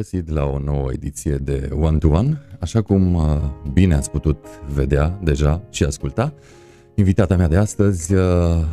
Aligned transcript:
găsit 0.00 0.28
la 0.28 0.44
o 0.44 0.58
nouă 0.58 0.92
ediție 0.92 1.34
de 1.34 1.68
One 1.80 1.98
to 1.98 2.08
One. 2.08 2.40
Așa 2.60 2.82
cum 2.82 3.14
uh, 3.14 3.22
bine 3.72 3.94
ați 3.94 4.10
putut 4.10 4.46
vedea 4.74 5.18
deja 5.22 5.62
și 5.70 5.84
asculta, 5.84 6.32
invitata 6.94 7.36
mea 7.36 7.48
de 7.48 7.56
astăzi 7.56 8.14
uh, 8.14 8.64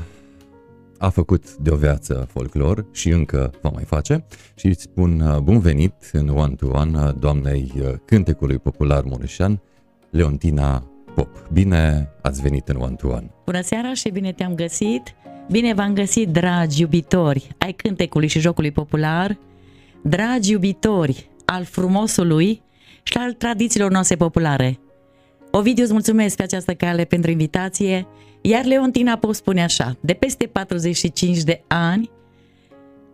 a 0.97 1.09
făcut 1.09 1.55
de 1.55 1.69
o 1.69 1.75
viață 1.75 2.27
folclor 2.31 2.85
și 2.91 3.09
încă 3.09 3.51
va 3.61 3.69
mai 3.73 3.83
face 3.83 4.25
și 4.55 4.67
îți 4.67 4.81
spun 4.81 5.19
uh, 5.19 5.37
bun 5.37 5.59
venit 5.59 5.93
în 6.11 6.29
One 6.29 6.55
to 6.55 6.67
One 6.67 6.99
uh, 6.99 7.09
doamnei 7.19 7.71
uh, 7.75 7.93
cântecului 8.05 8.57
popular 8.57 9.03
mureșan, 9.03 9.59
Leontina 10.09 10.83
Pop. 11.15 11.47
Bine 11.53 12.09
ați 12.21 12.41
venit 12.41 12.67
în 12.67 12.75
One 12.75 12.95
to 12.95 13.07
One. 13.07 13.29
Bună 13.45 13.61
seara 13.61 13.93
și 13.93 14.09
bine 14.09 14.31
te-am 14.31 14.55
găsit! 14.55 15.15
Bine 15.51 15.73
v-am 15.73 15.93
găsit, 15.93 16.27
dragi 16.27 16.81
iubitori 16.81 17.47
ai 17.57 17.73
cântecului 17.73 18.27
și 18.27 18.39
jocului 18.39 18.71
popular, 18.71 19.37
dragi 20.03 20.51
iubitori 20.51 21.29
al 21.45 21.63
frumosului 21.63 22.61
și 23.03 23.17
al 23.17 23.33
tradițiilor 23.33 23.91
noastre 23.91 24.15
populare. 24.15 24.79
Ovidiu, 25.51 25.83
îți 25.83 25.91
mulțumesc 25.91 26.35
pe 26.35 26.43
această 26.43 26.73
cale 26.73 27.03
pentru 27.03 27.31
invitație, 27.31 28.07
iar 28.41 28.65
Leontina 28.65 29.17
Pop 29.17 29.33
spune 29.33 29.63
așa, 29.63 29.97
de 29.99 30.13
peste 30.13 30.45
45 30.45 31.37
de 31.37 31.63
ani, 31.67 32.09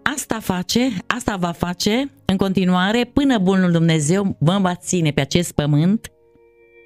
asta 0.04 0.40
face, 0.40 0.90
asta 1.08 1.36
va 1.36 1.52
face 1.52 2.12
în 2.26 2.38
continuare 2.38 3.10
până 3.14 3.38
bunul 3.38 3.72
Dumnezeu 3.72 4.36
mă 4.40 4.58
va 4.62 4.76
ține 4.76 5.12
pe 5.12 5.22
acest 5.22 5.52
pământ, 5.52 6.12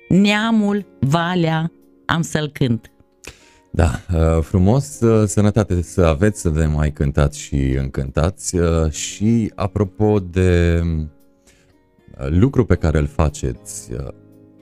neamul, 0.09 0.85
valea, 0.99 1.71
am 2.05 2.21
să-l 2.21 2.49
cânt. 2.49 2.91
Da, 3.77 3.99
uh, 4.13 4.43
frumos, 4.43 4.99
uh, 4.99 5.27
sănătate 5.27 5.81
să 5.81 6.01
aveți, 6.01 6.41
să 6.41 6.49
ne 6.49 6.65
mai 6.65 6.91
cântați 6.91 7.39
și 7.39 7.55
încântați 7.55 8.55
uh, 8.55 8.91
și 8.91 9.51
apropo 9.55 10.19
de 10.19 10.81
uh, 10.83 12.27
lucru 12.29 12.65
pe 12.65 12.75
care 12.75 12.97
îl 12.97 13.05
faceți, 13.07 13.93
uh, 13.93 14.07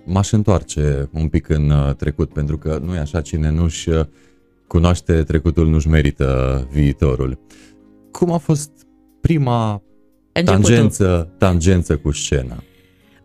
m-aș 0.05 0.31
întoarce 0.31 1.09
un 1.13 1.27
pic 1.27 1.49
în 1.49 1.69
uh, 1.69 1.95
trecut, 1.95 2.33
pentru 2.33 2.57
că 2.57 2.79
nu 2.83 2.95
e 2.95 2.99
așa, 2.99 3.21
cine 3.21 3.49
nu-și 3.49 3.89
uh, 3.89 4.05
cunoaște 4.67 5.23
trecutul 5.23 5.67
nu-și 5.67 5.87
merită 5.87 6.67
viitorul. 6.71 7.39
Cum 8.11 8.31
a 8.31 8.37
fost 8.37 8.71
prima 9.21 9.81
Începutul. 10.31 10.63
tangență, 10.63 11.33
tangență 11.37 11.97
cu 11.97 12.11
scena? 12.11 12.63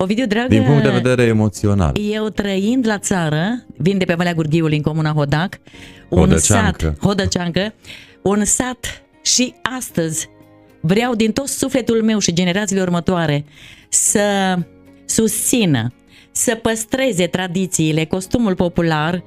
Ovidiu, 0.03 0.27
dragă, 0.27 0.49
Din 0.49 0.63
punct 0.63 0.83
de 0.83 0.91
vedere 0.91 1.23
emoțional. 1.23 1.97
Eu 2.13 2.29
trăind 2.29 2.87
la 2.87 2.99
țară, 2.99 3.65
vin 3.77 3.99
de 3.99 4.05
pe 4.05 4.15
Valea 4.15 4.35
Gurghiului 4.35 4.77
în 4.77 4.83
comuna 4.83 5.13
Hodac, 5.13 5.59
un 6.09 6.19
Hodăceancă. 6.19 6.87
sat, 6.87 6.99
Hodăceancă, 7.07 7.75
un 8.23 8.45
sat 8.45 9.03
și 9.23 9.55
astăzi 9.79 10.29
vreau 10.81 11.15
din 11.15 11.33
tot 11.33 11.47
sufletul 11.47 12.03
meu 12.03 12.19
și 12.19 12.33
generațiile 12.33 12.83
următoare 12.83 13.45
să 13.89 14.57
susțină, 15.05 15.93
să 16.33 16.55
păstreze 16.55 17.27
tradițiile, 17.27 18.05
costumul 18.05 18.55
popular, 18.55 19.23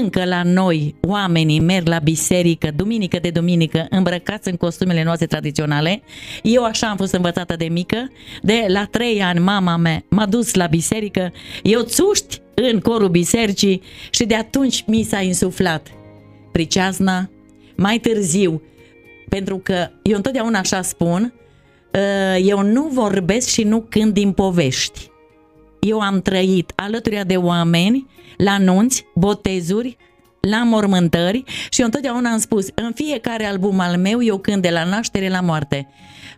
încă 0.00 0.24
la 0.24 0.42
noi 0.42 0.94
oamenii 1.00 1.60
merg 1.60 1.86
la 1.86 1.98
biserică, 1.98 2.70
duminică 2.76 3.18
de 3.18 3.30
duminică, 3.30 3.86
îmbrăcați 3.90 4.48
în 4.48 4.56
costumele 4.56 5.02
noastre 5.02 5.26
tradiționale. 5.26 6.02
Eu 6.42 6.64
așa 6.64 6.86
am 6.86 6.96
fost 6.96 7.12
învățată 7.12 7.56
de 7.56 7.64
mică, 7.64 8.10
de 8.42 8.64
la 8.68 8.84
trei 8.84 9.22
ani 9.22 9.38
mama 9.38 9.76
mea 9.76 10.04
m-a 10.08 10.26
dus 10.26 10.54
la 10.54 10.66
biserică, 10.66 11.32
eu 11.62 11.80
țuști 11.80 12.40
în 12.54 12.80
corul 12.80 13.08
bisericii 13.08 13.82
și 14.10 14.24
de 14.24 14.34
atunci 14.34 14.84
mi 14.86 15.02
s-a 15.02 15.20
insuflat 15.20 15.86
priceazna, 16.52 17.30
mai 17.76 17.98
târziu, 17.98 18.62
pentru 19.28 19.58
că 19.58 19.88
eu 20.02 20.16
întotdeauna 20.16 20.58
așa 20.58 20.82
spun, 20.82 21.34
uh, 21.94 22.46
eu 22.46 22.62
nu 22.62 22.88
vorbesc 22.92 23.48
și 23.48 23.62
nu 23.62 23.86
cânt 23.88 24.12
din 24.12 24.32
povești. 24.32 25.11
Eu 25.88 26.00
am 26.00 26.20
trăit 26.20 26.72
alături 26.76 27.22
de 27.26 27.36
oameni 27.36 28.06
la 28.36 28.58
nunți, 28.58 29.06
botezuri, 29.14 29.96
la 30.40 30.64
mormântări 30.64 31.44
și 31.70 31.80
eu 31.80 31.86
întotdeauna 31.86 32.30
am 32.30 32.38
spus, 32.38 32.66
în 32.74 32.92
fiecare 32.94 33.44
album 33.44 33.78
al 33.78 33.96
meu 33.96 34.22
eu 34.22 34.38
cânt 34.38 34.62
de 34.62 34.70
la 34.70 34.84
naștere 34.84 35.28
la 35.28 35.40
moarte. 35.40 35.88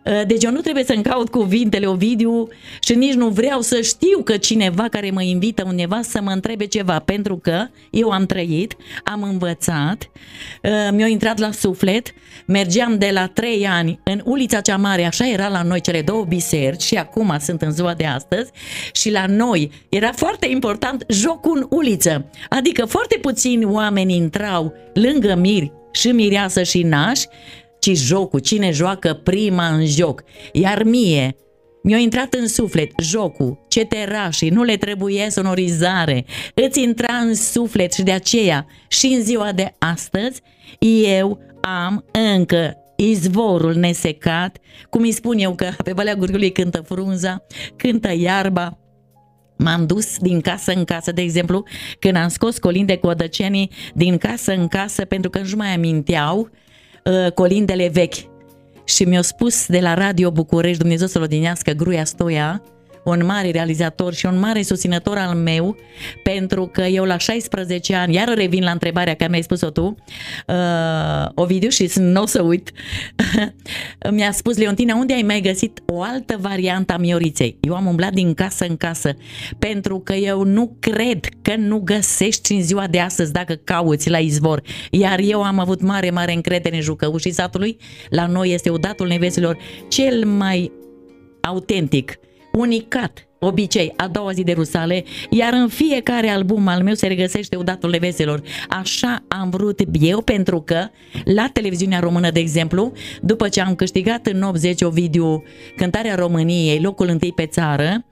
Uh, 0.05 0.27
deci 0.27 0.45
eu 0.45 0.51
nu 0.51 0.61
trebuie 0.61 0.85
să-mi 0.85 1.03
caut 1.03 1.29
cuvintele 1.29 1.87
Ovidiu 1.87 2.49
și 2.81 2.95
nici 2.95 3.15
nu 3.15 3.29
vreau 3.29 3.61
să 3.61 3.81
știu 3.81 4.23
că 4.25 4.37
cineva 4.37 4.89
care 4.89 5.11
mă 5.11 5.23
invită 5.23 5.65
undeva 5.67 6.01
să 6.03 6.21
mă 6.23 6.31
întrebe 6.31 6.67
ceva, 6.67 6.99
pentru 6.99 7.37
că 7.37 7.67
eu 7.91 8.11
am 8.11 8.27
trăit, 8.27 8.77
am 9.05 9.23
învățat, 9.23 10.11
uh, 10.62 10.71
mi-a 10.93 11.06
intrat 11.06 11.39
la 11.39 11.51
suflet, 11.51 12.15
mergeam 12.47 12.99
de 12.99 13.11
la 13.12 13.27
3 13.27 13.67
ani 13.67 14.01
în 14.05 14.21
ulița 14.25 14.61
cea 14.61 14.77
mare, 14.77 15.05
așa 15.05 15.29
era 15.29 15.49
la 15.49 15.62
noi 15.62 15.81
cele 15.81 16.03
două 16.03 16.25
biserici 16.25 16.83
și 16.83 16.95
acum 16.97 17.37
sunt 17.41 17.62
în 17.62 17.71
ziua 17.71 17.95
de 17.95 18.05
astăzi 18.05 18.51
și 18.93 19.11
la 19.11 19.27
noi 19.27 19.71
era 19.89 20.12
foarte 20.12 20.47
important 20.51 21.05
jocul 21.09 21.56
în 21.56 21.67
uliță, 21.79 22.31
adică 22.49 22.85
foarte 22.85 23.19
puțini 23.21 23.65
oameni 23.65 24.17
intrau 24.17 24.75
lângă 24.95 25.35
miri 25.35 25.73
și 25.93 26.09
mireasă 26.09 26.62
și 26.62 26.83
nași 26.83 27.27
ci 27.85 27.97
jocul, 27.97 28.39
cine 28.39 28.71
joacă 28.71 29.15
prima 29.15 29.67
în 29.67 29.87
joc. 29.87 30.23
Iar 30.53 30.83
mie, 30.83 31.37
mi-a 31.83 31.99
intrat 31.99 32.35
în 32.35 32.49
suflet 32.49 32.91
jocul, 33.03 33.65
ce 33.69 33.85
terașii, 33.85 34.49
nu 34.49 34.63
le 34.63 34.77
trebuie 34.77 35.31
sonorizare, 35.31 36.25
îți 36.55 36.83
intra 36.83 37.15
în 37.15 37.35
suflet 37.35 37.93
și 37.93 38.03
de 38.03 38.13
aceea 38.13 38.67
și 38.89 39.07
în 39.07 39.23
ziua 39.23 39.53
de 39.53 39.75
astăzi 39.79 40.41
eu 41.19 41.39
am 41.61 42.05
încă 42.35 42.77
izvorul 42.97 43.75
nesecat, 43.75 44.59
cum 44.91 45.03
îi 45.03 45.13
spun 45.13 45.39
eu 45.39 45.55
că 45.55 45.71
pe 45.85 45.93
Valea 45.93 46.15
Gurgului 46.15 46.53
cântă 46.53 46.81
frunza, 46.81 47.47
cântă 47.77 48.13
iarba, 48.17 48.79
M-am 49.57 49.87
dus 49.87 50.19
din 50.19 50.41
casă 50.41 50.73
în 50.73 50.85
casă, 50.85 51.13
de 51.13 51.23
exemplu, 51.23 51.65
când 51.99 52.17
am 52.17 52.29
scos 52.29 52.59
colinde 52.59 52.97
cu 52.97 53.07
odăcenii 53.07 53.71
din 53.95 54.19
casă 54.19 54.53
în 54.53 54.69
casă 54.69 55.05
pentru 55.05 55.31
că 55.31 55.39
nu 55.39 55.57
mai 55.57 55.75
aminteau 55.75 56.39
uh, 56.39 56.64
colindele 57.35 57.89
vechi. 57.89 58.33
Și 58.85 59.05
mi-a 59.05 59.23
spus 59.23 59.67
de 59.67 59.81
la 59.81 59.95
Radio 59.95 60.31
București, 60.31 60.79
Dumnezeu 60.79 61.06
să-l 61.06 61.23
odinească, 61.23 61.73
Gruia 61.73 62.05
Stoia, 62.05 62.62
un 63.05 63.25
mare 63.25 63.51
realizator 63.51 64.15
și 64.15 64.27
un 64.27 64.39
mare 64.39 64.62
susținător 64.62 65.17
al 65.17 65.35
meu, 65.35 65.77
pentru 66.23 66.67
că 66.67 66.81
eu 66.81 67.05
la 67.05 67.17
16 67.17 67.95
ani, 67.95 68.15
iar 68.15 68.35
revin 68.35 68.62
la 68.62 68.71
întrebarea 68.71 69.15
care 69.15 69.31
mi-ai 69.31 69.43
spus-o 69.43 69.71
tu, 69.71 69.95
uh, 70.47 70.55
Ovidiu, 71.35 71.69
și 71.69 71.91
nu 71.99 72.23
o 72.23 72.27
să 72.27 72.43
uit, 72.43 72.71
mi-a 74.11 74.33
spus, 74.33 74.56
Leontina, 74.56 74.95
unde 74.95 75.15
ai 75.15 75.23
mai 75.23 75.41
găsit 75.41 75.83
o 75.87 76.03
altă 76.03 76.37
variantă 76.41 76.93
a 76.93 76.97
mioriței? 76.97 77.56
Eu 77.61 77.75
am 77.75 77.87
umblat 77.87 78.12
din 78.12 78.35
casă 78.35 78.67
în 78.69 78.77
casă, 78.77 79.17
pentru 79.59 79.99
că 79.99 80.12
eu 80.12 80.43
nu 80.43 80.77
cred 80.81 81.29
că 81.43 81.55
nu 81.56 81.79
găsești 81.79 82.53
în 82.53 82.62
ziua 82.62 82.87
de 82.87 83.01
astăzi 83.01 83.33
dacă 83.33 83.55
cauți 83.65 84.11
la 84.11 84.19
izvor. 84.19 84.62
Iar 84.91 85.19
eu 85.19 85.43
am 85.43 85.59
avut 85.59 85.81
mare, 85.81 86.11
mare 86.11 86.33
încredere 86.33 86.77
în 86.77 86.83
jucăușii 86.83 87.33
satului. 87.33 87.77
La 88.09 88.27
noi 88.27 88.53
este 88.53 88.71
odatul 88.71 89.06
nevesilor 89.06 89.56
cel 89.89 90.25
mai 90.27 90.73
autentic 91.41 92.19
unicat, 92.56 93.29
obicei, 93.39 93.93
a 93.97 94.09
doua 94.09 94.33
zi 94.33 94.43
de 94.43 94.53
Rusale, 94.53 95.05
iar 95.31 95.53
în 95.53 95.69
fiecare 95.69 96.29
album 96.29 96.67
al 96.67 96.83
meu 96.83 96.95
se 96.95 97.06
regăsește 97.06 97.56
Udatul 97.56 97.91
Leveselor. 97.91 98.43
Așa 98.69 99.25
am 99.29 99.51
vrut 99.51 99.81
eu, 100.01 100.21
pentru 100.21 100.61
că 100.61 100.89
la 101.25 101.49
televiziunea 101.53 102.01
română, 102.01 102.31
de 102.31 102.41
exemplu, 102.41 102.93
după 103.21 103.49
ce 103.49 103.61
am 103.61 103.75
câștigat 103.75 104.27
în 104.27 104.43
80 104.43 104.83
o 104.83 104.89
video 104.89 105.43
Cântarea 105.77 106.15
României, 106.15 106.81
locul 106.81 107.09
întâi 107.09 107.33
pe 107.33 107.47
țară, 107.47 108.05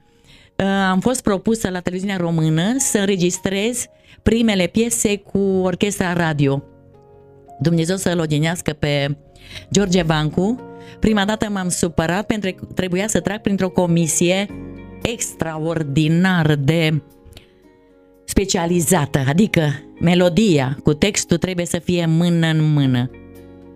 uh, 0.55 0.65
am 0.65 0.99
fost 0.99 1.21
propusă 1.21 1.69
la 1.69 1.79
televiziunea 1.79 2.17
română 2.17 2.75
să 2.77 2.97
înregistrez 2.97 3.85
primele 4.23 4.67
piese 4.67 5.17
cu 5.17 5.39
orchestra 5.39 6.13
radio. 6.13 6.63
Dumnezeu 7.59 7.95
să-l 7.95 8.19
odinească 8.19 8.73
pe 8.73 9.17
George 9.71 10.01
Vancu, 10.01 10.72
Prima 10.99 11.25
dată 11.25 11.49
m-am 11.49 11.69
supărat 11.69 12.25
pentru 12.25 12.51
că 12.53 12.65
trebuia 12.73 13.07
să 13.07 13.19
trag 13.19 13.41
printr-o 13.41 13.69
comisie 13.69 14.47
extraordinar 15.01 16.55
de 16.55 17.01
specializată, 18.25 19.23
adică 19.27 19.61
melodia 19.99 20.77
cu 20.83 20.93
textul 20.93 21.37
trebuie 21.37 21.65
să 21.65 21.79
fie 21.79 22.05
mână 22.05 22.47
în 22.47 22.73
mână. 22.73 23.09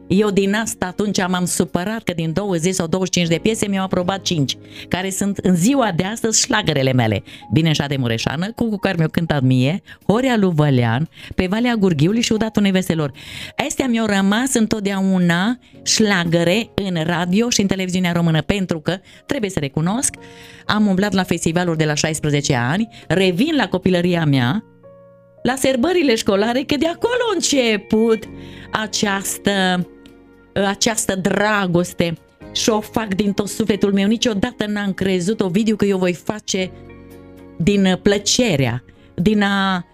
Eu 0.08 0.30
din 0.30 0.54
asta 0.54 0.86
atunci 0.86 1.28
m-am 1.28 1.46
supărat 1.46 2.04
că 2.04 2.14
din 2.14 2.34
20 2.34 2.74
sau 2.74 2.88
25 2.88 3.28
de 3.28 3.40
piese 3.42 3.68
mi-au 3.68 3.84
aprobat 3.84 4.22
5, 4.22 4.58
care 4.88 5.10
sunt 5.10 5.38
în 5.38 5.56
ziua 5.56 5.92
de 5.96 6.04
astăzi 6.04 6.42
șlagărele 6.42 6.94
mele. 6.94 7.24
Bineșa 7.52 7.86
de 7.86 7.96
Mureșană, 7.98 8.52
cu, 8.52 8.70
cu 8.70 8.78
care 8.78 8.96
mi-au 8.98 9.10
cântat 9.10 9.42
mie, 9.42 9.82
Horea 10.08 10.38
lui 10.38 10.52
Vălean, 10.54 11.10
pe 11.36 11.48
Valea 11.50 11.76
Gurghiului 11.76 12.22
și 12.22 12.34
Udatul 12.34 12.62
Neveselor. 12.62 13.12
Astea 13.68 13.88
mi-au 13.88 14.06
rămas 14.06 14.54
întotdeauna 14.54 15.60
șlagăre 15.84 16.70
în 16.76 17.04
radio 17.04 17.50
și 17.50 17.62
în 17.62 17.68
televiziunea 17.68 18.12
română, 18.12 18.42
pentru 18.42 18.80
că, 18.80 18.98
trebuie 19.26 19.50
să 19.50 19.60
recunosc, 19.60 20.16
am 20.66 20.88
umblat 20.88 21.14
la 21.14 21.24
festivaluri 21.24 21.78
de 21.78 21.86
la 21.86 21.94
16 21.94 22.56
ani, 22.56 22.88
revin 23.08 23.56
la 23.56 23.68
copilăria 23.68 24.26
mea, 24.26 24.64
la 25.44 25.56
serbările 25.56 26.16
școlare, 26.16 26.62
că 26.62 26.76
de 26.76 26.88
acolo 26.88 27.24
a 27.32 27.34
început 27.34 28.24
această 28.72 29.88
această 30.66 31.16
dragoste 31.16 32.18
și 32.52 32.70
o 32.70 32.80
fac 32.80 33.14
din 33.14 33.34
tot 33.34 33.48
sufletul 33.48 33.94
meu. 33.94 34.08
Niciodată 34.08 34.66
n-am 34.66 34.94
crezut, 34.94 35.42
o 35.42 35.48
video 35.48 35.76
că 35.76 35.86
eu 35.86 35.98
voi 35.98 36.14
face 36.14 36.72
din 37.58 38.00
plăcerea, 38.02 38.84
din 39.16 39.42
a 39.42 39.86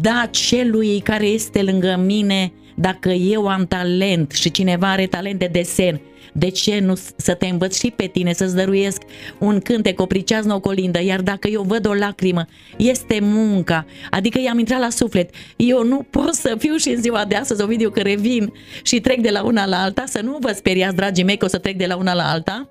da 0.00 0.28
celui 0.30 1.00
care 1.00 1.26
este 1.26 1.62
lângă 1.62 2.02
mine 2.04 2.52
dacă 2.74 3.08
eu 3.08 3.48
am 3.48 3.66
talent 3.66 4.30
și 4.30 4.50
cineva 4.50 4.90
are 4.90 5.06
talent 5.06 5.38
de 5.38 5.48
desen, 5.52 6.00
de 6.36 6.48
ce 6.48 6.78
nu 6.78 6.94
să 7.16 7.34
te 7.34 7.46
învăț 7.46 7.78
și 7.78 7.90
pe 7.90 8.06
tine, 8.06 8.32
să-ți 8.32 8.54
dăruiesc 8.54 9.02
un 9.38 9.60
cântec, 9.60 10.00
o 10.00 10.06
priceaznă, 10.06 10.54
o 10.54 10.60
colindă, 10.60 11.02
iar 11.02 11.20
dacă 11.20 11.48
eu 11.48 11.62
văd 11.62 11.86
o 11.86 11.92
lacrimă, 11.92 12.44
este 12.76 13.18
munca, 13.20 13.86
adică 14.10 14.40
i-am 14.40 14.58
intrat 14.58 14.80
la 14.80 14.90
suflet. 14.90 15.30
Eu 15.56 15.84
nu 15.84 16.06
pot 16.10 16.34
să 16.34 16.54
fiu 16.58 16.76
și 16.76 16.88
în 16.88 17.02
ziua 17.02 17.24
de 17.24 17.34
astăzi, 17.34 17.62
o 17.62 17.66
video 17.66 17.90
că 17.90 18.00
revin 18.00 18.52
și 18.82 19.00
trec 19.00 19.20
de 19.20 19.30
la 19.30 19.42
una 19.42 19.66
la 19.66 19.82
alta, 19.82 20.04
să 20.06 20.20
nu 20.20 20.36
vă 20.40 20.52
speriați, 20.52 20.96
dragii 20.96 21.24
mei, 21.24 21.36
că 21.36 21.44
o 21.44 21.48
să 21.48 21.58
trec 21.58 21.76
de 21.76 21.86
la 21.86 21.96
una 21.96 22.14
la 22.14 22.30
alta, 22.30 22.68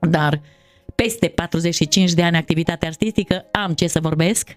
dar 0.00 0.40
peste 0.94 1.28
45 1.28 2.12
de 2.12 2.22
ani 2.22 2.36
activitate 2.36 2.86
artistică, 2.86 3.46
am 3.52 3.72
ce 3.72 3.86
să 3.86 4.00
vorbesc, 4.00 4.56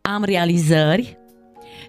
am 0.00 0.24
realizări 0.24 1.18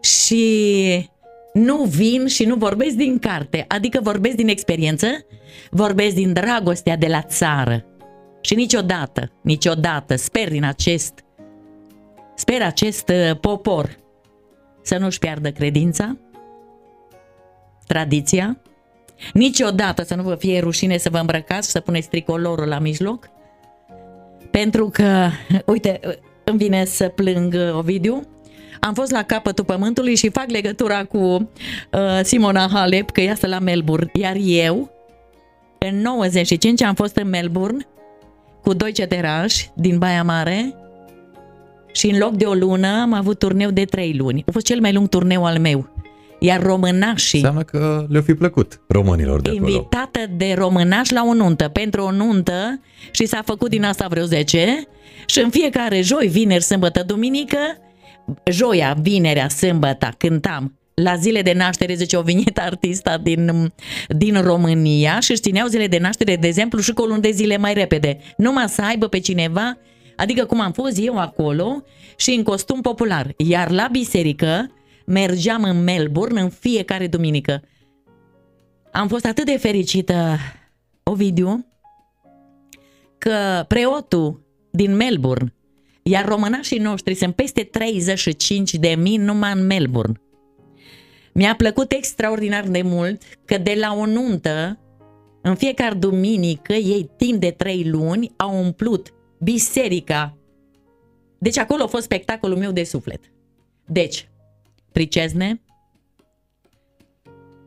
și 0.01 1.09
nu 1.53 1.83
vin 1.83 2.27
și 2.27 2.45
nu 2.45 2.55
vorbesc 2.55 2.95
din 2.95 3.19
carte, 3.19 3.65
adică 3.67 3.99
vorbesc 4.03 4.35
din 4.35 4.47
experiență, 4.47 5.07
vorbesc 5.69 6.15
din 6.15 6.33
dragostea 6.33 6.97
de 6.97 7.07
la 7.07 7.21
țară. 7.21 7.85
Și 8.41 8.55
niciodată, 8.55 9.31
niciodată, 9.41 10.15
sper 10.15 10.49
din 10.49 10.63
acest, 10.63 11.13
sper 12.35 12.61
acest 12.61 13.09
uh, 13.09 13.39
popor 13.39 13.97
să 14.81 14.97
nu-și 14.97 15.19
piardă 15.19 15.51
credința, 15.51 16.17
tradiția, 17.87 18.61
niciodată 19.33 20.03
să 20.03 20.15
nu 20.15 20.23
vă 20.23 20.35
fie 20.35 20.59
rușine 20.59 20.97
să 20.97 21.09
vă 21.09 21.17
îmbrăcați 21.17 21.65
și 21.65 21.71
să 21.71 21.79
puneți 21.79 22.09
tricolorul 22.09 22.67
la 22.67 22.79
mijloc, 22.79 23.29
pentru 24.51 24.89
că, 24.89 25.29
uite, 25.65 25.99
îmi 26.43 26.57
vine 26.57 26.85
să 26.85 27.07
plâng 27.07 27.53
uh, 27.53 27.75
Ovidiu, 27.75 28.21
am 28.83 28.93
fost 28.93 29.11
la 29.11 29.23
capătul 29.23 29.63
pământului 29.63 30.15
și 30.15 30.29
fac 30.29 30.49
legătura 30.49 31.03
cu 31.03 31.17
uh, 31.17 32.19
Simona 32.23 32.69
Halep, 32.73 33.11
că 33.11 33.21
iasă 33.21 33.47
la 33.47 33.59
Melbourne. 33.59 34.11
Iar 34.13 34.35
eu, 34.39 34.91
în 35.77 36.01
95, 36.01 36.81
am 36.81 36.93
fost 36.93 37.15
în 37.15 37.29
Melbourne 37.29 37.87
cu 38.61 38.73
doi 38.73 38.91
ceterași 38.91 39.69
din 39.75 39.97
Baia 39.97 40.23
Mare 40.23 40.75
și 41.91 42.09
în 42.09 42.17
loc 42.17 42.33
de 42.33 42.45
o 42.45 42.53
lună 42.53 43.01
am 43.01 43.13
avut 43.13 43.39
turneu 43.39 43.69
de 43.69 43.85
trei 43.85 44.13
luni. 44.17 44.43
A 44.47 44.51
fost 44.51 44.65
cel 44.65 44.79
mai 44.79 44.93
lung 44.93 45.09
turneu 45.09 45.45
al 45.45 45.59
meu. 45.59 45.89
Iar 46.39 46.61
românașii... 46.61 47.39
Înseamnă 47.39 47.63
că 47.63 48.05
le-o 48.09 48.21
fi 48.21 48.33
plăcut 48.33 48.81
românilor 48.87 49.41
de 49.41 49.49
acolo. 49.49 49.67
Invitată 49.67 50.19
de 50.37 50.53
românași 50.57 51.13
la 51.13 51.23
o 51.25 51.33
nuntă, 51.33 51.67
pentru 51.67 52.01
o 52.01 52.11
nuntă 52.11 52.79
și 53.11 53.25
s-a 53.25 53.41
făcut 53.45 53.69
din 53.69 53.83
asta 53.83 54.07
vreo 54.09 54.23
10 54.23 54.87
și 55.25 55.39
în 55.39 55.49
fiecare 55.49 56.01
joi, 56.01 56.27
vineri, 56.27 56.63
sâmbătă, 56.63 57.03
duminică 57.03 57.57
joia, 58.51 58.97
vinerea, 59.01 59.49
sâmbătă, 59.49 60.13
cântam 60.17 60.75
la 60.93 61.15
zile 61.15 61.41
de 61.41 61.53
naștere, 61.53 61.93
zice, 61.93 62.17
o 62.17 62.21
venit 62.21 62.57
artista 62.57 63.17
din, 63.17 63.73
din 64.09 64.41
România 64.41 65.19
și 65.19 65.31
își 65.31 65.41
țineau 65.41 65.67
zile 65.67 65.87
de 65.87 65.97
naștere, 65.97 66.35
de 66.35 66.47
exemplu, 66.47 66.79
și 66.79 66.93
cu 66.93 67.01
o 67.01 67.05
lună 67.05 67.19
de 67.19 67.31
zile 67.31 67.57
mai 67.57 67.73
repede. 67.73 68.19
Numai 68.37 68.69
să 68.69 68.81
aibă 68.81 69.07
pe 69.07 69.19
cineva, 69.19 69.77
adică 70.15 70.45
cum 70.45 70.59
am 70.59 70.71
fost 70.71 70.97
eu 70.99 71.17
acolo 71.17 71.83
și 72.15 72.31
în 72.31 72.43
costum 72.43 72.81
popular. 72.81 73.33
Iar 73.37 73.71
la 73.71 73.87
biserică 73.91 74.71
mergeam 75.05 75.63
în 75.63 75.83
Melbourne 75.83 76.41
în 76.41 76.49
fiecare 76.49 77.07
duminică. 77.07 77.61
Am 78.91 79.07
fost 79.07 79.25
atât 79.25 79.45
de 79.45 79.57
fericită, 79.57 80.37
Ovidiu, 81.03 81.65
că 83.17 83.65
preotul 83.67 84.45
din 84.71 84.95
Melbourne 84.95 85.53
iar 86.03 86.25
românașii 86.25 86.79
noștri 86.79 87.15
sunt 87.15 87.35
peste 87.35 87.63
35 87.63 88.73
de 88.73 88.95
mii 88.97 89.17
numai 89.17 89.51
în 89.53 89.65
Melbourne. 89.65 90.21
Mi-a 91.33 91.55
plăcut 91.55 91.91
extraordinar 91.91 92.67
de 92.67 92.81
mult 92.81 93.21
că 93.45 93.57
de 93.57 93.75
la 93.79 93.93
o 93.93 94.05
nuntă, 94.05 94.79
în 95.41 95.55
fiecare 95.55 95.95
duminică, 95.95 96.73
ei 96.73 97.09
timp 97.17 97.39
de 97.39 97.51
trei 97.51 97.89
luni 97.89 98.31
au 98.35 98.63
umplut 98.63 99.13
biserica. 99.39 100.37
Deci 101.37 101.57
acolo 101.57 101.83
a 101.83 101.87
fost 101.87 102.03
spectacolul 102.03 102.57
meu 102.57 102.71
de 102.71 102.83
suflet. 102.83 103.19
Deci, 103.85 104.29
Pricezne, 104.91 105.61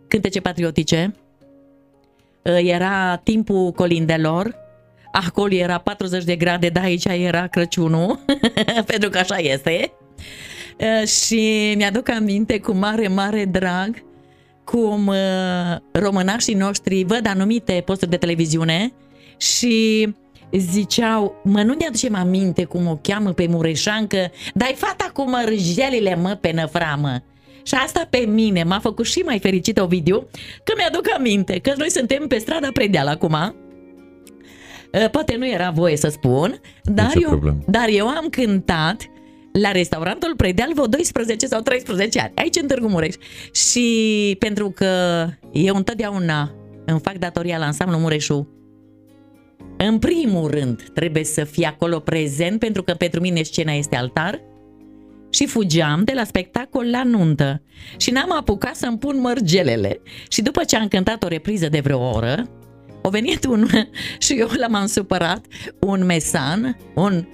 cântece 0.08 0.40
patriotice, 0.40 1.14
era 2.42 3.16
timpul 3.16 3.72
colindelor, 3.72 4.56
acolo 5.14 5.54
era 5.54 5.78
40 5.78 6.24
de 6.24 6.36
grade, 6.36 6.68
dar 6.68 6.84
aici 6.84 7.04
era 7.04 7.46
Crăciunul, 7.46 8.18
pentru 8.90 9.10
că 9.10 9.18
așa 9.18 9.36
este. 9.36 9.92
Și 11.06 11.74
mi-aduc 11.76 12.08
aminte 12.08 12.60
cu 12.60 12.72
mare, 12.72 13.08
mare 13.08 13.44
drag 13.44 14.02
cum 14.64 15.12
românașii 15.92 16.54
noștri 16.54 17.04
văd 17.04 17.26
anumite 17.26 17.82
posturi 17.84 18.10
de 18.10 18.16
televiziune 18.16 18.92
și 19.36 20.08
ziceau, 20.52 21.40
mă, 21.44 21.62
nu 21.62 21.74
ne 21.78 21.86
aducem 21.86 22.14
aminte 22.14 22.64
cum 22.64 22.86
o 22.86 22.98
cheamă 23.02 23.32
pe 23.32 23.46
Mureșancă, 23.46 24.30
dai 24.54 24.74
fata 24.76 25.10
cu 25.12 25.28
mărjelile, 25.28 26.14
mă, 26.14 26.38
pe 26.40 26.52
năframă. 26.52 27.22
Și 27.62 27.74
asta 27.74 28.06
pe 28.10 28.18
mine 28.18 28.62
m-a 28.62 28.78
făcut 28.78 29.06
și 29.06 29.18
mai 29.18 29.38
fericită 29.38 29.82
Ovidiu, 29.82 30.26
că 30.64 30.72
mi-aduc 30.76 31.04
aminte 31.16 31.58
că 31.58 31.72
noi 31.76 31.90
suntem 31.90 32.26
pe 32.26 32.38
strada 32.38 32.68
Predeal 32.72 33.08
acum, 33.08 33.54
Poate 35.10 35.36
nu 35.36 35.48
era 35.48 35.70
voie 35.70 35.96
să 35.96 36.08
spun, 36.08 36.60
dar 36.82 37.12
eu, 37.20 37.60
dar 37.66 37.88
eu 37.88 38.08
am 38.08 38.28
cântat 38.28 39.08
la 39.52 39.70
restaurantul 39.70 40.34
Predeal 40.36 40.70
vreo 40.72 40.86
12 40.86 41.46
sau 41.46 41.60
13 41.60 42.20
ani, 42.20 42.32
aici 42.34 42.56
în 42.60 42.66
Târgu 42.66 42.88
Mureș. 42.88 43.14
Și 43.52 44.36
pentru 44.38 44.70
că 44.70 45.26
eu 45.52 45.76
întotdeauna 45.76 46.54
îmi 46.84 47.00
fac 47.00 47.16
datoria 47.16 47.58
la 47.58 47.64
ansamblu 47.64 47.98
Mureșu, 47.98 48.48
în 49.76 49.98
primul 49.98 50.50
rând 50.50 50.82
trebuie 50.94 51.24
să 51.24 51.44
fie 51.44 51.66
acolo 51.66 51.98
prezent 51.98 52.58
pentru 52.58 52.82
că 52.82 52.92
pentru 52.92 53.20
mine 53.20 53.42
scena 53.42 53.72
este 53.72 53.96
altar 53.96 54.40
și 55.30 55.46
fugeam 55.46 56.04
de 56.04 56.12
la 56.14 56.24
spectacol 56.24 56.90
la 56.90 57.04
nuntă. 57.04 57.62
Și 57.96 58.10
n-am 58.10 58.32
apucat 58.32 58.76
să-mi 58.76 58.98
pun 58.98 59.20
mărgelele. 59.20 60.00
Și 60.28 60.42
după 60.42 60.64
ce 60.64 60.76
am 60.76 60.88
cântat 60.88 61.22
o 61.24 61.28
repriză 61.28 61.68
de 61.68 61.80
vreo 61.80 62.10
oră, 62.10 62.48
a 63.06 63.08
venit 63.08 63.44
un, 63.44 63.68
și 64.24 64.38
eu 64.38 64.48
l-am 64.56 64.86
supărat, 64.86 65.44
un 65.78 66.04
mesan, 66.04 66.76
un, 66.94 67.26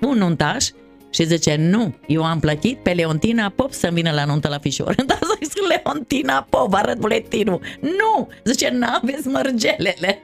un 0.00 0.18
nuntaș 0.18 0.68
și 1.10 1.26
zice, 1.26 1.56
nu, 1.58 1.94
eu 2.06 2.24
am 2.24 2.40
plătit 2.40 2.78
pe 2.78 2.90
Leontina 2.90 3.48
Pop 3.48 3.72
să 3.72 3.90
vină 3.92 4.10
la 4.10 4.24
nuntă 4.24 4.48
la 4.48 4.58
Fișor. 4.58 4.94
Dar 5.06 5.18
zic, 5.42 5.62
Leontina 5.68 6.46
Pop, 6.50 6.74
arăt 6.74 6.98
buletinul. 6.98 7.60
Nu, 7.80 8.28
zice, 8.44 8.68
n-aveți 8.72 9.28
mărgelele. 9.28 10.22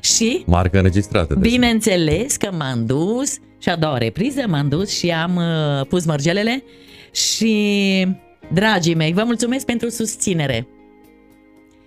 Și... 0.00 0.42
Marcă 0.46 0.76
înregistrată. 0.76 1.34
Deci. 1.34 1.50
Bineînțeles 1.50 2.36
că 2.36 2.50
m-am 2.52 2.86
dus 2.86 3.38
și 3.58 3.68
a 3.68 3.76
doua 3.76 3.98
repriză 3.98 4.44
m-am 4.48 4.68
dus 4.68 4.98
și 4.98 5.10
am 5.10 5.36
uh, 5.36 5.86
pus 5.86 6.04
mărgelele 6.04 6.62
și, 7.10 8.06
dragii 8.52 8.94
mei, 8.94 9.12
vă 9.12 9.22
mulțumesc 9.24 9.66
pentru 9.66 9.88
susținere 9.88 10.66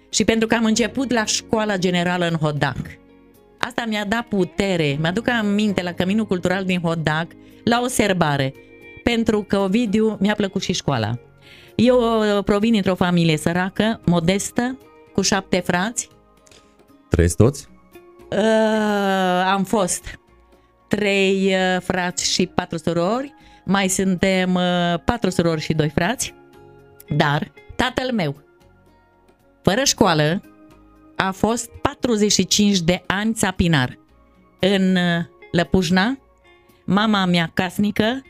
și 0.10 0.24
pentru 0.24 0.48
că 0.48 0.56
am 0.56 0.66
început 0.66 1.12
la 1.12 1.25
școala 1.25 1.78
generală 1.78 2.28
în 2.28 2.36
Hodac. 2.36 2.78
Asta 3.58 3.86
mi-a 3.88 4.06
dat 4.06 4.25
putere. 4.25 4.98
Mi-aduc 5.00 5.28
aminte 5.28 5.82
la 5.82 5.92
Căminul 5.92 6.25
Cultural 6.25 6.63
din 6.63 6.82
Hodac, 6.82 7.28
la 7.63 7.82
o 7.84 7.88
serbare, 7.88 8.54
pentru 9.04 9.44
că 9.48 9.58
Ovidiu 9.58 10.18
mi-a 10.20 10.36
plăcut 10.36 10.62
și 10.62 10.74
școala. 10.74 11.20
Eu 11.75 12.00
uh, 12.00 12.44
provin 12.44 12.72
dintr-o 12.72 12.96
familie 12.96 13.38
săracă, 13.38 14.01
modestă, 14.06 14.78
cu 15.13 15.22
șapte 15.22 15.60
frați. 15.60 16.10
Trăiesc 17.10 17.36
toți? 17.36 17.68
Uh, 18.32 18.38
am 19.46 19.63
fost 19.63 20.20
trei 20.88 21.54
uh, 21.54 21.82
frați 21.82 22.32
și 22.32 22.48
patru 22.48 22.78
surori, 22.78 23.34
mai 23.66 23.88
suntem 23.88 24.54
uh, 24.54 25.00
patru 25.06 25.30
surori 25.30 25.62
și 25.62 25.74
doi 25.74 25.89
frați, 25.89 26.34
dar 27.10 27.51
tatăl 27.75 28.12
meu, 28.13 28.36
fără 29.69 29.83
școală, 29.83 30.41
a 31.15 31.31
fost 31.31 31.69
45 31.81 32.79
de 32.79 33.03
ani 33.05 33.33
țapinar. 33.33 33.99
În 34.59 34.95
uh, 34.95 35.25
Lăpușna, 35.51 36.19
mama 36.85 37.25
mea 37.25 37.51
casnică, 37.53 38.21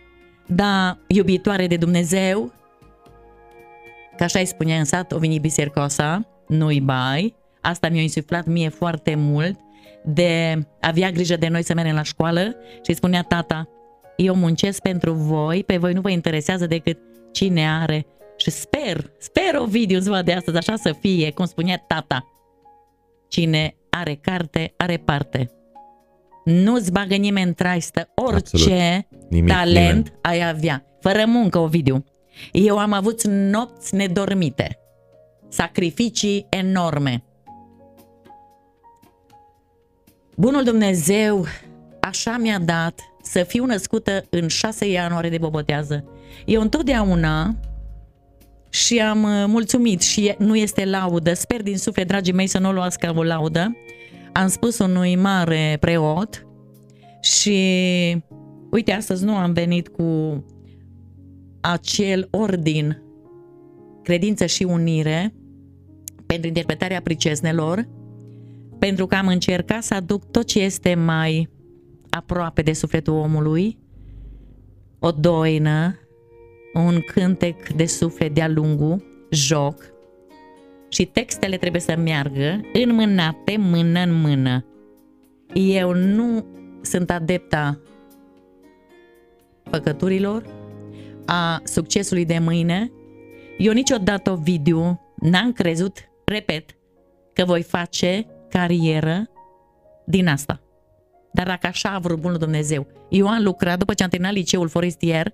da 0.48 0.98
iubitoare 1.08 1.68
de 1.68 1.78
Dumnezeu, 1.78 2.54
ca 4.18 4.24
așa 4.24 4.40
îi 4.40 4.46
spunea 4.46 4.78
în 4.78 4.86
sat, 4.86 5.12
o 5.12 5.18
veni 5.18 5.40
bisercoasa, 5.40 6.28
nu-i 6.48 6.82
bai, 6.82 7.36
asta 7.62 7.90
mi-a 7.90 8.02
insuflat 8.02 8.46
mie 8.46 8.70
foarte 8.70 9.16
mult, 9.16 9.60
de 10.04 10.60
avea 10.82 11.12
grijă 11.12 11.36
de 11.36 11.48
noi 11.48 11.64
să 11.64 11.74
mergem 11.74 11.96
la 11.96 12.04
școală 12.04 12.56
și 12.86 12.94
spunea 12.94 13.22
tata, 13.22 13.70
eu 14.16 14.36
muncesc 14.36 14.82
pentru 14.82 15.14
voi, 15.14 15.64
pe 15.64 15.78
voi 15.78 15.94
nu 15.94 16.02
vă 16.02 16.10
interesează 16.10 16.66
decât 16.66 16.98
cine 17.32 17.70
are 17.70 18.06
și 18.40 18.50
sper, 18.52 19.12
sper 19.18 19.56
o 19.60 19.66
video 19.66 20.00
ziua 20.00 20.22
de 20.22 20.34
astăzi 20.34 20.58
așa 20.58 20.76
să 20.76 20.96
fie, 21.00 21.32
cum 21.32 21.46
spunea 21.46 21.84
tata. 21.88 22.28
Cine 23.28 23.76
are 23.90 24.16
carte, 24.16 24.74
are 24.78 24.98
parte. 24.98 25.52
Nu-ți 26.44 26.92
bagă 26.92 27.16
nimeni 27.16 27.48
în 27.48 27.54
traistă 27.54 28.10
orice 28.16 29.08
Nimic, 29.30 29.54
talent 29.54 29.76
nimeni. 29.76 30.12
ai 30.22 30.48
avea. 30.50 30.86
Fără 31.02 31.26
muncă, 31.26 31.68
video. 31.68 32.04
Eu 32.52 32.78
am 32.78 32.94
avut 32.94 33.24
nopți 33.28 33.96
nedormite. 33.96 34.80
Sacrificii 35.50 36.46
enorme. 36.50 37.24
Bunul 40.36 40.64
Dumnezeu 40.64 41.46
așa 42.00 42.38
mi-a 42.38 42.60
dat 42.60 43.00
să 43.22 43.44
fiu 43.44 43.66
născută 43.66 44.26
în 44.30 44.48
6 44.48 44.86
ianuarie 44.90 45.30
de 45.30 45.38
bobotează. 45.38 46.04
Eu 46.46 46.62
întotdeauna 46.62 47.56
și 48.70 49.00
am 49.00 49.24
uh, 49.24 49.44
mulțumit 49.48 50.02
și 50.02 50.36
nu 50.38 50.56
este 50.56 50.86
laudă. 50.86 51.34
Sper 51.34 51.64
din 51.64 51.78
suflet, 51.78 52.08
dragii 52.08 52.34
mei, 52.34 52.48
să 52.48 52.60
nu 52.60 52.70
o 52.70 52.72
luați 52.72 53.00
ca 53.00 53.14
o 53.16 53.24
laudă. 53.24 53.78
Am 54.34 54.48
spus 54.48 54.80
unui 54.80 55.16
mare 55.16 55.78
preot 55.80 56.48
și 57.22 57.58
uite, 58.72 58.92
astăzi 58.92 59.26
nu 59.26 59.36
am 59.36 59.54
venit 59.54 59.88
cu 59.88 60.44
acel 61.62 62.28
ordin 62.32 63.04
credință 64.04 64.46
și 64.46 64.64
unire 64.64 65.34
pentru 66.26 66.48
interpretarea 66.48 67.02
pricesnelor, 67.02 67.88
pentru 68.80 69.06
că 69.06 69.16
am 69.16 69.28
încercat 69.28 69.84
să 69.84 69.94
aduc 69.94 70.32
tot 70.32 70.46
ce 70.46 70.60
este 70.60 70.96
mai 70.96 71.50
aproape 72.10 72.62
de 72.62 72.74
sufletul 72.74 73.14
omului, 73.14 73.78
o 75.00 75.12
doină, 75.12 76.00
un 76.74 77.02
cântec 77.02 77.72
de 77.72 77.86
suflet 77.86 78.34
de-a 78.34 78.48
lungul, 78.48 79.04
joc, 79.32 79.98
și 80.90 81.06
textele 81.06 81.58
trebuie 81.58 81.82
să 81.82 81.96
meargă 81.98 82.62
înmânate 82.74 83.58
mână 83.58 84.00
în 84.00 84.22
mână. 84.22 84.66
Eu 85.54 85.94
nu 85.94 86.46
sunt 86.82 87.12
adepta 87.12 87.80
păcăturilor, 89.70 90.46
a 91.26 91.62
succesului 91.64 92.26
de 92.26 92.40
mâine. 92.40 92.92
Eu 93.58 93.74
niciodată 93.74 94.32
o 94.32 94.36
video 94.36 95.00
n-am 95.16 95.52
crezut, 95.52 95.98
repet, 96.26 96.70
că 97.34 97.46
voi 97.46 97.64
face 97.64 98.26
carieră 98.50 99.30
din 100.06 100.28
asta. 100.28 100.62
Dar 101.34 101.48
dacă 101.48 101.68
așa 101.68 101.90
a 101.90 102.00
vrut 102.00 102.20
bunul 102.20 102.38
Dumnezeu. 102.38 102.88
Eu 103.10 103.28
am 103.28 103.44
lucrat 103.44 103.78
după 103.78 103.94
ce 103.94 104.04
am 104.04 104.10
terminat 104.10 104.34
liceul 104.34 104.68
forestier, 104.68 105.34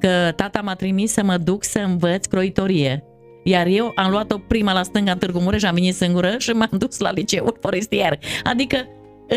că 0.00 0.32
tata 0.36 0.60
m-a 0.60 0.74
trimis 0.74 1.12
să 1.12 1.22
mă 1.22 1.36
duc 1.36 1.64
să 1.64 1.78
învăț 1.78 2.26
croitorie. 2.26 3.04
Iar 3.44 3.66
eu 3.66 3.92
am 3.94 4.10
luat-o 4.10 4.38
prima 4.38 4.72
la 4.72 4.82
stânga 4.82 5.10
în 5.10 5.18
Târgu 5.18 5.38
Mureș, 5.38 5.62
am 5.62 5.74
venit 5.74 5.94
singură 5.94 6.34
și 6.38 6.50
m-am 6.50 6.78
dus 6.86 6.98
la 6.98 7.12
liceul 7.12 7.56
forestier. 7.60 8.18
Adică, 8.44 8.76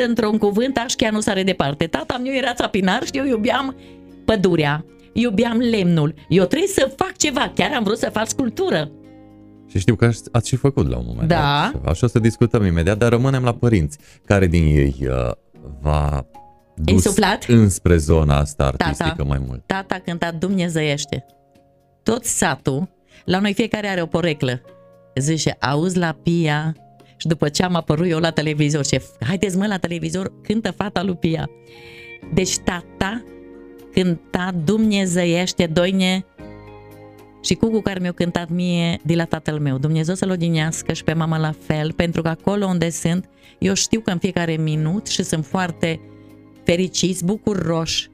într-un 0.07 0.37
cuvânt, 0.37 0.77
aș 0.77 0.93
chiar 0.93 1.11
nu 1.11 1.19
sare 1.19 1.43
departe. 1.43 1.87
Tata 1.87 2.17
meu 2.17 2.33
era 2.33 2.53
țapinar 2.53 3.03
și 3.03 3.11
eu 3.13 3.25
iubeam 3.25 3.75
pădurea, 4.25 4.85
iubeam 5.13 5.57
lemnul. 5.57 6.13
Eu 6.29 6.45
trebuie 6.45 6.69
să 6.69 6.93
fac 6.95 7.17
ceva, 7.17 7.51
chiar 7.55 7.71
am 7.75 7.83
vrut 7.83 7.97
să 7.97 8.09
fac 8.13 8.27
sculptură. 8.27 8.91
Și 9.67 9.79
știu 9.79 9.95
că 9.95 10.09
ați 10.31 10.47
și 10.47 10.55
făcut 10.55 10.89
la 10.89 10.97
un 10.97 11.03
moment 11.07 11.27
da. 11.27 11.71
dat. 11.73 11.91
Așa 11.91 12.05
o 12.05 12.09
să 12.09 12.19
discutăm 12.19 12.65
imediat, 12.65 12.97
dar 12.97 13.09
rămânem 13.09 13.43
la 13.43 13.53
părinți. 13.53 13.97
Care 14.25 14.47
din 14.47 14.63
ei 14.63 14.95
uh, 15.01 15.31
va 15.81 16.25
dus 16.79 16.93
Insuflat? 16.93 17.43
înspre 17.47 17.97
zona 17.97 18.37
asta 18.37 18.65
artistică 18.65 19.09
tata, 19.09 19.23
mai 19.23 19.41
mult. 19.47 19.63
Tata 19.65 19.95
a 19.95 19.99
cântat 19.99 20.35
Dumnezeiește. 20.35 21.25
Tot 22.03 22.25
satul, 22.25 22.89
la 23.25 23.39
noi 23.39 23.53
fiecare 23.53 23.87
are 23.87 24.01
o 24.01 24.05
poreclă. 24.05 24.61
Zice, 25.15 25.57
auzi 25.59 25.97
la 25.97 26.17
Pia 26.23 26.75
și 27.17 27.27
după 27.27 27.49
ce 27.49 27.63
am 27.63 27.75
apărut 27.75 28.09
eu 28.09 28.19
la 28.19 28.31
televizor, 28.31 28.85
ce 28.85 29.01
haideți 29.19 29.57
mă 29.57 29.67
la 29.67 29.77
televizor, 29.77 30.31
cântă 30.41 30.71
fata 30.71 31.03
lui 31.03 31.15
Pia. 31.15 31.49
Deci 32.33 32.57
tata 32.57 33.23
cânta 33.93 34.51
Dumnezeiește, 34.63 35.65
doine, 35.65 36.25
și 37.43 37.53
cucu 37.53 37.81
care 37.81 37.99
mi-a 37.99 38.11
cântat 38.11 38.49
mie 38.49 38.99
de 39.03 39.15
la 39.15 39.25
tatăl 39.25 39.59
meu. 39.59 39.77
Dumnezeu 39.77 40.15
să-l 40.15 40.29
odinească 40.29 40.93
și 40.93 41.03
pe 41.03 41.13
mama 41.13 41.37
la 41.37 41.53
fel, 41.65 41.91
pentru 41.91 42.21
că 42.21 42.27
acolo 42.27 42.65
unde 42.65 42.89
sunt, 42.89 43.29
eu 43.59 43.73
știu 43.73 43.99
că 43.99 44.11
în 44.11 44.17
fiecare 44.17 44.55
minut 44.55 45.07
și 45.07 45.23
sunt 45.23 45.45
foarte 45.45 45.99
fericiți, 46.69 47.25
bucuroși 47.25 48.09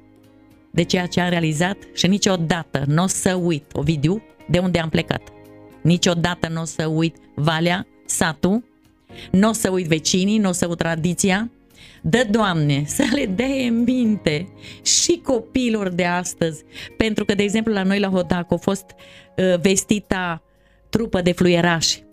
de 0.71 0.83
ceea 0.83 1.05
ce 1.05 1.21
am 1.21 1.29
realizat 1.29 1.77
și 1.93 2.07
niciodată 2.07 2.83
nu 2.87 3.03
o 3.03 3.07
să 3.07 3.33
uit, 3.33 3.65
Ovidiu, 3.73 4.23
de 4.47 4.59
unde 4.59 4.79
am 4.79 4.89
plecat. 4.89 5.21
Niciodată 5.81 6.47
nu 6.47 6.61
o 6.61 6.65
să 6.65 6.85
uit 6.85 7.15
Valea, 7.35 7.87
satul, 8.05 8.63
nu 9.31 9.49
o 9.49 9.53
să 9.53 9.69
uit 9.69 9.87
vecinii, 9.87 10.37
nu 10.37 10.49
o 10.49 10.51
să 10.51 10.65
uit 10.67 10.77
tradiția, 10.77 11.51
Dă, 12.01 12.27
Doamne, 12.29 12.83
să 12.85 13.03
le 13.13 13.25
dea 13.25 13.67
în 13.67 13.83
minte 13.83 14.47
și 14.81 15.21
copiilor 15.23 15.89
de 15.89 16.05
astăzi, 16.05 16.63
pentru 16.97 17.25
că, 17.25 17.35
de 17.35 17.43
exemplu, 17.43 17.73
la 17.73 17.83
noi 17.83 17.99
la 17.99 18.09
Hodac 18.09 18.51
a 18.51 18.55
fost 18.55 18.85
uh, 19.37 19.59
vestita 19.59 20.43
trupă 20.89 21.21
de 21.21 21.31
fluierași 21.31 22.03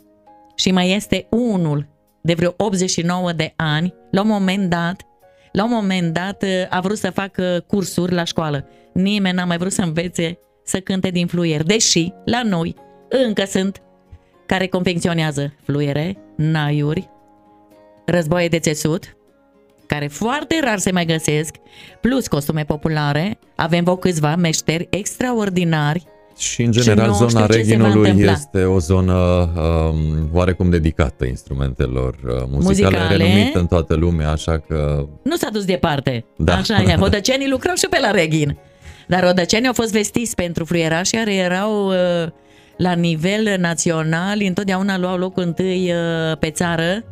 și 0.55 0.71
mai 0.71 0.91
este 0.91 1.27
unul 1.31 1.89
de 2.23 2.35
vreo 2.35 2.55
89 2.57 3.33
de 3.33 3.53
ani, 3.57 3.95
la 4.11 4.21
un 4.21 4.29
moment 4.29 4.71
dat, 4.71 5.07
la 5.53 5.65
un 5.65 5.71
moment 5.71 6.13
dat 6.15 6.43
uh, 6.43 6.49
a 6.69 6.81
vrut 6.81 6.99
să 6.99 7.11
facă 7.11 7.65
cursuri 7.67 8.13
la 8.13 8.25
școală. 8.25 8.69
Nimeni 8.93 9.37
n-a 9.37 9.45
mai 9.45 9.59
vrut 9.59 9.73
să 9.73 9.83
învețe 9.83 10.39
să 10.65 10.81
cânte 10.81 11.09
din 11.11 11.27
fluier, 11.27 11.63
deși 11.63 12.13
la 12.25 12.43
noi 12.43 12.75
încă 13.09 13.45
sunt 13.45 13.83
care 14.47 14.67
confecționează 14.67 15.55
fluiere, 15.63 16.17
naiuri, 16.37 17.09
războaie 18.07 18.49
de 18.49 18.59
țesut, 18.59 19.17
care 19.87 20.07
foarte 20.07 20.61
rar 20.63 20.79
se 20.79 20.91
mai 20.91 21.05
găsesc, 21.05 21.55
plus 22.01 22.27
costume 22.27 22.65
populare, 22.65 23.39
avem 23.57 23.85
vă 23.85 23.97
câțiva 23.97 24.37
meșteri 24.37 24.87
extraordinari 24.91 26.05
și, 26.39 26.63
în 26.63 26.73
general, 26.73 27.13
și 27.13 27.19
zona 27.19 27.47
Reghinului 27.47 28.15
este 28.19 28.65
o 28.65 28.79
zonă 28.79 29.13
um, 29.15 30.29
oarecum 30.33 30.71
dedicată 30.71 31.25
instrumentelor 31.25 32.15
uh, 32.15 32.33
muzicale, 32.49 32.97
muzicale, 32.97 33.17
renumită 33.17 33.59
în 33.59 33.67
toată 33.67 33.95
lumea, 33.95 34.31
așa 34.31 34.59
că... 34.59 35.07
Nu 35.23 35.37
s-a 35.37 35.49
dus 35.53 35.65
departe. 35.65 36.25
Da. 36.37 36.55
Așa 36.55 36.83
e. 36.83 36.97
Hodăcenii 36.97 37.49
lucrau 37.49 37.75
și 37.75 37.87
pe 37.91 37.99
la 38.01 38.11
Reghin. 38.11 38.59
Dar 39.09 39.25
rodăcenii 39.25 39.67
au 39.67 39.73
fost 39.73 39.93
vestiți 39.93 40.35
pentru 40.35 40.65
fluierași 40.65 41.13
care 41.13 41.35
erau 41.35 41.87
uh, 41.89 42.29
la 42.77 42.93
nivel 42.93 43.57
național, 43.59 44.43
întotdeauna 44.47 44.99
luau 44.99 45.17
locul 45.17 45.43
întâi 45.43 45.93
uh, 45.93 46.39
pe 46.39 46.51
țară 46.51 47.05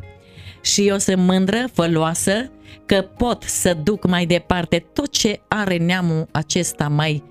și 0.62 0.88
eu 0.88 0.98
sunt 0.98 1.16
mândră, 1.16 1.64
făloasă, 1.72 2.50
că 2.86 3.04
pot 3.16 3.42
să 3.42 3.76
duc 3.82 4.06
mai 4.06 4.26
departe 4.26 4.86
tot 4.92 5.10
ce 5.10 5.40
are 5.48 5.76
neamul 5.76 6.28
acesta 6.30 6.88
mai, 6.88 7.22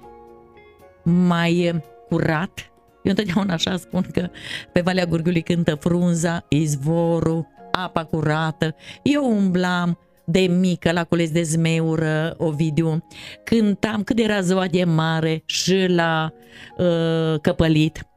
mai 1.09 1.81
curat. 2.09 2.71
Eu 3.03 3.11
întotdeauna 3.11 3.53
așa 3.53 3.77
spun 3.77 4.05
că 4.13 4.29
pe 4.71 4.81
Valea 4.81 5.05
Gurgului 5.05 5.41
cântă 5.41 5.75
frunza, 5.75 6.45
izvorul, 6.47 7.47
apa 7.71 8.03
curată. 8.03 8.75
Eu 9.01 9.25
umblam 9.25 9.99
de 10.25 10.39
mică 10.39 10.91
la 10.91 11.03
cules 11.03 11.31
de 11.31 11.41
zmeură, 11.41 12.35
Ovidiu, 12.37 13.03
cântam 13.43 14.03
cât 14.03 14.19
era 14.19 14.41
ziua 14.41 14.67
de 14.67 14.83
mare 14.83 15.43
și 15.45 15.85
la 15.87 16.33
uh, 16.77 17.39
căpălit 17.41 18.08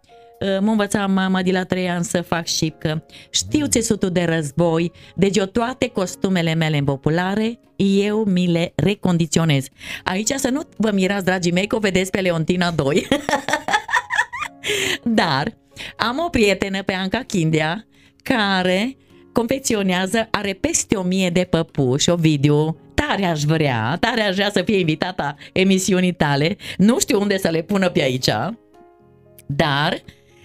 mă 0.60 0.70
învăța 0.70 1.06
mama 1.06 1.42
de 1.42 1.50
la 1.50 1.64
trei 1.64 1.88
ani 1.88 2.04
să 2.04 2.20
fac 2.20 2.46
șipcă. 2.46 3.04
Știu 3.30 3.66
țesutul 3.66 4.10
de 4.10 4.24
război, 4.24 4.92
deci 5.14 5.36
eu 5.36 5.44
toate 5.44 5.88
costumele 5.88 6.54
mele 6.54 6.80
populare, 6.84 7.58
eu 7.76 8.24
mi 8.24 8.46
le 8.46 8.72
recondiționez. 8.74 9.66
Aici 10.04 10.30
să 10.30 10.48
nu 10.48 10.60
vă 10.76 10.90
mirați, 10.92 11.24
dragii 11.24 11.52
mei, 11.52 11.66
că 11.66 11.76
o 11.76 11.78
vedeți 11.78 12.10
pe 12.10 12.20
Leontina 12.20 12.70
2. 12.70 13.06
Dar 15.04 15.56
am 15.96 16.22
o 16.26 16.28
prietenă 16.28 16.82
pe 16.82 16.92
Anca 16.92 17.18
Chindia 17.18 17.86
care 18.22 18.96
confecționează, 19.32 20.28
are 20.30 20.52
peste 20.52 20.96
o 20.96 21.02
mie 21.02 21.30
de 21.30 21.46
păpuși, 21.50 22.10
o 22.10 22.14
video, 22.14 22.76
tare 22.94 23.24
aș 23.24 23.42
vrea, 23.42 23.96
tare 24.00 24.20
aș 24.20 24.34
vrea 24.34 24.50
să 24.50 24.62
fie 24.62 24.78
invitata 24.78 25.34
emisiunii 25.52 26.12
tale, 26.12 26.56
nu 26.76 26.98
știu 26.98 27.20
unde 27.20 27.38
să 27.38 27.48
le 27.48 27.62
pună 27.62 27.90
pe 27.90 28.02
aici, 28.02 28.30
dar 29.46 30.02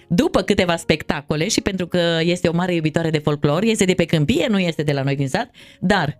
după 0.08 0.42
câteva 0.42 0.76
spectacole 0.76 1.48
și 1.48 1.60
pentru 1.60 1.86
că 1.86 2.18
este 2.20 2.48
o 2.48 2.54
mare 2.54 2.74
iubitoare 2.74 3.10
de 3.10 3.18
folclor, 3.18 3.62
este 3.62 3.84
de 3.84 3.94
pe 3.94 4.04
câmpie, 4.04 4.46
nu 4.50 4.58
este 4.58 4.82
de 4.82 4.92
la 4.92 5.02
noi 5.02 5.16
din 5.16 5.28
sat, 5.28 5.50
dar 5.80 6.18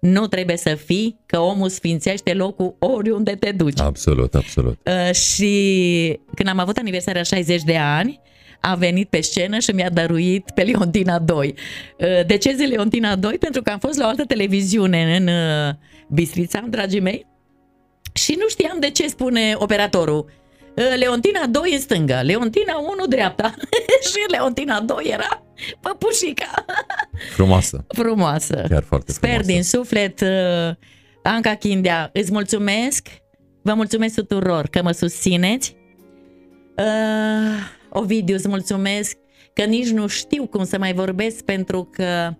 nu 0.00 0.26
trebuie 0.26 0.56
să 0.56 0.74
fii 0.74 1.18
că 1.26 1.38
omul 1.38 1.68
sfințește 1.68 2.34
locul 2.34 2.76
oriunde 2.78 3.32
te 3.32 3.52
duci. 3.52 3.80
Absolut, 3.80 4.34
absolut. 4.34 4.78
Uh, 4.86 5.14
și 5.14 6.20
când 6.34 6.48
am 6.48 6.58
avut 6.58 6.76
aniversarea 6.76 7.22
60 7.22 7.62
de 7.62 7.76
ani, 7.76 8.20
a 8.60 8.74
venit 8.74 9.08
pe 9.08 9.20
scenă 9.20 9.58
și 9.58 9.70
mi-a 9.70 9.90
dăruit 9.90 10.50
pe 10.54 10.62
Leontina 10.62 11.18
2. 11.18 11.54
Uh, 11.98 12.26
de 12.26 12.36
ce 12.36 12.54
zi 12.54 12.62
Leontina 12.62 13.16
2? 13.16 13.38
Pentru 13.38 13.62
că 13.62 13.70
am 13.70 13.78
fost 13.78 13.98
la 13.98 14.04
o 14.04 14.08
altă 14.08 14.24
televiziune 14.24 15.16
în 15.16 15.26
uh, 15.26 15.74
Bistrița, 16.08 16.64
dragii 16.68 17.00
mei, 17.00 17.26
și 18.12 18.36
nu 18.38 18.48
știam 18.48 18.76
de 18.80 18.90
ce 18.90 19.08
spune 19.08 19.54
operatorul 19.58 20.26
Ă, 20.28 20.41
Leontina 20.74 21.46
2 21.46 21.72
în 21.72 21.80
stânga, 21.80 22.20
Leontina 22.22 22.76
1 22.78 23.06
dreapta 23.08 23.54
și 24.10 24.30
Leontina 24.30 24.80
2 24.80 24.96
era 25.12 25.42
păpușica. 25.80 26.64
Frumoasă. 27.32 27.84
Frumoasă. 28.02 28.64
Chiar 28.68 28.82
foarte 28.82 29.12
Sper 29.12 29.28
frumoasă. 29.28 29.52
din 29.52 29.62
suflet, 29.62 30.20
ă, 30.20 30.76
Anca 31.22 31.54
Chindea, 31.54 32.10
îți 32.12 32.32
mulțumesc, 32.32 33.08
vă 33.62 33.74
mulțumesc 33.74 34.14
tuturor 34.14 34.66
că 34.68 34.82
mă 34.82 34.92
susțineți. 34.92 35.76
Uh, 36.76 36.84
Ovidiu, 37.88 38.34
îți 38.34 38.48
mulțumesc 38.48 39.16
că 39.52 39.62
nici 39.64 39.88
nu 39.90 40.06
știu 40.06 40.46
cum 40.46 40.64
să 40.64 40.78
mai 40.78 40.92
vorbesc 40.94 41.42
pentru 41.42 41.88
că 41.92 42.32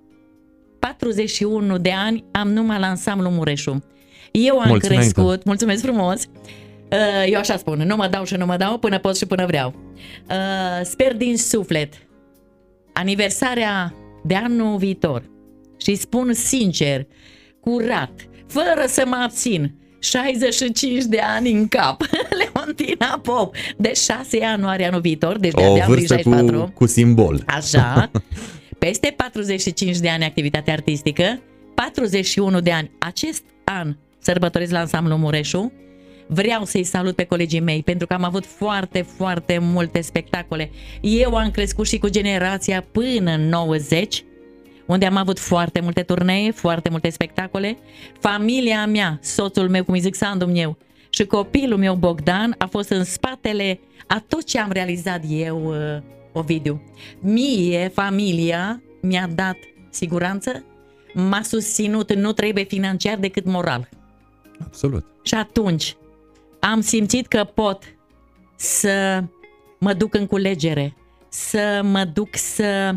41 0.78 1.78
de 1.78 1.92
ani 1.92 2.24
am 2.30 2.52
numai 2.52 2.78
la 2.78 2.86
ansamblu 2.86 3.28
Mureșu. 3.30 3.84
Eu 4.30 4.58
am 4.58 4.68
Mulțumesc. 4.68 5.00
crescut, 5.12 5.44
mulțumesc 5.44 5.82
frumos, 5.82 6.22
Uh, 6.24 6.30
eu 7.26 7.38
așa 7.38 7.57
spun, 7.57 7.78
nu 7.78 7.96
mă 7.96 8.09
dau 8.09 8.24
și 8.24 8.35
nu 8.35 8.46
mă 8.46 8.57
dau 8.57 8.78
până 8.78 8.98
pot 8.98 9.16
și 9.16 9.26
până 9.26 9.46
vreau. 9.46 9.74
Uh, 10.31 10.85
sper 10.85 11.16
din 11.16 11.37
suflet 11.37 11.94
aniversarea 12.92 13.94
de 14.24 14.35
anul 14.35 14.76
viitor 14.76 15.22
și 15.76 15.94
spun 15.94 16.33
sincer, 16.33 17.07
curat, 17.61 18.12
fără 18.46 18.85
să 18.87 19.05
mă 19.07 19.16
abțin, 19.22 19.74
65 19.98 21.05
de 21.05 21.18
ani 21.18 21.50
în 21.50 21.68
cap. 21.68 22.02
Leontina 22.40 23.20
Pop, 23.22 23.55
de 23.76 23.92
6 23.94 24.37
ianuarie 24.37 24.87
anul 24.87 25.00
viitor, 25.00 25.38
deci 25.38 25.52
de 25.52 25.62
o 25.62 25.74
vârstă 25.87 26.16
64. 26.16 26.59
Cu, 26.61 26.70
cu 26.74 26.87
simbol. 26.87 27.42
Așa. 27.46 28.11
Peste 28.78 29.14
45 29.16 29.98
de 29.98 30.09
ani 30.09 30.24
activitate 30.24 30.70
artistică, 30.70 31.42
41 31.74 32.61
de 32.61 32.72
ani 32.72 32.90
acest 32.98 33.42
an 33.64 33.96
sărbătoresc 34.18 34.72
la 34.72 34.78
ansamblu 34.78 35.16
Mureșu, 35.16 35.72
Vreau 36.34 36.64
să-i 36.64 36.84
salut 36.84 37.14
pe 37.14 37.24
colegii 37.24 37.60
mei 37.60 37.82
pentru 37.82 38.06
că 38.06 38.12
am 38.12 38.24
avut 38.24 38.46
foarte, 38.46 39.02
foarte 39.02 39.58
multe 39.58 40.00
spectacole. 40.00 40.70
Eu 41.00 41.36
am 41.36 41.50
crescut 41.50 41.86
și 41.86 41.98
cu 41.98 42.08
generația 42.08 42.84
până 42.92 43.30
în 43.30 43.48
90, 43.48 44.24
unde 44.86 45.06
am 45.06 45.16
avut 45.16 45.38
foarte 45.38 45.80
multe 45.80 46.02
turnee, 46.02 46.50
foarte 46.50 46.88
multe 46.90 47.10
spectacole. 47.10 47.78
Familia 48.20 48.86
mea, 48.86 49.18
soțul 49.22 49.68
meu, 49.68 49.84
cum 49.84 49.94
îi 49.94 50.00
zic 50.00 50.14
Sandu 50.14 50.46
meu, 50.46 50.78
și 51.10 51.24
copilul 51.24 51.78
meu 51.78 51.94
Bogdan 51.94 52.54
a 52.58 52.66
fost 52.66 52.88
în 52.88 53.04
spatele 53.04 53.80
a 54.06 54.24
tot 54.28 54.44
ce 54.44 54.58
am 54.58 54.70
realizat 54.70 55.22
eu, 55.28 55.64
uh, 55.66 56.02
Ovidiu. 56.32 56.82
Mie, 57.20 57.88
familia, 57.94 58.82
mi-a 59.00 59.28
dat 59.34 59.56
siguranță, 59.90 60.64
m-a 61.14 61.42
susținut, 61.42 62.14
nu 62.14 62.32
trebuie 62.32 62.64
financiar 62.64 63.18
decât 63.18 63.44
moral. 63.44 63.88
Absolut. 64.64 65.04
Și 65.22 65.34
atunci, 65.34 65.96
am 66.70 66.81
simțit 66.81 67.27
că 67.27 67.44
pot 67.44 67.83
să 68.57 69.25
mă 69.79 69.92
duc 69.92 70.14
în 70.14 70.27
culegere, 70.27 70.96
să 71.29 71.81
mă 71.85 72.05
duc 72.05 72.37
să 72.37 72.94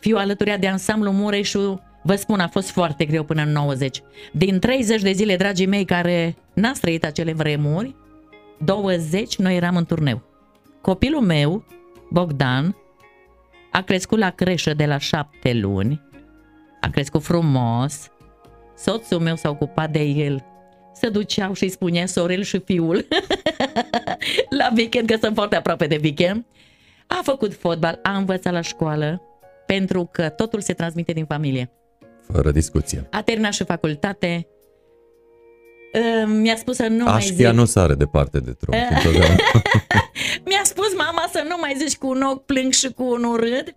fiu 0.00 0.16
alături 0.16 0.56
de 0.60 0.68
ansamblu 0.68 1.10
Mureșu. 1.10 1.82
Vă 2.02 2.14
spun, 2.14 2.40
a 2.40 2.48
fost 2.48 2.70
foarte 2.70 3.04
greu 3.04 3.24
până 3.24 3.42
în 3.42 3.52
90. 3.52 4.02
Din 4.32 4.58
30 4.58 5.02
de 5.02 5.12
zile, 5.12 5.36
dragii 5.36 5.66
mei, 5.66 5.84
care 5.84 6.36
n-ați 6.54 6.80
trăit 6.80 7.04
acele 7.04 7.32
vremuri, 7.32 7.94
20 8.58 9.36
noi 9.36 9.56
eram 9.56 9.76
în 9.76 9.84
turneu. 9.84 10.22
Copilul 10.80 11.20
meu, 11.20 11.64
Bogdan, 12.10 12.76
a 13.72 13.80
crescut 13.80 14.18
la 14.18 14.30
creșă 14.30 14.74
de 14.74 14.86
la 14.86 14.98
șapte 14.98 15.52
luni, 15.52 16.00
a 16.80 16.88
crescut 16.88 17.22
frumos, 17.22 18.10
soțul 18.76 19.20
meu 19.20 19.36
s-a 19.36 19.48
ocupat 19.48 19.90
de 19.90 20.02
el 20.02 20.51
se 21.02 21.08
duceau 21.08 21.52
și 21.52 21.62
îi 21.62 21.68
spunea 21.70 22.06
sorel 22.06 22.42
și 22.42 22.58
fiul 22.58 23.06
la 24.58 24.72
weekend, 24.76 25.10
că 25.10 25.16
sunt 25.20 25.34
foarte 25.34 25.56
aproape 25.56 25.86
de 25.86 25.98
weekend. 26.02 26.44
A 27.06 27.20
făcut 27.22 27.54
fotbal, 27.54 27.98
a 28.02 28.16
învățat 28.16 28.52
la 28.52 28.60
școală, 28.60 29.22
pentru 29.66 30.08
că 30.12 30.28
totul 30.28 30.60
se 30.60 30.72
transmite 30.72 31.12
din 31.12 31.24
familie. 31.24 31.70
Fără 32.32 32.50
discuție. 32.50 33.08
A 33.10 33.22
terminat 33.22 33.52
și 33.52 33.64
facultate. 33.64 34.46
Uh, 35.94 36.32
mi-a 36.40 36.56
spus 36.56 36.76
să 36.76 36.86
nu 36.86 37.04
mai 37.04 37.14
Aștia 37.14 37.48
zic. 37.48 37.58
nu 37.58 37.64
sare 37.64 37.94
departe 37.94 38.38
de 38.38 38.52
tronc 38.52 38.82
întotdeauna. 38.90 39.34
Mi-a 40.46 40.60
spus 40.62 40.94
mama 40.96 41.28
să 41.32 41.44
nu 41.48 41.56
mai 41.60 41.74
zici 41.78 41.96
cu 41.96 42.06
un 42.08 42.22
ochi 42.22 42.44
plâng 42.44 42.72
și 42.72 42.92
cu 42.92 43.02
unul 43.12 43.36
râd. 43.36 43.74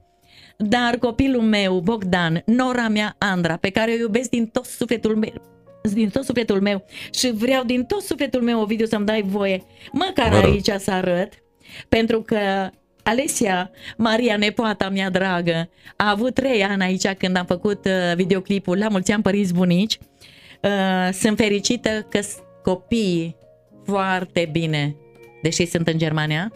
Dar 0.57 0.97
copilul 0.97 1.41
meu, 1.41 1.79
Bogdan, 1.79 2.41
nora 2.45 2.87
mea, 2.87 3.15
Andra, 3.17 3.55
pe 3.55 3.69
care 3.69 3.91
o 3.91 3.95
iubesc 3.95 4.29
din 4.29 4.47
tot 4.47 4.65
sufletul 4.65 5.15
meu, 5.15 5.54
din 5.93 6.09
tot 6.09 6.23
sufletul 6.23 6.61
meu 6.61 6.85
și 7.13 7.31
vreau 7.31 7.63
din 7.63 7.83
tot 7.83 8.01
sufletul 8.01 8.41
meu, 8.41 8.61
Ovidiu, 8.61 8.85
să-mi 8.85 9.05
dai 9.05 9.21
voie, 9.21 9.63
măcar 9.91 10.29
Vă 10.29 10.39
rog. 10.39 10.51
aici 10.51 10.69
să 10.77 10.91
arăt, 10.91 11.33
pentru 11.89 12.21
că 12.21 12.37
Alesia, 13.03 13.71
Maria, 13.97 14.37
nepoata 14.37 14.89
mea 14.89 15.09
dragă, 15.09 15.69
a 15.95 16.09
avut 16.09 16.33
trei 16.33 16.63
ani 16.63 16.83
aici 16.83 17.07
când 17.07 17.37
am 17.37 17.45
făcut 17.45 17.85
uh, 17.85 18.15
videoclipul 18.15 18.77
La 18.77 18.87
mulți 18.87 19.11
ani 19.11 19.23
părinți 19.23 19.53
bunici. 19.53 19.97
Uh, 20.63 21.09
sunt 21.13 21.37
fericită 21.37 21.89
că 22.09 22.21
s- 22.21 22.37
copiii 22.63 23.35
foarte 23.85 24.49
bine, 24.51 24.95
deși 25.41 25.65
sunt 25.65 25.87
în 25.87 25.97
Germania, 25.97 26.51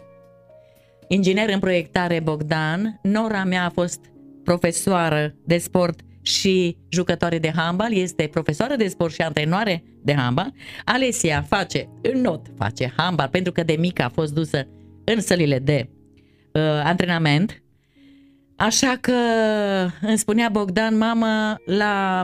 inginer 1.07 1.49
în 1.49 1.59
proiectare 1.59 2.19
Bogdan, 2.19 2.99
nora 3.03 3.43
mea 3.43 3.65
a 3.65 3.69
fost 3.69 3.99
profesoară 4.43 5.35
de 5.45 5.57
sport 5.57 5.99
și 6.21 6.77
jucătoare 6.89 7.39
de 7.39 7.51
handbal, 7.55 7.93
este 7.93 8.27
profesoară 8.31 8.75
de 8.75 8.87
sport 8.87 9.13
și 9.13 9.21
antrenoare 9.21 9.83
de 10.01 10.13
handbal. 10.13 10.53
Alesia 10.85 11.41
face, 11.41 11.89
în 12.01 12.21
not, 12.21 12.45
face 12.57 12.93
handbal 12.97 13.27
pentru 13.27 13.51
că 13.51 13.63
de 13.63 13.75
mică 13.79 14.03
a 14.03 14.09
fost 14.09 14.33
dusă 14.33 14.67
în 15.03 15.21
sălile 15.21 15.59
de 15.59 15.89
uh, 16.53 16.61
antrenament. 16.83 17.63
Așa 18.55 18.97
că 19.01 19.13
îmi 20.01 20.17
spunea 20.17 20.49
Bogdan, 20.49 20.97
mama, 20.97 21.61
la... 21.65 22.23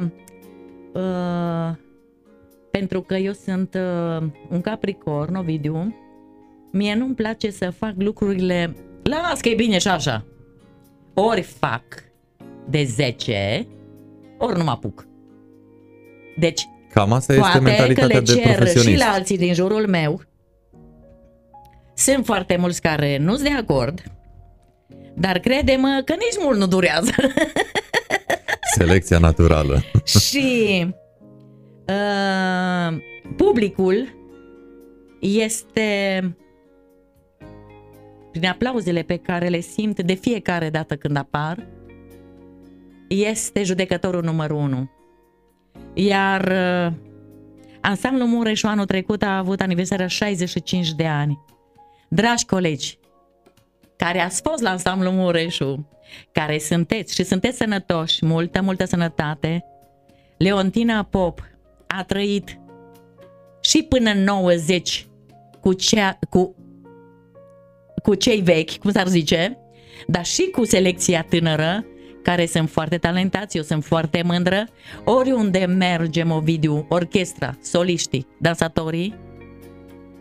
Uh, 0.93 1.75
pentru 2.71 3.01
că 3.01 3.15
eu 3.15 3.31
sunt 3.31 3.73
uh, 3.75 4.27
un 4.49 4.61
capricorn, 4.61 5.35
Ovidiu, 5.35 5.95
mie 6.71 6.95
nu-mi 6.95 7.15
place 7.15 7.51
să 7.51 7.69
fac 7.69 7.93
lucrurile, 7.97 8.75
las 9.03 9.41
că 9.41 9.49
e 9.49 9.55
bine 9.55 9.77
și 9.77 9.87
așa. 9.87 10.25
Ori 11.13 11.41
fac 11.41 11.83
de 12.69 12.83
10, 12.83 13.67
ori 14.37 14.57
nu 14.57 14.63
mă 14.63 14.69
apuc. 14.71 15.07
Deci, 16.37 16.67
Cam 16.93 17.13
asta 17.13 17.33
este 17.33 17.43
poate 17.43 17.57
că 17.57 17.63
mentalitatea 17.63 18.17
le 18.17 18.23
de 18.23 18.33
cer 18.33 18.47
și 18.47 18.55
profesionist. 18.55 19.03
la 19.03 19.11
alții 19.11 19.37
din 19.37 19.53
jurul 19.53 19.87
meu. 19.87 20.21
Sunt 21.93 22.25
foarte 22.25 22.57
mulți 22.57 22.81
care 22.81 23.17
nu 23.17 23.35
sunt 23.35 23.47
de 23.47 23.55
acord, 23.55 24.03
dar 25.15 25.39
crede-mă 25.39 26.01
că 26.05 26.13
nici 26.13 26.43
mult 26.43 26.57
nu 26.57 26.67
durează. 26.67 27.11
Selecția 28.77 29.17
naturală. 29.17 29.83
și 30.27 30.85
uh, 31.87 32.97
publicul 33.35 34.15
este 35.19 36.21
prin 38.31 38.45
aplauzele 38.45 39.01
pe 39.01 39.17
care 39.17 39.47
le 39.47 39.59
simt 39.59 40.01
de 40.01 40.13
fiecare 40.13 40.69
dată 40.69 40.95
când 40.95 41.17
apar, 41.17 41.67
este 43.07 43.63
judecătorul 43.63 44.23
numărul 44.23 44.57
unu. 44.57 44.91
Iar 45.93 46.41
uh, 46.41 46.93
ansamblul 47.81 48.27
Mureșu 48.27 48.67
anul 48.67 48.85
trecut 48.85 49.21
a 49.21 49.37
avut 49.37 49.61
aniversarea 49.61 50.07
65 50.07 50.93
de 50.93 51.05
ani. 51.05 51.39
Dragi 52.09 52.45
colegi, 52.45 52.97
care 53.97 54.19
ați 54.19 54.41
fost 54.41 54.61
la 54.61 54.69
ansamblul 54.69 55.11
Mureșu, 55.11 55.89
care 56.31 56.57
sunteți 56.57 57.13
și 57.13 57.23
sunteți 57.23 57.57
sănătoși, 57.57 58.25
multă, 58.25 58.61
multă 58.61 58.85
sănătate, 58.85 59.65
Leontina 60.37 61.03
Pop 61.03 61.39
a 61.87 62.03
trăit 62.03 62.59
și 63.61 63.83
până 63.83 64.09
în 64.09 64.23
90 64.23 65.07
cu, 65.59 65.73
cea, 65.73 66.19
cu, 66.29 66.55
cu 68.03 68.15
cei 68.15 68.41
vechi, 68.41 68.77
cum 68.77 68.91
s-ar 68.91 69.07
zice, 69.07 69.57
dar 70.07 70.25
și 70.25 70.49
cu 70.49 70.65
selecția 70.65 71.25
tânără, 71.29 71.85
care 72.25 72.45
sunt 72.45 72.69
foarte 72.69 72.97
talentați, 72.97 73.57
eu 73.57 73.63
sunt 73.63 73.83
foarte 73.83 74.21
mândră. 74.25 74.67
Oriunde 75.03 75.65
mergem, 75.65 76.31
Ovidiu, 76.31 76.85
orchestra, 76.89 77.57
soliștii, 77.61 78.27
dansatorii, 78.37 79.15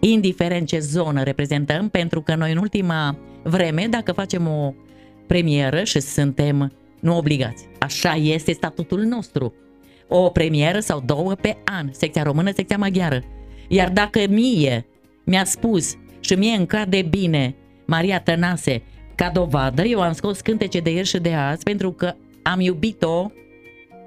indiferent 0.00 0.66
ce 0.66 0.78
zonă 0.78 1.22
reprezentăm, 1.22 1.88
pentru 1.88 2.20
că 2.20 2.34
noi 2.34 2.52
în 2.52 2.58
ultima 2.58 3.18
vreme, 3.42 3.86
dacă 3.90 4.12
facem 4.12 4.46
o 4.46 4.74
premieră 5.26 5.84
și 5.84 6.00
suntem 6.00 6.72
nu 7.00 7.16
obligați, 7.16 7.68
așa 7.80 8.14
este 8.14 8.52
statutul 8.52 9.00
nostru, 9.00 9.54
o 10.08 10.28
premieră 10.28 10.80
sau 10.80 11.02
două 11.06 11.34
pe 11.34 11.56
an, 11.64 11.88
secția 11.92 12.22
română, 12.22 12.50
secția 12.54 12.76
maghiară. 12.76 13.22
Iar 13.68 13.90
dacă 13.90 14.20
mie 14.28 14.86
mi-a 15.24 15.44
spus 15.44 15.94
și 16.20 16.34
mie 16.34 16.56
îmi 16.56 16.66
cade 16.66 17.02
bine 17.02 17.54
Maria 17.86 18.20
Tănase 18.20 18.82
ca 19.14 19.30
dovadă, 19.30 19.82
eu 19.82 20.00
am 20.00 20.12
scos 20.12 20.40
cântece 20.40 20.80
de 20.80 20.90
ieri 20.90 21.06
și 21.06 21.18
de 21.18 21.34
azi 21.34 21.62
pentru 21.62 21.92
că 21.92 22.14
am 22.42 22.60
iubit-o 22.60 23.30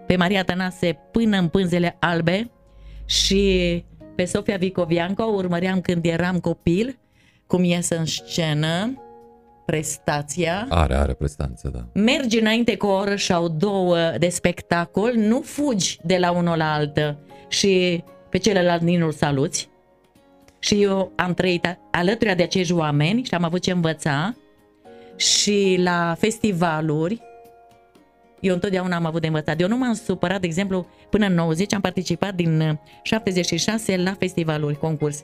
pe 0.07 0.15
Maria 0.15 0.43
Tănase 0.43 0.99
până 1.11 1.37
în 1.37 1.47
pânzele 1.47 1.97
albe 1.99 2.49
și 3.05 3.83
pe 4.15 4.25
Sofia 4.25 4.57
Vicovianco 4.57 5.23
o 5.23 5.33
urmăream 5.33 5.81
când 5.81 6.05
eram 6.05 6.39
copil, 6.39 6.97
cum 7.47 7.63
ies 7.63 7.89
în 7.89 8.05
scenă, 8.05 9.01
prestația. 9.65 10.65
Are, 10.69 10.95
are 10.95 11.13
prestanță, 11.13 11.69
da. 11.73 12.01
Mergi 12.01 12.39
înainte 12.39 12.77
cu 12.77 12.85
o 12.85 12.95
oră 12.95 13.15
sau 13.15 13.47
două 13.47 13.97
de 14.17 14.29
spectacol, 14.29 15.13
nu 15.15 15.41
fugi 15.41 15.99
de 16.03 16.17
la 16.17 16.31
unul 16.31 16.57
la 16.57 16.73
altă 16.73 17.19
și 17.47 18.03
pe 18.29 18.37
celălalt 18.37 18.81
nu-l 18.81 19.11
saluți. 19.11 19.69
Și 20.59 20.81
eu 20.83 21.11
am 21.15 21.33
trăit 21.33 21.65
a- 21.65 21.79
alături 21.91 22.35
de 22.35 22.43
acești 22.43 22.73
oameni 22.73 23.23
și 23.23 23.33
am 23.33 23.43
avut 23.43 23.61
ce 23.61 23.71
învăța 23.71 24.35
și 25.17 25.79
la 25.83 26.15
festivaluri 26.19 27.21
eu 28.39 28.53
întotdeauna 28.53 28.95
am 28.95 29.05
avut 29.05 29.21
de 29.21 29.27
învățat. 29.27 29.61
Eu 29.61 29.67
nu 29.67 29.77
m-am 29.77 29.93
supărat, 29.93 30.39
de 30.39 30.47
exemplu, 30.47 30.87
până 31.09 31.25
în 31.25 31.33
90 31.33 31.73
am 31.73 31.81
participat 31.81 32.35
din 32.35 32.61
uh, 32.61 32.75
76 33.01 33.97
la 33.97 34.13
festivaluri, 34.13 34.77
concurs. 34.77 35.23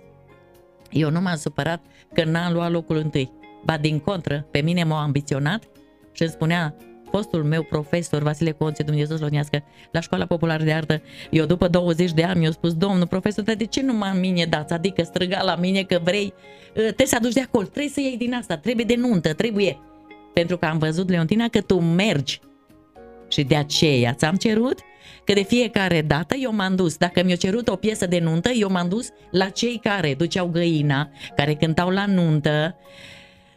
Eu 0.92 1.10
nu 1.10 1.22
m-am 1.22 1.36
supărat 1.36 1.82
că 2.14 2.24
n-am 2.24 2.54
luat 2.54 2.72
locul 2.72 2.96
întâi. 2.96 3.32
Ba 3.66 3.78
din 3.78 4.00
contră, 4.00 4.48
pe 4.52 4.60
mine 4.60 4.84
m-au 4.84 4.98
ambiționat 4.98 5.64
și 6.12 6.22
îmi 6.22 6.32
spunea 6.32 6.76
fostul 7.16 7.44
meu 7.44 7.64
profesor, 7.64 8.22
Vasile 8.22 8.52
Conțe, 8.52 8.84
Dumnezeu 8.84 9.16
să 9.16 9.16
slănească, 9.16 9.64
la 9.92 10.00
Școala 10.00 10.26
Populară 10.26 10.64
de 10.64 10.74
Artă, 10.74 11.02
eu 11.30 11.46
după 11.46 11.68
20 11.68 12.12
de 12.12 12.24
ani 12.24 12.40
mi-a 12.40 12.52
spus, 12.52 12.74
domnul 12.74 13.08
profesor, 13.08 13.44
dar 13.44 13.56
de 13.56 13.66
ce 13.66 13.82
nu 13.82 13.94
mă 13.94 14.14
mine 14.20 14.46
dați? 14.46 14.74
Adică 14.74 15.04
străga 15.04 15.42
la 15.44 15.56
mine 15.56 15.84
că 15.84 16.00
vrei, 16.04 16.34
uh, 16.36 16.74
trebuie 16.74 17.08
să 17.08 17.16
aduci 17.16 17.34
de 17.34 17.42
acolo, 17.42 17.66
trebuie 17.66 17.92
să 17.92 18.00
iei 18.00 18.18
din 18.18 18.34
asta, 18.34 18.58
trebuie 18.58 18.86
de 18.86 18.96
nuntă, 18.96 19.34
trebuie. 19.34 19.80
Pentru 20.34 20.58
că 20.58 20.66
am 20.66 20.78
văzut, 20.78 21.10
Leontina, 21.10 21.48
că 21.48 21.62
tu 21.62 21.80
mergi 21.80 22.40
și 23.28 23.44
de 23.44 23.56
aceea 23.56 24.14
ți-am 24.14 24.36
cerut 24.36 24.80
că 25.24 25.34
de 25.34 25.44
fiecare 25.44 26.02
dată 26.02 26.36
eu 26.36 26.54
m-am 26.54 26.76
dus. 26.76 26.98
Dacă 26.98 27.24
mi-a 27.24 27.36
cerut 27.36 27.68
o 27.68 27.76
piesă 27.76 28.06
de 28.06 28.20
nuntă, 28.20 28.50
eu 28.50 28.72
m-am 28.72 28.90
dus 28.90 29.10
la 29.32 29.50
cei 29.50 29.80
care 29.84 30.14
duceau 30.14 30.48
găina, 30.48 31.10
care 31.36 31.54
cântau 31.54 31.90
la 31.90 32.06
nuntă, 32.06 32.76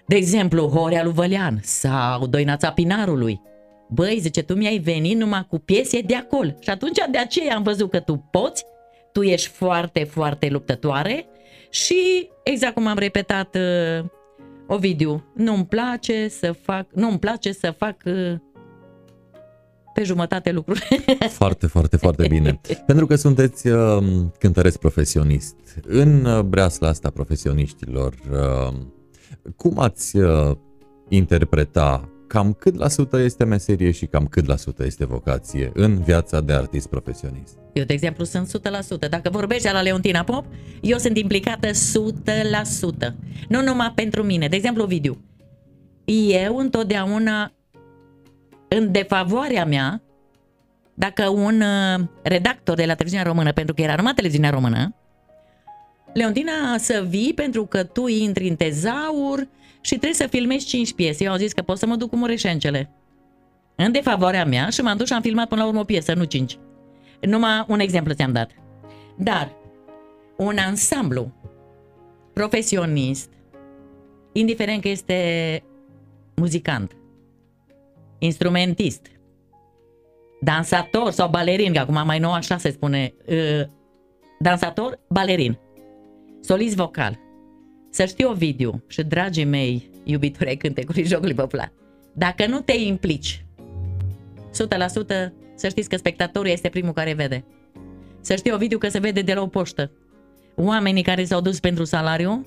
de 0.06 0.16
exemplu, 0.16 0.66
Horea 0.66 1.04
lui 1.04 1.12
Vălean 1.12 1.60
sau 1.62 2.26
Doinața 2.26 2.70
Pinarului. 2.70 3.40
Băi, 3.88 4.18
zice, 4.20 4.42
tu 4.42 4.54
mi-ai 4.54 4.78
venit 4.78 5.16
numai 5.16 5.46
cu 5.48 5.58
piese 5.58 6.00
de 6.00 6.14
acolo. 6.14 6.50
Și 6.60 6.70
atunci 6.70 6.98
de 7.10 7.18
aceea 7.18 7.56
am 7.56 7.62
văzut 7.62 7.90
că 7.90 8.00
tu 8.00 8.28
poți, 8.30 8.64
tu 9.12 9.22
ești 9.22 9.48
foarte, 9.48 10.04
foarte 10.04 10.48
luptătoare 10.48 11.26
și 11.70 12.30
exact 12.42 12.74
cum 12.74 12.86
am 12.86 12.98
repetat 12.98 13.56
uh, 13.56 14.04
Ovidiu, 14.66 15.24
nu-mi 15.34 15.66
place 15.66 16.28
să 16.28 16.52
fac, 16.52 16.86
nu-mi 16.92 17.18
place 17.18 17.52
să 17.52 17.74
fac 17.78 17.96
uh, 18.04 18.34
pe 19.94 20.02
jumătate 20.02 20.52
lucruri. 20.52 21.04
Foarte, 21.28 21.66
foarte, 21.66 21.96
foarte 21.96 22.26
bine. 22.28 22.60
Pentru 22.86 23.06
că 23.06 23.14
sunteți 23.14 23.68
uh, 23.68 24.04
cântăreț 24.38 24.76
profesionist. 24.76 25.54
În 25.86 26.24
uh, 26.24 26.40
breasla 26.40 26.88
asta 26.88 27.10
profesioniștilor, 27.10 28.14
uh, 28.30 28.74
cum 29.56 29.78
ați 29.78 30.16
uh, 30.16 30.56
interpreta 31.08 32.08
cam 32.26 32.52
cât 32.52 32.74
la 32.74 32.88
sută 32.88 33.18
este 33.18 33.44
meserie 33.44 33.90
și 33.90 34.06
cam 34.06 34.26
cât 34.26 34.46
la 34.46 34.56
sută 34.56 34.84
este 34.84 35.06
vocație 35.06 35.70
în 35.74 36.02
viața 36.02 36.40
de 36.40 36.52
artist 36.52 36.88
profesionist? 36.88 37.56
Eu, 37.72 37.84
de 37.84 37.92
exemplu, 37.92 38.24
sunt 38.24 38.60
100%. 39.06 39.08
Dacă 39.08 39.30
vorbești 39.30 39.72
la 39.72 39.82
Leontina 39.82 40.22
Pop, 40.22 40.44
eu 40.80 40.98
sunt 40.98 41.16
implicată 41.16 41.68
100%. 41.70 41.72
Nu 43.48 43.62
numai 43.62 43.92
pentru 43.94 44.22
mine. 44.22 44.48
De 44.48 44.56
exemplu, 44.56 44.82
Ovidiu. 44.82 45.20
Eu 46.44 46.56
întotdeauna, 46.56 47.52
în 48.68 48.92
defavoarea 48.92 49.64
mea, 49.64 50.02
dacă 50.94 51.28
un 51.28 51.60
uh, 51.60 52.04
redactor 52.22 52.76
de 52.76 52.84
la 52.84 52.92
televiziunea 52.92 53.26
română, 53.26 53.52
pentru 53.52 53.74
că 53.74 53.82
era 53.82 53.94
numai 53.94 54.12
televiziunea 54.12 54.50
română, 54.50 54.94
Leontina, 56.16 56.78
să 56.78 57.04
vii 57.08 57.34
pentru 57.34 57.64
că 57.66 57.84
tu 57.84 58.06
intri 58.06 58.48
în 58.48 58.56
tezaur 58.56 59.48
și 59.80 59.90
trebuie 59.90 60.12
să 60.12 60.26
filmezi 60.26 60.66
5 60.66 60.94
piese. 60.94 61.24
Eu 61.24 61.32
am 61.32 61.38
zis 61.38 61.52
că 61.52 61.62
pot 61.62 61.78
să 61.78 61.86
mă 61.86 61.96
duc 61.96 62.10
cu 62.10 62.16
mureșencele. 62.16 62.90
În 63.74 63.92
defavoarea 63.92 64.44
mea 64.44 64.68
și 64.68 64.80
m-am 64.80 64.96
dus 64.96 65.06
și 65.06 65.12
am 65.12 65.20
filmat 65.20 65.48
până 65.48 65.60
la 65.60 65.66
urmă 65.66 65.80
o 65.80 65.84
piesă, 65.84 66.14
nu 66.14 66.24
5. 66.24 66.58
Numai 67.20 67.64
un 67.68 67.78
exemplu 67.78 68.14
ți-am 68.14 68.32
dat. 68.32 68.50
Dar, 69.16 69.56
un 70.36 70.56
ansamblu 70.58 71.32
profesionist, 72.32 73.30
indiferent 74.32 74.82
că 74.82 74.88
este 74.88 75.62
muzicant, 76.34 76.96
instrumentist, 78.18 79.06
dansator 80.40 81.10
sau 81.10 81.28
balerin, 81.28 81.72
că 81.72 81.78
acum 81.78 82.02
mai 82.04 82.18
nou 82.18 82.32
așa 82.32 82.56
se 82.56 82.70
spune, 82.70 83.14
uh, 83.26 83.66
dansator, 84.38 85.00
balerin, 85.08 85.58
solist 86.46 86.76
vocal, 86.76 87.18
să 87.90 88.04
știu 88.04 88.30
Ovidiu 88.30 88.82
și 88.86 89.02
dragii 89.02 89.44
mei 89.44 89.90
iubitori 90.04 90.48
ai 90.48 90.56
cântecului 90.56 91.04
jocului 91.04 91.34
popular, 91.34 91.72
dacă 92.12 92.46
nu 92.46 92.60
te 92.60 92.72
implici 92.72 93.44
100% 95.28 95.32
să 95.54 95.68
știți 95.68 95.88
că 95.88 95.96
spectatorul 95.96 96.50
este 96.50 96.68
primul 96.68 96.92
care 96.92 97.12
vede. 97.12 97.44
Să 98.20 98.36
știi 98.36 98.52
Ovidiu 98.52 98.78
că 98.78 98.88
se 98.88 98.98
vede 98.98 99.20
de 99.20 99.34
la 99.34 99.42
o 99.42 99.46
poștă. 99.46 99.90
Oamenii 100.54 101.02
care 101.02 101.24
s-au 101.24 101.40
dus 101.40 101.60
pentru 101.60 101.84
salariu, 101.84 102.46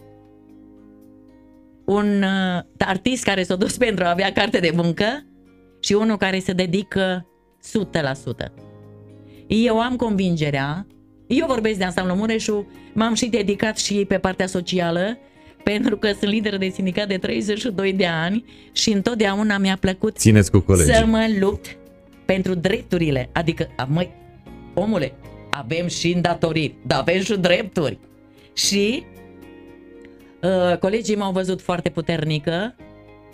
un 1.86 2.24
uh, 2.24 2.64
artist 2.78 3.24
care 3.24 3.44
s-a 3.44 3.56
dus 3.56 3.78
pentru 3.78 4.04
a 4.04 4.10
avea 4.10 4.32
carte 4.32 4.60
de 4.60 4.72
muncă 4.76 5.26
și 5.80 5.94
unul 5.94 6.18
care 6.18 6.40
se 6.40 6.54
dedică 6.54 7.28
100%. 8.48 8.52
Eu 9.48 9.80
am 9.80 9.96
convingerea, 9.96 10.88
eu 11.38 11.46
vorbesc 11.48 11.78
de 11.78 11.84
ansamblu 11.84 12.16
Mureșu, 12.16 12.68
m-am 12.94 13.14
și 13.14 13.26
dedicat 13.26 13.78
și 13.78 14.06
pe 14.08 14.18
partea 14.18 14.48
socială, 14.48 15.18
pentru 15.64 15.98
că 15.98 16.08
sunt 16.08 16.32
lider 16.32 16.58
de 16.58 16.70
sindicat 16.70 17.08
de 17.08 17.18
32 17.18 17.94
de 17.94 18.06
ani 18.06 18.46
și 18.72 18.92
întotdeauna 18.92 19.58
mi-a 19.58 19.78
plăcut 19.80 20.18
Țineți 20.18 20.52
cu 20.52 20.60
colegii. 20.60 20.94
să 20.94 21.06
mă 21.06 21.26
lupt 21.40 21.78
pentru 22.26 22.54
drepturile. 22.56 23.30
Adică, 23.34 23.68
măi, 23.88 24.12
omule, 24.74 25.14
avem 25.50 25.88
și 25.88 26.12
îndatoriri, 26.12 26.76
dar 26.86 27.00
avem 27.00 27.22
și 27.22 27.38
drepturi. 27.38 28.00
Și 28.54 29.04
uh, 30.42 30.78
colegii 30.78 31.16
m-au 31.16 31.32
văzut 31.32 31.62
foarte 31.62 31.90
puternică, 31.90 32.76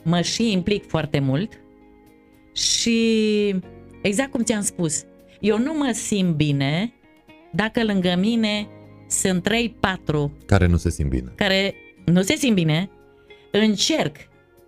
mă 0.03 0.21
și 0.21 0.51
implic 0.51 0.87
foarte 0.87 1.19
mult 1.19 1.51
și 2.53 3.55
exact 4.01 4.31
cum 4.31 4.43
ți-am 4.43 4.61
spus, 4.61 5.03
eu 5.39 5.57
nu 5.59 5.73
mă 5.73 5.91
simt 5.93 6.35
bine 6.35 6.93
dacă 7.55 7.83
lângă 7.83 8.15
mine 8.17 8.67
sunt 9.07 9.49
3-4 9.49 10.45
Care 10.45 10.65
nu 10.65 10.77
se 10.77 10.89
simt 10.89 11.09
bine. 11.09 11.31
care 11.35 11.75
nu 12.05 12.21
se 12.21 12.35
simt 12.35 12.55
bine, 12.55 12.89
încerc, 13.51 14.15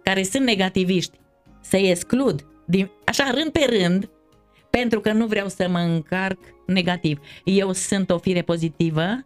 care 0.04 0.24
sunt 0.24 0.44
negativiști, 0.44 1.18
să-i 1.62 1.90
exclud, 1.90 2.46
din, 2.66 2.92
așa 3.06 3.32
rând 3.34 3.52
pe 3.52 3.68
rând, 3.80 4.10
pentru 4.70 5.00
că 5.00 5.12
nu 5.12 5.26
vreau 5.26 5.48
să 5.48 5.68
mă 5.70 5.80
încarc 5.80 6.40
negativ. 6.66 7.20
Eu 7.44 7.72
sunt 7.72 8.10
o 8.10 8.18
fire 8.18 8.42
pozitivă 8.42 9.26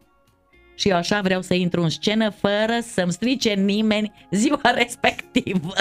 și 0.75 0.89
eu 0.89 0.95
așa 0.95 1.21
vreau 1.21 1.41
să 1.41 1.53
intru 1.53 1.81
în 1.81 1.89
scenă 1.89 2.29
fără 2.29 2.79
să-mi 2.81 3.11
strice 3.11 3.53
nimeni 3.53 4.11
ziua 4.31 4.61
respectivă. 4.81 5.73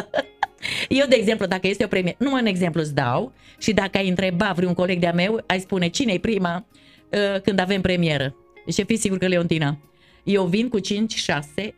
Eu, 0.88 1.06
de 1.08 1.16
exemplu, 1.16 1.46
dacă 1.46 1.66
este 1.66 1.84
o 1.84 1.88
premieră, 1.88 2.16
numai 2.18 2.40
un 2.40 2.46
exemplu 2.46 2.80
îți 2.80 2.94
dau 2.94 3.32
și 3.58 3.72
dacă 3.72 3.98
ai 3.98 4.08
întreba 4.08 4.52
vreun 4.56 4.74
coleg 4.74 4.98
de-a 4.98 5.12
meu, 5.12 5.44
ai 5.46 5.60
spune 5.60 5.88
cine 5.88 6.12
e 6.12 6.18
prima 6.18 6.64
uh, 7.12 7.40
când 7.40 7.58
avem 7.58 7.80
premieră. 7.80 8.36
Și 8.66 8.84
fi 8.84 8.96
sigur 8.96 9.18
că 9.18 9.26
Leontina. 9.26 9.78
Eu 10.24 10.44
vin 10.44 10.68
cu 10.68 10.78
5-6 10.78 10.82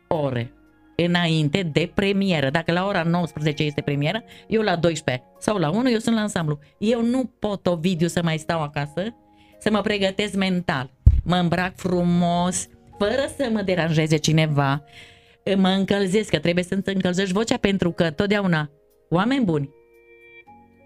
ore 0.07 0.53
înainte 0.95 1.69
de 1.71 1.91
premieră. 1.93 2.49
Dacă 2.49 2.71
la 2.71 2.85
ora 2.85 3.03
19 3.03 3.63
este 3.63 3.81
premieră, 3.81 4.23
eu 4.47 4.61
la 4.61 4.75
12 4.75 5.23
sau 5.39 5.57
la 5.57 5.69
1 5.69 5.89
eu 5.89 5.97
sunt 5.97 6.15
la 6.15 6.21
ansamblu. 6.21 6.59
Eu 6.77 7.01
nu 7.01 7.31
pot 7.39 7.67
o 7.67 7.75
video 7.75 8.07
să 8.07 8.21
mai 8.23 8.37
stau 8.37 8.61
acasă, 8.61 9.15
să 9.59 9.71
mă 9.71 9.81
pregătesc 9.81 10.33
mental. 10.35 10.91
Mă 11.23 11.35
îmbrac 11.35 11.75
frumos, 11.75 12.67
fără 12.97 13.29
să 13.37 13.49
mă 13.51 13.61
deranjeze 13.61 14.17
cineva. 14.17 14.83
Mă 15.55 15.67
încălzesc, 15.67 16.29
că 16.29 16.39
trebuie 16.39 16.63
să-ți 16.63 16.93
încălzești 16.93 17.33
vocea 17.33 17.57
pentru 17.57 17.91
că 17.91 18.11
totdeauna, 18.11 18.69
oameni 19.09 19.45
buni, 19.45 19.69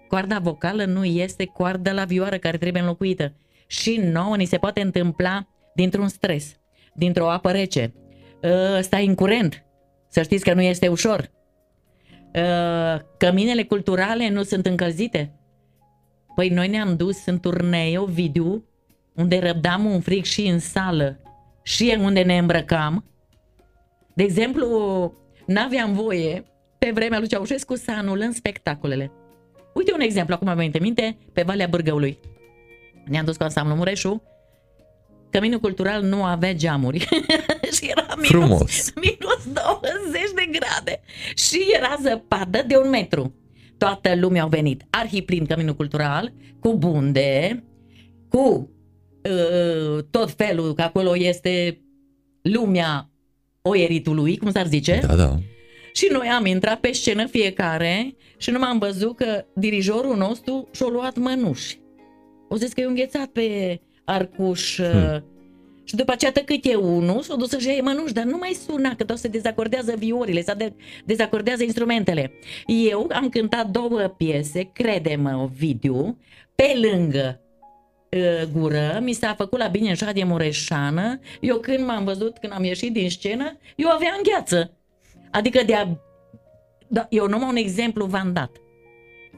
coarda 0.08 0.38
vocală 0.38 0.84
nu 0.84 1.04
este 1.04 1.44
coarda 1.44 1.92
la 1.92 2.04
vioară 2.04 2.38
care 2.38 2.56
trebuie 2.56 2.82
înlocuită. 2.82 3.32
Și 3.70 3.96
nouă 3.96 4.36
ni 4.36 4.44
se 4.44 4.58
poate 4.58 4.80
întâmpla 4.80 5.48
dintr-un 5.74 6.08
stres, 6.08 6.56
dintr-o 6.94 7.30
apă 7.30 7.50
rece, 7.50 7.94
ă, 8.42 8.80
stai 8.80 9.06
în 9.06 9.14
curent, 9.14 9.64
să 10.08 10.22
știți 10.22 10.44
că 10.44 10.54
nu 10.54 10.62
este 10.62 10.88
ușor. 10.88 11.30
Ă, 12.34 13.06
Căminele 13.18 13.62
culturale 13.62 14.28
nu 14.28 14.42
sunt 14.42 14.66
încălzite. 14.66 15.32
Păi 16.34 16.48
noi 16.48 16.68
ne-am 16.68 16.96
dus 16.96 17.26
în 17.26 17.40
turneu 17.40 18.04
video 18.04 18.62
unde 19.14 19.38
răbdam 19.38 19.84
un 19.84 20.00
frig 20.00 20.24
și 20.24 20.46
în 20.46 20.58
sală 20.58 21.20
și 21.62 21.96
unde 22.00 22.22
ne 22.22 22.38
îmbrăcam. 22.38 23.04
De 24.14 24.22
exemplu, 24.22 24.66
n-aveam 25.46 25.92
voie 25.92 26.44
pe 26.78 26.90
vremea 26.94 27.18
lui 27.18 27.28
Ceaușescu 27.28 27.76
să 27.76 27.90
anulăm 27.90 28.32
spectacolele. 28.32 29.12
Uite 29.74 29.92
un 29.92 30.00
exemplu, 30.00 30.34
acum 30.34 30.48
am 30.48 30.70
minte, 30.80 31.18
pe 31.32 31.42
Valea 31.42 31.66
Bârgăului. 31.66 32.18
Ne-am 33.08 33.24
dus 33.24 33.36
cu 33.36 33.42
ansamblu 33.42 33.74
Mureșu, 33.74 34.22
Căminul 35.30 35.60
cultural 35.60 36.02
nu 36.02 36.24
avea 36.24 36.54
geamuri 36.54 36.98
și 37.76 37.84
era 37.96 38.06
minus, 38.14 38.28
Frumos. 38.28 38.92
minus 38.94 39.44
20 39.44 40.22
de 40.34 40.58
grade 40.58 41.00
și 41.34 41.64
era 41.76 41.96
zăpadă 42.02 42.64
de 42.66 42.76
un 42.76 42.88
metru. 42.88 43.34
Toată 43.78 44.14
lumea 44.16 44.42
a 44.42 44.46
venit 44.46 44.82
arhiplin 44.90 45.46
Căminul 45.46 45.74
cultural, 45.74 46.32
cu 46.60 46.76
bunde, 46.76 47.64
cu 48.28 48.70
uh, 49.22 50.04
tot 50.10 50.30
felul, 50.30 50.74
că 50.74 50.82
acolo 50.82 51.16
este 51.16 51.80
lumea 52.42 53.10
oieritului, 53.62 54.36
cum 54.36 54.50
s-ar 54.50 54.66
zice. 54.66 55.00
Da, 55.06 55.14
da. 55.14 55.38
Și 55.92 56.08
noi 56.12 56.26
am 56.26 56.46
intrat 56.46 56.80
pe 56.80 56.92
scenă 56.92 57.26
fiecare 57.26 58.16
și 58.36 58.50
nu 58.50 58.58
m-am 58.58 58.78
văzut 58.78 59.16
că 59.16 59.44
dirijorul 59.54 60.16
nostru 60.16 60.68
și-a 60.72 60.86
luat 60.86 61.16
mănuși. 61.16 61.78
O 62.48 62.56
zis 62.56 62.72
că 62.72 62.80
e 62.80 62.84
înghețat 62.84 63.26
pe 63.26 63.80
arcuș 64.04 64.76
hmm. 64.76 65.24
și 65.84 65.94
după 65.94 66.12
aceea 66.12 66.32
cât 66.32 66.64
e 66.64 66.74
unul, 66.74 67.20
s-a 67.22 67.36
dus 67.36 67.48
să-și 67.48 67.68
ia 67.68 67.82
mănuși, 67.82 68.12
dar 68.12 68.24
nu 68.24 68.36
mai 68.36 68.56
suna, 68.66 68.94
că 68.94 69.04
tot 69.04 69.18
se 69.18 69.28
dezacordează 69.28 69.94
viorile, 69.98 70.42
se 70.42 70.54
de- 70.54 70.74
dezacordează 71.04 71.62
instrumentele. 71.62 72.32
Eu 72.66 73.10
am 73.12 73.28
cântat 73.28 73.66
două 73.66 74.14
piese, 74.16 74.70
crede-mă, 74.72 75.50
video, 75.56 76.16
pe 76.54 76.88
lângă 76.90 77.40
uh, 78.10 78.48
gură, 78.52 78.98
mi 79.02 79.12
s-a 79.12 79.34
făcut 79.34 79.58
la 79.58 79.66
bine 79.66 79.88
în 79.88 79.94
șadie 79.94 80.24
mureșană, 80.24 81.18
eu 81.40 81.56
când 81.56 81.86
m-am 81.86 82.04
văzut, 82.04 82.38
când 82.38 82.52
am 82.52 82.64
ieșit 82.64 82.92
din 82.92 83.10
scenă, 83.10 83.56
eu 83.76 83.88
aveam 83.88 84.20
gheață. 84.22 84.72
Adică 85.30 85.62
de 85.66 85.74
a... 85.74 85.86
Da, 86.88 87.06
eu 87.10 87.26
numai 87.26 87.48
un 87.48 87.56
exemplu 87.56 88.04
v-am 88.04 88.32
dat. 88.32 88.50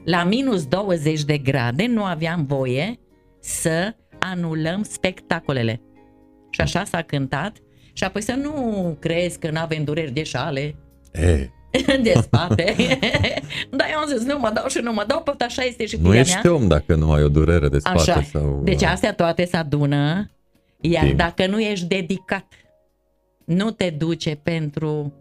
La 0.05 0.23
minus 0.23 0.65
20 0.65 1.23
de 1.23 1.37
grade 1.37 1.85
nu 1.85 2.03
aveam 2.03 2.45
voie 2.45 2.99
să 3.39 3.95
anulăm 4.19 4.83
spectacolele. 4.83 5.81
Și 6.49 6.61
așa 6.61 6.83
s-a 6.83 7.01
cântat 7.01 7.57
și 7.93 8.03
apoi 8.03 8.21
să 8.21 8.33
nu 8.33 8.97
crezi 8.99 9.39
că 9.39 9.51
n-avem 9.51 9.83
dureri 9.83 10.11
de 10.11 10.23
șale, 10.23 10.75
E, 11.11 11.49
de 12.03 12.13
spate. 12.21 12.75
Dar 13.77 13.87
eu 13.91 13.97
am 13.97 14.07
zis, 14.07 14.23
nu 14.23 14.39
mă 14.39 14.51
dau 14.53 14.67
și 14.67 14.79
nu 14.81 14.93
mă 14.93 15.03
dau, 15.07 15.21
pot 15.21 15.41
așa 15.41 15.63
este 15.63 15.85
și 15.85 15.95
nu 15.95 16.03
firea 16.03 16.19
ești 16.19 16.39
mea. 16.43 16.53
om 16.53 16.67
dacă 16.67 16.95
nu 16.95 17.11
ai 17.11 17.23
o 17.23 17.29
durere 17.29 17.69
de 17.69 17.79
spate 17.79 18.11
Așa. 18.11 18.21
sau... 18.21 18.61
Deci 18.63 18.83
astea 18.83 19.13
toate 19.13 19.45
se 19.45 19.57
adună, 19.57 20.31
iar 20.81 21.03
Timp. 21.03 21.17
dacă 21.17 21.47
nu 21.47 21.61
ești 21.61 21.85
dedicat, 21.85 22.45
nu 23.45 23.71
te 23.71 23.89
duce 23.89 24.39
pentru 24.43 25.13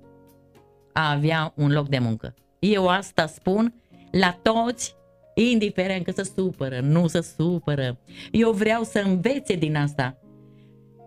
a 0.92 1.10
avea 1.10 1.52
un 1.56 1.72
loc 1.72 1.88
de 1.88 1.98
muncă. 1.98 2.34
Eu 2.58 2.88
asta 2.88 3.26
spun 3.26 3.74
la 4.10 4.38
toți, 4.42 4.96
indiferent 5.34 6.04
că 6.04 6.10
se 6.10 6.30
supără, 6.36 6.80
nu 6.82 7.06
se 7.06 7.20
supără. 7.36 7.98
Eu 8.30 8.50
vreau 8.50 8.82
să 8.82 9.02
învețe 9.04 9.54
din 9.54 9.76
asta. 9.76 10.18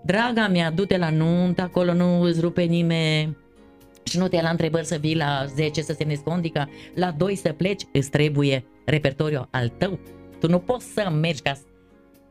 Draga 0.05 0.47
mea, 0.47 0.71
du-te 0.71 0.97
la 0.97 1.09
nuntă, 1.09 1.61
acolo 1.61 1.93
nu 1.93 2.21
îți 2.21 2.39
rupe 2.39 2.61
nimeni 2.61 3.37
și 4.03 4.17
nu 4.17 4.27
te 4.27 4.35
ia 4.35 4.41
la 4.41 4.49
întrebări 4.49 4.85
să 4.85 4.97
vii 4.99 5.15
la 5.15 5.45
10 5.55 5.81
să 5.81 5.93
se 5.97 6.03
nescondica, 6.03 6.69
la 6.95 7.11
2 7.17 7.35
să 7.35 7.51
pleci, 7.51 7.83
îți 7.93 8.09
trebuie 8.09 8.65
repertoriu 8.85 9.47
al 9.51 9.67
tău. 9.77 9.99
Tu 10.39 10.47
nu 10.47 10.59
poți 10.59 10.85
să 10.85 11.09
mergi 11.21 11.41
ca, 11.41 11.53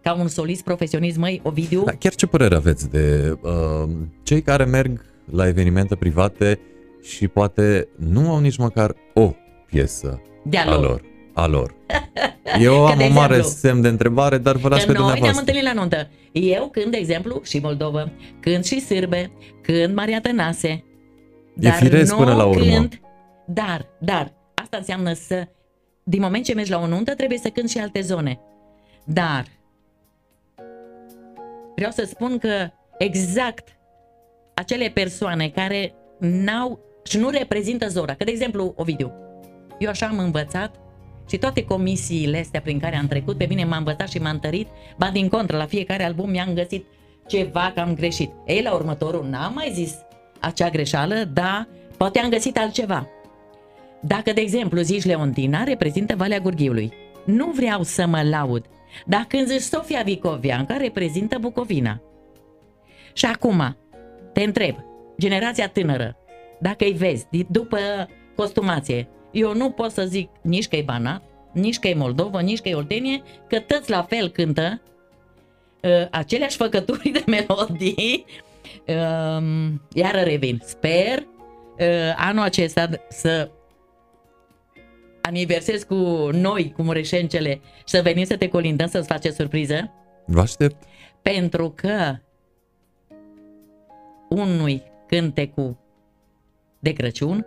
ca 0.03 0.15
un 0.15 0.29
solist 0.29 0.65
profesionist, 0.65 1.17
măi, 1.17 1.41
Ovidiu, 1.45 1.85
Da, 1.85 1.93
chiar 1.93 2.15
ce 2.15 2.27
părere 2.27 2.55
aveți 2.55 2.91
de 2.91 3.37
uh, 3.43 3.91
cei 4.23 4.43
care 4.43 4.65
merg 4.65 5.05
la 5.31 5.49
evenimente 5.49 5.95
private 5.95 6.59
și 7.03 7.29
poate 7.29 7.89
nu 7.97 8.31
au 8.31 8.41
nici 8.41 8.57
măcar 8.57 8.95
o 9.15 9.35
piesă 9.67 10.23
de 10.42 10.59
a 10.59 10.62
a 10.62 10.74
lor. 10.74 10.81
lor. 10.81 11.02
A 11.35 11.46
lor. 11.46 11.74
Eu 12.61 12.87
am 12.87 12.98
de 12.98 13.05
o 13.05 13.12
mare 13.12 13.37
exemplu, 13.37 13.68
semn 13.68 13.81
de 13.81 13.88
întrebare, 13.88 14.38
dar 14.38 14.57
vă 14.57 14.68
las 14.68 14.85
Că 14.85 14.92
pe 14.92 14.92
noi 14.92 15.02
ne-am 15.02 15.14
dumneavoastră. 15.14 15.40
întâlnit 15.40 15.62
la 15.62 15.81
nuntă. 15.81 16.11
Eu 16.33 16.68
când, 16.68 16.90
de 16.90 16.96
exemplu, 16.96 17.40
și 17.44 17.59
Moldovă, 17.59 18.12
când 18.40 18.64
și 18.64 18.81
Sârbe, 18.81 19.31
când 19.62 19.94
Maria 19.94 20.20
Tănase. 20.20 20.85
E 21.59 21.70
firesc 21.70 22.11
nu 22.11 22.18
până 22.18 22.35
la 22.35 22.44
urmă. 22.44 22.64
Când, 22.64 23.00
dar, 23.46 23.87
dar, 23.98 24.33
asta 24.55 24.76
înseamnă 24.76 25.12
să, 25.12 25.48
din 26.02 26.20
moment 26.20 26.44
ce 26.44 26.55
mergi 26.55 26.70
la 26.70 26.78
o 26.81 26.87
nuntă, 26.87 27.14
trebuie 27.14 27.38
să 27.38 27.48
cânti 27.48 27.70
și 27.72 27.78
alte 27.78 28.00
zone. 28.00 28.40
Dar, 29.05 29.44
vreau 31.74 31.90
să 31.90 32.05
spun 32.09 32.38
că 32.38 32.70
exact 32.98 33.68
acele 34.55 34.90
persoane 34.94 35.48
care 35.48 35.94
n-au 36.18 36.81
și 37.05 37.18
nu 37.18 37.28
reprezintă 37.28 37.88
zora. 37.88 38.14
Că, 38.14 38.24
de 38.24 38.31
exemplu, 38.31 38.74
Ovidiu, 38.76 39.12
eu 39.83 39.88
așa 39.88 40.07
am 40.07 40.18
învățat 40.18 40.75
și 41.29 41.37
toate 41.38 41.64
comisiile 41.64 42.38
astea 42.38 42.61
prin 42.61 42.79
care 42.79 42.97
am 42.97 43.07
trecut, 43.07 43.37
pe 43.37 43.47
mine 43.49 43.64
m-a 43.64 43.77
învățat 43.77 44.09
și 44.09 44.18
m-a 44.18 44.31
întărit, 44.31 44.68
ba 44.97 45.11
din 45.11 45.29
contră, 45.29 45.57
la 45.57 45.66
fiecare 45.66 46.05
album 46.05 46.31
mi-am 46.31 46.55
găsit 46.55 46.87
ceva 47.27 47.71
că 47.75 47.81
am 47.81 47.95
greșit. 47.95 48.31
Ei, 48.47 48.62
la 48.62 48.75
următorul 48.75 49.27
n-am 49.29 49.55
mai 49.55 49.71
zis 49.73 49.95
acea 50.40 50.68
greșeală, 50.68 51.14
dar 51.14 51.68
poate 51.97 52.18
am 52.18 52.31
găsit 52.31 52.59
altceva. 52.59 53.07
Dacă, 54.01 54.33
de 54.33 54.40
exemplu, 54.40 54.81
zici 54.81 55.05
Leontina, 55.05 55.64
reprezintă 55.64 56.16
Valea 56.16 56.38
Gurghiului. 56.38 56.92
Nu 57.25 57.51
vreau 57.51 57.83
să 57.83 58.07
mă 58.07 58.23
laud, 58.23 58.64
dar 59.07 59.25
când 59.29 59.47
zici 59.47 59.61
Sofia 59.61 60.03
Vicovianca, 60.03 60.77
reprezintă 60.77 61.38
Bucovina. 61.38 62.01
Și 63.12 63.27
acum, 63.27 63.77
te 64.33 64.42
întreb, 64.42 64.77
generația 65.18 65.68
tânără, 65.68 66.16
dacă 66.61 66.85
îi 66.85 66.92
vezi, 66.92 67.27
după 67.49 67.79
costumație, 68.37 69.09
eu 69.33 69.55
nu 69.55 69.71
pot 69.71 69.90
să 69.90 70.05
zic 70.05 70.29
nici 70.40 70.68
că 70.68 70.77
e 70.77 70.83
Banat, 70.83 71.23
nici 71.53 71.79
că 71.79 71.88
e 71.88 71.95
Moldova, 71.95 72.40
nici 72.40 72.61
că 72.61 72.68
e 72.68 72.75
Oltenie, 72.75 73.23
că 73.49 73.61
toți 73.61 73.90
la 73.90 74.03
fel 74.03 74.29
cântă 74.29 74.81
uh, 75.83 75.90
aceleași 76.11 76.57
făcături 76.57 77.09
de 77.09 77.25
melodii. 77.47 78.25
Uh, 78.87 79.71
iară 79.92 80.21
revin. 80.21 80.61
Sper 80.64 81.18
uh, 81.18 82.14
anul 82.16 82.42
acesta 82.42 82.88
să 83.09 83.51
aniversez 85.23 85.83
cu 85.83 86.29
noi, 86.33 86.73
cu 86.77 86.83
mureșencele, 86.83 87.61
să 87.85 88.01
venim 88.03 88.25
să 88.25 88.37
te 88.37 88.49
colindăm, 88.49 88.87
să-ți 88.88 89.07
faceți 89.07 89.37
surpriză. 89.37 89.92
Vă 90.27 90.40
aștept. 90.40 90.83
Pentru 91.23 91.71
că 91.77 92.16
unui 94.29 94.83
cântecul 95.07 95.77
de 96.79 96.92
Crăciun 96.92 97.47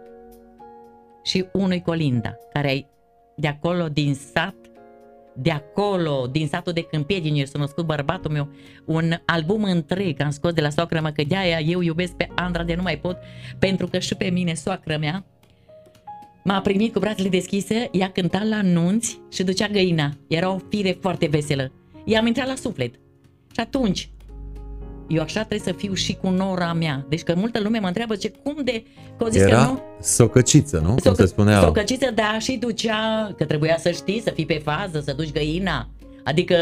și 1.26 1.46
unui 1.54 1.82
colinda, 1.82 2.38
care 2.54 2.68
ai 2.68 2.88
de 3.36 3.48
acolo 3.48 3.88
din 3.88 4.14
sat, 4.14 4.56
de 5.38 5.52
acolo, 5.52 6.28
din 6.32 6.48
satul 6.48 6.74
de 6.74 6.82
Câmpiedini, 6.82 7.48
s-a 7.48 7.60
născut 7.60 7.86
bărbatul 7.86 8.32
meu, 8.32 8.50
un 8.86 9.14
album 9.26 9.64
întreg 9.64 10.22
am 10.22 10.30
scos 10.30 10.54
de 10.54 10.62
la 10.62 10.70
soacră 10.70 11.02
mea, 11.02 11.12
că 11.12 11.24
de-aia 11.28 11.60
eu 11.60 11.82
iubesc 11.82 12.14
pe 12.14 12.30
Andra 12.36 12.64
de 12.64 12.76
nu 12.76 12.82
mai 12.82 12.98
pot, 12.98 13.18
pentru 13.60 13.88
că 13.88 14.00
și 14.00 14.16
pe 14.16 14.30
mine 14.30 14.54
soacră 14.54 14.98
mea 14.98 15.26
m-a 16.44 16.62
primit 16.62 16.94
cu 16.94 17.00
brațele 17.00 17.30
deschise, 17.30 17.90
ea 17.92 18.12
cânta 18.12 18.44
la 18.44 18.62
nunți 18.62 19.20
și 19.32 19.44
ducea 19.44 19.68
găina. 19.68 20.18
Era 20.28 20.50
o 20.50 20.60
fire 20.70 20.98
foarte 21.02 21.28
veselă. 21.28 21.72
I-am 22.06 22.28
intrat 22.28 22.48
la 22.48 22.56
suflet. 22.56 22.94
Și 23.52 23.60
atunci, 23.60 24.10
eu 25.08 25.22
așa 25.22 25.40
trebuie 25.40 25.60
să 25.60 25.72
fiu 25.72 25.94
și 25.94 26.14
cu 26.22 26.30
nora 26.30 26.74
mea. 26.74 27.06
Deci 27.10 27.24
că 27.24 27.34
multă 27.36 27.60
lume 27.60 27.80
mă 27.80 27.88
întreabă 27.88 28.16
ce 28.16 28.30
cum 28.44 28.58
de... 28.64 28.84
Că 29.18 29.28
zis 29.30 29.42
Era 29.42 29.58
că 29.58 29.72
nu, 29.72 29.82
socăciță, 30.02 30.80
nu? 30.80 30.90
Cum 30.90 30.98
Socă- 30.98 31.16
se 31.16 31.26
spunea. 31.26 31.62
Socăciță, 31.62 32.12
da, 32.16 32.40
și 32.40 32.58
ducea, 32.58 33.34
că 33.38 33.46
trebuia 33.46 33.78
să 33.78 33.92
știi, 33.92 34.22
să 34.22 34.32
fii 34.36 34.46
pe 34.46 34.62
fază, 34.64 35.00
să 35.06 35.14
duci 35.14 35.32
găina. 35.32 35.90
Adică 36.24 36.58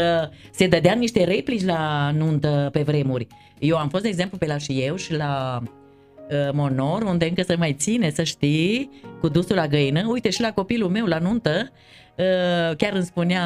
se 0.50 0.66
dădea 0.66 0.92
niște 0.94 1.24
replici 1.24 1.64
la 1.64 2.10
nuntă 2.16 2.68
pe 2.72 2.82
vremuri. 2.82 3.26
Eu 3.58 3.76
am 3.76 3.88
fost, 3.88 4.02
de 4.02 4.08
exemplu, 4.08 4.38
pe 4.38 4.46
la 4.46 4.58
Șieu 4.58 4.96
și 4.96 5.12
la 5.14 5.62
uh, 5.62 6.52
Monor, 6.52 7.02
unde 7.02 7.24
încă 7.24 7.42
se 7.42 7.54
mai 7.54 7.72
ține, 7.78 8.10
să 8.10 8.22
știi, 8.22 8.90
cu 9.20 9.28
dusul 9.28 9.56
la 9.56 9.66
găină. 9.66 10.06
Uite, 10.08 10.30
și 10.30 10.40
la 10.40 10.52
copilul 10.52 10.88
meu, 10.88 11.06
la 11.06 11.18
nuntă, 11.18 11.70
uh, 12.16 12.76
chiar 12.76 12.92
îmi 12.92 13.04
spunea 13.04 13.42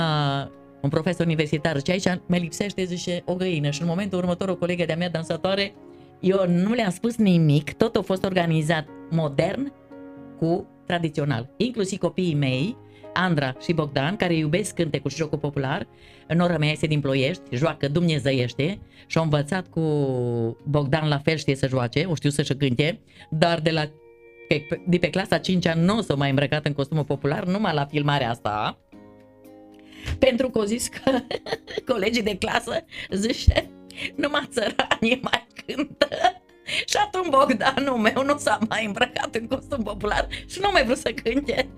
un 0.82 0.88
profesor 0.88 1.26
universitar, 1.26 1.82
ce 1.82 1.90
aici 1.90 2.20
mi 2.26 2.38
lipsește, 2.38 2.84
zice, 2.84 3.22
o 3.24 3.34
găină. 3.34 3.70
Și 3.70 3.80
în 3.80 3.88
momentul 3.88 4.18
următor, 4.18 4.48
o 4.48 4.56
colegă 4.56 4.84
de-a 4.84 4.96
mea 4.96 5.10
dansatoare, 5.10 5.74
eu 6.20 6.46
nu 6.48 6.72
le-am 6.72 6.90
spus 6.90 7.16
nimic, 7.16 7.72
tot 7.72 7.96
a 7.96 8.00
fost 8.00 8.24
organizat 8.24 8.86
modern 9.10 9.72
cu 10.38 10.68
tradițional. 10.86 11.50
Inclusiv 11.56 11.98
copiii 11.98 12.34
mei, 12.34 12.76
Andra 13.12 13.54
și 13.60 13.72
Bogdan, 13.72 14.16
care 14.16 14.34
iubesc 14.34 14.74
cântecul 14.74 15.10
și 15.10 15.16
jocul 15.16 15.38
popular, 15.38 15.86
nora 16.34 16.58
mea 16.58 16.70
este 16.70 16.86
din 16.86 17.00
Ploiești, 17.00 17.42
joacă 17.50 17.88
dumnezeiește 17.88 18.78
și 19.06 19.18
au 19.18 19.24
învățat 19.24 19.68
cu 19.68 19.80
Bogdan 20.64 21.08
la 21.08 21.18
fel 21.18 21.36
știe 21.36 21.54
să 21.54 21.68
joace, 21.68 22.04
o 22.04 22.14
știu 22.14 22.30
să-și 22.30 22.54
cânte, 22.54 23.00
dar 23.30 23.60
de 23.60 23.70
la 23.70 23.90
pe, 24.48 24.66
pe- 24.68 24.82
de 24.86 24.98
pe 24.98 25.10
clasa 25.10 25.38
5 25.38 25.68
nu 25.68 26.00
s-o 26.00 26.16
mai 26.16 26.28
îmbrăcat 26.28 26.66
în 26.66 26.72
costumul 26.72 27.04
popular, 27.04 27.44
numai 27.44 27.74
la 27.74 27.84
filmarea 27.84 28.30
asta, 28.30 28.78
pentru 30.18 30.50
că 30.50 30.58
au 30.58 30.64
zis 30.64 30.88
că 30.88 31.10
colegii 31.92 32.22
de 32.22 32.36
clasă 32.36 32.84
zice, 33.10 33.70
numai 34.14 34.48
țăranii 34.50 35.20
mai 35.22 35.46
cântă. 35.66 36.08
Și 36.86 36.96
atunci 37.06 37.28
Bogdanul 37.28 37.96
meu 37.96 38.24
nu 38.24 38.36
s-a 38.36 38.58
mai 38.68 38.84
îmbrăcat 38.86 39.34
în 39.34 39.46
costum 39.46 39.82
popular 39.82 40.26
și 40.46 40.58
nu 40.60 40.66
a 40.66 40.70
mai 40.70 40.84
vrut 40.84 40.96
să 40.96 41.12
cânte. 41.22 41.68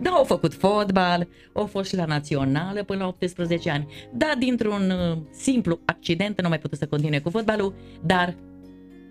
Da, 0.00 0.10
au 0.10 0.24
făcut 0.24 0.54
fotbal, 0.54 1.28
au 1.52 1.66
fost 1.66 1.88
și 1.88 1.96
la 1.96 2.04
națională 2.04 2.82
până 2.84 2.98
la 2.98 3.06
18 3.06 3.70
ani. 3.70 3.86
Da, 4.12 4.32
dintr-un 4.38 4.90
uh, 4.90 5.18
simplu 5.30 5.80
accident 5.84 6.40
nu 6.40 6.46
a 6.46 6.48
mai 6.48 6.58
putut 6.58 6.78
să 6.78 6.86
continue 6.86 7.18
cu 7.18 7.30
fotbalul, 7.30 7.74
dar 8.02 8.34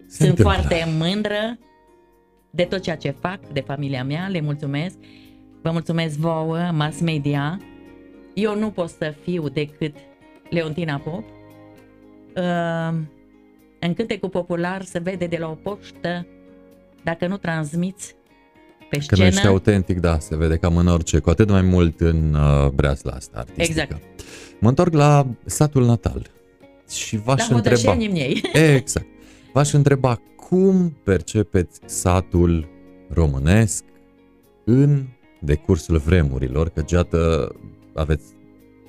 Se 0.07 0.15
sunt 0.15 0.29
întâmplă. 0.29 0.53
foarte 0.53 0.85
mândră 0.97 1.59
de 2.51 2.63
tot 2.63 2.81
ceea 2.81 2.95
ce 2.97 3.15
fac, 3.19 3.39
de 3.53 3.59
familia 3.59 4.03
mea, 4.03 4.27
le 4.27 4.41
mulțumesc. 4.41 4.97
Vă 5.61 5.71
mulțumesc 5.71 6.17
vouă, 6.17 6.57
mass 6.73 6.99
media. 6.99 7.59
Eu 8.39 8.57
nu 8.57 8.71
pot 8.71 8.89
să 8.89 9.13
fiu 9.23 9.49
decât 9.49 9.95
Leontina 10.49 10.97
Pop. 10.97 11.23
Uh, 12.35 12.99
în 13.79 13.93
cântecul 13.93 14.29
popular 14.29 14.83
se 14.83 14.99
vede 14.99 15.25
de 15.25 15.37
la 15.37 15.49
o 15.49 15.53
poștă, 15.53 16.25
dacă 17.03 17.27
nu 17.27 17.37
transmiți 17.37 18.15
pe 18.89 18.97
Că 19.07 19.15
nu 19.15 19.23
ești 19.23 19.35
scenă, 19.35 19.51
autentic, 19.51 19.99
da, 19.99 20.19
se 20.19 20.35
vede 20.35 20.57
cam 20.57 20.77
în 20.77 20.87
orice, 20.87 21.19
cu 21.19 21.29
atât 21.29 21.49
mai 21.49 21.61
mult 21.61 21.99
în 21.99 22.33
uh, 22.33 22.69
breasla 22.69 23.11
asta 23.11 23.37
artistică. 23.37 23.81
Exact. 23.81 24.03
Mă 24.59 24.69
întorc 24.69 24.93
la 24.93 25.27
satul 25.45 25.85
natal 25.85 26.29
și 26.89 27.15
la 27.15 27.21
v-aș 27.25 27.49
întreba... 27.49 27.81
Hodășenii 27.81 28.21
ei. 28.21 28.41
Exact. 28.75 29.07
V-aș 29.53 29.71
întreba 29.71 30.21
cum 30.35 30.97
percepeți 31.03 31.79
satul 31.85 32.67
românesc 33.09 33.83
în 34.65 35.05
decursul 35.39 35.97
vremurilor, 35.97 36.69
că 36.69 36.83
iată 36.91 37.51
aveți 37.99 38.35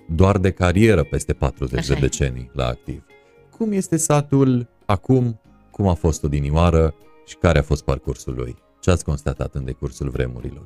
doar 0.08 0.38
de 0.38 0.50
carieră 0.50 1.04
peste 1.04 1.32
40 1.32 1.78
Așa 1.78 1.92
de 1.92 1.98
e. 1.98 2.00
decenii 2.00 2.50
la 2.52 2.66
activ. 2.66 3.04
Cum 3.50 3.72
este 3.72 3.96
satul 3.96 4.68
acum, 4.86 5.40
cum 5.70 5.88
a 5.88 5.94
fost 5.94 6.22
odinioară 6.24 6.94
și 7.26 7.36
care 7.36 7.58
a 7.58 7.62
fost 7.62 7.84
parcursul 7.84 8.34
lui? 8.34 8.56
Ce 8.80 8.90
ați 8.90 9.04
constatat 9.04 9.54
în 9.54 9.64
decursul 9.64 10.08
vremurilor? 10.08 10.64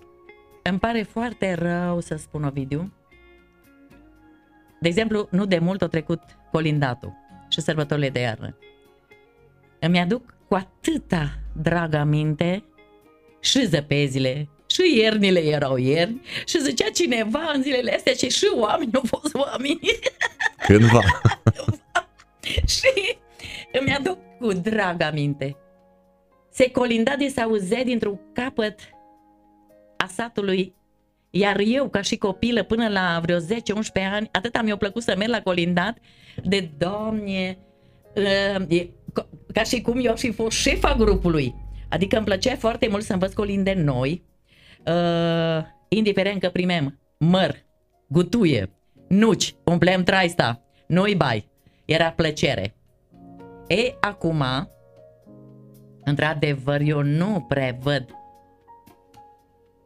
Îmi 0.62 0.78
pare 0.78 1.02
foarte 1.02 1.54
rău 1.54 2.00
să 2.00 2.16
spun 2.16 2.44
Ovidiu. 2.44 2.92
De 4.80 4.88
exemplu, 4.88 5.28
nu 5.30 5.46
de 5.46 5.58
mult 5.58 5.82
a 5.82 5.86
trecut 5.86 6.20
colindatul 6.52 7.12
și 7.48 7.60
sărbătorile 7.60 8.10
de 8.10 8.20
iarnă. 8.20 8.56
Îmi 9.80 9.98
aduc 9.98 10.34
cu 10.48 10.54
atâta 10.54 11.38
drag 11.52 11.94
aminte 11.94 12.64
și 13.40 13.66
zăpezile, 13.66 14.48
și 14.74 14.98
iernile 14.98 15.40
erau 15.44 15.76
ierni 15.76 16.20
și 16.46 16.62
zicea 16.62 16.90
cineva 16.90 17.50
în 17.54 17.62
zilele 17.62 17.94
astea 17.94 18.14
ce 18.14 18.28
și 18.28 18.46
oameni 18.54 18.90
au 18.94 19.02
fost 19.06 19.34
oameni 19.34 19.80
Cândva. 20.66 21.00
și 22.76 23.16
îmi 23.80 23.94
aduc 23.94 24.18
cu 24.40 24.52
drag 24.52 25.02
aminte. 25.02 25.56
Se 26.50 26.70
colinda 26.70 27.16
de 27.16 27.28
se 27.28 27.40
auzea 27.40 27.84
dintr-un 27.84 28.20
capăt 28.32 28.80
a 29.96 30.06
satului, 30.06 30.74
iar 31.30 31.60
eu, 31.64 31.88
ca 31.88 32.00
și 32.00 32.16
copilă, 32.16 32.62
până 32.62 32.88
la 32.88 33.20
vreo 33.22 33.38
10-11 33.38 33.42
ani, 34.12 34.28
atât 34.32 34.62
mi-a 34.62 34.76
plăcut 34.76 35.02
să 35.02 35.14
merg 35.16 35.30
la 35.30 35.42
colindat, 35.42 35.98
de 36.42 36.70
doamne, 36.78 37.58
uh, 38.14 38.64
e- 38.68 38.88
co- 39.20 39.28
ca 39.52 39.62
și 39.62 39.80
cum 39.80 40.04
eu 40.04 40.12
aș 40.12 40.20
fi 40.20 40.32
fost 40.32 40.56
șefa 40.56 40.94
grupului. 40.98 41.54
Adică 41.88 42.16
îmi 42.16 42.24
plăcea 42.24 42.56
foarte 42.56 42.88
mult 42.88 43.04
să 43.04 43.12
învăț 43.12 43.32
colinde 43.32 43.72
noi, 43.72 44.22
uh, 44.86 45.64
indiferent 45.88 46.40
că 46.40 46.48
primem 46.48 47.00
măr, 47.18 47.64
gutuie, 48.06 48.70
nuci, 49.08 49.54
umplem 49.64 50.02
traista, 50.02 50.62
noi 50.86 51.14
bai. 51.14 51.52
Era 51.84 52.10
plăcere. 52.10 52.74
E, 53.66 53.94
acum, 54.00 54.44
într-adevăr, 56.04 56.80
eu 56.80 57.02
nu 57.02 57.44
prevăd 57.48 58.10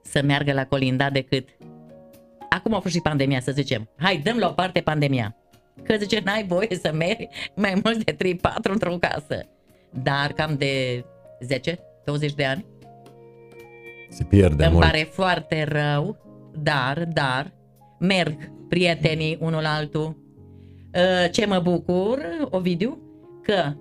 să 0.02 0.22
meargă 0.22 0.52
la 0.52 0.66
colinda 0.66 1.10
decât 1.10 1.48
acum 2.48 2.74
a 2.74 2.80
fost 2.80 2.94
și 2.94 3.00
pandemia, 3.00 3.40
să 3.40 3.52
zicem. 3.52 3.88
Hai, 3.96 4.16
dăm 4.16 4.38
la 4.38 4.48
o 4.48 4.52
parte 4.52 4.80
pandemia. 4.80 5.36
Că 5.82 5.96
zice, 5.96 6.20
n-ai 6.24 6.44
voie 6.46 6.78
să 6.82 6.92
mergi 6.92 7.26
mai 7.54 7.80
mult 7.84 8.04
de 8.04 8.36
3-4 8.36 8.36
într-o 8.62 8.96
casă. 8.96 9.46
Dar 9.90 10.32
cam 10.32 10.54
de 10.56 11.04
10-20 12.30 12.34
de 12.36 12.44
ani 12.44 12.64
Se 14.18 14.24
pierde 14.24 14.64
îmi 14.64 14.72
mult. 14.72 14.84
pare 14.84 15.08
foarte 15.10 15.64
rău, 15.64 16.16
dar, 16.62 17.08
dar, 17.12 17.54
merg 17.98 18.52
prietenii 18.68 19.38
unul 19.40 19.62
la 19.62 19.74
altul. 19.74 20.16
Uh, 20.94 21.30
Ce 21.30 21.46
mă 21.46 21.58
bucur, 21.58 22.18
Ovidiu, 22.50 22.98
că 23.42 23.72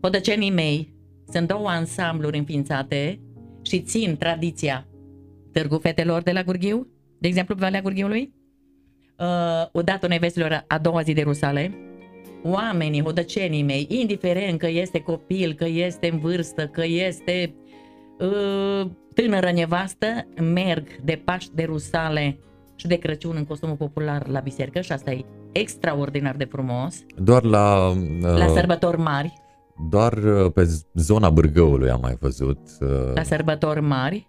podăcenii 0.00 0.50
mei 0.50 0.94
sunt 1.32 1.48
două 1.48 1.68
ansambluri 1.68 2.38
înființate 2.38 3.20
și 3.62 3.80
țin 3.80 4.16
tradiția 4.16 4.86
Târgu 5.52 5.78
Fetelor 5.78 6.22
de 6.22 6.32
la 6.32 6.42
Gurghiu, 6.42 6.88
de 7.18 7.28
exemplu 7.28 7.54
pe 7.54 7.60
Valea 7.60 7.80
Gurghiului, 7.80 8.32
uh, 9.18 9.66
odată 9.72 10.06
nevestilor 10.06 10.64
a 10.66 10.78
doua 10.78 11.02
zi 11.02 11.12
de 11.12 11.22
Rusale, 11.22 11.74
oamenii, 12.42 13.02
hodăcenii 13.02 13.62
mei, 13.62 13.86
indiferent 13.90 14.58
că 14.58 14.68
este 14.68 14.98
copil, 15.00 15.52
că 15.54 15.64
este 15.64 16.08
în 16.12 16.18
vârstă, 16.18 16.66
că 16.66 16.84
este 16.84 17.54
uh, 17.56 17.63
tânără 19.14 19.50
nevastă, 19.54 20.06
merg 20.54 20.86
de 21.04 21.22
Paști 21.24 21.54
de 21.54 21.64
Rusale 21.64 22.38
și 22.76 22.86
de 22.86 22.94
Crăciun 22.96 23.34
în 23.36 23.44
costumul 23.44 23.76
popular 23.76 24.28
la 24.28 24.40
biserică 24.40 24.80
și 24.80 24.92
asta 24.92 25.10
e 25.10 25.24
extraordinar 25.52 26.36
de 26.36 26.44
frumos. 26.44 26.94
Doar 27.16 27.42
la... 27.42 27.88
Uh, 27.88 28.36
La 28.36 28.46
sărbători 28.46 28.98
mari, 28.98 29.32
Doar 29.90 30.12
uh, 30.12 30.52
pe 30.52 30.68
zona 30.94 31.30
Bârgăului 31.30 31.90
am 31.90 31.98
mai 32.02 32.16
văzut 32.20 32.58
uh, 32.80 32.88
la 33.14 33.22
sărbători 33.22 33.80
mari. 33.80 34.28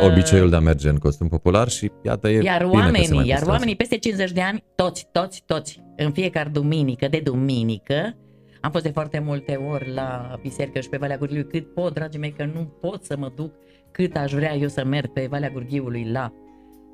Uh, 0.00 0.10
obiceiul 0.10 0.50
de 0.50 0.56
a 0.56 0.60
merge 0.60 0.88
în 0.88 0.96
costum 0.96 1.28
popular 1.28 1.68
și 1.68 1.90
iată 2.02 2.28
e 2.28 2.42
Iar 2.42 2.58
bine 2.58 2.70
că 2.70 2.76
se 2.76 2.82
oamenii, 2.82 3.08
mai 3.08 3.16
iar 3.16 3.24
păstrează. 3.24 3.50
oamenii 3.50 3.76
peste 3.76 3.98
50 3.98 4.30
de 4.32 4.40
ani, 4.40 4.64
toți, 4.74 5.08
toți, 5.12 5.42
toți, 5.46 5.82
în 5.96 6.10
fiecare 6.12 6.48
duminică, 6.52 7.08
de 7.08 7.20
duminică, 7.24 8.16
am 8.62 8.70
fost 8.70 8.84
de 8.84 8.90
foarte 8.90 9.18
multe 9.18 9.54
ori 9.54 9.92
la 9.92 10.38
biserică 10.40 10.80
și 10.80 10.88
pe 10.88 10.96
Valea 10.96 11.16
Gurghiului, 11.16 11.50
cât 11.50 11.74
pot, 11.74 11.94
dragii 11.94 12.20
mei, 12.20 12.32
că 12.32 12.44
nu 12.44 12.64
pot 12.80 13.04
să 13.04 13.16
mă 13.16 13.32
duc 13.34 13.52
cât 13.90 14.16
aș 14.16 14.32
vrea 14.32 14.54
eu 14.54 14.68
să 14.68 14.84
merg 14.84 15.12
pe 15.12 15.26
Valea 15.26 15.50
Gurghiului 15.50 16.10
la 16.10 16.32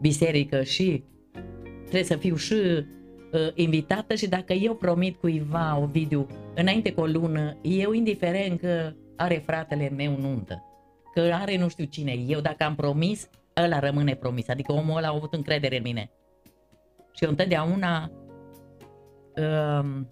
biserică 0.01 0.63
și 0.63 1.05
trebuie 1.81 2.05
să 2.05 2.17
fiu 2.17 2.37
și 2.37 2.55
uh, 2.55 2.85
invitată 3.55 4.15
și 4.15 4.29
dacă 4.29 4.53
eu 4.53 4.75
promit 4.75 5.17
cuiva, 5.17 5.79
Ovidiu, 5.83 6.27
înainte 6.55 6.93
cu 6.93 7.01
o 7.01 7.07
lună, 7.07 7.57
eu 7.63 7.93
indiferent 7.93 8.61
că 8.61 8.93
are 9.17 9.43
fratele 9.47 9.89
meu 9.97 10.17
nuntă, 10.21 10.65
că 11.15 11.21
are 11.21 11.59
nu 11.59 11.69
știu 11.69 11.85
cine, 11.85 12.13
eu 12.13 12.41
dacă 12.41 12.65
am 12.65 12.75
promis, 12.75 13.31
ăla 13.65 13.79
rămâne 13.79 14.15
promis, 14.15 14.49
adică 14.49 14.73
omul 14.73 14.97
ăla 14.97 15.09
a 15.09 15.15
avut 15.17 15.35
încredere 15.35 15.77
în 15.77 15.83
mine. 15.83 16.11
Și 17.13 17.25
eu 17.25 17.31
întotdeauna 17.31 18.11
um, 19.37 20.09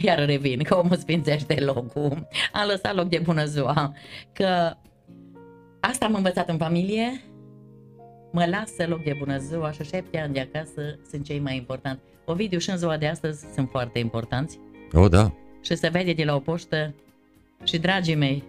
iar 0.00 0.24
revin, 0.24 0.62
că 0.62 0.76
omul 0.76 0.96
sfințește 0.96 1.60
locul. 1.60 2.28
Am 2.52 2.66
lăsat 2.66 2.94
loc 2.94 3.08
de 3.08 3.18
bună 3.18 3.44
ziua. 3.44 3.94
Că 4.32 4.76
asta 5.80 6.04
am 6.04 6.14
învățat 6.14 6.48
în 6.48 6.56
familie, 6.56 7.20
mă 8.32 8.46
lasă 8.46 8.86
loc 8.86 9.02
de 9.02 9.14
bună 9.18 9.38
ziua 9.38 9.70
și 9.70 9.82
șapte 9.82 10.18
ani 10.18 10.32
de 10.32 10.40
acasă 10.40 10.98
sunt 11.10 11.24
cei 11.24 11.38
mai 11.38 11.56
importanti. 11.56 12.02
Ovidiu 12.24 12.58
și 12.58 12.70
în 12.70 12.76
ziua 12.76 12.96
de 12.96 13.06
astăzi 13.06 13.46
sunt 13.54 13.68
foarte 13.70 13.98
importanți 13.98 14.58
O, 14.92 15.08
da. 15.08 15.34
și 15.60 15.74
se 15.74 15.88
vede 15.88 16.12
de 16.12 16.24
la 16.24 16.34
o 16.34 16.38
poștă 16.38 16.94
și 17.64 17.78
dragii 17.78 18.14
mei, 18.14 18.44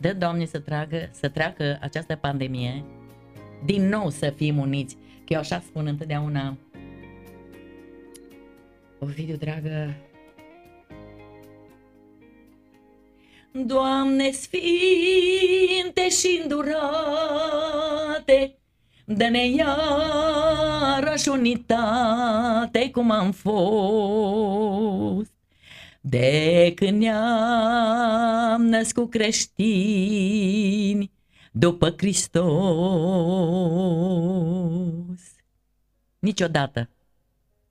dă 0.00 0.12
Doamne 0.12 0.44
să, 0.44 0.58
tragă, 0.58 1.10
să 1.12 1.28
treacă 1.28 1.78
această 1.80 2.16
pandemie, 2.16 2.84
din 3.64 3.88
nou 3.88 4.10
să 4.10 4.32
fim 4.36 4.58
uniți, 4.58 4.96
că 5.24 5.32
eu 5.32 5.38
așa 5.38 5.62
spun 5.66 5.86
întotdeauna, 5.86 6.56
Ovidiu, 8.98 9.36
dragă, 9.36 9.96
Doamne 13.52 14.30
sfinte 14.30 16.08
și 16.08 16.40
îndurate, 16.42 17.82
Dă-ne 19.04 19.46
iarăși 19.46 21.28
unitate 21.28 22.90
cum 22.90 23.10
am 23.10 23.32
fost. 23.32 23.52
De 26.00 26.72
când 26.74 27.00
ne-am 27.00 28.62
născut 28.64 29.10
creștini 29.10 30.42
după 31.52 31.94
Hristos. 31.96 32.42
Niciodată, 36.18 36.90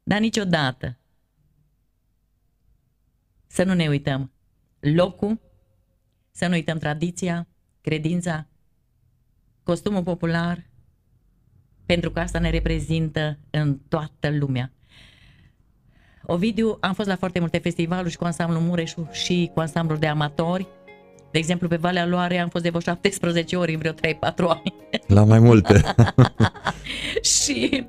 dar 0.03 0.19
niciodată 0.19 0.97
să 3.47 3.63
nu 3.63 3.73
ne 3.73 3.87
uităm 3.87 4.31
locul, 4.79 5.39
să 6.31 6.47
nu 6.47 6.53
uităm 6.53 6.77
tradiția, 6.77 7.47
credința, 7.81 8.47
costumul 9.63 10.03
popular, 10.03 10.69
pentru 11.85 12.11
că 12.11 12.19
asta 12.19 12.39
ne 12.39 12.49
reprezintă 12.49 13.37
în 13.49 13.79
toată 13.87 14.29
lumea. 14.29 14.71
Ovidiu, 16.25 16.77
am 16.79 16.93
fost 16.93 17.07
la 17.07 17.15
foarte 17.15 17.39
multe 17.39 17.57
festivaluri 17.57 18.09
și 18.09 18.17
cu 18.17 18.23
ansamblu 18.23 18.59
Mureșu 18.59 19.09
și 19.11 19.51
cu 19.53 19.59
ansambluri 19.59 19.99
de 19.99 20.07
amatori. 20.07 20.67
De 21.31 21.37
exemplu, 21.37 21.67
pe 21.67 21.75
Valea 21.75 22.05
Loare 22.05 22.37
am 22.37 22.49
fost 22.49 22.63
de 22.63 22.69
vreo 22.69 22.81
17 22.81 23.55
ori 23.55 23.73
în 23.73 23.79
vreo 23.79 23.91
3-4 23.91 23.95
ani. 24.37 24.73
La 25.07 25.23
mai 25.23 25.39
multe. 25.39 25.81
și 27.43 27.87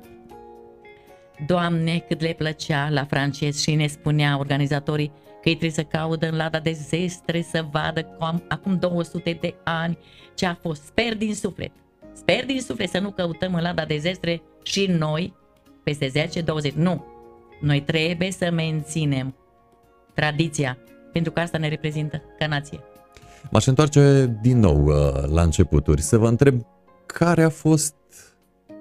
Doamne, 1.45 2.03
cât 2.07 2.21
le 2.21 2.33
plăcea 2.37 2.89
la 2.89 3.05
francez 3.05 3.59
și 3.59 3.75
ne 3.75 3.87
spunea 3.87 4.37
organizatorii 4.37 5.07
că 5.07 5.22
ei 5.43 5.55
trebuie 5.55 5.71
să 5.71 5.83
caudă 5.83 6.27
în 6.27 6.35
lada 6.35 6.59
de 6.59 6.71
zestre 6.71 7.41
să 7.41 7.65
vadă 7.71 8.03
cum 8.03 8.43
acum 8.47 8.77
200 8.77 9.37
de 9.41 9.55
ani 9.63 9.97
ce 10.35 10.45
a 10.45 10.53
fost. 10.53 10.83
Sper 10.83 11.17
din 11.17 11.35
suflet. 11.35 11.71
Sper 12.13 12.45
din 12.45 12.61
suflet 12.61 12.89
să 12.89 12.99
nu 12.99 13.11
căutăm 13.11 13.53
în 13.53 13.61
lada 13.61 13.85
de 13.85 13.97
zestre 13.97 14.41
și 14.63 14.85
noi 14.85 15.33
peste 15.83 16.11
10-20. 16.71 16.73
Nu. 16.73 17.05
Noi 17.61 17.81
trebuie 17.81 18.31
să 18.31 18.51
menținem 18.51 19.35
tradiția, 20.13 20.77
pentru 21.11 21.31
că 21.31 21.39
asta 21.39 21.57
ne 21.57 21.67
reprezintă 21.67 22.21
ca 22.39 22.47
nație. 22.47 22.79
M-aș 23.51 23.65
întoarce 23.65 24.35
din 24.41 24.59
nou 24.59 24.85
uh, 24.85 25.23
la 25.29 25.41
începuturi 25.41 26.01
să 26.01 26.17
vă 26.17 26.27
întreb 26.27 26.65
care 27.05 27.43
a 27.43 27.49
fost 27.49 27.95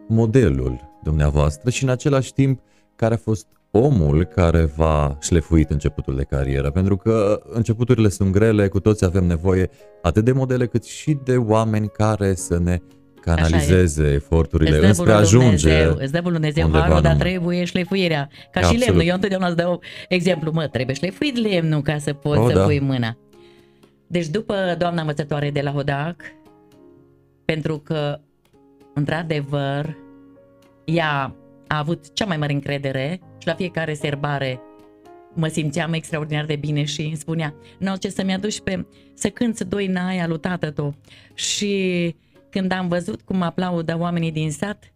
modelul 0.08 0.90
dumneavoastră 1.02 1.70
și 1.70 1.82
în 1.82 1.88
același 1.88 2.32
timp 2.32 2.60
care 2.96 3.14
a 3.14 3.16
fost 3.16 3.46
omul 3.74 4.24
care 4.24 4.64
v-a 4.76 5.18
șlefuit 5.20 5.70
începutul 5.70 6.16
de 6.16 6.22
carieră, 6.22 6.70
pentru 6.70 6.96
că 6.96 7.42
începuturile 7.50 8.08
sunt 8.08 8.32
grele, 8.32 8.68
cu 8.68 8.80
toți 8.80 9.04
avem 9.04 9.24
nevoie 9.24 9.70
atât 10.02 10.24
de 10.24 10.32
modele 10.32 10.66
cât 10.66 10.84
și 10.84 11.18
de 11.24 11.36
oameni 11.36 11.88
care 11.88 12.34
să 12.34 12.58
ne 12.58 12.78
canalizeze 13.20 14.12
eforturile 14.12 14.70
Îți 14.70 14.80
dă 14.80 14.86
înspre 14.86 15.12
a 15.12 15.20
bunul 15.20 15.26
ajunge. 15.26 15.68
Dumnezeu, 15.68 15.96
îți 15.98 16.12
dă 16.12 16.18
bunul 16.18 16.32
Dumnezeu 16.32 16.64
undeva 16.64 16.84
harul, 16.84 17.00
dar 17.00 17.10
anume. 17.10 17.24
trebuie 17.28 17.64
șlefuirea. 17.64 18.28
Ca 18.50 18.60
și 18.60 18.66
Absolut. 18.66 18.84
lemnul. 18.84 19.04
Eu 19.04 19.14
întotdeauna 19.14 19.46
îți 19.46 19.56
dau 19.56 19.80
exemplu, 20.08 20.52
mă, 20.52 20.66
trebuie 20.66 20.94
șlefuit 20.96 21.36
lemnul 21.36 21.82
ca 21.82 21.98
să 21.98 22.12
poți 22.12 22.40
O, 22.40 22.48
să 22.48 22.54
da. 22.54 22.64
pui 22.64 22.80
mâna. 22.80 23.16
Deci 24.06 24.26
după 24.28 24.54
doamna 24.78 25.00
învățătoare 25.00 25.50
de 25.50 25.60
la 25.60 25.70
Hodac, 25.70 26.16
pentru 27.44 27.78
că, 27.78 28.20
într-adevăr, 28.94 29.96
ea 30.84 31.34
a 31.72 31.78
avut 31.78 32.14
cea 32.14 32.24
mai 32.24 32.36
mare 32.36 32.52
încredere 32.52 33.20
și 33.38 33.46
la 33.46 33.54
fiecare 33.54 33.94
serbare 33.94 34.60
mă 35.34 35.46
simțeam 35.46 35.92
extraordinar 35.92 36.44
de 36.44 36.56
bine 36.56 36.84
și 36.84 37.00
îmi 37.02 37.16
spunea, 37.16 37.54
nu, 37.78 37.96
ce 37.96 38.08
să-mi 38.08 38.34
aduci 38.34 38.60
pe, 38.60 38.86
să 39.14 39.28
cânți 39.28 39.68
doi 39.68 39.86
naia 39.86 40.26
lui 40.26 40.38
tată 40.38 40.70
tu. 40.70 40.94
Și 41.34 42.14
când 42.50 42.72
am 42.72 42.88
văzut 42.88 43.22
cum 43.22 43.42
aplaudă 43.42 43.96
oamenii 43.98 44.32
din 44.32 44.50
sat, 44.50 44.92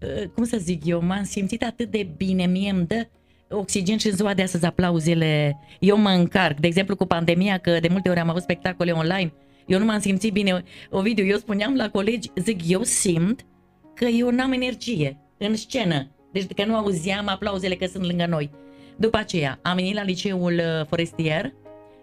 uh, 0.00 0.28
cum 0.34 0.44
să 0.44 0.56
zic 0.56 0.84
eu, 0.84 1.02
m-am 1.02 1.24
simțit 1.24 1.64
atât 1.64 1.90
de 1.90 2.08
bine, 2.16 2.46
mie 2.46 2.70
îmi 2.70 2.86
dă 2.86 3.08
oxigen 3.48 3.96
și 3.96 4.06
în 4.06 4.16
ziua 4.16 4.34
de 4.34 4.42
astăzi 4.42 4.66
aplauzele, 4.66 5.58
eu 5.80 5.96
mă 5.96 6.10
încarc, 6.10 6.60
de 6.60 6.66
exemplu 6.66 6.96
cu 6.96 7.06
pandemia, 7.06 7.58
că 7.58 7.78
de 7.80 7.88
multe 7.90 8.08
ori 8.08 8.18
am 8.18 8.28
avut 8.28 8.42
spectacole 8.42 8.90
online, 8.90 9.32
eu 9.66 9.78
nu 9.78 9.84
m-am 9.84 10.00
simțit 10.00 10.32
bine, 10.32 10.62
Ovidiu, 10.90 11.24
eu 11.24 11.36
spuneam 11.36 11.74
la 11.74 11.90
colegi, 11.90 12.30
zic, 12.36 12.68
eu 12.68 12.82
simt 12.82 13.46
că 13.94 14.04
eu 14.04 14.30
n-am 14.30 14.52
energie 14.52 15.16
în 15.44 15.56
scenă, 15.56 16.10
deci 16.32 16.52
că 16.52 16.64
nu 16.64 16.76
auzeam 16.76 17.28
aplauzele 17.28 17.74
că 17.74 17.86
sunt 17.86 18.04
lângă 18.04 18.26
noi. 18.26 18.50
După 18.96 19.16
aceea 19.16 19.58
am 19.62 19.76
venit 19.76 19.94
la 19.94 20.02
liceul 20.02 20.52
uh, 20.52 20.86
forestier, 20.86 21.52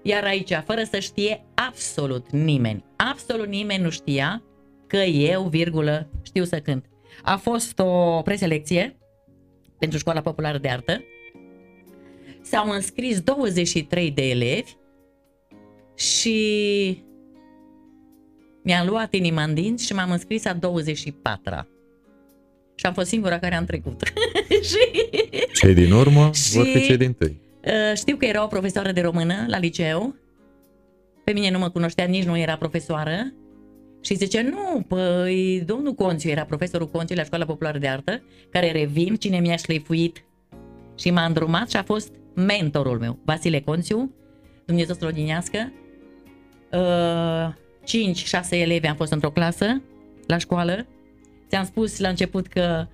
iar 0.02 0.24
aici, 0.24 0.54
fără 0.66 0.84
să 0.84 1.00
știe 1.00 1.46
absolut 1.54 2.32
nimeni, 2.32 2.86
absolut 2.96 3.48
nimeni 3.48 3.84
nu 3.84 3.90
știa 3.90 4.44
că 4.88 4.98
eu, 4.98 5.44
virgulă, 5.44 6.10
știu 6.22 6.44
să 6.44 6.60
cânt. 6.60 6.86
A 7.22 7.38
fost 7.38 7.80
o 7.80 8.22
preselecție 8.22 8.98
pentru 9.80 9.98
Școala 9.98 10.22
Populară 10.22 10.58
de 10.58 10.70
Artă. 10.70 11.04
S-au 12.42 12.70
înscris 12.70 13.22
23 13.22 14.12
de 14.12 14.30
elevi 14.30 14.72
și 15.96 17.04
mi-am 18.64 18.88
luat 18.88 19.14
inima 19.14 19.44
în 19.44 19.54
dinți 19.54 19.86
și 19.86 19.94
m-am 19.94 20.12
înscris 20.12 20.46
a 20.46 20.60
24-a. 20.60 21.68
Și 22.80 22.86
am 22.86 22.94
fost 22.94 23.08
singura 23.08 23.40
care 23.40 23.56
am 23.56 23.66
trecut. 23.66 24.02
și 24.70 24.78
Cei 25.54 25.74
din 25.74 25.92
urmă 25.92 26.30
Și- 26.34 26.52
vor 26.56 26.66
fi 26.66 26.82
cei 26.82 26.98
din 26.98 27.14
tâi. 27.14 27.42
Uh, 27.66 27.98
Știu 27.98 28.16
că 28.16 28.26
era 28.26 28.44
o 28.44 28.48
profesoară 28.48 28.92
de 28.92 29.02
română 29.02 29.34
la 29.48 29.58
liceu. 29.58 30.16
Pe 31.24 31.32
mine 31.32 31.52
nu 31.52 31.60
mă 31.60 31.70
cunoștea, 31.70 32.06
nici 32.06 32.24
nu 32.24 32.38
era 32.38 32.56
profesoară. 32.58 33.34
Și 34.02 34.16
zice, 34.16 34.42
nu, 34.42 34.82
păi, 34.88 35.64
domnul 35.66 35.94
Conțiu 35.94 36.30
era 36.30 36.44
profesorul 36.44 36.88
Conțiu 36.90 37.16
la 37.16 37.24
Școala 37.24 37.46
Populară 37.46 37.78
de 37.78 37.88
Artă, 37.88 38.22
care 38.52 38.72
revin, 38.72 39.16
cine 39.16 39.40
mi-a 39.40 39.56
șleifuit 39.56 40.24
și 40.98 41.12
m-a 41.12 41.26
îndrumat 41.26 41.70
și 41.70 41.78
a 41.78 41.84
fost 41.84 42.12
mentorul 42.34 43.00
meu, 43.00 43.20
Vasile 43.26 43.60
Conțiu, 43.60 44.12
Dumnezeu 44.66 44.96
să-l 45.00 45.08
odinească. 45.08 45.72
uh, 46.72 47.54
5-6 47.84 48.50
elevi 48.50 48.88
am 48.88 48.96
fost 48.96 49.12
într-o 49.12 49.32
clasă 49.32 49.82
la 50.28 50.38
școală. 50.38 50.88
Ți-am 51.50 51.66
spus 51.66 52.00
la 52.00 52.10
început 52.10 52.48
că 52.48 52.88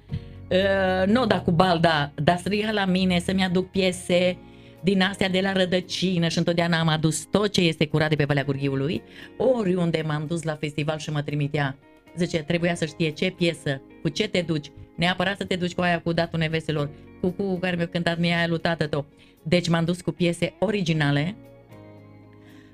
uh, 0.49 1.07
nu 1.07 1.25
da 1.25 1.41
cu 1.41 1.51
balda, 1.51 2.11
dar 2.15 2.37
striga 2.37 2.71
la 2.71 2.85
mine 2.85 3.19
să-mi 3.19 3.43
aduc 3.43 3.71
piese 3.71 4.37
din 4.83 5.01
astea 5.01 5.29
de 5.29 5.41
la 5.41 5.51
rădăcină 5.51 6.27
și 6.27 6.37
întotdeauna 6.37 6.79
am 6.79 6.87
adus 6.87 7.23
tot 7.31 7.51
ce 7.51 7.61
este 7.61 7.87
curat 7.87 8.09
de 8.09 8.15
pe 8.15 8.23
Valea 8.23 8.43
Gurghiului. 8.43 9.01
Oriunde 9.37 10.03
m-am 10.05 10.25
dus 10.27 10.43
la 10.43 10.55
festival 10.55 10.97
și 10.97 11.11
mă 11.11 11.21
trimitea, 11.21 11.77
zice, 12.17 12.37
trebuia 12.37 12.75
să 12.75 12.85
știe 12.85 13.09
ce 13.09 13.29
piesă, 13.29 13.81
cu 14.01 14.09
ce 14.09 14.27
te 14.27 14.41
duci, 14.41 14.71
neapărat 14.95 15.37
să 15.37 15.45
te 15.45 15.55
duci 15.55 15.73
cu 15.73 15.81
aia 15.81 15.99
cu 15.99 16.13
datul 16.13 16.39
neveselor, 16.39 16.89
cu 17.21 17.29
cu 17.29 17.57
care 17.57 17.75
mi-a 17.75 17.87
cântat 17.87 18.19
mie 18.19 18.33
aia 18.33 18.47
lui 18.47 18.59
tată 18.59 19.05
Deci 19.43 19.69
m-am 19.69 19.85
dus 19.85 20.01
cu 20.01 20.11
piese 20.11 20.53
originale, 20.59 21.35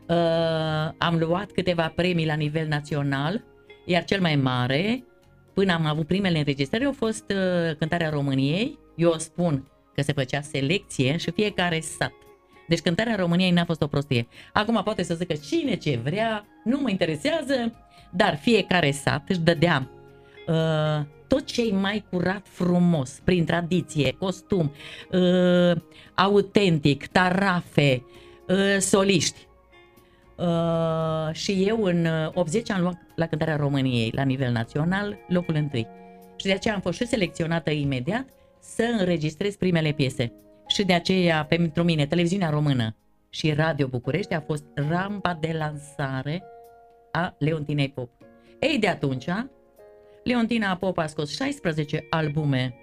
uh, 0.07 0.91
am 0.97 1.17
luat 1.19 1.51
câteva 1.51 1.93
premii 1.95 2.25
la 2.25 2.35
nivel 2.35 2.67
național, 2.67 3.43
iar 3.85 4.03
cel 4.03 4.21
mai 4.21 4.35
mare, 4.35 5.03
până 5.53 5.73
am 5.73 5.85
avut 5.85 6.07
primele 6.07 6.37
înregistrări, 6.37 6.85
a 6.85 6.91
fost 6.91 7.23
uh, 7.29 7.75
cântarea 7.77 8.09
României. 8.09 8.79
Eu 8.95 9.09
o 9.09 9.17
spun 9.17 9.67
că 9.95 10.01
se 10.01 10.13
făcea 10.13 10.41
selecție 10.41 11.17
și 11.17 11.31
fiecare 11.31 11.79
sat. 11.79 12.13
Deci 12.67 12.79
cântarea 12.79 13.15
României 13.15 13.51
n-a 13.51 13.65
fost 13.65 13.81
o 13.81 13.87
prostie. 13.87 14.27
Acum 14.53 14.81
poate 14.83 15.03
să 15.03 15.13
zică 15.13 15.33
cine 15.33 15.75
ce 15.75 15.99
vrea, 16.03 16.45
nu 16.63 16.79
mă 16.79 16.89
interesează, 16.89 17.73
dar 18.11 18.37
fiecare 18.41 18.91
sat 18.91 19.29
își 19.29 19.39
dădea 19.39 19.89
uh, 20.47 21.05
tot 21.27 21.45
ce 21.45 21.67
e 21.67 21.71
mai 21.71 22.05
curat 22.09 22.45
frumos, 22.49 23.19
prin 23.23 23.45
tradiție, 23.45 24.15
costum, 24.19 24.71
uh, 25.11 25.81
autentic, 26.13 27.07
tarafe, 27.07 28.03
uh, 28.47 28.77
soliști. 28.79 29.47
Uh, 30.41 31.33
și 31.33 31.63
eu 31.67 31.83
în 31.83 32.07
80 32.33 32.71
am 32.71 32.81
luat 32.81 32.97
la 33.15 33.25
cântarea 33.25 33.55
României 33.55 34.11
la 34.15 34.23
nivel 34.23 34.51
național 34.51 35.17
locul 35.27 35.55
întâi. 35.55 35.87
Și 36.35 36.45
de 36.45 36.53
aceea 36.53 36.73
am 36.73 36.81
fost 36.81 36.97
și 36.97 37.07
selecționată 37.07 37.69
imediat 37.69 38.25
să 38.59 38.83
înregistrez 38.99 39.55
primele 39.55 39.91
piese. 39.91 40.33
Și 40.67 40.83
de 40.83 40.93
aceea, 40.93 41.45
pentru 41.45 41.83
mine, 41.83 42.05
televiziunea 42.05 42.49
română 42.49 42.95
și 43.29 43.53
Radio 43.53 43.87
București 43.87 44.33
a 44.33 44.41
fost 44.41 44.63
rampa 44.73 45.37
de 45.39 45.55
lansare 45.57 46.43
a 47.11 47.35
Leontinei 47.37 47.89
Pop. 47.89 48.09
Ei, 48.59 48.79
de 48.79 48.87
atunci, 48.87 49.27
Leontina 50.23 50.75
Pop 50.75 50.97
a 50.97 51.05
scos 51.05 51.35
16 51.35 52.07
albume 52.09 52.75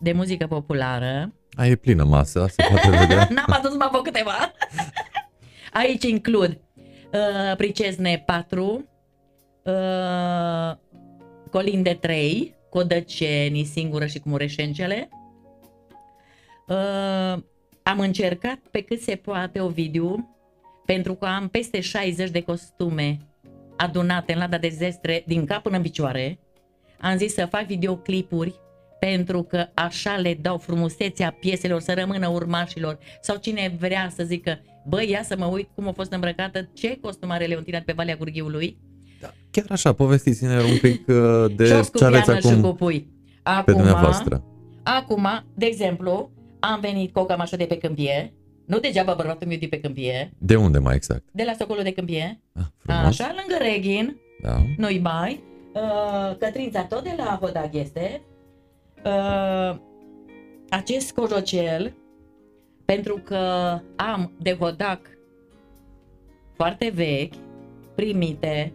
de 0.00 0.12
muzică 0.12 0.46
populară. 0.46 1.32
A, 1.56 1.66
e 1.66 1.74
plină 1.74 2.04
masa, 2.04 2.48
se 2.48 2.64
poate 2.68 2.90
vedea. 2.90 3.28
N-am 3.34 3.56
adus 3.58 3.76
mă 3.76 4.00
câteva. 4.02 4.36
Aici 5.72 6.04
includ 6.04 6.60
uh, 7.12 7.56
Pricezne 7.56 8.22
4, 8.26 8.88
uh, 9.64 10.76
Colinde 11.50 11.94
3, 11.94 12.54
Codăcenii, 12.70 13.64
Singură 13.64 14.06
și 14.06 14.18
cu 14.18 14.28
Mureșencele. 14.28 15.08
Uh, 16.68 17.42
am 17.82 18.00
încercat 18.00 18.58
pe 18.70 18.80
cât 18.80 19.00
se 19.00 19.16
poate 19.16 19.60
o 19.60 19.68
video 19.68 20.16
pentru 20.84 21.14
că 21.14 21.26
am 21.26 21.48
peste 21.48 21.80
60 21.80 22.30
de 22.30 22.42
costume 22.42 23.18
adunate 23.76 24.32
în 24.32 24.38
lada 24.38 24.58
de 24.58 24.68
zestre 24.68 25.22
din 25.26 25.44
cap 25.44 25.62
până 25.62 25.76
în 25.76 25.82
picioare. 25.82 26.38
Am 27.00 27.16
zis 27.16 27.34
să 27.34 27.46
fac 27.46 27.66
videoclipuri 27.66 28.54
pentru 28.98 29.42
că 29.42 29.68
așa 29.74 30.16
le 30.16 30.34
dau 30.34 30.58
frumusețea 30.58 31.36
pieselor 31.40 31.80
să 31.80 31.94
rămână 31.94 32.28
urmașilor 32.28 32.98
sau 33.20 33.36
cine 33.36 33.76
vrea 33.78 34.10
să 34.14 34.22
zică 34.24 34.60
băi, 34.88 35.10
ia 35.10 35.22
să 35.22 35.34
mă 35.38 35.44
uit 35.44 35.68
cum 35.74 35.88
a 35.88 35.92
fost 35.92 36.12
îmbrăcată, 36.12 36.68
ce 36.72 36.98
costum 37.00 37.30
are 37.30 37.44
Leontina 37.44 37.78
pe 37.78 37.92
Valea 37.92 38.16
Gurghiului. 38.16 38.78
Da, 39.20 39.28
chiar 39.50 39.66
așa, 39.68 39.92
povestiți-ne 39.92 40.62
un 40.62 40.78
pic 40.80 41.08
uh, 41.08 41.56
de 41.56 41.86
ce 41.94 42.04
aveți 42.04 42.30
acum 42.30 42.50
și 42.50 42.60
cu 42.60 42.72
pui. 42.72 43.08
Acum, 43.42 43.64
pe 43.64 43.72
dumneavoastră. 43.72 44.44
Acum, 44.82 45.26
de 45.54 45.66
exemplu, 45.66 46.30
am 46.60 46.80
venit 46.80 47.12
cu 47.12 47.18
o 47.18 47.24
cămașă 47.24 47.56
de 47.56 47.64
pe 47.64 47.78
câmpie, 47.78 48.32
nu 48.66 48.78
degeaba 48.78 49.14
bărbatul 49.14 49.46
meu 49.46 49.56
de 49.56 49.66
pe 49.66 49.80
câmpie. 49.80 50.32
De 50.38 50.56
unde 50.56 50.78
mai 50.78 50.94
exact? 50.94 51.22
De 51.32 51.42
la 51.46 51.52
Socolul 51.58 51.82
de 51.82 51.92
câmpie. 51.92 52.40
Ah, 52.52 52.62
frumos. 52.78 53.04
Așa, 53.04 53.34
lângă 53.36 53.64
Reghin. 53.64 54.16
Da. 54.42 54.56
Nu-i 54.76 54.98
mai. 54.98 55.42
Uh, 55.74 56.36
Cătrința 56.38 56.84
tot 56.84 57.02
de 57.02 57.14
la 57.16 57.38
Hodag 57.40 57.70
este. 57.74 58.22
Uh, 59.04 59.76
acest 60.68 61.12
cojocel, 61.12 61.94
pentru 62.92 63.14
că 63.24 63.36
am 63.96 64.32
de 64.38 64.54
Hodac 64.54 65.00
foarte 66.54 66.90
vechi, 66.94 67.34
primite, 67.94 68.72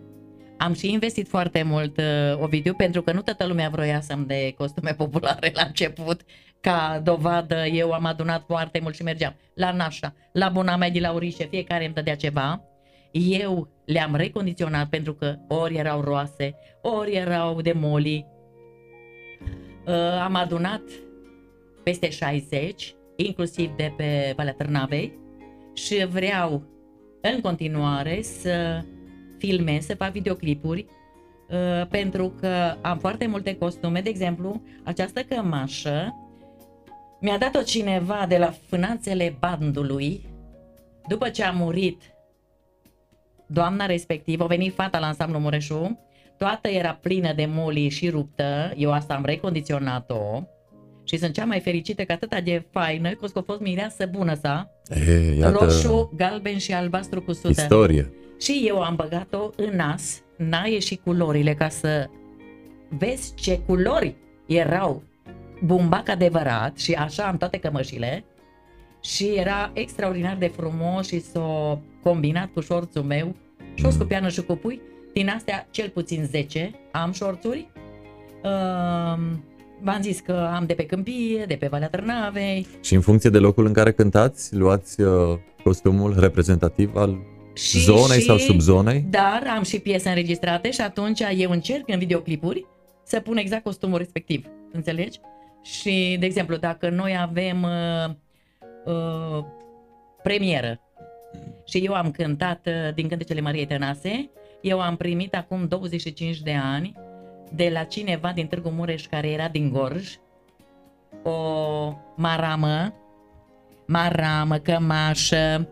am 0.57 0.74
și 0.74 0.91
investit 0.91 1.28
foarte 1.28 1.64
mult, 1.64 1.97
uh, 1.97 2.41
Ovidiu, 2.41 2.74
pentru 2.74 3.01
că 3.01 3.11
nu 3.11 3.22
toată 3.22 3.45
lumea 3.45 3.70
vroia 3.70 4.01
să-mi 4.01 4.26
de 4.26 4.53
costume 4.57 4.93
populare 5.03 5.51
la 5.53 5.64
început. 5.64 6.22
Ca 6.61 7.01
dovadă, 7.03 7.66
eu 7.66 7.91
am 7.91 8.05
adunat 8.05 8.43
foarte 8.47 8.80
mult 8.82 8.95
și 8.95 9.03
mergeam 9.03 9.36
la 9.53 9.72
Nașa, 9.72 10.14
la 10.32 10.49
Bonamedi, 10.49 10.99
la 10.99 11.11
Urișe, 11.11 11.45
fiecare 11.45 11.86
îmi 11.86 11.93
dădea 11.93 12.16
ceva. 12.16 12.64
Eu 13.11 13.68
le-am 13.86 14.16
recondiționat 14.16 14.89
pentru 14.89 15.14
că 15.14 15.36
ori 15.47 15.76
erau 15.76 16.01
roase, 16.01 16.55
ori 16.82 17.11
erau 17.11 17.61
de 17.61 17.72
moli. 17.72 18.26
Uh, 19.86 19.93
am 20.24 20.36
adunat 20.36 20.82
peste 21.84 22.09
60, 22.09 22.95
inclusiv 23.16 23.76
de 23.76 23.93
pe 23.97 24.34
Valea 24.36 24.53
Târnavei 24.53 25.20
și 25.74 26.05
vreau 26.05 26.64
în 27.22 27.41
continuare 27.41 28.22
să 28.22 28.84
filmez, 29.38 29.86
să 29.86 29.95
fac 29.95 30.11
videoclipuri, 30.11 30.86
uh, 31.49 31.88
pentru 31.88 32.30
că 32.39 32.76
am 32.82 32.97
foarte 32.97 33.28
multe 33.28 33.57
costume. 33.57 34.01
De 34.01 34.09
exemplu, 34.09 34.61
această 34.84 35.22
cămașă 35.22 36.16
mi-a 37.20 37.38
dat-o 37.38 37.61
cineva 37.61 38.26
de 38.28 38.38
la 38.38 38.53
finanțele 38.70 39.36
bandului 39.39 40.26
după 41.07 41.30
ce 41.30 41.43
a 41.43 41.51
murit 41.51 42.01
doamna 43.47 43.86
respectivă, 43.86 44.43
a 44.43 44.47
venit 44.47 44.74
fata 44.74 44.99
la 44.99 45.07
ansamblu 45.07 45.39
Mureșu, 45.39 45.99
toată 46.38 46.68
era 46.68 46.93
plină 46.93 47.34
de 47.34 47.45
moli 47.45 47.89
și 47.89 48.09
ruptă, 48.09 48.74
eu 48.76 48.91
asta 48.91 49.14
am 49.14 49.26
recondiționat-o 49.26 50.43
și 51.04 51.18
sunt 51.18 51.34
cea 51.34 51.45
mai 51.45 51.60
fericită 51.60 52.04
că 52.04 52.12
atâta 52.12 52.41
de 52.41 52.66
faină, 52.72 53.12
că 53.12 53.30
a 53.34 53.41
fost 53.45 53.60
mireasă 53.60 54.06
bună 54.12 54.34
sa, 54.41 54.72
e, 55.08 55.36
iată, 55.38 55.58
roșu, 55.62 56.12
galben 56.16 56.58
și 56.58 56.74
albastru 56.74 57.22
cu 57.22 57.34
sută. 57.34 57.49
Istorie. 57.49 58.12
Și 58.39 58.64
eu 58.68 58.82
am 58.82 58.95
băgat-o 58.95 59.49
în 59.56 59.76
nas, 59.76 60.22
n-a 60.38 60.66
ieșit 60.66 61.01
culorile 61.04 61.54
ca 61.54 61.70
să 61.70 62.10
vezi 62.97 63.34
ce 63.36 63.60
culori 63.60 64.16
erau 64.45 65.04
bumbac 65.64 66.10
adevărat 66.10 66.78
și 66.78 66.93
așa 66.93 67.24
am 67.24 67.38
toate 67.38 67.58
cămășile 67.58 68.24
și 69.01 69.26
era 69.36 69.72
extraordinar 69.74 70.36
de 70.36 70.47
frumos 70.47 71.08
și 71.08 71.20
s-o 71.20 71.80
combinat 72.04 72.49
cu 72.54 72.60
șorțul 72.60 73.04
meu 73.04 73.36
și 73.74 73.86
o 73.86 73.88
mm. 73.88 73.93
scupiană 73.93 74.30
și 74.30 74.41
cu 74.41 74.56
pui. 74.56 74.82
Din 75.14 75.30
astea 75.30 75.68
cel 75.72 75.89
puțin 75.89 76.26
10 76.26 76.72
am 76.91 77.12
șorțuri. 77.12 77.72
Uh, 78.43 79.18
v-am 79.84 80.01
zis 80.01 80.19
că 80.19 80.49
am 80.55 80.65
de 80.65 80.73
pe 80.73 80.86
Câmpie, 80.86 81.45
de 81.47 81.55
pe 81.55 81.67
Valea 81.67 81.88
Târnavei. 81.88 82.67
Și 82.81 82.93
în 82.93 83.01
funcție 83.01 83.29
de 83.29 83.38
locul 83.38 83.65
în 83.65 83.73
care 83.73 83.91
cântați, 83.91 84.55
luați 84.55 85.01
uh, 85.01 85.38
costumul 85.63 86.19
reprezentativ 86.19 86.95
al 86.95 87.17
și, 87.53 87.79
zonei 87.79 88.19
și, 88.19 88.25
sau 88.25 88.38
subzonei? 88.38 89.05
Dar 89.09 89.43
am 89.55 89.63
și 89.63 89.79
piese 89.79 90.09
înregistrate 90.09 90.71
și 90.71 90.81
atunci 90.81 91.21
eu 91.38 91.51
încerc 91.51 91.89
în 91.89 91.99
videoclipuri 91.99 92.65
să 93.03 93.19
pun 93.19 93.38
exact 93.38 93.63
costumul 93.63 93.97
respectiv. 93.97 94.45
Înțelegi? 94.71 95.19
Și, 95.63 96.17
de 96.19 96.25
exemplu, 96.25 96.55
dacă 96.55 96.89
noi 96.89 97.17
avem 97.19 97.63
uh, 97.63 98.13
uh, 98.93 99.43
premieră 100.23 100.79
și 101.65 101.77
eu 101.77 101.93
am 101.93 102.11
cântat 102.11 102.67
uh, 102.67 102.93
din 102.93 103.07
cântecele 103.07 103.41
Mariei 103.41 103.65
Tănase, 103.65 104.29
eu 104.61 104.81
am 104.81 104.95
primit 104.95 105.36
acum 105.36 105.67
25 105.67 106.41
de 106.41 106.53
ani 106.53 106.93
de 107.56 107.70
la 107.74 107.84
cineva 107.84 108.32
din 108.32 108.47
Târgu 108.47 108.70
Mureș 108.70 109.06
care 109.06 109.30
era 109.30 109.47
din 109.47 109.70
Gorj 109.70 110.18
o 111.24 111.93
maramă, 112.16 112.93
maramă, 113.86 114.58
cămașă, 114.58 115.70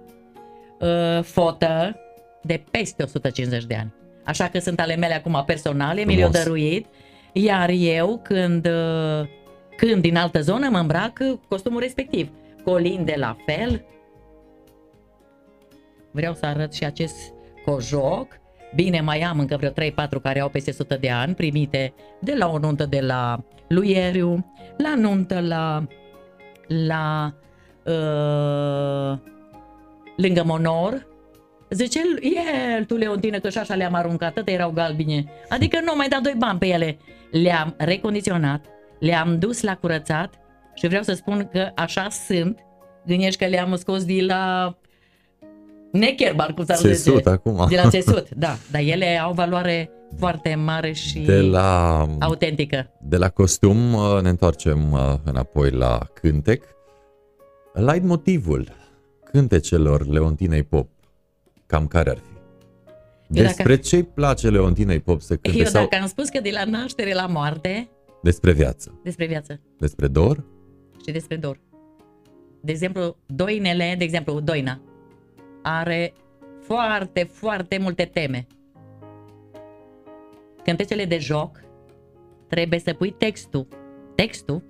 uh, 0.80 1.24
fotă 1.24 1.96
de 2.42 2.64
peste 2.72 3.04
150 3.04 3.64
de 3.64 3.76
ani. 3.76 3.94
Așa 4.24 4.48
că 4.48 4.60
sunt 4.60 4.80
ale 4.80 4.96
mele 4.96 5.14
acum 5.14 5.44
personale, 5.46 6.04
mi 6.04 6.16
le-au 6.16 6.30
dăruit, 6.30 6.86
iar 7.32 7.70
eu 7.70 8.20
când, 8.24 8.66
uh, 8.66 9.28
când 9.78 10.02
din 10.02 10.18
altă 10.18 10.42
zonă 10.42 10.70
mă 10.70 10.78
îmbrac 10.78 11.20
costumul 11.48 11.80
respectiv. 11.80 12.30
Colinde 12.64 13.16
la 13.18 13.36
fel. 13.46 13.86
Vreau 16.12 16.34
să 16.34 16.46
arăt 16.46 16.74
și 16.74 16.86
acest 16.86 17.34
cojoc. 17.66 18.40
Bine, 18.76 19.01
mai 19.01 19.22
am 19.22 19.39
încă 19.39 19.57
vreo 19.57 19.69
3-4 19.69 19.74
care 20.22 20.39
au 20.39 20.49
peste 20.49 20.69
100 20.69 20.95
de 20.95 21.09
ani, 21.09 21.34
primite 21.34 21.93
de 22.19 22.34
la 22.38 22.49
o 22.49 22.57
nuntă 22.57 22.86
de 22.86 22.99
la 22.99 23.43
Luieriu, 23.67 24.53
la 24.78 24.95
nuntă 24.95 25.39
la, 25.39 25.88
la 26.67 27.34
uh, 27.86 29.17
lângă 30.15 30.43
Monor, 30.45 31.09
Zice, 31.72 31.99
el, 32.76 32.86
tu 32.86 32.95
Leontină, 32.95 33.39
că 33.39 33.49
și 33.49 33.57
așa 33.57 33.76
le-am 33.76 33.93
aruncat, 33.93 34.34
toate 34.34 34.51
erau 34.51 34.72
galbine. 34.72 35.24
Adică 35.49 35.80
nu 35.80 35.93
mai 35.95 36.07
dat 36.07 36.22
doi 36.22 36.36
bani 36.38 36.59
pe 36.59 36.67
ele. 36.67 36.97
Le-am 37.32 37.76
recondiționat, 37.78 38.65
le-am 38.99 39.39
dus 39.39 39.61
la 39.61 39.76
curățat 39.76 40.34
și 40.74 40.88
vreau 40.88 41.03
să 41.03 41.13
spun 41.13 41.49
că 41.51 41.72
așa 41.76 42.09
sunt. 42.09 42.59
Gândești 43.05 43.43
că 43.43 43.49
le-am 43.49 43.76
scos 43.76 44.05
de 44.05 44.22
la 44.22 44.76
Necherbar, 45.92 46.54
cum 46.54 46.66
s-ar 46.66 46.78
Țesut 46.78 47.16
zice. 47.18 47.30
acum. 47.30 47.66
De 47.70 47.76
la 47.76 47.89
țesut, 47.89 48.30
da. 48.46 48.56
Dar 48.72 48.82
ele 48.82 49.18
au 49.18 49.34
valoare 49.34 49.89
foarte 50.18 50.56
mare 50.56 50.92
și 50.92 51.20
De 51.20 51.42
la, 51.42 52.00
autentică. 52.20 52.92
de 53.02 53.18
la 53.18 53.30
costum 53.30 53.94
uh, 53.94 54.20
ne 54.22 54.30
întoarcem 54.30 54.92
uh, 54.92 55.14
înapoi 55.24 55.70
la 55.72 56.00
cântec. 56.14 56.64
Light 57.74 58.04
motivul 58.04 58.68
cântecelor 59.32 60.08
Leontinei 60.08 60.64
Pop, 60.64 60.89
cam 61.66 61.88
care 61.88 62.10
ar 62.10 62.18
fi? 62.18 62.30
Eu 63.38 63.44
Despre 63.44 63.76
dacă- 63.76 63.88
ce 63.88 63.96
îi 63.96 64.04
place 64.04 64.50
Leontinei 64.50 65.00
Pop 65.00 65.22
să 65.22 65.36
cânte 65.36 65.58
Eu 65.60 65.66
sau 65.66 65.82
dacă 65.89 66.02
am 66.02 66.08
spus 66.08 66.30
că 66.30 66.39
de 66.42 66.50
la 66.54 66.64
naștere 66.64 67.14
la 67.14 67.26
moarte, 67.26 67.89
despre 68.24 68.52
viață, 68.52 69.00
despre 69.04 69.26
viață 69.26 69.60
despre 69.80 70.08
dor? 70.08 70.44
și 71.06 71.12
despre 71.12 71.36
dor. 71.36 71.60
De 72.62 72.72
exemplu, 72.72 73.18
doinele, 73.26 73.96
de 73.98 74.04
exemplu, 74.04 74.39
doina, 74.39 74.82
are 75.62 76.14
foarte, 76.62 77.24
foarte 77.24 77.78
multe 77.78 78.03
teme. 78.05 78.47
Cântecele 80.64 81.05
de 81.05 81.18
joc, 81.18 81.59
trebuie 82.47 82.80
să 82.80 82.93
pui 82.93 83.12
textul. 83.12 83.68
Textul? 84.16 84.64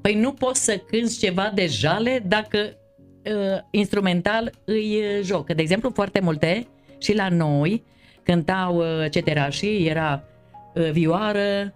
Păi 0.00 0.14
nu 0.14 0.32
poți 0.32 0.64
să 0.64 0.76
cânti 0.76 1.18
ceva 1.18 1.50
de 1.54 1.66
jale 1.66 2.22
dacă 2.26 2.58
uh, 2.58 3.58
instrumental 3.70 4.52
îi 4.64 4.96
uh, 4.96 5.22
joc. 5.22 5.46
De 5.52 5.62
exemplu, 5.62 5.90
foarte 5.90 6.20
multe 6.20 6.66
și 6.98 7.14
la 7.14 7.28
noi 7.28 7.84
cântau 8.22 8.76
uh, 8.76 9.10
ceterașii, 9.10 9.86
era 9.86 10.24
uh, 10.74 10.90
vioară, 10.90 11.74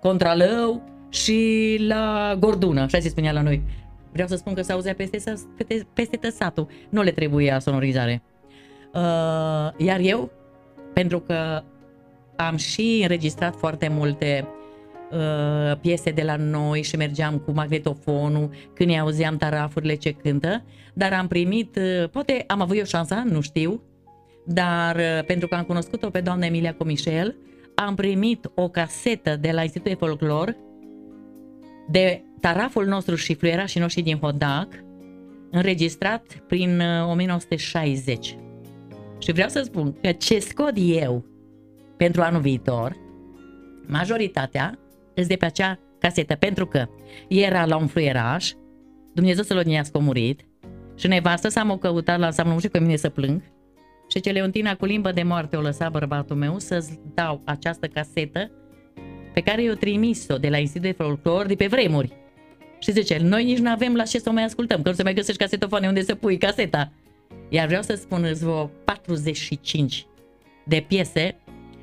contralău 0.00 0.82
și 1.08 1.76
la 1.80 2.36
gordună, 2.38 2.80
așa 2.80 2.98
se 2.98 3.08
spunea 3.08 3.32
la 3.32 3.42
noi. 3.42 3.62
Vreau 4.12 4.28
să 4.28 4.36
spun 4.36 4.54
că 4.54 4.62
se 4.62 4.72
auzea 4.72 4.94
peste, 4.94 5.18
sas- 5.18 5.46
peste, 5.56 5.86
peste 5.92 6.16
tot 6.16 6.32
satul. 6.32 6.66
Nu 6.88 7.02
le 7.02 7.10
trebuia 7.10 7.58
sonorizare. 7.58 8.22
Uh, 8.94 9.70
iar 9.76 10.00
eu, 10.00 10.30
pentru 10.92 11.20
că 11.20 11.62
am 12.36 12.56
și 12.56 12.98
înregistrat 13.02 13.56
foarte 13.56 13.88
multe 13.88 14.48
uh, 15.10 15.78
piese 15.80 16.10
de 16.10 16.22
la 16.22 16.36
noi 16.36 16.82
și 16.82 16.96
mergeam 16.96 17.38
cu 17.38 17.52
magnetofonul 17.52 18.50
când 18.74 18.90
îi 18.90 18.98
auzeam 18.98 19.36
tarafurile 19.36 19.94
ce 19.94 20.10
cântă, 20.10 20.64
dar 20.94 21.12
am 21.12 21.26
primit, 21.26 21.76
uh, 21.76 22.08
poate 22.08 22.44
am 22.46 22.60
avut 22.60 22.76
eu 22.76 22.84
șansa, 22.84 23.22
nu 23.26 23.40
știu, 23.40 23.82
dar 24.46 24.96
uh, 24.96 25.24
pentru 25.26 25.48
că 25.48 25.54
am 25.54 25.64
cunoscut-o 25.64 26.10
pe 26.10 26.20
doamna 26.20 26.46
Emilia 26.46 26.74
Comișel, 26.74 27.36
am 27.74 27.94
primit 27.94 28.50
o 28.54 28.68
casetă 28.68 29.36
de 29.36 29.50
la 29.50 29.62
Institutul 29.62 29.92
de 29.92 30.06
Folclor 30.06 30.56
de 31.88 32.22
taraful 32.42 32.86
nostru 32.86 33.14
și 33.14 33.34
fluierașii 33.34 33.80
noștri 33.80 34.02
din 34.02 34.18
Hodac, 34.18 34.68
înregistrat 35.50 36.44
prin 36.46 36.80
uh, 36.80 37.10
1960. 37.10 38.36
Și 39.18 39.32
vreau 39.32 39.48
să 39.48 39.62
spun 39.62 39.96
că 40.00 40.12
ce 40.12 40.38
scot 40.38 40.72
eu 40.74 41.24
pentru 41.96 42.22
anul 42.22 42.40
viitor, 42.40 42.96
majoritatea 43.86 44.78
îți 45.14 45.28
de 45.28 45.36
pe 45.36 45.44
acea 45.44 45.78
casetă, 45.98 46.34
pentru 46.34 46.66
că 46.66 46.86
era 47.28 47.66
la 47.66 47.76
un 47.76 47.86
fluieraș, 47.86 48.50
Dumnezeu 49.14 49.44
să-l 49.44 49.56
odihnească, 49.56 49.98
a 49.98 50.00
murit, 50.00 50.40
și 50.96 51.06
nevastă 51.06 51.48
s-am 51.48 51.70
o 51.70 51.76
căutat 51.76 52.18
la 52.18 52.26
ansamblu 52.26 52.58
și 52.58 52.68
pe 52.68 52.80
mine 52.80 52.96
să 52.96 53.08
plâng, 53.08 53.42
și 54.08 54.20
ce 54.20 54.30
Leontina 54.30 54.76
cu 54.76 54.84
limbă 54.84 55.12
de 55.12 55.22
moarte 55.22 55.56
o 55.56 55.60
lăsa 55.60 55.88
bărbatul 55.88 56.36
meu 56.36 56.58
să-ți 56.58 56.98
dau 57.14 57.40
această 57.44 57.86
casetă 57.86 58.50
pe 59.34 59.40
care 59.40 59.62
eu 59.62 59.74
trimis-o 59.74 60.36
de 60.36 60.48
la 60.48 60.58
Institutul 60.58 60.94
de 60.96 61.02
Folclor 61.02 61.46
de 61.46 61.54
pe 61.54 61.66
vremuri. 61.66 62.21
Și 62.82 62.92
zice, 62.92 63.18
noi 63.18 63.44
nici 63.44 63.58
nu 63.58 63.70
avem 63.70 63.94
la 63.94 64.02
ce 64.02 64.18
să 64.18 64.28
o 64.28 64.32
mai 64.32 64.44
ascultăm, 64.44 64.82
că 64.82 64.88
nu 64.88 64.94
se 64.94 65.02
mai 65.02 65.14
găsești 65.14 65.40
casetofoane 65.40 65.88
unde 65.88 66.02
să 66.02 66.14
pui 66.14 66.38
caseta. 66.38 66.92
Iar 67.48 67.66
vreau 67.66 67.82
să 67.82 67.94
spun, 67.94 68.24
îți 68.24 68.44
vreo 68.44 68.70
45 68.84 70.06
de 70.64 70.84
piese, 70.88 71.36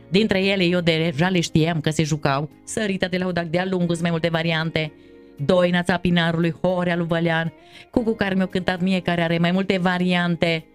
dintre 0.10 0.44
ele 0.44 0.64
eu 0.64 0.80
deja 0.80 1.30
le 1.30 1.40
știam 1.40 1.82
că 1.82 1.90
se 1.90 2.04
jucau, 2.04 2.50
Sărita 2.64 3.08
de 3.08 3.18
la 3.18 3.28
Udac 3.28 3.46
de-a 3.46 3.66
lungul, 3.66 3.88
sunt 3.90 4.02
mai 4.02 4.12
multe 4.12 4.30
variante, 4.30 4.92
Doina 5.46 5.84
Țapinarului, 5.84 6.56
Horea 6.62 6.96
lui 6.96 7.08
Vălean, 7.08 7.54
Cucu 7.92 8.14
care 8.14 8.36
mi-a 8.36 8.46
cântat 8.46 8.82
mie, 8.82 9.00
care 9.00 9.22
are 9.22 9.38
mai 9.38 9.52
multe 9.52 9.78
variante. 9.78 10.66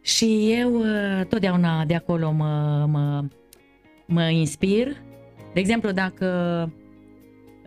Și 0.00 0.54
eu 0.60 0.74
uh, 0.74 1.26
totdeauna 1.28 1.84
de 1.84 1.94
acolo 1.94 2.30
mă, 2.30 2.84
mă, 2.90 3.24
mă 4.06 4.22
inspir. 4.22 4.96
De 5.52 5.60
exemplu, 5.60 5.90
dacă 5.90 6.26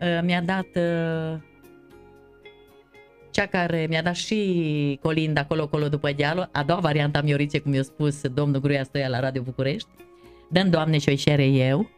uh, 0.00 0.20
mi-a 0.22 0.42
dat 0.42 0.66
uh, 0.74 1.40
cea 3.32 3.46
care 3.46 3.86
mi-a 3.88 4.02
dat 4.02 4.14
și 4.14 4.98
Colinda 5.02 5.40
acolo, 5.40 5.62
acolo 5.62 5.88
după 5.88 6.12
dealul, 6.12 6.48
a 6.52 6.62
doua 6.62 6.80
variantă 6.80 7.18
a 7.18 7.22
Mioriței, 7.22 7.60
cum 7.60 7.74
i-a 7.74 7.82
spus 7.82 8.20
domnul 8.28 8.60
Gruia 8.60 8.84
Stoia 8.84 9.08
la 9.08 9.20
Radio 9.20 9.42
București, 9.42 9.88
dăm 10.50 10.70
Doamne 10.70 10.98
și 10.98 11.08
o 11.08 11.14
șere 11.14 11.46
eu. 11.46 11.90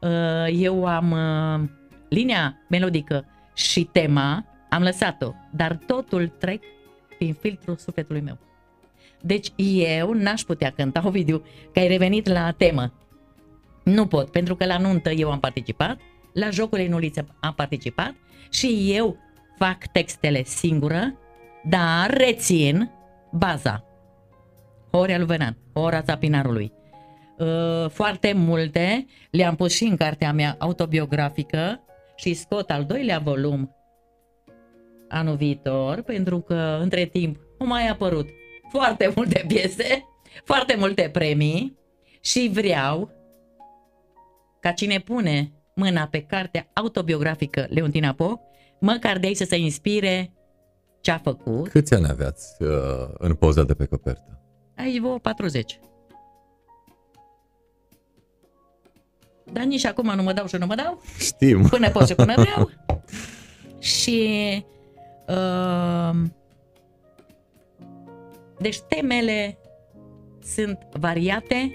Uh, 0.00 0.60
Eu 0.60 0.86
am 0.86 1.10
uh, 1.10 1.68
linia 2.08 2.58
melodică 2.68 3.24
și 3.54 3.84
tema, 3.84 4.44
am 4.70 4.82
lăsat-o, 4.82 5.32
dar 5.52 5.78
totul 5.86 6.28
trec 6.28 6.62
prin 7.18 7.34
filtrul 7.40 7.76
sufletului 7.76 8.20
meu. 8.20 8.38
Deci 9.20 9.52
eu 9.98 10.12
n-aș 10.12 10.42
putea 10.42 10.70
cânta, 10.70 11.02
Ovidiu, 11.04 11.42
că 11.72 11.78
ai 11.78 11.88
revenit 11.88 12.28
la 12.28 12.50
temă. 12.50 12.92
Nu 13.84 14.06
pot, 14.06 14.30
pentru 14.30 14.56
că 14.56 14.66
la 14.66 14.78
nuntă 14.78 15.10
eu 15.10 15.30
am 15.30 15.40
participat, 15.40 15.98
la 16.32 16.50
jocurile 16.50 16.86
în 16.86 16.92
uliță 16.92 17.26
am 17.40 17.52
participat 17.54 18.14
și 18.50 18.92
eu 18.94 19.16
fac 19.62 19.86
textele 19.86 20.42
singură, 20.42 21.18
dar 21.64 22.10
rețin 22.10 22.90
baza. 23.32 23.84
Horea 24.92 25.16
lui 25.16 25.26
Venan, 25.26 25.58
ora 25.72 26.02
Țapinarului. 26.02 26.72
Uh, 27.38 27.90
Foarte 27.90 28.32
multe 28.32 29.06
le-am 29.30 29.56
pus 29.56 29.74
și 29.74 29.84
în 29.84 29.96
cartea 29.96 30.32
mea 30.32 30.56
autobiografică 30.58 31.80
și 32.16 32.34
scot 32.34 32.70
al 32.70 32.84
doilea 32.84 33.18
volum 33.18 33.76
anul 35.08 35.36
viitor, 35.36 36.02
pentru 36.02 36.40
că 36.40 36.78
între 36.80 37.04
timp 37.04 37.36
au 37.58 37.66
mai 37.66 37.88
apărut 37.88 38.28
foarte 38.70 39.12
multe 39.14 39.44
piese, 39.46 40.04
foarte 40.44 40.76
multe 40.78 41.08
premii 41.12 41.78
și 42.20 42.50
vreau 42.52 43.10
ca 44.60 44.72
cine 44.72 44.98
pune 44.98 45.52
mâna 45.74 46.06
pe 46.06 46.20
cartea 46.22 46.70
autobiografică 46.72 47.66
Leontina 47.70 48.12
Pop, 48.12 48.50
măcar 48.82 49.18
de 49.18 49.26
aici 49.26 49.36
să 49.36 49.44
se 49.44 49.56
inspire 49.56 50.32
ce 51.00 51.10
a 51.10 51.18
făcut. 51.18 51.68
Câți 51.68 51.94
ani 51.94 52.06
aveați 52.10 52.62
uh, 52.62 52.68
în 53.18 53.34
poza 53.34 53.62
de 53.62 53.74
pe 53.74 53.84
copertă? 53.84 54.40
Aici 54.76 54.98
vă 54.98 55.18
40. 55.18 55.80
Dar 59.52 59.64
nici 59.64 59.84
acum 59.84 60.14
nu 60.14 60.22
mă 60.22 60.32
dau 60.32 60.46
și 60.46 60.56
nu 60.56 60.66
mă 60.66 60.74
dau, 60.74 61.02
Știm. 61.18 61.62
până 61.68 61.90
pot 61.90 62.06
și 62.06 62.14
până 62.14 62.34
vreau. 62.36 62.70
și 63.98 64.64
uh, 65.28 66.16
deci 68.58 68.80
temele 68.80 69.58
sunt 70.42 70.78
variate 70.92 71.72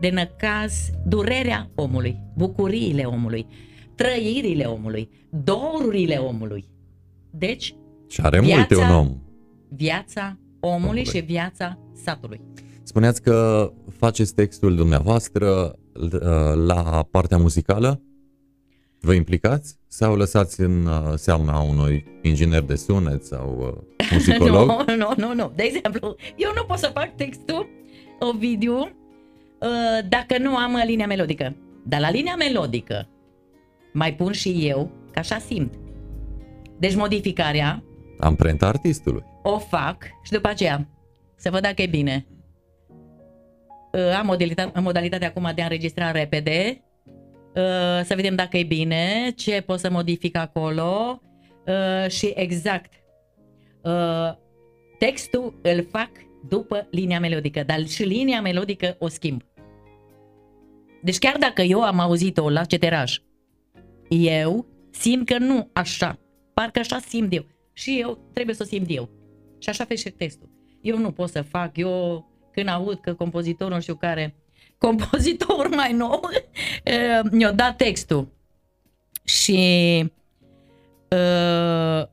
de 0.00 0.10
năcaz, 0.10 0.90
durerea 1.06 1.70
omului, 1.74 2.20
bucuriile 2.36 3.02
omului, 3.02 3.46
trăirile 3.94 4.64
omului, 4.64 5.08
dorurile 5.30 6.14
omului. 6.16 6.64
Deci, 7.30 7.74
Și 8.08 8.20
are 8.20 8.40
Viața- 8.40 8.56
multe 8.56 8.76
un 8.76 8.90
om. 8.98 9.16
viața 9.68 10.38
omului 10.60 10.82
Omului. 10.84 11.04
și 11.04 11.18
viața 11.20 11.78
satului. 12.04 12.40
Spuneați 12.82 13.22
că 13.22 13.70
faceți 13.98 14.34
textul 14.34 14.74
dumneavoastră 14.76 15.74
uh, 15.94 16.10
la 16.66 17.06
partea 17.10 17.38
muzicală? 17.38 18.02
Vă 19.00 19.12
implicați? 19.14 19.76
Sau 19.86 20.16
lăsați 20.16 20.60
în 20.60 20.86
uh, 20.86 21.12
seama 21.14 21.60
unui 21.60 22.04
inginer 22.22 22.62
de 22.62 22.74
sunet 22.74 23.24
sau 23.24 23.74
uh, 23.98 24.06
muzicolog? 24.12 24.68
Nu, 24.68 24.84
nu, 24.96 25.12
nu, 25.16 25.34
nu. 25.34 25.52
De 25.56 25.62
exemplu, 25.62 26.16
eu 26.36 26.50
nu 26.54 26.64
pot 26.64 26.78
să 26.78 26.90
fac 26.94 27.16
textul, 27.16 27.68
o 28.20 28.32
video, 28.38 28.74
uh, 28.74 30.08
dacă 30.08 30.38
nu 30.38 30.56
am 30.56 30.72
uh, 30.74 30.82
linia 30.86 31.06
melodică. 31.06 31.56
Dar 31.86 32.00
la 32.00 32.10
linia 32.10 32.34
melodică 32.36 33.08
mai 33.94 34.14
pun 34.14 34.32
și 34.32 34.68
eu, 34.68 34.90
că 35.12 35.18
așa 35.18 35.38
simt. 35.38 35.74
Deci 36.78 36.94
modificarea 36.94 37.84
Amprenta 38.18 38.66
artistului. 38.66 39.22
o 39.42 39.58
fac 39.58 40.04
și 40.22 40.32
după 40.32 40.48
aceea 40.48 40.88
să 41.36 41.50
văd 41.50 41.60
dacă 41.62 41.82
e 41.82 41.86
bine. 41.86 42.26
Uh, 43.92 44.16
Am 44.18 44.26
modalitatea, 44.26 44.80
modalitatea 44.80 45.28
acum 45.28 45.50
de 45.54 45.60
a 45.60 45.64
înregistra 45.64 46.10
repede, 46.10 46.84
uh, 47.54 48.04
să 48.04 48.12
vedem 48.14 48.34
dacă 48.34 48.56
e 48.56 48.62
bine, 48.62 49.32
ce 49.36 49.60
pot 49.60 49.78
să 49.78 49.90
modific 49.90 50.36
acolo 50.36 51.20
uh, 51.66 52.10
și 52.10 52.32
exact 52.34 52.92
uh, 53.82 54.32
textul 54.98 55.58
îl 55.62 55.86
fac 55.90 56.10
după 56.48 56.86
linia 56.90 57.20
melodică, 57.20 57.62
dar 57.62 57.86
și 57.86 58.02
linia 58.02 58.40
melodică 58.40 58.96
o 58.98 59.08
schimb. 59.08 59.42
Deci 61.02 61.18
chiar 61.18 61.36
dacă 61.38 61.62
eu 61.62 61.82
am 61.82 61.98
auzit-o 61.98 62.50
la 62.50 62.64
ceteraj, 62.64 63.18
eu 64.08 64.66
simt 64.90 65.26
că 65.26 65.38
nu 65.38 65.68
așa, 65.72 66.18
parcă 66.54 66.78
așa 66.78 66.98
simt 66.98 67.32
eu. 67.32 67.46
Și 67.72 68.00
eu 68.00 68.30
trebuie 68.32 68.54
să 68.54 68.62
o 68.64 68.68
simt 68.68 68.86
eu. 68.88 69.10
Și 69.58 69.68
așa 69.68 69.84
face 69.84 70.00
și 70.00 70.10
textul. 70.10 70.48
Eu 70.80 70.98
nu 70.98 71.10
pot 71.10 71.28
să 71.30 71.42
fac, 71.42 71.76
eu 71.76 72.26
când 72.52 72.68
aud 72.68 73.00
că 73.00 73.14
compozitorul 73.14 73.74
nu 73.74 73.80
știu 73.80 73.94
care, 73.94 74.34
compozitor 74.78 75.68
mai 75.68 75.92
nou, 75.92 76.20
eh, 76.84 77.20
mi-a 77.30 77.52
dat 77.52 77.76
textul. 77.76 78.28
Și 79.24 80.12
uh, 81.10 82.06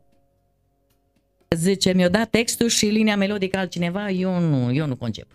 zice, 1.56 1.94
mi-a 1.94 2.10
dat 2.10 2.30
textul 2.30 2.68
și 2.68 2.86
linia 2.86 3.18
melodică 3.18 3.58
altcineva, 3.58 4.10
eu 4.10 4.40
nu, 4.40 4.74
eu 4.74 4.86
nu 4.86 4.96
concep. 4.96 5.28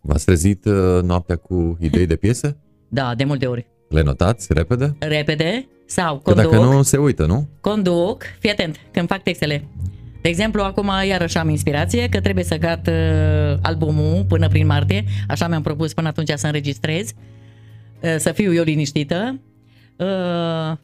V-ați 0.00 0.24
trezit 0.24 0.64
uh, 0.64 1.02
noaptea 1.02 1.36
cu 1.36 1.76
idei 1.80 2.06
de 2.06 2.16
piese? 2.16 2.56
Da, 2.88 3.14
de 3.14 3.24
multe 3.24 3.46
ori. 3.46 3.66
Le 3.88 4.02
notați 4.02 4.52
repede? 4.52 4.96
Repede 4.98 5.68
sau 5.86 6.18
Că 6.18 6.32
conduc. 6.32 6.50
dacă 6.50 6.64
nu, 6.64 6.82
se 6.82 6.96
uită, 6.96 7.26
nu? 7.26 7.48
Conduc, 7.60 8.22
fii 8.38 8.50
atent, 8.50 8.76
când 8.90 9.08
fac 9.08 9.22
textele. 9.22 9.68
De 10.22 10.28
exemplu, 10.28 10.62
acum 10.62 10.90
iarăși 11.08 11.38
am 11.38 11.48
inspirație 11.48 12.08
că 12.08 12.20
trebuie 12.20 12.44
să 12.44 12.56
gat 12.56 12.86
uh, 12.86 13.58
albumul 13.62 14.24
până 14.28 14.48
prin 14.48 14.66
martie, 14.66 15.04
așa 15.28 15.48
mi-am 15.48 15.62
propus 15.62 15.92
până 15.92 16.08
atunci 16.08 16.30
să 16.34 16.46
înregistrez, 16.46 17.10
uh, 18.00 18.16
să 18.18 18.32
fiu 18.32 18.52
eu 18.54 18.62
liniștită. 18.62 19.40
Uh, 19.96 20.76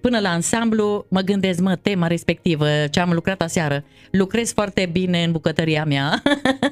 până 0.00 0.18
la 0.18 0.28
ansamblu 0.28 1.06
mă 1.08 1.20
gândesc, 1.20 1.60
mă, 1.60 1.76
tema 1.76 2.06
respectivă, 2.06 2.66
ce 2.90 3.00
am 3.00 3.12
lucrat 3.12 3.42
aseară. 3.42 3.84
Lucrez 4.10 4.52
foarte 4.52 4.88
bine 4.92 5.22
în 5.24 5.32
bucătăria 5.32 5.84
mea. 5.84 6.22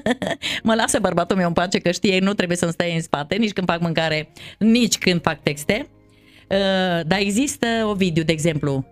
mă 0.62 0.74
lasă 0.74 0.98
bărbatul 0.98 1.36
meu 1.36 1.46
în 1.46 1.52
pace 1.52 1.78
că 1.78 1.90
știe, 1.90 2.18
nu 2.18 2.32
trebuie 2.34 2.56
să-mi 2.56 2.72
stai 2.72 2.94
în 2.94 3.00
spate, 3.02 3.34
nici 3.34 3.52
când 3.52 3.66
fac 3.68 3.80
mâncare, 3.80 4.28
nici 4.58 4.98
când 4.98 5.20
fac 5.22 5.42
texte. 5.42 5.88
Uh, 6.48 7.06
dar 7.06 7.18
există 7.18 7.66
o 7.84 7.94
video, 7.94 8.22
de 8.22 8.32
exemplu, 8.32 8.86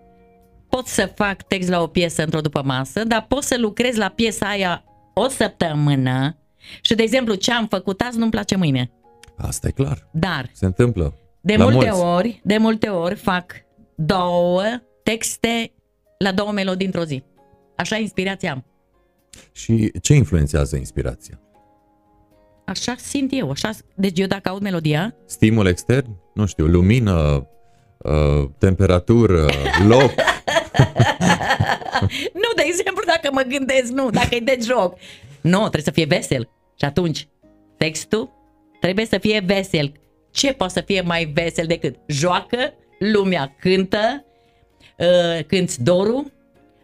pot 0.69 0.87
să 0.87 1.11
fac 1.15 1.41
text 1.41 1.69
la 1.69 1.81
o 1.81 1.87
piesă 1.87 2.23
într-o 2.23 2.41
după 2.41 2.61
masă, 2.65 3.03
dar 3.03 3.25
pot 3.27 3.43
să 3.43 3.55
lucrez 3.59 3.95
la 3.95 4.09
piesa 4.09 4.45
aia 4.45 4.83
o 5.13 5.27
săptămână 5.27 6.37
și, 6.81 6.95
de 6.95 7.03
exemplu, 7.03 7.33
ce 7.33 7.51
am 7.53 7.67
făcut 7.67 8.01
azi 8.01 8.17
nu-mi 8.17 8.31
place 8.31 8.55
mâine. 8.55 8.91
Asta 9.37 9.67
e 9.67 9.71
clar. 9.71 10.07
Dar, 10.11 10.49
Se 10.53 10.65
întâmplă. 10.65 11.13
de 11.41 11.55
La 11.55 11.63
multe 11.63 11.89
mulți. 11.89 12.01
ori, 12.01 12.41
de 12.43 12.57
multe 12.57 12.87
ori 12.87 13.15
fac 13.15 13.45
două 13.97 14.63
texte 15.03 15.71
la 16.17 16.31
două 16.31 16.51
melodii 16.51 16.85
într-o 16.85 17.03
zi. 17.03 17.23
Așa 17.75 17.95
inspirația 17.95 18.51
am. 18.51 18.65
Și 19.51 19.91
ce 20.01 20.13
influențează 20.13 20.75
inspirația? 20.75 21.39
Așa 22.65 22.95
simt 22.97 23.31
eu. 23.33 23.49
Așa... 23.49 23.69
Deci 23.95 24.19
eu 24.19 24.27
dacă 24.27 24.49
aud 24.49 24.61
melodia, 24.61 25.15
Stimul 25.25 25.67
extern? 25.67 26.09
Nu 26.33 26.45
știu, 26.45 26.65
lumină, 26.65 27.47
uh, 27.97 28.49
temperatură, 28.57 29.45
loc. 29.87 30.11
nu, 32.43 32.49
de 32.55 32.63
exemplu, 32.65 33.03
dacă 33.05 33.29
mă 33.31 33.41
gândesc, 33.47 33.91
nu, 33.91 34.09
dacă 34.09 34.35
e 34.35 34.39
de 34.39 34.57
joc. 34.61 34.97
Nu, 35.41 35.59
trebuie 35.59 35.81
să 35.81 35.91
fie 35.91 36.05
vesel. 36.05 36.49
Și 36.79 36.85
atunci, 36.85 37.27
textul 37.77 38.29
trebuie 38.79 39.05
să 39.05 39.17
fie 39.17 39.43
vesel. 39.45 39.91
Ce 40.31 40.53
poate 40.53 40.73
să 40.73 40.81
fie 40.81 41.01
mai 41.01 41.25
vesel 41.25 41.65
decât 41.65 41.95
joacă, 42.07 42.73
lumea 42.99 43.55
cântă, 43.59 44.25
uh, 44.97 45.43
cânti 45.47 45.83
dorul, 45.83 46.31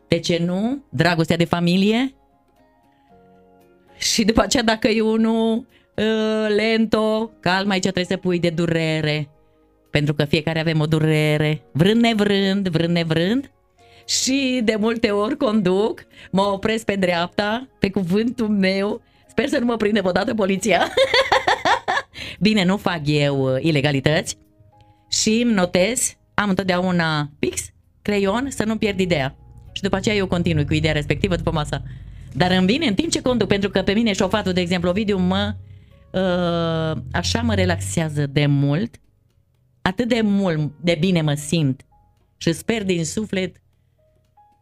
de 0.08 0.20
ce 0.20 0.38
nu, 0.46 0.84
dragostea 0.90 1.38
de 1.38 1.46
familie. 1.46 2.14
Și 3.98 4.26
după 4.26 4.42
aceea, 4.42 4.64
dacă 4.64 4.88
e 4.88 5.02
unul 5.02 5.56
uh, 5.96 6.56
lento, 6.56 7.32
calm, 7.40 7.70
aici 7.70 7.82
trebuie 7.82 8.06
să 8.06 8.18
pui 8.18 8.40
de 8.40 8.50
durere. 8.50 9.30
Pentru 9.90 10.14
că 10.14 10.26
fiecare 10.26 10.60
avem 10.60 10.80
o 10.80 10.86
durere, 10.86 11.62
vrând 11.72 12.02
nevrând, 12.02 12.68
vrând 12.68 12.94
nevrând. 12.94 13.52
Și 14.06 14.62
de 14.64 14.76
multe 14.80 15.10
ori 15.10 15.38
conduc, 15.38 16.06
mă 16.32 16.42
opresc 16.42 16.86
pe 16.86 16.96
dreapta, 16.96 17.68
pe 17.80 17.90
cuvântul 17.90 18.48
meu, 18.48 19.02
sper 19.28 19.48
să 19.48 19.60
nu 19.60 19.66
mă 19.66 19.78
prinde 19.78 20.02
odată 20.04 20.34
poliția. 20.34 20.94
Bine, 22.40 22.64
nu 22.64 22.78
fac 22.78 23.02
eu 23.06 23.54
uh, 23.54 23.62
ilegalități 23.62 24.38
și 25.14 25.42
îmi 25.46 25.54
notez, 25.54 26.18
am 26.34 26.50
întotdeauna 26.50 27.32
pix, 27.40 27.70
creion, 28.02 28.48
să 28.50 28.64
nu 28.64 28.78
pierd 28.78 29.00
ideea. 29.00 29.36
Și 29.72 29.82
după 29.82 29.96
aceea 29.96 30.16
eu 30.16 30.28
continui 30.28 30.66
cu 30.66 30.74
ideea 30.74 30.94
respectivă 30.94 31.36
după 31.36 31.52
masa. 31.52 31.84
Dar 32.34 32.52
îmi 32.52 32.66
vine 32.66 32.88
în 32.88 32.94
timp 32.94 33.12
ce 33.12 33.22
conduc, 33.22 33.48
pentru 33.48 33.70
că 33.70 33.82
pe 33.82 33.92
mine 33.92 34.14
șofatul, 34.14 34.54
de 34.54 34.62
exemplu, 34.62 34.90
Ovidiu, 34.90 35.18
mă, 35.18 35.56
uh, 36.12 37.02
așa 37.12 37.42
mă 37.42 37.54
relaxează 37.54 38.26
de 38.26 38.46
mult, 38.46 38.96
atât 39.82 40.08
de 40.08 40.22
mult 40.22 40.72
de 40.82 40.98
bine 41.00 41.22
mă 41.22 41.34
simt 41.34 41.86
și 42.38 42.54
sper 42.54 42.84
din 42.84 43.06
suflet 43.06 43.62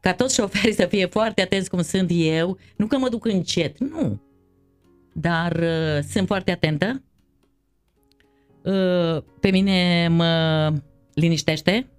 ca 0.01 0.13
toți 0.13 0.35
șoferii 0.35 0.73
să 0.73 0.85
fie 0.85 1.05
foarte 1.05 1.41
atenți 1.41 1.69
cum 1.69 1.81
sunt 1.81 2.09
eu, 2.13 2.57
nu 2.75 2.87
că 2.87 2.97
mă 2.97 3.09
duc 3.09 3.25
încet, 3.25 3.79
nu, 3.79 4.21
dar 5.13 5.51
uh, 5.51 6.03
sunt 6.09 6.27
foarte 6.27 6.51
atentă. 6.51 7.03
Uh, 8.63 9.23
pe 9.39 9.49
mine 9.51 10.07
mă 10.07 10.73
liniștește. 11.13 11.89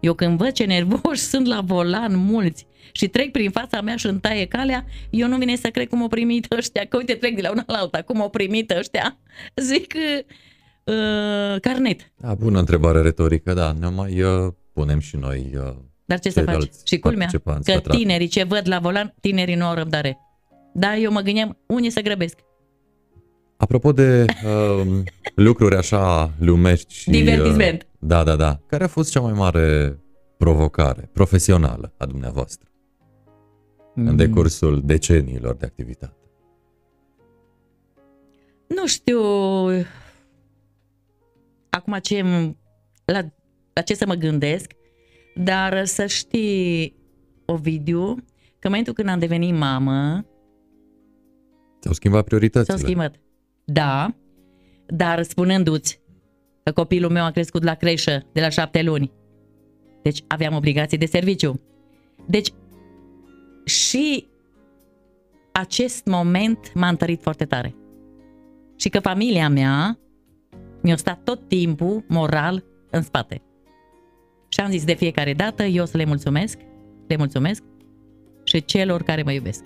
Eu 0.00 0.14
când 0.14 0.38
văd 0.38 0.52
ce 0.52 0.64
nervoși 0.64 1.20
sunt 1.32 1.46
la 1.46 1.60
volan 1.60 2.16
mulți 2.18 2.66
și 2.92 3.08
trec 3.08 3.30
prin 3.30 3.50
fața 3.50 3.80
mea 3.80 3.96
și 3.96 4.06
îmi 4.06 4.20
taie 4.20 4.46
calea, 4.46 4.84
eu 5.10 5.28
nu 5.28 5.36
vine 5.36 5.56
să 5.56 5.68
cred 5.68 5.88
cum 5.88 6.02
au 6.02 6.08
primit 6.08 6.52
ăștia, 6.52 6.84
că 6.84 6.96
uite 6.96 7.14
trec 7.14 7.34
de 7.34 7.40
la 7.40 7.50
una 7.50 7.64
la 7.66 7.76
alta, 7.76 8.02
cum 8.02 8.20
au 8.20 8.30
primit 8.30 8.70
ăștia. 8.70 9.18
Zic 9.70 9.94
uh, 10.84 11.60
carnet. 11.60 12.12
Da, 12.16 12.34
bună 12.34 12.58
întrebare 12.58 13.00
retorică, 13.02 13.52
da, 13.52 13.72
ne 13.80 13.88
mai 13.88 14.22
uh, 14.22 14.52
punem 14.72 14.98
și 14.98 15.16
noi 15.16 15.50
uh, 15.54 15.74
Dar 16.04 16.18
ce 16.18 16.30
să 16.30 16.40
faci? 16.40 16.46
Ceilalți 16.46 16.82
Și 16.84 16.98
culmea, 16.98 17.18
participanți 17.18 17.66
că 17.66 17.74
la 17.74 17.80
trafic. 17.80 18.00
tinerii 18.00 18.26
ce 18.28 18.42
văd 18.44 18.68
la 18.68 18.78
volan, 18.78 19.14
tinerii 19.20 19.54
nu 19.54 19.64
au 19.64 19.74
răbdare. 19.74 20.18
Da, 20.74 20.96
eu 20.96 21.12
mă 21.12 21.20
gândeam, 21.20 21.58
unii 21.66 21.90
să 21.90 22.00
grăbesc. 22.00 22.38
Apropo 23.62 23.92
de 23.92 24.24
uh, 24.44 25.02
lucruri 25.34 25.76
așa 25.76 26.32
lumești 26.38 26.94
și... 26.94 27.10
Divertisment. 27.10 27.82
Uh, 27.82 27.88
da, 27.98 28.24
da, 28.24 28.36
da. 28.36 28.60
Care 28.66 28.84
a 28.84 28.88
fost 28.88 29.10
cea 29.10 29.20
mai 29.20 29.32
mare 29.32 29.98
provocare 30.36 31.08
profesională 31.12 31.92
a 31.96 32.06
dumneavoastră 32.06 32.66
Mm. 33.94 34.06
în 34.06 34.16
decursul 34.16 34.82
deceniilor 34.84 35.54
de 35.56 35.66
activitate? 35.66 36.16
Nu 38.66 38.86
știu 38.86 39.20
acum 41.70 41.98
ce, 42.02 42.22
la, 43.04 43.20
la 43.72 43.80
ce 43.84 43.94
să 43.94 44.06
mă 44.06 44.14
gândesc, 44.14 44.72
dar 45.34 45.84
să 45.84 46.06
știi, 46.06 46.96
Ovidiu, 47.44 48.14
că 48.58 48.66
în 48.66 48.70
momentul 48.70 48.92
când 48.92 49.08
am 49.08 49.18
devenit 49.18 49.54
mamă, 49.58 50.24
Ți-au 51.80 51.94
schimbat 51.94 52.24
prioritățile? 52.24 52.76
s-au 52.76 52.84
schimbat. 52.86 53.14
Da, 53.64 54.14
dar 54.86 55.22
spunându-ți 55.22 56.00
că 56.62 56.72
copilul 56.72 57.10
meu 57.10 57.24
a 57.24 57.30
crescut 57.30 57.62
la 57.62 57.74
creșă 57.74 58.26
de 58.32 58.40
la 58.40 58.48
șapte 58.48 58.82
luni, 58.82 59.12
deci 60.02 60.22
aveam 60.26 60.54
obligații 60.54 60.98
de 60.98 61.06
serviciu. 61.06 61.60
Deci 62.26 62.48
și 63.64 64.26
acest 65.52 66.06
moment 66.06 66.72
m-a 66.74 66.88
întărit 66.88 67.22
foarte 67.22 67.44
tare. 67.44 67.74
Și 68.76 68.88
că 68.88 69.00
familia 69.00 69.48
mea 69.48 69.98
mi-a 70.82 70.96
stat 70.96 71.22
tot 71.24 71.48
timpul 71.48 72.04
moral 72.08 72.64
în 72.90 73.02
spate. 73.02 73.42
Și 74.48 74.60
am 74.60 74.70
zis 74.70 74.84
de 74.84 74.94
fiecare 74.94 75.32
dată, 75.32 75.62
eu 75.62 75.84
să 75.84 75.96
le 75.96 76.04
mulțumesc, 76.04 76.58
le 77.06 77.16
mulțumesc 77.16 77.62
și 78.44 78.64
celor 78.64 79.02
care 79.02 79.22
mă 79.22 79.32
iubesc. 79.32 79.64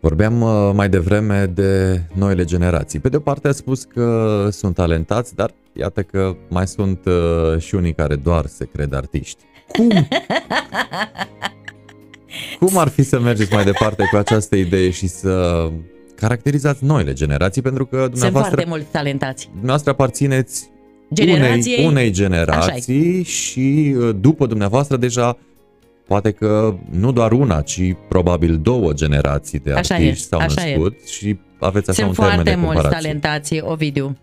Vorbeam 0.00 0.40
uh, 0.40 0.70
mai 0.74 0.88
devreme 0.88 1.46
de 1.46 2.02
noile 2.12 2.44
generații. 2.44 2.98
Pe 2.98 3.08
de 3.08 3.16
o 3.16 3.20
parte 3.20 3.48
a 3.48 3.52
spus 3.52 3.84
că 3.84 4.48
sunt 4.50 4.74
talentați, 4.74 5.34
dar 5.34 5.50
iată 5.72 6.02
că 6.02 6.36
mai 6.48 6.66
sunt 6.66 7.04
uh, 7.06 7.58
și 7.58 7.74
unii 7.74 7.94
care 7.94 8.16
doar 8.16 8.46
se 8.46 8.64
cred 8.72 8.94
artiști. 8.94 9.42
Cum? 9.72 9.88
Cum 12.60 12.78
ar 12.78 12.88
fi 12.88 13.02
să 13.02 13.20
mergeți 13.20 13.52
mai 13.54 13.64
departe 13.64 14.04
cu 14.10 14.16
această 14.16 14.56
idee 14.56 14.90
și 14.90 15.06
să 15.06 15.66
caracterizați 16.16 16.84
noile 16.84 17.12
generații? 17.12 17.62
Pentru 17.62 17.86
că 17.86 17.96
Sunt 17.96 18.10
dumneavoastră, 18.10 18.54
foarte 18.54 18.70
mulți 18.70 18.90
talentați. 18.90 19.46
dumneavoastră 19.50 19.90
aparțineți 19.90 20.70
Generației, 21.14 21.74
unei, 21.76 21.86
unei 21.90 22.10
generații 22.10 23.22
și 23.22 23.94
uh, 23.98 24.14
după 24.20 24.46
dumneavoastră 24.46 24.96
deja 24.96 25.38
poate 26.10 26.30
că 26.30 26.74
nu 26.90 27.12
doar 27.12 27.32
una, 27.32 27.60
ci 27.60 27.80
probabil 28.08 28.58
două 28.58 28.92
generații 28.92 29.58
de 29.58 29.72
Așa 29.72 29.94
artiști 29.94 30.22
e, 30.22 30.26
s-au 30.28 30.40
așa 30.40 30.68
e. 30.68 30.70
născut 30.76 31.08
și 31.08 31.38
aveți 31.60 31.90
așa 31.90 32.02
Sunt 32.02 32.08
un 32.08 32.24
termen 32.24 32.34
foarte 32.34 32.50
de 32.50 32.56
mulți 32.56 32.74
comparație. 32.74 33.08
talentați, 33.08 33.60
Ovidiu. 33.60 34.16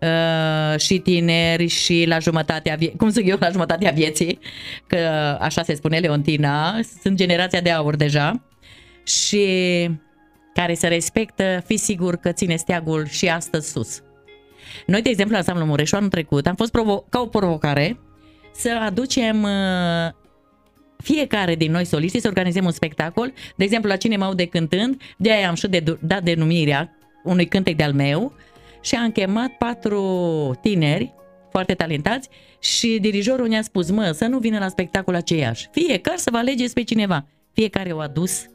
uh, 0.00 0.78
și 0.78 0.98
tineri 0.98 1.66
și 1.66 2.04
la 2.08 2.18
jumătatea 2.18 2.74
vieții, 2.78 2.96
cum 2.98 3.08
zic 3.08 3.26
eu, 3.26 3.36
la 3.40 3.48
jumătatea 3.48 3.90
vieții, 3.90 4.38
că 4.86 4.96
așa 5.40 5.62
se 5.62 5.74
spune 5.74 5.98
Leontina, 5.98 6.80
sunt 7.02 7.16
generația 7.16 7.60
de 7.60 7.70
aur 7.70 7.96
deja 7.96 8.42
și 9.04 9.46
care 10.54 10.74
se 10.74 10.88
respectă, 10.88 11.62
fi 11.66 11.76
sigur 11.76 12.16
că 12.16 12.32
ține 12.32 12.56
steagul 12.56 13.06
și 13.06 13.28
astăzi 13.28 13.70
sus. 13.70 14.00
Noi, 14.86 15.02
de 15.02 15.08
exemplu, 15.08 15.32
la 15.32 15.38
Ansamblu 15.38 15.64
Mureșu, 15.64 15.96
anul 15.96 16.08
trecut, 16.08 16.46
am 16.46 16.54
fost 16.54 16.70
provo- 16.70 17.08
ca 17.08 17.20
o 17.20 17.26
provocare 17.26 17.98
să 18.54 18.80
aducem 18.86 19.42
uh, 19.42 19.50
fiecare 21.02 21.54
din 21.54 21.70
noi 21.70 21.84
soliști 21.84 22.20
să 22.20 22.28
organizăm 22.28 22.64
un 22.64 22.70
spectacol, 22.70 23.32
de 23.56 23.64
exemplu 23.64 23.88
la 23.88 23.96
cine 23.96 24.16
mă 24.16 24.32
de 24.34 24.46
cântând, 24.46 25.00
de 25.16 25.32
aia 25.32 25.48
am 25.48 25.54
și 25.54 25.68
de, 25.68 25.98
dat 26.00 26.22
denumirea 26.22 26.98
unui 27.24 27.46
cântec 27.46 27.76
de-al 27.76 27.92
meu 27.92 28.32
și 28.80 28.94
am 28.94 29.10
chemat 29.10 29.50
patru 29.50 30.02
tineri 30.62 31.14
foarte 31.50 31.74
talentați 31.74 32.28
și 32.58 32.98
dirijorul 33.00 33.48
ne-a 33.48 33.62
spus, 33.62 33.90
mă, 33.90 34.10
să 34.10 34.26
nu 34.26 34.38
vină 34.38 34.58
la 34.58 34.68
spectacol 34.68 35.14
aceiași. 35.14 35.68
Fiecare 35.70 36.16
să 36.16 36.30
vă 36.30 36.36
alegeți 36.36 36.74
pe 36.74 36.82
cineva. 36.82 37.26
Fiecare 37.52 37.90
au 37.90 37.98
adus 37.98 38.46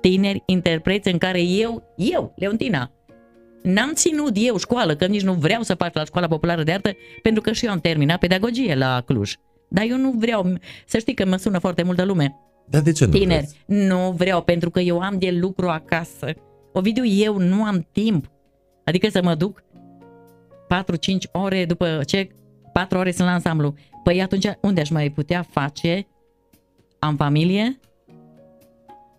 tineri 0.00 0.42
interpreți 0.46 1.10
în 1.10 1.18
care 1.18 1.42
eu, 1.42 1.94
eu, 1.96 2.34
Leontina, 2.36 2.90
n-am 3.62 3.92
ținut 3.92 4.32
eu 4.34 4.56
școală, 4.56 4.96
că 4.96 5.06
nici 5.06 5.22
nu 5.22 5.32
vreau 5.32 5.62
să 5.62 5.74
fac 5.74 5.94
la 5.94 6.04
școala 6.04 6.26
populară 6.26 6.62
de 6.62 6.72
artă, 6.72 6.90
pentru 7.22 7.42
că 7.42 7.52
și 7.52 7.64
eu 7.64 7.70
am 7.70 7.80
terminat 7.80 8.18
pedagogie 8.18 8.74
la 8.74 9.02
Cluj. 9.06 9.34
Dar 9.74 9.84
eu 9.88 9.96
nu 9.96 10.10
vreau, 10.10 10.52
să 10.86 10.98
știi 10.98 11.14
că 11.14 11.26
mă 11.26 11.36
sună 11.36 11.58
foarte 11.58 11.82
multă 11.82 12.04
lume. 12.04 12.36
Dar 12.66 12.82
de 12.82 12.92
ce 12.92 13.04
nu 13.04 13.10
Tineri, 13.10 13.46
vreți? 13.66 13.86
nu 13.88 14.10
vreau, 14.10 14.42
pentru 14.42 14.70
că 14.70 14.80
eu 14.80 15.00
am 15.00 15.18
de 15.18 15.30
lucru 15.30 15.68
acasă. 15.68 16.32
Ovidiu, 16.72 17.04
eu 17.06 17.36
nu 17.36 17.64
am 17.64 17.86
timp. 17.92 18.30
Adică 18.84 19.08
să 19.08 19.22
mă 19.22 19.34
duc 19.34 19.62
4-5 19.62 21.30
ore 21.32 21.64
după 21.64 22.00
ce 22.06 22.28
4 22.72 22.98
ore 22.98 23.12
sunt 23.12 23.26
la 23.26 23.32
ansamblu. 23.32 23.74
Păi 24.04 24.22
atunci 24.22 24.46
unde 24.60 24.80
aș 24.80 24.90
mai 24.90 25.10
putea 25.10 25.46
face? 25.50 26.06
Am 26.98 27.16
familie? 27.16 27.80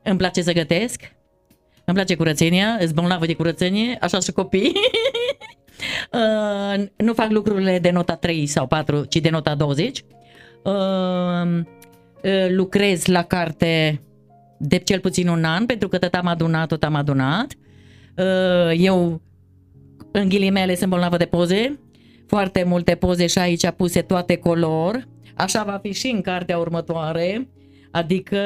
Îmi 0.04 0.18
place 0.18 0.42
să 0.42 0.52
gătesc? 0.52 1.02
Îmi 1.86 1.96
place 1.96 2.16
curățenia, 2.16 2.78
îți 2.80 2.94
bolnavă 2.94 3.26
de 3.26 3.34
curățenie, 3.34 3.98
așa 4.02 4.20
și 4.20 4.32
copii. 4.32 4.74
uh, 6.12 6.86
nu 6.98 7.14
fac 7.14 7.30
lucrurile 7.30 7.80
de 7.80 7.90
nota 7.90 8.16
3 8.16 8.46
sau 8.46 8.68
4, 8.68 9.06
ci 9.06 9.16
de 9.16 9.30
nota 9.30 9.56
20. 9.56 10.04
Uh, 10.66 11.62
uh, 12.24 12.48
lucrez 12.50 13.06
la 13.06 13.24
carte 13.24 14.02
de 14.58 14.78
cel 14.78 15.00
puțin 15.00 15.28
un 15.28 15.44
an, 15.44 15.66
pentru 15.66 15.88
că 15.88 15.98
tot 15.98 16.14
am 16.14 16.28
adunat, 16.28 16.68
tot 16.68 16.84
am 16.84 16.96
adunat. 16.96 17.54
Uh, 18.18 18.74
eu, 18.78 19.22
în 20.12 20.30
ghilimele, 20.30 20.76
sunt 20.76 20.90
bolnavă 20.90 21.18
de 21.18 21.26
poze, 21.26 21.80
foarte 22.28 22.64
multe 22.64 22.96
poze 22.96 23.28
și 23.28 23.40
aici 23.40 23.70
puse 23.70 24.02
toate 24.02 24.36
color. 24.36 25.08
Așa 25.36 25.64
va 25.64 25.80
fi 25.82 25.94
și 25.94 26.08
în 26.08 26.22
cartea 26.22 26.58
următoare, 26.58 27.50
adică 27.92 28.38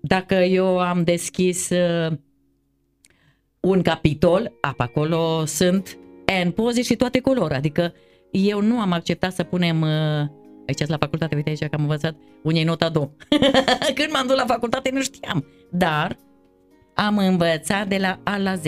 dacă 0.00 0.34
eu 0.34 0.78
am 0.78 1.02
deschis 1.04 1.68
uh, 1.70 2.16
un 3.60 3.82
capitol, 3.82 4.52
apa 4.60 4.84
acolo 4.84 5.44
sunt 5.44 5.98
N 6.44 6.48
poze 6.48 6.82
și 6.82 6.96
toate 6.96 7.20
color, 7.20 7.52
adică 7.52 7.92
eu 8.30 8.60
nu 8.60 8.80
am 8.80 8.92
acceptat 8.92 9.32
să 9.32 9.42
punem 9.42 9.80
uh, 9.80 10.44
aici 10.66 10.86
la 10.86 10.96
facultate, 10.96 11.34
uite 11.34 11.48
aici 11.48 11.58
că 11.58 11.68
am 11.70 11.80
învățat 11.80 12.16
unei 12.42 12.64
nota 12.64 12.88
2. 12.88 13.10
Când 13.94 14.10
m-am 14.12 14.26
dus 14.26 14.36
la 14.36 14.44
facultate 14.46 14.90
nu 14.92 15.00
știam, 15.02 15.44
dar 15.70 16.16
am 16.94 17.18
învățat 17.18 17.88
de 17.88 17.96
la 17.96 18.20
A 18.22 18.36
la 18.36 18.54
Z. 18.54 18.62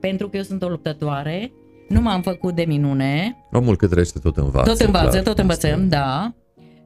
Pentru 0.00 0.28
că 0.28 0.36
eu 0.36 0.42
sunt 0.42 0.62
o 0.62 0.68
luptătoare, 0.68 1.52
nu 1.88 2.00
m-am 2.00 2.22
făcut 2.22 2.54
de 2.54 2.64
minune. 2.64 3.36
Omul 3.52 3.76
cât 3.76 3.90
trăiește 3.90 4.18
tot 4.18 4.36
învață. 4.36 4.70
Tot 4.70 4.80
învață, 4.80 5.08
clar. 5.08 5.22
tot 5.22 5.38
învățăm, 5.38 5.70
Asta 5.70 5.82
e. 5.84 5.88
da. 5.88 6.34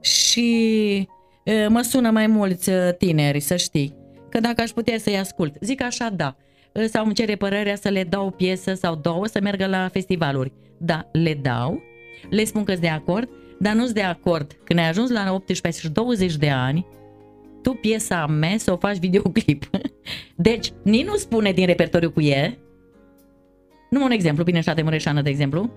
Și 0.01 1.07
e, 1.43 1.67
mă 1.67 1.81
sună 1.81 2.09
mai 2.09 2.27
mulți 2.27 2.69
e, 2.69 2.95
tineri, 2.97 3.39
să 3.39 3.55
știi, 3.55 3.95
că 4.29 4.39
dacă 4.39 4.61
aș 4.61 4.69
putea 4.69 4.97
să-i 4.97 5.17
ascult. 5.17 5.55
Zic 5.61 5.83
așa, 5.83 6.09
da. 6.15 6.35
E, 6.73 6.87
Sau 6.87 7.05
îmi 7.05 7.13
cere 7.13 7.35
părerea 7.35 7.75
să 7.75 7.89
le 7.89 8.03
dau 8.03 8.25
o 8.25 8.29
piesă 8.29 8.73
sau 8.73 8.95
două 8.95 9.27
să 9.27 9.39
meargă 9.41 9.65
la 9.65 9.87
festivaluri. 9.91 10.53
Da, 10.77 11.09
le 11.11 11.39
dau, 11.41 11.81
le 12.29 12.43
spun 12.43 12.63
că 12.63 12.73
de 12.73 12.87
acord, 12.89 13.29
dar 13.61 13.73
nu-s 13.73 13.91
de 13.91 14.01
acord. 14.01 14.57
Când 14.63 14.79
ai 14.79 14.87
ajuns 14.87 15.09
la 15.09 15.33
18 15.33 15.81
și 15.81 15.89
20 15.89 16.35
de 16.35 16.49
ani, 16.49 16.85
tu 17.61 17.71
piesa 17.71 18.25
mea 18.25 18.57
să 18.57 18.71
o 18.71 18.77
faci 18.77 18.97
videoclip. 18.97 19.69
Deci, 20.35 20.71
nici 20.83 21.05
nu 21.05 21.15
spune 21.15 21.51
din 21.51 21.65
repertoriu 21.65 22.11
cu 22.11 22.21
e, 22.21 22.57
nu 23.89 24.03
un 24.03 24.11
exemplu, 24.11 24.43
bine 24.43 24.57
așa 24.57 24.73
de 24.73 24.81
Mureșană, 24.81 25.21
de 25.21 25.29
exemplu, 25.29 25.71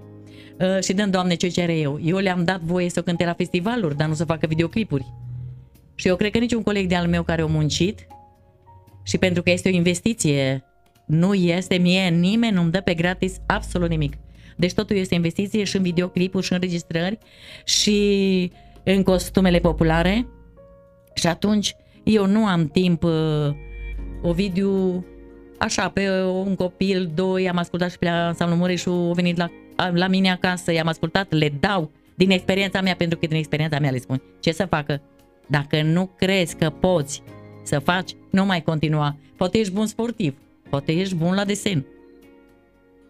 Uh, 0.60 0.82
și 0.82 0.92
dăm, 0.92 1.10
Doamne, 1.10 1.34
ce 1.34 1.48
cere 1.48 1.78
eu. 1.78 1.98
Eu 2.02 2.16
le-am 2.16 2.44
dat 2.44 2.60
voie 2.60 2.90
să 2.90 3.02
cânte 3.02 3.24
la 3.24 3.32
festivaluri, 3.32 3.96
dar 3.96 4.08
nu 4.08 4.14
să 4.14 4.24
facă 4.24 4.46
videoclipuri. 4.46 5.12
Și 5.94 6.08
eu 6.08 6.16
cred 6.16 6.30
că 6.30 6.38
niciun 6.38 6.62
coleg 6.62 6.88
de-al 6.88 7.06
meu 7.06 7.22
care 7.22 7.42
a 7.42 7.46
muncit 7.46 8.06
și 9.02 9.18
pentru 9.18 9.42
că 9.42 9.50
este 9.50 9.68
o 9.68 9.72
investiție, 9.72 10.64
nu 11.06 11.34
este 11.34 11.76
mie, 11.76 12.08
nimeni 12.08 12.54
nu-mi 12.54 12.70
dă 12.70 12.80
pe 12.80 12.94
gratis 12.94 13.40
absolut 13.46 13.88
nimic. 13.88 14.16
Deci 14.56 14.72
totul 14.72 14.96
este 14.96 15.14
investiție 15.14 15.64
și 15.64 15.76
în 15.76 15.82
videoclipuri 15.82 16.44
și 16.44 16.52
în 16.52 16.58
înregistrări 16.60 17.18
și 17.64 18.52
în 18.84 19.02
costumele 19.02 19.58
populare 19.58 20.26
și 21.14 21.26
atunci 21.26 21.74
eu 22.02 22.26
nu 22.26 22.46
am 22.46 22.68
timp 22.68 23.02
uh, 23.02 23.12
Ovidiu 24.22 25.04
așa, 25.58 25.88
pe 25.88 26.22
un 26.22 26.54
copil, 26.54 27.10
doi, 27.14 27.48
am 27.48 27.56
ascultat 27.56 27.90
și 27.90 27.98
pe 27.98 28.04
la 28.04 28.26
Ansamblu 28.26 28.56
Mureșu, 28.56 28.90
au 28.90 29.12
venit 29.12 29.36
la, 29.36 29.50
la 29.92 30.08
mine 30.08 30.30
acasă, 30.30 30.72
i-am 30.72 30.86
ascultat, 30.86 31.32
le 31.32 31.52
dau 31.60 31.90
din 32.14 32.30
experiența 32.30 32.80
mea, 32.80 32.94
pentru 32.94 33.18
că 33.18 33.26
din 33.26 33.36
experiența 33.36 33.78
mea 33.78 33.90
le 33.90 33.98
spun 33.98 34.22
ce 34.40 34.52
să 34.52 34.66
facă. 34.66 35.02
Dacă 35.46 35.82
nu 35.82 36.10
crezi 36.16 36.56
că 36.56 36.70
poți 36.70 37.22
să 37.62 37.78
faci, 37.78 38.10
nu 38.30 38.44
mai 38.44 38.62
continua. 38.62 39.16
Poate 39.36 39.58
ești 39.58 39.72
bun 39.72 39.86
sportiv, 39.86 40.38
poate 40.70 40.92
ești 40.92 41.14
bun 41.14 41.34
la 41.34 41.44
desen. 41.44 41.86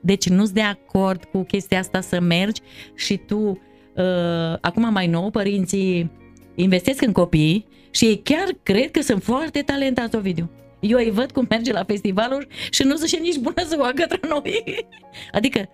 Deci 0.04 0.28
nu-s 0.28 0.50
de 0.50 0.60
acord 0.60 1.24
cu 1.24 1.42
chestia 1.42 1.78
asta 1.78 2.00
să 2.00 2.20
mergi 2.20 2.60
și 2.94 3.16
tu, 3.16 3.38
uh, 3.38 4.56
acum 4.60 4.92
mai 4.92 5.06
nou, 5.06 5.30
părinții 5.30 6.10
investesc 6.54 7.02
în 7.02 7.12
copii 7.12 7.66
și 7.90 8.04
ei 8.04 8.20
chiar 8.22 8.48
cred 8.62 8.90
că 8.90 9.02
sunt 9.02 9.22
foarte 9.22 9.60
talentați, 9.60 10.16
Ovidiu. 10.16 10.50
Eu 10.80 10.98
îi 10.98 11.10
văd 11.10 11.30
cum 11.30 11.46
merge 11.48 11.72
la 11.72 11.84
festivaluri 11.84 12.46
și 12.70 12.82
nu 12.82 12.96
zice 12.96 13.16
nici 13.16 13.38
bună 13.38 13.62
ziua 13.66 13.92
către 13.94 14.20
noi. 14.28 14.64
Adică 15.36 15.58
14-15 15.60 15.64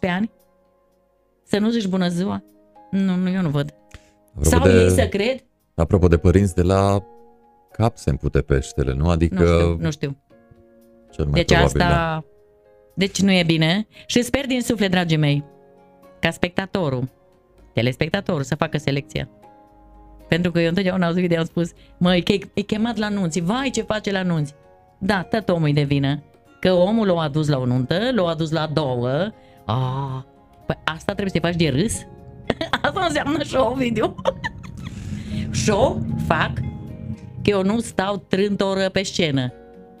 ani 0.00 0.30
să 1.42 1.58
nu 1.58 1.70
zici 1.70 1.86
bună 1.86 2.08
ziua. 2.08 2.42
Nu, 2.90 3.14
nu, 3.14 3.30
eu 3.30 3.42
nu 3.42 3.48
văd. 3.48 3.74
Apropo 4.28 4.48
Sau 4.48 4.62
de, 4.62 4.82
ei 4.82 4.90
să 4.90 5.08
cred, 5.08 5.44
apropo 5.74 6.08
de 6.08 6.16
părinți, 6.16 6.54
de 6.54 6.62
la 6.62 7.04
cap 7.72 7.96
se 7.96 8.10
împute 8.10 8.40
peștele, 8.40 8.94
nu? 8.94 9.08
Adică 9.08 9.42
nu 9.42 9.46
știu, 9.46 9.76
nu 9.76 9.90
știu. 9.90 10.16
cel 11.10 11.24
mai 11.24 11.32
Deci 11.32 11.46
probabil, 11.46 11.80
asta, 11.80 11.88
da. 11.88 12.24
Deci 12.94 13.20
nu 13.20 13.32
e 13.32 13.42
bine 13.42 13.86
și 14.06 14.22
sper 14.22 14.46
din 14.46 14.60
suflet, 14.60 14.90
dragii 14.90 15.16
mei, 15.16 15.44
ca 16.20 16.30
spectatorul, 16.30 17.08
telespectatorul 17.72 18.42
să 18.42 18.54
facă 18.54 18.78
selecția. 18.78 19.28
Pentru 20.28 20.50
că 20.50 20.60
eu 20.60 20.68
întotdeauna 20.68 21.06
au 21.06 21.12
video 21.12 21.38
am 21.38 21.44
spus, 21.44 21.72
măi, 21.98 22.22
că 22.22 22.32
e, 22.32 22.38
e 22.54 22.60
chemat 22.60 22.96
la 22.96 23.08
nunți, 23.08 23.40
vai 23.40 23.70
ce 23.70 23.82
face 23.82 24.12
la 24.12 24.22
nunți. 24.22 24.54
Da, 24.98 25.22
tot 25.22 25.48
omul 25.48 25.68
e 25.68 25.72
de 25.72 25.82
vină. 25.82 26.22
Că 26.60 26.72
omul 26.72 27.06
l-a 27.06 27.20
adus 27.20 27.48
la 27.48 27.58
o 27.58 27.66
nuntă, 27.66 28.10
l-a 28.14 28.28
adus 28.28 28.50
la 28.50 28.66
două. 28.66 29.32
Ah, 29.64 30.22
păi 30.66 30.78
asta 30.84 31.12
trebuie 31.14 31.30
să-i 31.30 31.40
faci 31.40 31.56
de 31.56 31.68
râs? 31.68 32.06
asta 32.82 33.04
înseamnă 33.04 33.42
show 33.42 33.74
video. 33.74 34.14
show 35.64 36.06
fac 36.26 36.52
că 37.42 37.50
eu 37.50 37.62
nu 37.62 37.80
stau 37.80 38.16
trânt 38.16 38.60
o 38.60 38.66
oră 38.66 38.88
pe 38.88 39.02
scenă. 39.02 39.52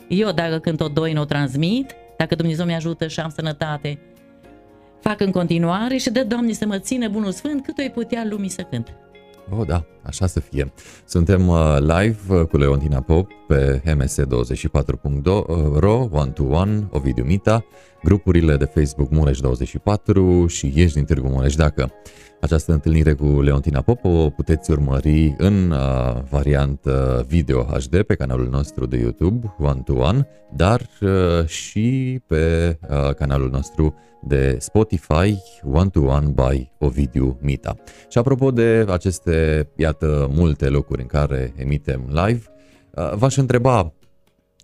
Eu 0.08 0.32
dacă 0.32 0.58
cânt 0.58 0.80
o 0.80 0.88
doi 0.88 1.12
nu 1.12 1.20
o 1.20 1.24
transmit, 1.24 1.94
dacă 2.20 2.34
Dumnezeu 2.34 2.66
mi 2.66 2.74
ajută 2.74 3.06
și 3.06 3.20
am 3.20 3.30
sănătate, 3.30 3.98
fac 5.00 5.20
în 5.20 5.30
continuare 5.30 5.96
și 5.96 6.10
dă 6.10 6.24
Doamne 6.24 6.52
să 6.52 6.66
mă 6.66 6.78
țină 6.78 7.08
bunul 7.08 7.30
sfânt 7.30 7.64
cât 7.64 7.78
o 7.78 7.82
putea 7.94 8.26
lumii 8.30 8.48
să 8.48 8.66
cânt. 8.70 8.94
Oh, 9.58 9.66
da, 9.66 9.84
așa 10.02 10.26
să 10.26 10.40
fie. 10.40 10.72
Suntem 11.04 11.48
uh, 11.48 11.76
live 11.78 12.18
uh, 12.28 12.46
cu 12.46 12.56
Leontina 12.56 13.00
Pop 13.00 13.30
pe 13.48 13.82
ms24.ro, 13.84 16.08
One 16.10 16.30
to 16.30 16.42
One, 16.42 16.88
Ovidiu 16.90 17.24
Mita, 17.24 17.64
grupurile 18.02 18.56
de 18.56 18.64
Facebook 18.64 19.10
Mureș24 19.10 20.46
și 20.46 20.72
Ești 20.74 20.94
din 20.94 21.04
Târgu 21.04 21.28
Mureș. 21.28 21.54
Dacă 21.54 21.92
această 22.40 22.72
întâlnire 22.72 23.12
cu 23.12 23.40
Leontina 23.40 23.80
Pop 23.80 24.04
o 24.04 24.30
puteți 24.30 24.70
urmări 24.70 25.34
în 25.38 25.70
uh, 25.70 26.22
variantă 26.30 27.24
video 27.28 27.62
HD 27.62 28.02
pe 28.02 28.14
canalul 28.14 28.48
nostru 28.48 28.86
de 28.86 28.96
YouTube, 28.96 29.54
One 29.58 29.80
to 29.84 29.92
One, 29.92 30.28
dar 30.56 30.88
uh, 31.00 31.46
și 31.46 32.20
pe 32.26 32.78
uh, 32.90 33.14
canalul 33.14 33.50
nostru 33.50 33.94
de 34.22 34.56
Spotify, 34.60 35.36
One 35.72 35.88
to 35.88 36.00
One 36.00 36.26
by 36.26 36.70
Ovidiu 36.78 37.38
Mita. 37.40 37.76
Și 38.08 38.18
apropo 38.18 38.50
de 38.50 38.86
aceste, 38.88 39.68
iată, 39.76 40.30
multe 40.34 40.68
locuri 40.68 41.00
în 41.00 41.06
care 41.06 41.52
emitem 41.56 42.00
live, 42.08 42.42
uh, 42.94 43.12
v-aș 43.14 43.36
întreba 43.36 43.92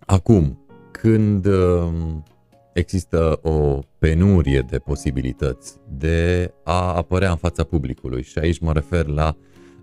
acum, 0.05 0.65
când 0.91 1.45
uh, 1.45 1.87
există 2.77 3.39
o 3.41 3.79
penurie 3.99 4.65
de 4.69 4.77
posibilități 4.79 5.73
de 5.89 6.51
a 6.63 6.93
apărea 6.95 7.29
în 7.29 7.35
fața 7.35 7.63
publicului 7.63 8.23
și 8.23 8.37
aici 8.39 8.59
mă 8.59 8.73
refer 8.73 9.05
la 9.05 9.35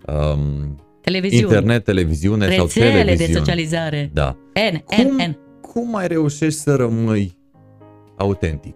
um, 0.07 0.79
Televiziuni, 1.01 1.43
internet, 1.43 1.83
televiziune 1.83 2.55
sau 2.55 2.65
rețele 2.65 2.85
de 2.91 2.97
televiziune. 2.97 3.33
socializare. 3.39 4.09
Da. 4.13 4.37
N, 4.73 4.75
Cum, 4.85 5.15
N, 5.15 5.21
N. 5.29 5.37
cum 5.61 5.89
mai 5.89 6.07
reușești 6.07 6.59
să 6.59 6.75
rămâi 6.75 7.37
autentic 8.17 8.75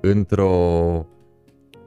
într-o 0.00 1.06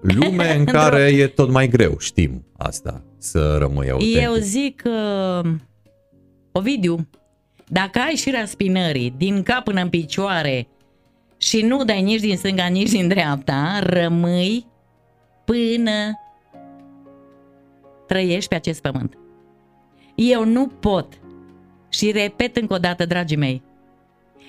lume 0.01 0.51
în 0.53 0.60
Într-o- 0.60 0.78
care 0.80 1.01
e 1.01 1.28
tot 1.28 1.49
mai 1.51 1.68
greu, 1.68 1.95
știm 1.99 2.45
asta, 2.57 3.03
să 3.18 3.55
rămâi 3.60 3.89
autentic. 3.89 4.22
Eu 4.22 4.34
zic 4.34 4.82
că, 4.82 4.91
Ovidiu, 6.51 7.10
dacă 7.68 7.99
ai 8.07 8.14
și 8.16 8.32
raspinării 8.32 9.14
din 9.18 9.43
cap 9.43 9.64
până 9.64 9.82
în 9.82 9.89
picioare 9.89 10.68
și 11.39 11.61
nu 11.61 11.83
dai 11.83 12.01
nici 12.01 12.19
din 12.19 12.37
stânga, 12.37 12.65
nici 12.65 12.89
din 12.89 13.07
dreapta, 13.07 13.79
rămâi 13.79 14.65
până 15.45 16.19
trăiești 18.07 18.49
pe 18.49 18.55
acest 18.55 18.81
pământ. 18.81 19.17
Eu 20.15 20.45
nu 20.45 20.67
pot, 20.67 21.19
și 21.89 22.11
repet 22.11 22.57
încă 22.57 22.73
o 22.73 22.77
dată, 22.77 23.05
dragii 23.05 23.37
mei, 23.37 23.63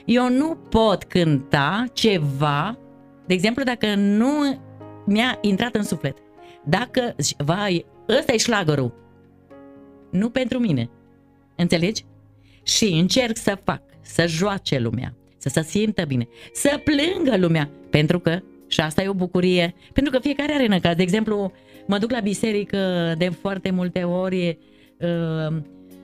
eu 0.05 0.29
nu 0.29 0.55
pot 0.55 1.05
cânta 1.05 1.85
ceva, 1.93 2.79
de 3.27 3.35
exemplu, 3.35 3.63
dacă 3.63 3.95
nu 3.95 4.61
mi-a 5.07 5.39
intrat 5.41 5.75
în 5.75 5.83
suflet. 5.83 6.19
Dacă, 6.65 7.15
vai, 7.37 7.87
ăsta 8.09 8.33
e 8.33 8.37
șlagărul, 8.37 8.95
nu 10.11 10.31
pentru 10.31 10.59
mine. 10.59 10.91
Înțelegi? 11.57 12.05
Și 12.63 12.85
încerc 12.85 13.37
să 13.37 13.59
fac, 13.65 13.83
să 14.01 14.27
joace 14.27 14.79
lumea, 14.79 15.15
să 15.41 15.49
se 15.49 15.63
simtă 15.63 16.05
bine, 16.05 16.29
să 16.53 16.81
plângă 16.85 17.37
lumea, 17.37 17.71
pentru 17.91 18.19
că, 18.19 18.39
și 18.67 18.81
asta 18.81 19.03
e 19.03 19.09
o 19.09 19.15
bucurie, 19.15 19.75
pentru 19.93 20.13
că 20.13 20.19
fiecare 20.19 20.53
are 20.53 20.67
năcaz. 20.67 20.97
De 20.97 21.03
exemplu, 21.03 21.53
mă 21.87 21.99
duc 21.99 22.11
la 22.11 22.21
biserică 22.21 23.15
de 23.19 23.29
foarte 23.29 23.71
multe 23.71 24.03
ori 24.03 24.59
uh, 24.99 25.57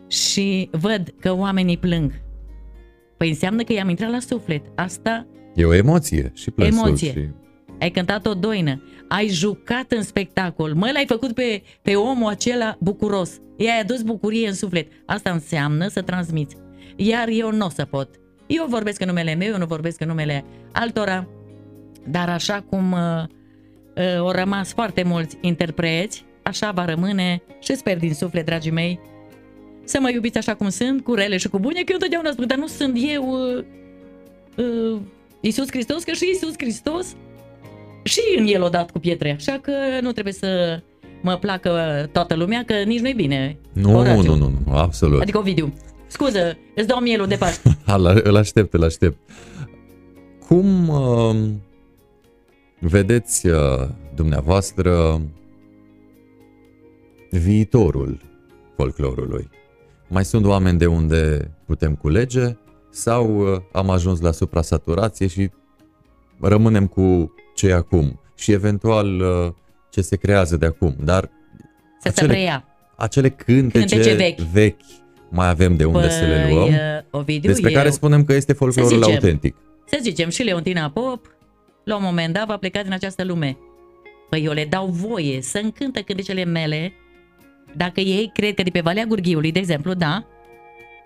și 0.09 0.69
văd 0.73 1.15
că 1.21 1.33
oamenii 1.33 1.79
plâng. 1.79 2.13
Păi 3.17 3.29
înseamnă 3.29 3.63
că 3.63 3.73
i-am 3.73 3.89
intrat 3.89 4.11
la 4.11 4.21
suflet. 4.21 4.63
Asta 4.75 5.27
E 5.55 5.65
o 5.65 5.75
emoție 5.75 6.33
și 6.35 6.51
plânsul. 6.51 6.87
Emoție. 6.87 7.11
Și... 7.11 7.29
ai 7.81 7.91
cântat 7.91 8.27
o 8.27 8.35
doină, 8.35 8.83
ai 9.09 9.29
jucat 9.29 9.93
în 9.93 10.03
spectacol, 10.03 10.75
mă, 10.75 10.91
l-ai 10.93 11.05
făcut 11.07 11.33
pe, 11.33 11.63
pe 11.83 11.95
omul 11.95 12.31
acela 12.31 12.77
bucuros, 12.81 13.41
i-ai 13.57 13.81
adus 13.81 14.03
bucurie 14.03 14.49
în 14.49 14.55
suflet. 14.55 14.89
Asta 15.07 15.31
înseamnă 15.31 15.89
să 15.89 16.03
transmiți. 16.03 16.57
Iar 16.97 17.29
eu 17.29 17.53
nu 17.53 17.67
o 17.67 17.69
să 17.69 17.85
pot. 17.85 18.09
Eu 18.47 18.67
vorbesc 18.69 19.01
în 19.01 19.07
numele 19.07 19.35
meu, 19.35 19.49
eu 19.49 19.59
nu 19.59 19.67
vorbesc 19.67 20.01
în 20.01 20.07
numele 20.07 20.45
altora, 20.73 21.27
dar 22.09 22.29
așa 22.29 22.65
cum 22.69 22.93
uh, 22.93 22.99
uh, 23.97 24.19
au 24.19 24.31
rămas 24.31 24.73
foarte 24.73 25.03
mulți 25.03 25.37
interpreți, 25.41 26.25
așa 26.43 26.71
va 26.71 26.85
rămâne 26.85 27.43
și 27.61 27.75
sper 27.75 27.99
din 27.99 28.15
suflet, 28.15 28.45
dragii 28.45 28.71
mei, 28.71 29.01
să 29.85 29.99
mă 30.01 30.11
iubiți 30.11 30.39
așa 30.39 30.55
cum 30.55 30.69
sunt, 30.69 31.05
cu 31.05 31.15
rele 31.15 31.37
și 31.37 31.49
cu 31.49 31.59
bune, 31.59 31.81
că 31.81 31.85
eu 31.89 31.95
întotdeauna 31.95 32.31
spun, 32.31 32.47
dar 32.47 32.59
nu 32.59 32.67
sunt 32.67 32.99
eu 33.13 33.31
uh, 33.31 33.65
uh, 34.57 35.01
Iisus 35.41 35.71
Hristos, 35.71 36.05
că 36.05 36.13
și 36.13 36.27
Iisus 36.27 36.53
Hristos 36.57 37.17
și 38.03 38.21
în 38.39 38.47
el 38.47 38.63
o 38.63 38.69
dat 38.69 38.91
cu 38.91 38.99
pietre, 38.99 39.35
așa 39.39 39.59
că 39.63 39.73
nu 40.01 40.13
trebuie 40.13 40.33
să 40.33 40.81
mă 41.23 41.37
placă 41.37 42.09
toată 42.13 42.35
lumea, 42.35 42.65
că 42.65 42.75
nici 42.75 43.01
nu-i 43.01 43.15
bine. 43.15 43.59
Nu, 43.73 43.99
Orațiu. 43.99 44.23
nu, 44.23 44.35
nu, 44.35 44.53
nu, 44.67 44.73
absolut. 44.73 45.21
Adică 45.21 45.39
Ovidiu, 45.39 45.75
scuză, 46.21 46.57
îți 46.75 46.87
dau 46.87 47.01
mielul 47.01 47.27
de 47.27 47.37
Paște. 47.37 47.79
Ala, 47.87 48.15
îl 48.23 48.37
aștept, 48.37 48.73
îl 48.75 48.83
aștept. 48.85 49.19
Cum 50.49 50.89
uh, 50.89 51.37
vedeți 52.81 53.47
uh, 53.47 53.89
dumneavoastră 54.15 55.21
viitorul 57.31 58.21
folclorului? 58.77 59.49
Mai 60.09 60.25
sunt 60.25 60.45
oameni 60.45 60.79
de 60.79 60.87
unde 60.87 61.51
putem 61.67 61.95
culege 61.95 62.57
sau 62.91 63.53
uh, 63.53 63.61
am 63.73 63.91
ajuns 63.91 64.21
la 64.21 64.33
suprasaturație 64.33 65.27
și 65.27 65.51
rămânem 66.41 66.87
cu 66.87 67.35
ce 67.55 67.67
e 67.67 67.73
acum 67.75 68.21
și 68.37 68.53
eventual 68.53 69.21
uh, 69.21 69.53
ce 69.91 70.01
se 70.01 70.17
creează 70.17 70.57
de 70.57 70.67
acum, 70.67 70.97
dar 71.05 71.23
Să 72.01 72.03
se 72.03 72.09
Acele- 72.09 72.29
preia. 72.29 72.65
acele 72.97 73.31
cântece, 73.31 73.79
Cântece 73.95 74.15
vechi. 74.15 74.39
vechi 74.41 74.81
mai 75.31 75.49
avem 75.49 75.77
de 75.77 75.85
unde 75.85 76.09
să 76.09 76.25
le 76.25 76.49
luăm, 76.51 76.67
Păi, 76.67 76.75
uh, 76.75 77.03
Ovidiu, 77.11 77.51
despre 77.51 77.71
eu, 77.71 77.77
care 77.77 77.91
spunem 77.91 78.25
că 78.25 78.33
este 78.33 78.53
folclorul 78.53 78.99
zicem. 78.99 79.15
autentic. 79.15 79.57
să 79.85 79.99
zicem, 80.03 80.29
și 80.29 80.43
Leontina 80.43 80.91
Pop, 80.91 81.37
la 81.85 81.97
un 81.97 82.03
moment 82.03 82.35
dat 82.35 82.47
va 82.47 82.57
pleca 82.57 82.83
din 82.83 82.93
această 82.93 83.25
lume. 83.25 83.57
Păi 84.31 84.45
eu 84.45 84.53
le 84.53 84.65
dau 84.65 84.87
voie 84.87 85.43
să 85.43 85.61
încântă 85.63 86.01
cântecele 86.01 86.45
mele, 86.45 86.93
dacă 87.77 88.01
ei 88.01 88.31
cred 88.35 88.55
că 88.55 88.63
de 88.63 88.71
pe 88.71 88.81
Valea 88.81 89.05
Gurghiului, 89.05 89.53
de 89.53 89.59
exemplu, 89.59 89.95
da, 89.95 90.27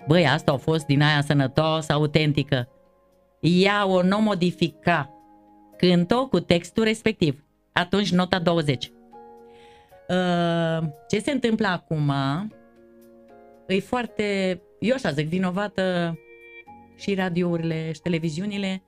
băi, 0.07 0.27
asta 0.27 0.53
a 0.53 0.57
fost 0.57 0.87
din 0.87 1.03
aia 1.03 1.23
sănătoasă, 1.23 1.93
autentică. 1.93 2.68
Ea 3.41 3.87
o 3.87 4.03
nu 4.03 4.21
modifica. 4.21 5.11
Cânt-o 5.77 6.27
cu 6.27 6.41
textul 6.41 6.85
respectiv. 6.85 7.45
Atunci 7.73 8.12
nota 8.12 8.39
20. 8.39 8.93
Uh, 10.09 10.89
ce 11.09 11.18
se 11.18 11.31
întâmplă 11.31 11.66
acum 11.66 12.12
e 13.75 13.81
foarte, 13.81 14.61
eu 14.79 14.95
așa 14.95 15.11
zic, 15.11 15.29
vinovată 15.29 16.18
și 16.97 17.14
radiourile 17.14 17.93
și 17.93 18.01
televiziunile 18.01 18.83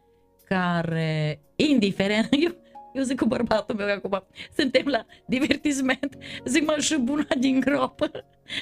care, 0.44 1.40
indiferent, 1.56 2.28
eu, 2.44 2.54
eu 2.92 3.02
zic 3.02 3.18
cu 3.20 3.26
bărbatul 3.26 3.74
meu 3.74 3.86
că 3.86 3.92
acum 3.92 4.24
suntem 4.56 4.86
la 4.86 5.06
divertisment, 5.26 6.18
zic 6.44 6.66
mă 6.66 6.76
și 6.78 6.98
buna 6.98 7.26
din 7.38 7.60
gropă, 7.60 8.10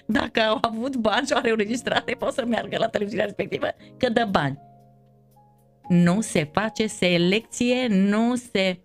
dacă 0.07 0.41
au 0.41 0.59
avut 0.61 0.97
bani 0.97 1.27
și 1.27 1.33
au 1.33 1.41
înregistrate, 1.45 2.13
pot 2.13 2.33
să 2.33 2.45
meargă 2.45 2.77
la 2.79 2.89
televiziunea 2.89 3.27
respectivă, 3.27 3.67
că 3.97 4.09
dă 4.09 4.27
bani. 4.31 4.59
Nu 5.89 6.21
se 6.21 6.51
face 6.53 6.87
selecție, 6.87 7.87
nu 7.89 8.35
se, 8.37 8.81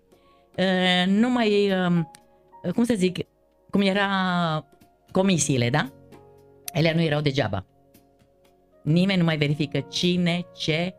uh, 0.56 1.06
nu 1.06 1.30
mai, 1.30 1.70
uh, 1.70 2.72
cum 2.74 2.84
să 2.84 2.94
zic, 2.96 3.18
cum 3.70 3.80
era 3.80 4.08
comisiile, 5.10 5.70
da? 5.70 5.90
Ele 6.76 6.92
nu 6.94 7.02
erau 7.02 7.20
degeaba. 7.20 7.66
Nimeni 8.82 9.18
nu 9.18 9.24
mai 9.24 9.36
verifică 9.36 9.80
cine, 9.80 10.46
ce 10.56 10.94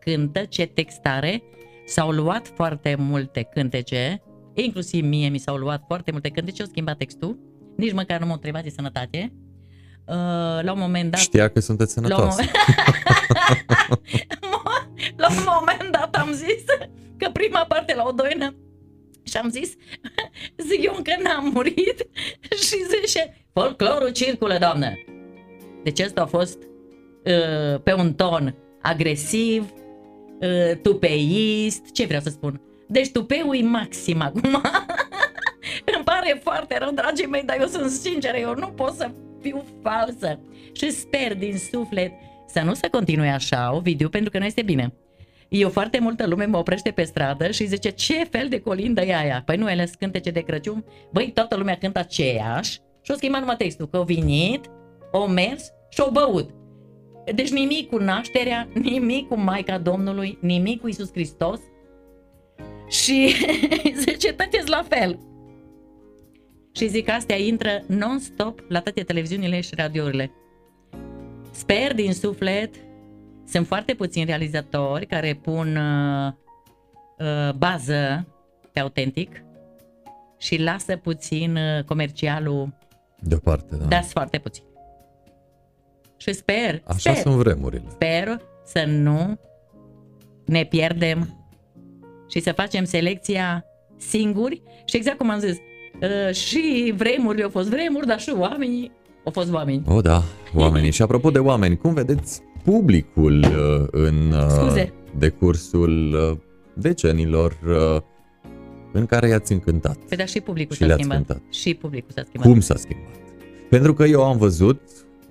cântă, 0.00 0.44
ce 0.44 0.66
textare. 0.66 1.42
S-au 1.86 2.10
luat 2.10 2.46
foarte 2.54 2.94
multe 2.98 3.42
cântece, 3.42 4.22
inclusiv 4.54 5.04
mie 5.04 5.28
mi 5.28 5.38
s-au 5.38 5.56
luat 5.56 5.82
foarte 5.86 6.10
multe 6.10 6.28
cântece, 6.28 6.62
au 6.62 6.68
schimbat 6.68 6.96
textul, 6.96 7.38
nici 7.76 7.92
măcar 7.92 8.20
nu 8.20 8.26
m-au 8.26 8.34
întrebat 8.34 8.62
de 8.62 8.68
sănătate. 8.68 9.32
Uh, 10.06 10.14
la 10.62 10.72
un 10.72 10.78
moment 10.78 11.10
dat... 11.10 11.20
Știa 11.20 11.48
că 11.48 11.60
sunteți 11.60 12.00
La 12.00 12.02
un, 12.02 12.08
sănătoasă. 12.08 12.42
moment... 14.40 14.90
la 15.22 15.28
un 15.30 15.44
moment 15.60 15.92
dat 15.92 16.16
am 16.16 16.32
zis 16.32 16.64
că 17.16 17.30
prima 17.32 17.64
parte 17.64 17.94
la 17.94 18.02
o 18.06 18.10
doină 18.12 18.54
și 19.22 19.36
am 19.36 19.48
zis, 19.48 19.72
zic 20.68 20.84
eu 20.84 20.94
încă 20.96 21.12
n-am 21.22 21.50
murit 21.54 22.08
și 22.66 22.76
zice, 23.00 23.46
folclorul 23.52 24.10
circulă, 24.10 24.56
doamnă. 24.58 24.92
Deci 25.82 26.00
ăsta 26.00 26.22
a 26.22 26.26
fost 26.26 26.58
uh, 26.62 27.80
pe 27.82 27.92
un 27.92 28.14
ton 28.14 28.54
agresiv, 28.82 29.72
uh, 30.40 30.76
tupeist, 30.82 31.92
ce 31.92 32.04
vreau 32.04 32.20
să 32.20 32.28
spun? 32.28 32.60
Deci 32.88 33.10
tupeul 33.10 33.56
e 33.56 33.62
maxim 33.62 34.20
acum. 34.20 34.42
Îmi 35.94 36.04
pare 36.04 36.40
foarte 36.42 36.78
rău, 36.78 36.90
dragii 36.90 37.26
mei, 37.26 37.42
dar 37.42 37.60
eu 37.60 37.66
sunt 37.66 37.90
sinceră, 37.90 38.36
eu 38.36 38.54
nu 38.54 38.66
pot 38.66 38.94
să 38.94 39.10
fiu 39.40 39.64
falsă. 39.82 40.40
Și 40.72 40.90
sper 40.90 41.36
din 41.36 41.58
suflet 41.72 42.12
să 42.46 42.60
nu 42.60 42.74
se 42.74 42.88
continue 42.88 43.30
așa, 43.30 43.74
Ovidiu, 43.74 44.08
pentru 44.08 44.30
că 44.30 44.38
nu 44.38 44.44
este 44.44 44.62
bine. 44.62 44.94
Eu 45.48 45.68
foarte 45.68 45.98
multă 45.98 46.26
lume 46.26 46.44
mă 46.44 46.58
oprește 46.58 46.90
pe 46.90 47.02
stradă 47.02 47.50
și 47.50 47.66
zice 47.66 47.90
ce 47.90 48.24
fel 48.30 48.48
de 48.48 48.60
colindă 48.60 49.00
e 49.00 49.16
aia? 49.16 49.42
Păi 49.46 49.56
nu, 49.56 49.70
ele 49.70 49.86
sunt 49.86 49.98
cântece 49.98 50.30
de 50.30 50.40
Crăciun. 50.40 50.84
Băi, 51.12 51.30
toată 51.34 51.56
lumea 51.56 51.76
cântă 51.76 51.98
aceeași 51.98 52.80
și 53.02 53.10
o 53.10 53.14
schimbat 53.14 53.40
numai 53.40 53.56
textul, 53.56 53.88
că 53.88 53.96
au 53.96 54.02
venit, 54.02 54.70
au 55.12 55.28
mers 55.28 55.72
și 55.88 56.00
au 56.00 56.10
băut. 56.10 56.50
Deci 57.34 57.50
nimic 57.50 57.88
cu 57.88 57.96
nașterea, 57.96 58.68
nimic 58.74 59.28
cu 59.28 59.36
Maica 59.36 59.78
Domnului, 59.78 60.38
nimic 60.40 60.80
cu 60.80 60.88
Isus 60.88 61.10
Hristos. 61.12 61.60
Și 62.88 63.34
zice, 64.06 64.32
toate 64.32 64.62
la 64.66 64.84
fel. 64.88 65.18
Și 66.72 66.88
zic, 66.88 67.08
astea 67.08 67.36
intră 67.36 67.82
non-stop 67.86 68.64
la 68.68 68.80
toate 68.80 69.02
televiziunile 69.02 69.60
și 69.60 69.74
radiourile. 69.74 70.30
Sper 71.50 71.94
din 71.94 72.12
suflet, 72.12 72.74
sunt 73.46 73.66
foarte 73.66 73.94
puțini 73.94 74.24
realizatori 74.24 75.06
care 75.06 75.34
pun 75.42 75.76
uh, 75.76 76.32
uh, 77.18 77.54
bază 77.54 78.26
pe 78.72 78.80
autentic 78.80 79.42
și 80.38 80.62
lasă 80.62 80.96
puțin 80.96 81.56
uh, 81.56 81.84
comercialul, 81.84 82.74
Deoparte, 83.18 83.76
da. 83.76 83.84
dar 83.84 84.00
sunt 84.00 84.12
foarte 84.12 84.38
puțini. 84.38 84.66
Și 86.22 86.32
sper, 86.32 86.82
Așa 86.84 86.98
sper, 86.98 87.14
sunt 87.16 87.34
vremurile. 87.34 87.84
sper 87.90 88.40
să 88.64 88.84
nu 88.86 89.38
ne 90.44 90.64
pierdem 90.64 91.46
și 92.28 92.40
să 92.40 92.52
facem 92.52 92.84
selecția 92.84 93.64
singuri 93.96 94.62
și 94.84 94.96
exact 94.96 95.18
cum 95.18 95.30
am 95.30 95.38
zis, 95.38 95.56
uh, 96.02 96.34
și 96.34 96.94
vremurile 96.96 97.42
au 97.44 97.50
fost 97.50 97.68
vremuri, 97.68 98.06
dar 98.06 98.20
și 98.20 98.30
oamenii 98.38 98.90
au 99.24 99.32
fost 99.32 99.52
oameni. 99.52 99.82
O, 99.86 100.00
da, 100.00 100.22
oamenii. 100.54 100.90
și 100.90 101.02
apropo 101.02 101.30
de 101.30 101.38
oameni, 101.38 101.76
cum 101.76 101.94
vedeți 101.94 102.40
publicul 102.64 103.38
uh, 103.44 103.86
în 103.90 104.30
uh, 104.32 104.46
Scuze. 104.48 104.92
decursul 105.18 106.14
uh, 106.30 106.38
decenilor 106.74 107.58
uh, 107.66 108.00
în 108.92 109.06
care 109.06 109.28
i-ați 109.28 109.52
încântat? 109.52 109.96
Păi 109.96 110.16
da, 110.16 110.24
și 110.24 110.40
publicul 110.40 110.74
Și 110.74 110.80
s-a 110.80 110.86
le-ați 110.86 111.02
schimbat. 111.02 111.26
cântat. 111.26 111.52
Și 111.52 111.74
publicul 111.74 112.10
s-a 112.14 112.22
schimbat. 112.26 112.48
Cum 112.48 112.60
s-a 112.60 112.76
schimbat? 112.76 113.14
Pentru 113.70 113.94
că 113.94 114.04
eu 114.04 114.24
am 114.24 114.36
văzut, 114.38 114.80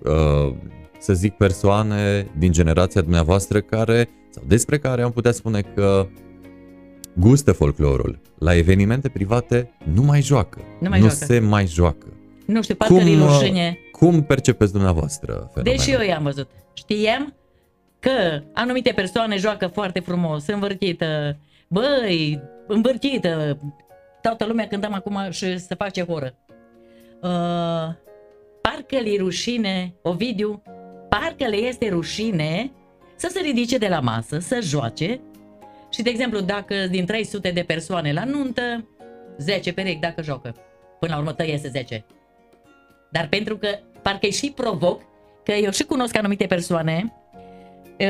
uh, 0.03 0.53
să 1.01 1.13
zic, 1.13 1.33
persoane 1.33 2.27
din 2.37 2.51
generația 2.51 3.01
dumneavoastră 3.01 3.61
care, 3.61 4.09
sau 4.29 4.43
despre 4.47 4.77
care 4.77 5.01
am 5.01 5.11
putea 5.11 5.31
spune 5.31 5.61
că 5.61 6.07
gustă 7.13 7.51
folclorul. 7.51 8.19
La 8.37 8.55
evenimente 8.55 9.09
private 9.09 9.71
nu 9.93 10.01
mai 10.01 10.21
joacă. 10.21 10.59
Nu 10.79 10.89
mai 10.89 10.99
nu 10.99 11.05
joacă. 11.05 11.25
se 11.25 11.39
mai 11.39 11.65
joacă. 11.65 12.05
Nu 12.45 12.61
știu, 12.61 12.75
parcă 12.75 12.93
cum, 12.93 13.21
uh, 13.21 13.27
rușine. 13.27 13.77
cum 13.91 14.23
percepeți 14.23 14.71
dumneavoastră 14.71 15.33
fenomenul? 15.53 15.77
Deși 15.77 15.91
eu 15.91 16.01
i-am 16.01 16.23
văzut. 16.23 16.49
Știam 16.73 17.33
că 17.99 18.41
anumite 18.53 18.91
persoane 18.91 19.37
joacă 19.37 19.67
foarte 19.67 19.99
frumos, 19.99 20.47
învârtită, 20.47 21.37
băi, 21.67 22.41
învârtită, 22.67 23.57
toată 24.21 24.45
lumea 24.45 24.67
cântăm 24.67 24.93
acum 24.93 25.19
și 25.29 25.57
se 25.57 25.75
face 25.75 26.03
horă. 26.03 26.33
Uh, 27.21 27.29
parcă 28.61 28.97
li 29.03 29.17
rușine, 29.19 29.93
Ovidiu, 30.01 30.61
parcă 31.17 31.47
le 31.47 31.55
este 31.55 31.89
rușine 31.89 32.71
să 33.15 33.29
se 33.31 33.39
ridice 33.39 33.77
de 33.77 33.87
la 33.87 33.99
masă, 33.99 34.39
să 34.39 34.59
joace 34.61 35.21
și, 35.89 36.01
de 36.01 36.09
exemplu, 36.09 36.39
dacă 36.39 36.75
din 36.89 37.05
300 37.05 37.51
de 37.51 37.63
persoane 37.63 38.13
la 38.13 38.23
nuntă, 38.23 38.87
10 39.37 39.73
perechi 39.73 39.99
dacă 39.99 40.21
joacă. 40.21 40.55
Până 40.99 41.13
la 41.13 41.17
urmă 41.17 41.33
tăi 41.33 41.49
iese 41.49 41.69
10. 41.69 42.05
Dar 43.11 43.27
pentru 43.27 43.57
că 43.57 43.67
parcă 44.01 44.27
și 44.27 44.51
provoc, 44.55 45.01
că 45.43 45.51
eu 45.51 45.71
și 45.71 45.83
cunosc 45.83 46.17
anumite 46.17 46.45
persoane, 46.45 47.13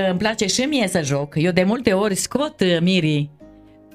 îmi 0.10 0.18
place 0.18 0.46
și 0.48 0.62
mie 0.62 0.88
să 0.88 1.02
joc. 1.02 1.34
Eu 1.38 1.52
de 1.52 1.64
multe 1.64 1.94
ori 1.94 2.16
scot 2.16 2.60
uh, 2.60 2.78
mirii 2.82 3.32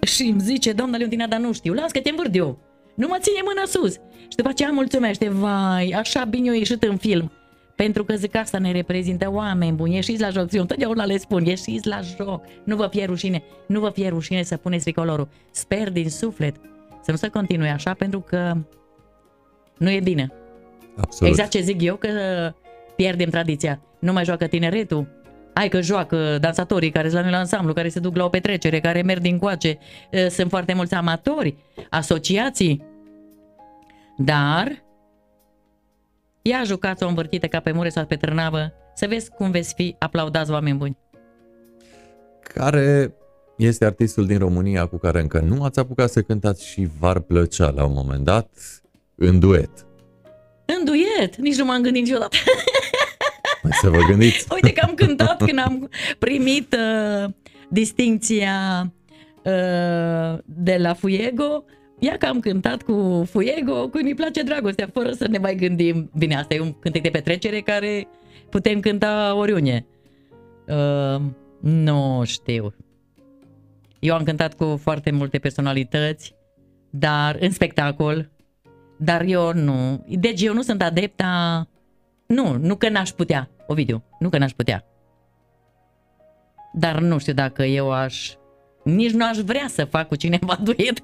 și 0.02 0.22
îmi 0.22 0.40
zice, 0.40 0.72
doamna 0.72 0.96
Leontina, 0.96 1.26
dar 1.26 1.40
nu 1.40 1.52
știu, 1.52 1.72
las 1.72 1.90
că 1.90 2.00
te 2.00 2.10
învârt 2.10 2.34
eu. 2.34 2.58
Nu 2.94 3.06
mă 3.06 3.16
ține 3.20 3.40
mâna 3.44 3.66
sus. 3.66 3.92
Și 4.18 4.36
după 4.36 4.48
aceea 4.48 4.70
mulțumește, 4.70 5.28
vai, 5.28 5.94
așa 5.96 6.24
bine 6.24 6.46
eu 6.46 6.54
ieșit 6.54 6.82
în 6.82 6.96
film. 6.96 7.32
Pentru 7.76 8.04
că 8.04 8.14
zic 8.14 8.36
asta 8.36 8.58
ne 8.58 8.72
reprezintă 8.72 9.30
oameni 9.32 9.76
buni, 9.76 9.94
ieșiți 9.94 10.20
la 10.20 10.28
joc. 10.28 10.52
Eu 10.52 10.60
întotdeauna 10.60 11.04
le 11.04 11.16
spun, 11.16 11.44
ieșiți 11.44 11.86
la 11.86 12.00
joc. 12.00 12.44
Nu 12.64 12.76
vă 12.76 12.86
fie 12.90 13.04
rușine, 13.04 13.42
nu 13.66 13.80
vă 13.80 13.90
fie 13.90 14.08
rușine 14.08 14.42
să 14.42 14.56
puneți 14.56 14.82
tricolorul. 14.82 15.28
Sper 15.50 15.90
din 15.90 16.10
suflet 16.10 16.56
să 17.02 17.10
nu 17.10 17.16
se 17.16 17.28
continue 17.28 17.68
așa 17.68 17.94
pentru 17.94 18.20
că 18.20 18.56
nu 19.78 19.90
e 19.90 20.00
bine. 20.00 20.32
Absolut. 20.96 21.32
Exact 21.32 21.50
ce 21.50 21.60
zic 21.60 21.82
eu, 21.82 21.96
că 21.96 22.08
pierdem 22.96 23.28
tradiția. 23.30 23.80
Nu 23.98 24.12
mai 24.12 24.24
joacă 24.24 24.46
tineretul. 24.46 25.06
Hai 25.54 25.68
că 25.68 25.80
joacă 25.80 26.38
dansatorii 26.40 26.90
care 26.90 27.08
sunt 27.08 27.16
la 27.16 27.22
noi 27.22 27.32
la 27.32 27.38
ansamblu, 27.38 27.72
care 27.72 27.88
se 27.88 28.00
duc 28.00 28.16
la 28.16 28.24
o 28.24 28.28
petrecere, 28.28 28.80
care 28.80 29.02
merg 29.02 29.20
din 29.20 29.38
coace. 29.38 29.78
Eh, 30.10 30.28
Sunt 30.28 30.50
foarte 30.50 30.74
mulți 30.74 30.94
amatori, 30.94 31.56
asociații. 31.90 32.84
Dar 34.16 34.84
ia 36.48 36.62
jucați 36.64 37.02
o 37.02 37.08
învârtită 37.08 37.46
ca 37.46 37.60
pe 37.60 37.72
mureș 37.72 37.92
sau 37.92 38.06
pe 38.06 38.16
trânavă, 38.16 38.72
să 38.94 39.06
vezi 39.08 39.30
cum 39.30 39.50
veți 39.50 39.74
fi 39.74 39.96
aplaudați 39.98 40.50
oameni 40.50 40.78
buni. 40.78 40.96
Care 42.42 43.14
este 43.56 43.84
artistul 43.84 44.26
din 44.26 44.38
România 44.38 44.86
cu 44.86 44.96
care 44.96 45.20
încă 45.20 45.40
nu 45.40 45.62
ați 45.62 45.78
apucat 45.78 46.10
să 46.10 46.22
cântați 46.22 46.66
și 46.66 46.88
v-ar 46.98 47.18
plăcea 47.20 47.70
la 47.70 47.84
un 47.84 47.92
moment 47.92 48.24
dat 48.24 48.48
în 49.14 49.38
duet? 49.38 49.86
În 50.66 50.84
duet, 50.84 51.36
nici 51.36 51.56
nu 51.56 51.64
m-am 51.64 51.82
gândit 51.82 52.02
niciodată. 52.02 52.36
Păi 53.62 53.70
să 53.80 53.90
vă 53.90 53.98
gândiți. 54.08 54.46
Uite 54.54 54.72
că 54.72 54.86
am 54.88 54.94
cântat 54.94 55.42
când 55.42 55.58
am 55.58 55.90
primit 56.18 56.76
uh, 56.78 57.30
distinția 57.68 58.86
uh, 59.42 60.38
de 60.44 60.76
la 60.76 60.94
Fuego. 60.94 61.64
Ia 61.98 62.16
că 62.16 62.26
am 62.26 62.40
cântat 62.40 62.82
cu 62.82 63.24
Fuego, 63.30 63.88
cu 63.88 63.98
mi 64.02 64.14
place 64.14 64.42
dragostea, 64.42 64.88
fără 64.92 65.10
să 65.10 65.28
ne 65.28 65.38
mai 65.38 65.54
gândim. 65.54 66.10
Bine, 66.18 66.36
asta 66.36 66.54
e 66.54 66.60
un 66.60 66.72
cântec 66.72 67.02
de 67.02 67.10
petrecere 67.10 67.60
care 67.60 68.08
putem 68.50 68.80
cânta 68.80 69.34
oriunde. 69.34 69.86
Uh, 70.66 71.22
nu 71.60 72.22
știu. 72.24 72.74
Eu 73.98 74.14
am 74.14 74.22
cântat 74.22 74.54
cu 74.54 74.76
foarte 74.82 75.10
multe 75.10 75.38
personalități, 75.38 76.34
dar 76.90 77.36
în 77.40 77.50
spectacol, 77.50 78.30
dar 78.96 79.22
eu 79.22 79.52
nu. 79.52 80.04
Deci 80.08 80.42
eu 80.42 80.54
nu 80.54 80.62
sunt 80.62 80.82
adepta 80.82 81.66
nu, 82.26 82.56
nu 82.58 82.76
că 82.76 82.88
n-aș 82.88 83.10
putea, 83.10 83.50
Ovidiu, 83.66 84.02
nu 84.18 84.28
că 84.28 84.38
n-aș 84.38 84.52
putea. 84.52 84.84
Dar 86.72 87.00
nu 87.00 87.18
știu 87.18 87.32
dacă 87.32 87.62
eu 87.64 87.92
aș... 87.92 88.34
Nici 88.86 89.10
nu 89.10 89.24
aș 89.24 89.36
vrea 89.36 89.66
să 89.68 89.84
fac 89.84 90.08
cu 90.08 90.14
cineva 90.14 90.58
duet. 90.64 91.00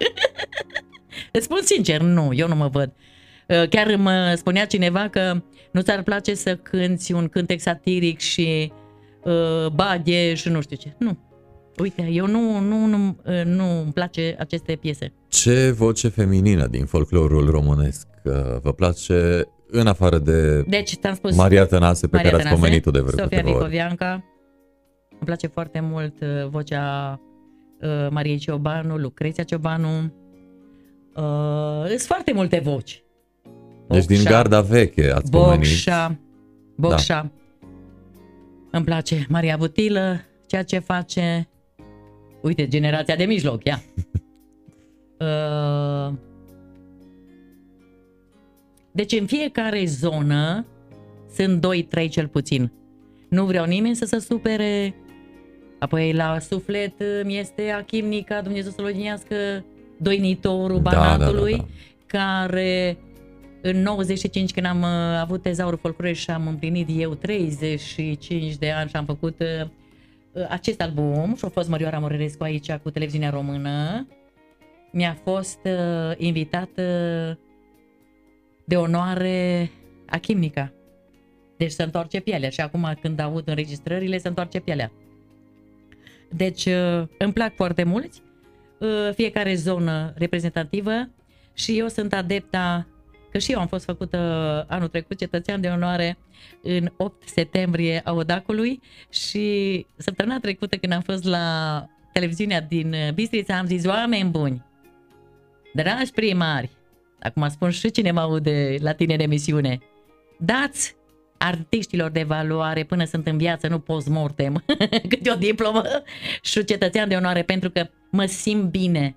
Îți 1.33 1.45
spun 1.45 1.59
sincer, 1.63 2.01
nu, 2.01 2.33
eu 2.35 2.49
nu 2.49 2.55
mă 2.55 2.69
văd. 2.69 2.93
Uh, 3.49 3.69
Chiar 3.69 3.97
mă 3.97 4.35
spunea 4.37 4.67
cineva 4.67 5.09
că 5.09 5.43
nu 5.73 5.81
ți-ar 5.81 6.03
place 6.03 6.35
să 6.35 6.57
cânti 6.57 7.13
un 7.13 7.29
cântec 7.29 7.61
satiric 7.61 8.19
și 8.19 8.73
uh, 9.23 9.67
baghe 9.67 10.35
și 10.35 10.49
nu 10.49 10.61
știu 10.61 10.77
ce. 10.77 10.95
Nu. 10.99 11.19
Uite, 11.79 12.09
eu 12.13 12.27
nu, 12.27 12.59
nu, 12.59 12.87
nu, 12.87 13.17
uh, 13.25 13.43
nu 13.45 13.81
îmi 13.83 13.93
place 13.93 14.37
aceste 14.39 14.77
piese. 14.77 15.13
Ce 15.29 15.71
voce 15.71 16.09
feminină 16.09 16.67
din 16.67 16.85
folclorul 16.85 17.51
românesc 17.51 18.07
uh, 18.25 18.33
vă 18.61 18.73
place 18.73 19.49
în 19.67 19.87
afară 19.87 20.19
de 20.19 20.63
Deci, 20.63 20.95
ți-am 21.01 21.15
spus... 21.15 21.37
Maria 21.37 21.67
Tănase 21.67 22.07
pe 22.07 22.17
Maria 22.17 22.31
care 22.31 22.43
ați 22.43 22.51
Tănase, 22.51 22.65
pomenit-o 22.65 22.91
de 22.91 23.01
vreo 23.01 23.19
Sofia 23.19 23.29
câteva 23.29 23.49
ori? 23.49 23.59
Vicovianca. 23.59 24.13
Îmi 25.11 25.21
place 25.25 25.47
foarte 25.47 25.81
mult 25.81 26.15
uh, 26.21 26.49
vocea 26.49 27.21
uh, 27.83 28.09
Mariei 28.11 28.39
Ciobanu, 28.39 28.97
Lucreția 28.97 29.45
Ciobanu. 29.45 30.13
Uh, 31.17 31.87
sunt 31.87 32.01
foarte 32.01 32.33
multe 32.33 32.61
voci. 32.65 33.03
Deci 33.89 34.05
din 34.05 34.17
Bocșa, 34.17 34.31
garda 34.31 34.61
veche 34.61 35.11
ați 35.11 35.31
pomenit. 35.31 35.59
Bocșa, 35.59 36.19
Bocșa. 36.77 37.21
Da. 37.21 37.31
Îmi 38.71 38.85
place 38.85 39.27
Maria 39.29 39.57
Butilă, 39.57 40.21
ceea 40.47 40.63
ce 40.63 40.79
face, 40.79 41.49
uite, 42.43 42.69
generația 42.69 43.17
de 43.17 43.25
mijloc, 43.25 43.65
ia. 43.65 43.83
uh, 45.27 46.13
deci 48.93 49.13
în 49.13 49.27
fiecare 49.27 49.85
zonă 49.87 50.67
sunt 51.35 51.67
2-3 52.07 52.09
cel 52.11 52.29
puțin. 52.29 52.73
Nu 53.29 53.45
vreau 53.45 53.65
nimeni 53.65 53.97
să 53.97 54.05
se 54.05 54.19
supere. 54.19 54.95
Apoi 55.83 56.13
la 56.13 56.39
suflet 56.39 56.93
mi 57.25 57.39
este 57.39 57.71
Achimnica, 57.71 58.41
Dumnezeu 58.41 58.73
să-l 58.73 58.85
odinească, 58.85 59.65
doinitorul 59.99 60.81
Da, 60.81 60.91
da, 60.91 60.97
da, 60.97 61.17
Banatului, 61.17 61.57
da. 61.57 61.65
care 62.07 62.99
în 63.63 63.83
95 63.83 64.53
când 64.53 64.67
am 64.67 64.83
uh, 64.83 65.19
avut 65.21 65.43
tezaurul 65.43 65.79
folcloric 65.79 66.17
și 66.17 66.31
am 66.31 66.47
împlinit 66.47 66.89
eu 66.97 67.15
35 67.15 68.57
de 68.57 68.71
ani 68.71 68.89
și 68.89 68.97
am 68.97 69.05
făcut 69.05 69.41
uh, 69.41 69.69
uh, 70.33 70.47
acest 70.49 70.81
album 70.81 71.35
și 71.37 71.45
a 71.45 71.49
fost 71.49 71.69
Mărioara 71.69 71.99
Morărescu 71.99 72.43
aici 72.43 72.73
cu 72.73 72.91
televiziunea 72.91 73.31
română, 73.31 74.07
mi-a 74.93 75.17
fost 75.25 75.59
uh, 75.65 76.17
invitată 76.17 76.83
de 78.65 78.77
onoare 78.77 79.71
Achimnica. 80.07 80.73
Deci 81.57 81.71
se 81.71 81.83
întoarce 81.83 82.21
pielea 82.21 82.49
și 82.49 82.61
acum 82.61 82.99
când 83.01 83.21
aud 83.21 83.49
înregistrările 83.49 84.19
se 84.19 84.29
întoarce 84.29 84.61
pielea. 84.61 84.93
Deci 86.37 86.65
uh, 86.65 87.03
îmi 87.19 87.33
plac 87.33 87.55
foarte 87.55 87.83
mulți, 87.83 88.23
uh, 88.79 89.11
fiecare 89.15 89.55
zonă 89.55 90.13
reprezentativă 90.17 91.09
și 91.55 91.79
eu 91.79 91.89
sunt 91.89 92.15
adepta, 92.15 92.87
că 93.31 93.39
și 93.39 93.53
eu 93.53 93.61
am 93.61 93.67
fost 93.67 93.85
făcută 93.85 94.19
anul 94.69 94.89
trecut 94.89 95.19
cetățean 95.19 95.61
de 95.61 95.69
onoare 95.69 96.19
în 96.63 96.93
8 96.97 97.29
septembrie 97.29 98.01
a 98.05 98.13
Odacului 98.13 98.81
și 99.11 99.87
săptămâna 99.97 100.39
trecută 100.39 100.77
când 100.77 100.93
am 100.93 101.01
fost 101.01 101.25
la 101.25 101.87
televiziunea 102.13 102.61
din 102.61 102.95
Bistrița 103.15 103.59
am 103.59 103.67
zis, 103.67 103.87
oameni 103.87 104.31
buni, 104.31 104.65
dragi 105.75 106.13
primari, 106.13 106.71
acum 107.21 107.49
spun 107.49 107.71
și 107.71 107.91
cine 107.91 108.11
mă 108.11 108.21
aude 108.21 108.77
la 108.81 108.93
tine 108.93 109.15
în 109.15 109.21
emisiune, 109.21 109.79
dați 110.39 110.97
artiștilor 111.43 112.11
de 112.11 112.23
valoare 112.23 112.85
până 112.85 113.05
sunt 113.05 113.27
în 113.27 113.37
viață, 113.37 113.69
nu 113.69 113.79
post-mortem, 113.79 114.65
câte 115.09 115.31
o 115.31 115.35
diplomă 115.35 115.83
și 116.43 116.65
cetățean 116.65 117.09
de 117.09 117.15
onoare, 117.15 117.43
pentru 117.43 117.71
că 117.71 117.87
mă 118.11 118.25
simt 118.25 118.71
bine. 118.71 119.17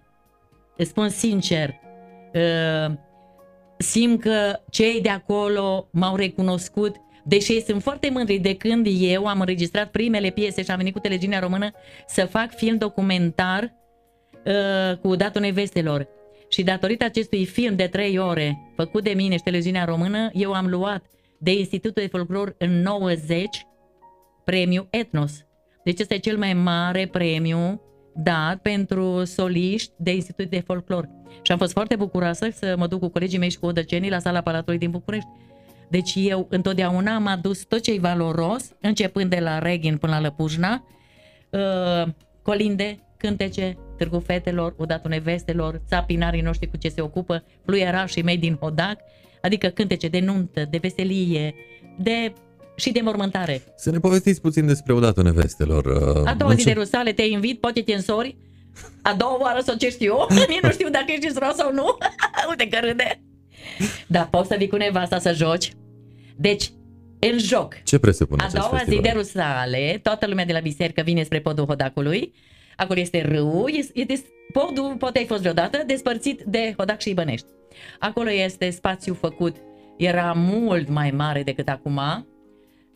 Îți 0.77 0.89
spun 0.89 1.09
sincer, 1.09 1.79
uh, 2.33 2.93
simt 3.77 4.21
că 4.21 4.59
cei 4.69 5.01
de 5.01 5.09
acolo 5.09 5.87
m-au 5.91 6.15
recunoscut, 6.15 6.95
deși 7.23 7.51
ei 7.51 7.61
sunt 7.61 7.81
foarte 7.81 8.09
mândri 8.09 8.37
de 8.37 8.55
când 8.55 8.87
eu 8.99 9.25
am 9.25 9.39
înregistrat 9.39 9.91
primele 9.91 10.29
piese 10.29 10.63
și 10.63 10.71
am 10.71 10.77
venit 10.77 10.93
cu 10.93 10.99
televiziunea 10.99 11.39
română 11.39 11.71
să 12.07 12.25
fac 12.25 12.55
film 12.55 12.77
documentar 12.77 13.73
uh, 14.45 14.97
cu 14.97 15.15
Datul 15.15 15.41
Nevestelor. 15.41 16.07
Și 16.49 16.63
datorită 16.63 17.03
acestui 17.03 17.45
film 17.45 17.75
de 17.75 17.87
trei 17.87 18.17
ore, 18.17 18.73
făcut 18.75 19.03
de 19.03 19.13
mine 19.15 19.35
și 19.35 19.43
televiziunea 19.43 19.85
română, 19.85 20.29
eu 20.33 20.53
am 20.53 20.67
luat 20.67 21.03
de 21.39 21.51
Institutul 21.51 22.01
de 22.01 22.07
Folclor 22.07 22.55
în 22.57 22.81
90 22.81 23.65
premiu 24.43 24.87
Etnos. 24.89 25.45
Deci 25.83 25.99
este 25.99 26.17
cel 26.17 26.37
mai 26.37 26.53
mare 26.53 27.07
premiu 27.07 27.81
dat 28.15 28.57
pentru 28.61 29.23
soliști 29.23 29.91
de 29.97 30.13
Institut 30.13 30.49
de 30.49 30.59
Folclor. 30.59 31.09
Și 31.41 31.51
am 31.51 31.57
fost 31.57 31.71
foarte 31.71 31.95
bucuroasă 31.95 32.49
să 32.51 32.75
mă 32.77 32.87
duc 32.87 32.99
cu 32.99 33.07
colegii 33.07 33.39
mei 33.39 33.49
și 33.49 33.59
cu 33.59 33.65
odăcenii 33.65 34.09
la 34.09 34.19
sala 34.19 34.41
Palatului 34.41 34.79
din 34.79 34.91
București. 34.91 35.29
Deci 35.89 36.13
eu 36.15 36.47
întotdeauna 36.49 37.15
am 37.15 37.27
adus 37.27 37.63
tot 37.63 37.81
ce 37.81 37.91
e 37.91 37.99
valoros, 37.99 38.71
începând 38.81 39.29
de 39.29 39.39
la 39.39 39.59
Reghin 39.59 39.97
până 39.97 40.13
la 40.13 40.21
Lăpujna, 40.21 40.87
uh, 41.49 42.11
colinde, 42.41 42.99
cântece, 43.17 43.77
Târgu 43.97 44.19
Fetelor, 44.19 44.73
Odatul 44.77 45.09
Nevestelor, 45.09 45.81
țapinarii 45.87 46.41
noștri 46.41 46.69
cu 46.69 46.77
ce 46.77 46.89
se 46.89 47.01
ocupă, 47.01 47.43
fluierașii 47.65 48.23
mei 48.23 48.37
din 48.37 48.57
Hodac, 48.59 48.99
adică 49.45 49.67
cântece 49.67 50.07
de 50.07 50.19
nuntă, 50.19 50.67
de 50.69 50.77
veselie, 50.77 51.55
de 51.97 52.33
și 52.75 52.91
de 52.91 53.01
mormântare. 53.01 53.61
Să 53.75 53.91
ne 53.91 53.99
povestiți 53.99 54.41
puțin 54.41 54.65
despre 54.67 54.93
Odatul 54.93 55.23
Nevestelor. 55.23 55.85
Uh, 55.85 56.27
A 56.27 56.33
doua 56.33 56.53
zi 56.53 56.63
de 56.63 56.71
Rusale 56.71 57.11
te 57.11 57.21
invit, 57.21 57.59
poate 57.59 57.81
te 57.81 57.93
însori. 57.93 58.37
A 59.01 59.13
doua 59.13 59.37
oară 59.41 59.59
să 59.63 59.75
ce 59.79 59.89
știu 59.89 60.05
eu, 60.05 60.27
nici 60.49 60.59
nu 60.61 60.71
știu 60.71 60.89
dacă 60.89 61.05
ești 61.07 61.27
însori 61.27 61.53
sau 61.55 61.71
nu. 61.73 61.97
Uite 62.49 62.67
că 62.67 62.79
râde. 62.85 63.21
Da, 64.07 64.21
poți 64.31 64.47
să 64.47 64.55
vii 64.57 64.67
cu 64.67 64.75
nevasta 64.75 65.19
să 65.19 65.33
joci. 65.33 65.71
Deci, 66.35 66.71
în 67.19 67.37
joc. 67.39 67.77
Ce 67.83 67.97
presupune 67.99 68.41
A 68.41 68.45
acest 68.45 68.67
doua 68.67 68.77
festival? 68.77 69.03
zi 69.03 69.09
de 69.09 69.17
Rusale, 69.17 69.99
toată 70.03 70.27
lumea 70.27 70.45
de 70.45 70.53
la 70.53 70.59
biserică 70.59 71.01
vine 71.01 71.23
spre 71.23 71.39
podul 71.39 71.65
Hodacului. 71.65 72.33
Acolo 72.75 72.99
este 72.99 73.21
râu, 73.21 73.67
este, 73.67 74.05
este, 74.07 74.27
podul, 74.53 74.95
poate 74.97 75.19
ai 75.19 75.25
fost 75.25 75.39
vreodată, 75.39 75.83
despărțit 75.87 76.41
de 76.45 76.73
Hodac 76.77 76.99
și 77.01 77.09
Ibănești. 77.09 77.47
Acolo 77.99 78.31
este 78.31 78.69
spațiu 78.69 79.13
făcut, 79.13 79.55
era 79.97 80.33
mult 80.35 80.89
mai 80.89 81.11
mare 81.11 81.43
decât 81.43 81.67
acum. 81.67 81.99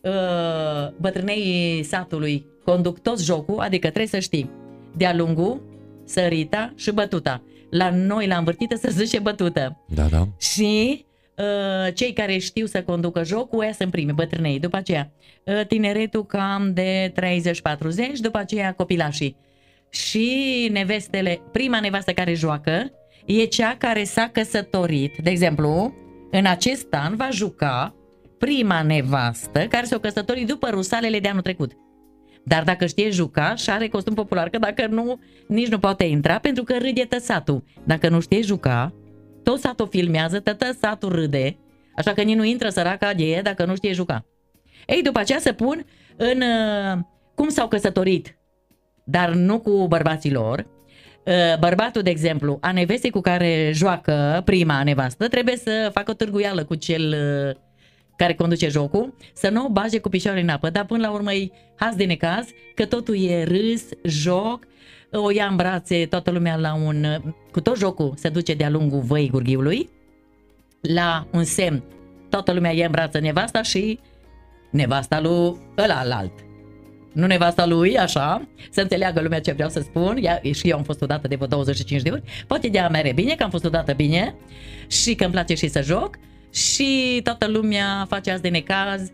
Uh, 0.02 0.92
Bătrânei 1.00 1.82
satului 1.82 2.46
conduc 2.64 2.98
tot 2.98 3.20
jocul, 3.20 3.58
adică 3.58 3.86
trebuie 3.86 4.06
să 4.06 4.18
știi 4.18 4.50
de-a 4.96 5.14
lungul, 5.14 5.62
sărita 6.04 6.72
și 6.76 6.92
bătuta. 6.92 7.42
La 7.70 7.90
noi, 7.90 8.26
la 8.26 8.36
învârtită, 8.36 8.76
se 8.76 8.90
zice 8.90 9.18
bătută. 9.18 9.84
Da, 9.94 10.04
da. 10.04 10.28
Și 10.38 11.04
uh, 11.38 11.94
cei 11.94 12.12
care 12.12 12.38
știu 12.38 12.66
să 12.66 12.82
conducă 12.82 13.24
jocul, 13.24 13.60
ăia 13.60 13.72
sunt 13.72 13.90
primii, 13.90 14.14
bătrânei. 14.14 14.58
După 14.58 14.76
aceea, 14.76 15.12
uh, 15.44 15.66
tineretul 15.66 16.26
cam 16.26 16.72
de 16.74 17.12
30-40, 17.12 18.20
după 18.20 18.38
aceea 18.38 18.74
copilașii. 18.74 19.36
Și 19.88 20.68
nevestele, 20.72 21.40
prima 21.52 21.80
nevastă 21.80 22.12
care 22.12 22.34
joacă 22.34 22.92
e 23.26 23.44
cea 23.44 23.76
care 23.78 24.04
s-a 24.04 24.28
căsătorit. 24.32 25.16
De 25.22 25.30
exemplu, 25.30 25.94
în 26.30 26.46
acest 26.46 26.94
an 26.94 27.16
va 27.16 27.28
juca 27.32 27.94
prima 28.38 28.82
nevastă 28.82 29.66
care 29.66 29.86
s-a 29.86 29.98
căsătorit 29.98 30.46
după 30.46 30.68
rusalele 30.68 31.20
de 31.20 31.28
anul 31.28 31.42
trecut. 31.42 31.72
Dar 32.44 32.64
dacă 32.64 32.86
știe 32.86 33.10
juca 33.10 33.54
și 33.54 33.70
are 33.70 33.88
costum 33.88 34.14
popular, 34.14 34.48
că 34.48 34.58
dacă 34.58 34.86
nu, 34.86 35.20
nici 35.46 35.68
nu 35.68 35.78
poate 35.78 36.04
intra 36.04 36.38
pentru 36.38 36.64
că 36.64 36.76
râde 36.78 37.04
tăsatul. 37.04 37.64
Dacă 37.84 38.08
nu 38.08 38.20
știe 38.20 38.40
juca, 38.40 38.94
tot 39.42 39.60
satul 39.60 39.88
filmează, 39.88 40.40
tot 40.40 40.76
satul 40.80 41.08
râde, 41.08 41.58
așa 41.96 42.12
că 42.12 42.22
nici 42.22 42.36
nu 42.36 42.44
intră 42.44 42.68
săraca 42.68 43.14
de 43.14 43.24
ea 43.24 43.42
dacă 43.42 43.64
nu 43.64 43.74
știe 43.74 43.92
juca. 43.92 44.26
Ei, 44.86 45.02
după 45.02 45.18
aceea 45.18 45.38
se 45.38 45.52
pun 45.52 45.84
în 46.16 46.40
uh, 46.40 46.98
cum 47.34 47.48
s-au 47.48 47.68
căsătorit, 47.68 48.38
dar 49.04 49.30
nu 49.30 49.60
cu 49.60 49.86
bărbații 49.88 50.32
lor. 50.32 50.66
Uh, 51.24 51.58
bărbatul, 51.58 52.02
de 52.02 52.10
exemplu, 52.10 52.58
a 52.60 52.72
nevestei 52.72 53.10
cu 53.10 53.20
care 53.20 53.70
joacă 53.74 54.42
prima 54.44 54.82
nevastă, 54.82 55.28
trebuie 55.28 55.56
să 55.56 55.90
facă 55.94 56.10
o 56.10 56.14
târguială 56.14 56.64
cu 56.64 56.74
cel 56.74 57.14
uh, 57.48 57.56
care 58.16 58.34
conduce 58.34 58.68
jocul, 58.68 59.14
să 59.32 59.48
nu 59.48 59.64
o 59.64 59.68
bage 59.68 59.98
cu 59.98 60.08
picioarele 60.08 60.42
în 60.42 60.48
apă, 60.48 60.70
dar 60.70 60.84
până 60.84 61.06
la 61.06 61.12
urmă 61.12 61.32
e 61.32 61.50
haz 61.76 61.94
de 61.94 62.04
necaz, 62.04 62.48
că 62.74 62.84
totul 62.84 63.22
e 63.24 63.44
râs, 63.44 63.88
joc, 64.04 64.66
o 65.12 65.30
ia 65.30 65.46
în 65.46 65.56
brațe 65.56 66.06
toată 66.06 66.30
lumea 66.30 66.56
la 66.56 66.74
un... 66.74 67.06
Cu 67.52 67.60
tot 67.60 67.76
jocul 67.76 68.12
se 68.16 68.28
duce 68.28 68.54
de-a 68.54 68.70
lungul 68.70 69.00
văii 69.00 69.30
gurghiului, 69.30 69.88
la 70.80 71.26
un 71.32 71.44
semn, 71.44 71.82
toată 72.28 72.52
lumea 72.52 72.72
ia 72.72 72.84
în 72.84 72.90
brață 72.90 73.18
nevasta 73.18 73.62
și 73.62 73.98
nevasta 74.70 75.20
lui 75.20 75.56
ăla 75.78 76.02
alt. 76.16 76.32
Nu 77.12 77.26
nevasta 77.26 77.66
lui, 77.66 77.98
așa, 77.98 78.48
să 78.70 78.80
înțeleagă 78.80 79.20
lumea 79.20 79.40
ce 79.40 79.52
vreau 79.52 79.68
să 79.68 79.80
spun. 79.80 80.18
Ea, 80.22 80.40
și 80.52 80.68
eu 80.68 80.76
am 80.76 80.82
fost 80.82 81.02
odată 81.02 81.28
de 81.28 81.34
vreo 81.34 81.46
25 81.46 82.02
de 82.02 82.10
ori. 82.10 82.22
Poate 82.46 82.68
de-a 82.68 82.88
mere 82.88 83.12
bine, 83.12 83.34
că 83.34 83.42
am 83.42 83.50
fost 83.50 83.64
odată 83.64 83.92
bine 83.92 84.34
și 84.86 85.14
că 85.14 85.24
îmi 85.24 85.32
place 85.32 85.54
și 85.54 85.68
să 85.68 85.82
joc. 85.82 86.18
Și 86.52 87.20
toată 87.22 87.46
lumea 87.46 88.06
face 88.08 88.30
azi 88.30 88.42
de 88.42 88.48
necaz, 88.48 89.10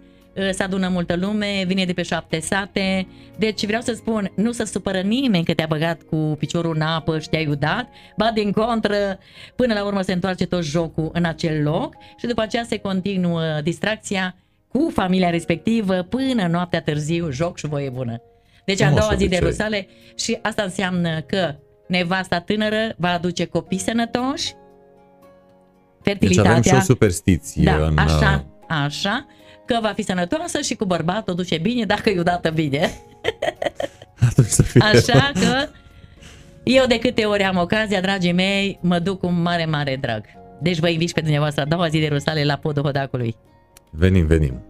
se 0.50 0.62
adună 0.62 0.88
multă 0.88 1.16
lume, 1.16 1.64
vine 1.66 1.84
de 1.84 1.92
pe 1.92 2.02
șapte 2.02 2.40
sate. 2.40 3.06
Deci 3.38 3.66
vreau 3.66 3.80
să 3.80 3.92
spun, 3.92 4.32
nu 4.34 4.52
se 4.52 4.64
supără 4.64 5.00
nimeni 5.00 5.44
că 5.44 5.54
te-a 5.54 5.66
băgat 5.68 6.02
cu 6.02 6.16
piciorul 6.38 6.74
în 6.74 6.80
apă 6.80 7.18
și 7.18 7.28
te-ai 7.28 7.46
udat, 7.46 7.88
ba 8.16 8.30
din 8.34 8.52
contră, 8.52 9.18
până 9.56 9.74
la 9.74 9.84
urmă 9.84 10.02
se 10.02 10.12
întoarce 10.12 10.46
tot 10.46 10.64
jocul 10.64 11.10
în 11.12 11.24
acel 11.24 11.62
loc 11.62 11.94
și 12.16 12.26
după 12.26 12.42
aceea 12.42 12.64
se 12.64 12.76
continuă 12.76 13.60
distracția 13.62 14.36
cu 14.68 14.90
familia 14.94 15.30
respectivă 15.30 16.02
până 16.02 16.46
noaptea 16.46 16.82
târziu, 16.82 17.30
joc 17.30 17.58
și 17.58 17.66
voie 17.66 17.90
bună. 17.90 18.20
Deci 18.64 18.80
a 18.80 18.84
Frumos 18.86 19.00
doua 19.04 19.14
zi 19.14 19.28
de 19.28 19.36
obicei. 19.36 19.48
rusale 19.48 19.86
și 20.14 20.38
asta 20.42 20.62
înseamnă 20.62 21.20
că 21.20 21.54
nevasta 21.88 22.40
tânără 22.40 22.94
va 22.96 23.08
aduce 23.12 23.44
copii 23.44 23.78
sănătoși, 23.78 24.44
Deci 24.52 24.54
fertilitatea. 26.02 26.50
avem 26.50 26.62
și 26.62 26.74
o 26.74 26.80
superstiție 26.80 27.64
Da, 27.64 27.74
în... 27.86 27.92
uh, 27.92 28.04
așa, 28.04 28.44
așa, 28.68 29.26
că 29.66 29.78
va 29.82 29.92
fi 29.94 30.02
sănătoasă 30.02 30.60
și 30.60 30.74
cu 30.74 30.84
bărbatul 30.84 31.32
o 31.32 31.36
duce 31.36 31.58
bine 31.58 31.84
dacă 31.84 32.10
e 32.10 32.20
udată 32.20 32.50
bine. 32.50 32.90
Atunci 34.28 34.46
să 34.46 34.62
fie... 34.62 34.80
Așa 34.82 35.30
că 35.34 35.68
eu 36.62 36.86
de 36.86 36.98
câte 36.98 37.24
ori 37.24 37.42
am 37.42 37.56
ocazia, 37.56 38.00
dragii 38.00 38.32
mei, 38.32 38.78
mă 38.82 38.98
duc 38.98 39.20
cu 39.20 39.26
mare, 39.26 39.64
mare 39.64 39.96
drag. 40.00 40.24
Deci 40.60 40.78
vă 40.78 40.88
invit 40.88 41.08
și 41.08 41.14
pe 41.14 41.20
dumneavoastră 41.20 41.62
a 41.62 41.66
doua 41.66 41.88
zi 41.88 41.98
de 41.98 42.08
Rusale 42.08 42.44
la 42.44 42.56
podul 42.56 42.82
Hodacului. 42.82 43.36
Venim, 43.98 44.26
venim. 44.26 44.62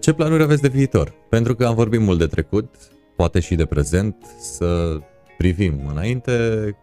Ce 0.00 0.12
planuri 0.12 0.42
aveți 0.42 0.62
de 0.62 0.68
viitor? 0.68 1.12
Pentru 1.28 1.54
că 1.54 1.66
am 1.66 1.74
vorbit 1.74 2.00
mult 2.00 2.18
de 2.18 2.26
trecut, 2.26 2.74
poate 3.16 3.40
și 3.40 3.54
de 3.54 3.64
prezent, 3.64 4.16
să 4.40 4.98
privim 5.38 5.80
înainte 5.90 6.32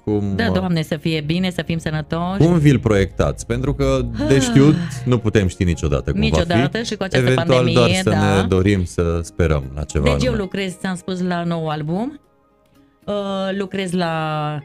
cum... 0.03 0.35
Da, 0.35 0.49
Doamne, 0.49 0.81
să 0.81 0.97
fie 0.97 1.21
bine, 1.21 1.49
să 1.49 1.61
fim 1.61 1.77
sănătoși. 1.77 2.37
Cum 2.37 2.57
vi-l 2.57 2.79
proiectați? 2.79 3.45
Pentru 3.45 3.73
că 3.73 4.01
de 4.27 4.39
știut 4.39 4.75
nu 5.05 5.17
putem 5.17 5.47
ști 5.47 5.63
niciodată 5.63 6.11
cum 6.11 6.19
va 6.19 6.25
Niciodată 6.25 6.77
fi. 6.77 6.85
și 6.85 6.95
cu 6.95 7.03
această 7.03 7.29
Eventual 7.31 7.47
pandemie, 7.47 7.73
doar 7.73 7.89
să 7.89 8.09
da. 8.09 8.41
ne 8.41 8.47
dorim 8.47 8.85
să 8.85 9.19
sperăm 9.23 9.63
la 9.75 9.83
ceva 9.83 10.03
Deci 10.03 10.23
eu 10.23 10.27
anume. 10.27 10.43
lucrez, 10.43 10.77
ți-am 10.77 10.95
spus, 10.95 11.21
la 11.21 11.43
nou 11.43 11.67
album. 11.67 12.19
Uh, 13.05 13.13
lucrez 13.57 13.91
la 13.91 14.59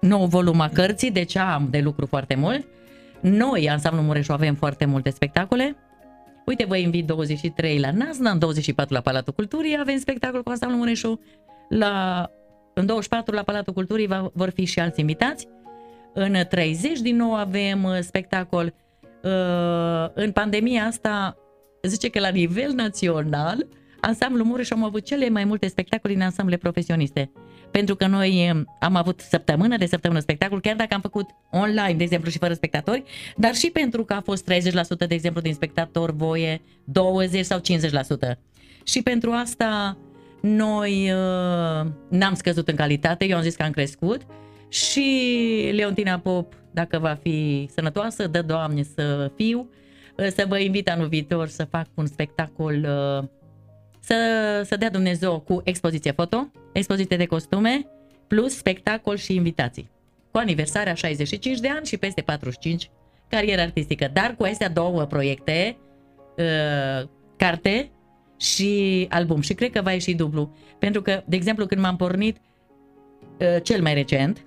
nou 0.00 0.26
volum 0.26 0.60
a 0.60 0.68
cărții, 0.72 1.10
deci 1.10 1.36
am 1.36 1.68
de 1.70 1.78
lucru 1.78 2.06
foarte 2.06 2.34
mult. 2.34 2.66
Noi, 3.20 3.70
Ansamblu 3.70 4.02
Mureșu, 4.02 4.32
avem 4.32 4.54
foarte 4.54 4.84
multe 4.84 5.10
spectacole. 5.10 5.76
Uite, 6.50 6.64
vă 6.64 6.76
invit 6.76 7.06
23 7.06 7.78
la 7.78 7.90
Nazna, 7.90 8.30
în 8.30 8.38
24 8.38 8.94
la 8.94 9.00
Palatul 9.00 9.32
Culturii 9.32 9.76
avem 9.80 9.98
spectacol 9.98 10.42
cu 10.42 10.50
Ansamblu 10.50 10.78
Mureșu. 10.78 11.20
La, 11.68 12.26
în 12.74 12.86
24 12.86 13.34
la 13.34 13.42
Palatul 13.42 13.72
Culturii 13.72 14.06
va, 14.06 14.30
vor 14.34 14.50
fi 14.50 14.64
și 14.64 14.80
alți 14.80 15.00
invitați. 15.00 15.48
În 16.14 16.36
30 16.48 17.00
din 17.00 17.16
nou 17.16 17.34
avem 17.34 17.84
uh, 17.84 17.98
spectacol. 18.00 18.74
Uh, 19.22 20.10
În 20.14 20.32
pandemia 20.32 20.84
asta, 20.84 21.36
zice 21.82 22.08
că 22.08 22.20
la 22.20 22.28
nivel 22.28 22.72
național, 22.72 23.66
Ansamblu 24.00 24.44
Mureș 24.44 24.70
am 24.70 24.84
avut 24.84 25.04
cele 25.04 25.28
mai 25.28 25.44
multe 25.44 25.68
spectacole 25.68 26.12
din 26.12 26.22
ansamble 26.22 26.56
profesioniste. 26.56 27.32
Pentru 27.70 27.96
că 27.96 28.06
noi 28.06 28.48
eh, 28.48 28.60
am 28.80 28.94
avut 28.94 29.20
săptămână 29.20 29.76
de 29.76 29.86
săptămână 29.86 30.20
spectacol, 30.20 30.60
chiar 30.60 30.76
dacă 30.76 30.94
am 30.94 31.00
făcut 31.00 31.30
online, 31.50 31.94
de 31.94 32.02
exemplu, 32.02 32.30
și 32.30 32.38
fără 32.38 32.54
spectatori, 32.54 33.02
dar 33.36 33.54
și 33.54 33.70
pentru 33.70 34.04
că 34.04 34.12
a 34.12 34.20
fost 34.20 34.52
30% 34.52 35.06
de 35.08 35.14
exemplu 35.14 35.40
din 35.40 35.54
spectator 35.54 36.12
voie, 36.12 36.62
20 36.84 37.44
sau 37.44 37.58
50%. 37.58 38.38
Și 38.84 39.02
pentru 39.02 39.30
asta 39.30 39.98
noi 40.40 41.10
uh, 41.10 41.90
n-am 42.08 42.34
scăzut 42.34 42.68
în 42.68 42.76
calitate, 42.76 43.26
eu 43.26 43.36
am 43.36 43.42
zis 43.42 43.54
că 43.54 43.62
am 43.62 43.70
crescut 43.70 44.20
și 44.68 45.70
Leontina 45.72 46.18
Pop, 46.18 46.54
dacă 46.70 46.98
va 46.98 47.18
fi 47.22 47.68
sănătoasă, 47.74 48.26
dă 48.26 48.42
Doamne 48.42 48.82
să 48.82 49.30
fiu, 49.36 49.70
uh, 50.16 50.26
să 50.26 50.44
vă 50.48 50.58
invit 50.58 50.88
anul 50.88 51.08
viitor 51.08 51.48
să 51.48 51.64
fac 51.64 51.86
un 51.94 52.06
spectacol 52.06 52.74
uh, 52.74 53.28
să, 54.00 54.14
să 54.64 54.76
dea 54.76 54.90
Dumnezeu 54.90 55.40
cu 55.40 55.60
expoziție 55.64 56.12
foto, 56.12 56.50
expoziție 56.72 57.16
de 57.16 57.26
costume, 57.26 57.86
plus 58.26 58.56
spectacol 58.56 59.16
și 59.16 59.34
invitații. 59.34 59.90
Cu 60.30 60.38
aniversarea 60.38 60.94
65 60.94 61.58
de 61.58 61.68
ani 61.68 61.86
și 61.86 61.96
peste 61.96 62.20
45 62.20 62.90
carieră 63.28 63.60
artistică, 63.60 64.10
dar 64.12 64.34
cu 64.38 64.42
astea 64.42 64.68
două 64.68 65.04
proiecte, 65.04 65.76
uh, 66.36 67.08
carte 67.36 67.90
și 68.38 69.06
album. 69.10 69.40
Și 69.40 69.54
cred 69.54 69.70
că 69.70 69.82
va 69.82 69.92
ieși 69.92 70.14
dublu. 70.14 70.54
Pentru 70.78 71.02
că, 71.02 71.22
de 71.26 71.36
exemplu, 71.36 71.66
când 71.66 71.80
m-am 71.80 71.96
pornit 71.96 72.36
uh, 72.36 73.62
cel 73.62 73.82
mai 73.82 73.94
recent, 73.94 74.44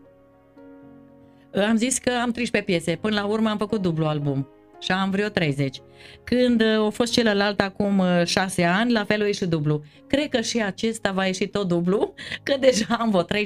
am 1.68 1.76
zis 1.76 1.98
că 1.98 2.12
am 2.22 2.32
13 2.32 2.72
piese. 2.72 2.96
Până 2.96 3.16
la 3.22 3.26
urmă 3.26 3.50
am 3.50 3.58
făcut 3.58 3.82
dublu 3.82 4.06
album 4.06 4.48
și 4.84 4.92
am 4.92 5.10
vreo 5.10 5.28
30. 5.28 5.78
Când 6.24 6.62
uh, 6.62 6.86
a 6.86 6.90
fost 6.90 7.12
celălalt 7.12 7.60
acum 7.60 8.02
6 8.26 8.64
ani, 8.64 8.92
la 8.92 9.04
fel 9.04 9.22
a 9.22 9.26
ieșit 9.26 9.48
dublu. 9.48 9.84
Cred 10.08 10.30
că 10.30 10.42
și 10.42 10.62
acesta 10.62 11.12
va 11.12 11.26
ieși 11.26 11.48
tot 11.48 11.68
dublu, 11.68 12.14
că 12.44 12.56
deja 12.60 12.96
am 13.00 13.10
vreo 13.10 13.42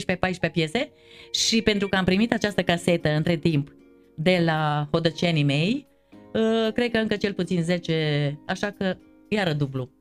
13-14 0.47 0.51
piese 0.51 0.91
și 1.31 1.61
pentru 1.61 1.87
că 1.87 1.95
am 1.95 2.05
primit 2.05 2.33
această 2.33 2.63
casetă 2.63 3.09
între 3.09 3.35
timp 3.35 3.75
de 4.15 4.41
la 4.45 4.87
hodăcenii 4.91 5.43
mei, 5.43 5.87
uh, 6.33 6.73
cred 6.73 6.91
că 6.91 6.97
încă 6.97 7.15
cel 7.15 7.33
puțin 7.33 7.63
10, 7.63 8.39
așa 8.47 8.71
că 8.71 8.97
iară 9.29 9.53
dublu. 9.53 9.96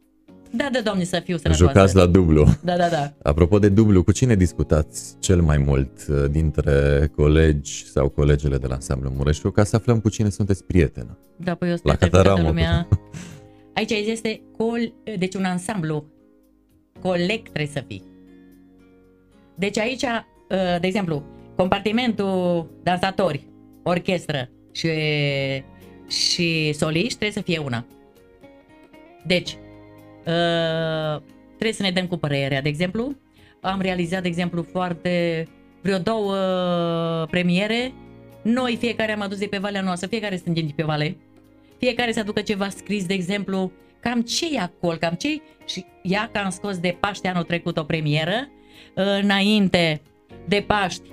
Da, 0.57 0.69
da, 0.73 0.81
doamne, 0.81 1.05
să 1.05 1.21
fiu 1.25 1.37
sănătoasă. 1.37 1.73
Jucați 1.73 1.97
la 1.97 2.07
dublu. 2.07 2.47
Da, 2.63 2.77
da, 2.77 2.89
da. 2.89 3.13
Apropo 3.23 3.59
de 3.59 3.69
dublu, 3.69 4.03
cu 4.03 4.13
cine 4.13 4.35
discutați 4.35 5.17
cel 5.19 5.41
mai 5.41 5.59
mult 5.59 5.91
uh, 6.09 6.25
dintre 6.31 7.11
colegi 7.17 7.87
sau 7.87 8.09
colegele 8.09 8.57
de 8.59 8.67
la 8.67 8.75
ansamblu 8.75 9.13
Mureșu 9.17 9.51
ca 9.51 9.65
să 9.65 9.77
aflăm 9.77 10.01
cu 10.01 10.09
cine 10.09 10.29
sunteți 10.29 10.65
prietenă? 10.65 11.19
Da, 11.37 11.55
păi 11.55 11.69
eu 11.69 11.75
La 11.83 11.93
sper 11.95 11.97
că 11.97 12.05
Cataramă. 12.05 12.35
toată 12.35 12.49
lumea... 12.49 12.89
Aici 13.75 13.91
este 13.91 14.41
col... 14.57 14.93
deci 15.19 15.35
un 15.35 15.45
ansamblu. 15.45 16.05
Coleg 17.03 17.43
trebuie 17.43 17.67
să 17.73 17.85
fii. 17.87 18.03
Deci 19.55 19.79
aici, 19.79 20.03
uh, 20.03 20.81
de 20.81 20.87
exemplu, 20.87 21.23
compartimentul 21.57 22.67
dansatori, 22.83 23.47
orchestră 23.83 24.51
și, 24.73 24.89
și 26.09 26.73
soliști 26.73 27.09
trebuie 27.19 27.31
să 27.31 27.41
fie 27.41 27.59
una. 27.59 27.85
Deci, 29.27 29.59
uh, 30.27 31.23
trebuie 31.47 31.73
să 31.73 31.83
ne 31.83 31.91
dăm 31.91 32.07
cu 32.07 32.17
părerea. 32.17 32.63
De 32.63 32.69
exemplu, 32.69 33.17
am 33.61 33.81
realizat, 33.81 34.23
de 34.23 34.29
exemplu, 34.29 34.63
foarte 34.63 35.47
vreo 35.83 35.99
două 35.99 36.37
premiere. 37.31 37.93
Noi 38.43 38.77
fiecare 38.77 39.13
am 39.13 39.21
adus 39.21 39.39
de 39.39 39.47
pe 39.47 39.59
valea 39.59 39.81
noastră, 39.81 40.09
fiecare 40.09 40.37
suntem 40.37 40.67
de 40.67 40.73
pe 40.77 40.83
vale. 40.83 41.17
Fiecare 41.79 42.13
să 42.13 42.21
aducă 42.21 42.41
ceva 42.41 42.69
scris, 42.69 43.07
de 43.07 43.15
exemplu, 43.15 43.73
cam 44.01 44.21
ce 44.21 44.47
e 44.55 44.59
acolo, 44.59 44.97
cam 44.97 45.15
ce 45.15 45.43
și 45.67 45.85
ia 46.03 46.29
că 46.33 46.39
am 46.39 46.51
scos 46.51 46.79
de 46.79 46.97
Paște 47.01 47.29
anul 47.29 47.43
trecut 47.43 47.77
o 47.77 47.83
premieră, 47.83 48.49
înainte 48.95 50.03
de 50.49 50.65
Paști, 50.67 51.11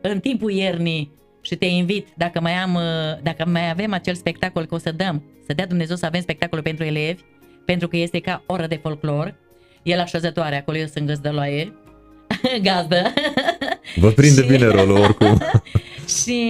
în 0.00 0.20
timpul 0.20 0.50
iernii 0.50 1.10
și 1.40 1.56
te 1.56 1.64
invit, 1.64 2.08
dacă 2.16 2.40
mai, 2.40 2.52
am, 2.52 2.78
dacă 3.22 3.46
mai 3.46 3.70
avem 3.70 3.92
acel 3.92 4.14
spectacol, 4.14 4.64
că 4.64 4.74
o 4.74 4.78
să 4.78 4.92
dăm, 4.92 5.22
să 5.46 5.52
dea 5.52 5.66
Dumnezeu 5.66 5.96
să 5.96 6.06
avem 6.06 6.20
spectacol 6.20 6.62
pentru 6.62 6.84
elevi, 6.84 7.22
pentru 7.64 7.88
că 7.88 7.96
este 7.96 8.20
ca 8.20 8.42
oră 8.46 8.66
de 8.66 8.78
folclor, 8.82 9.34
e 9.82 9.96
la 9.96 10.04
șezătoare, 10.04 10.56
acolo 10.56 10.76
eu 10.76 10.86
sunt 10.86 11.06
găzdăloaie, 11.06 11.72
gazdă. 12.62 13.12
Vă 13.96 14.10
prinde 14.10 14.40
Și- 14.42 14.46
bine 14.48 14.66
rolul 14.66 14.96
oricum. 15.00 15.38
și 16.22 16.40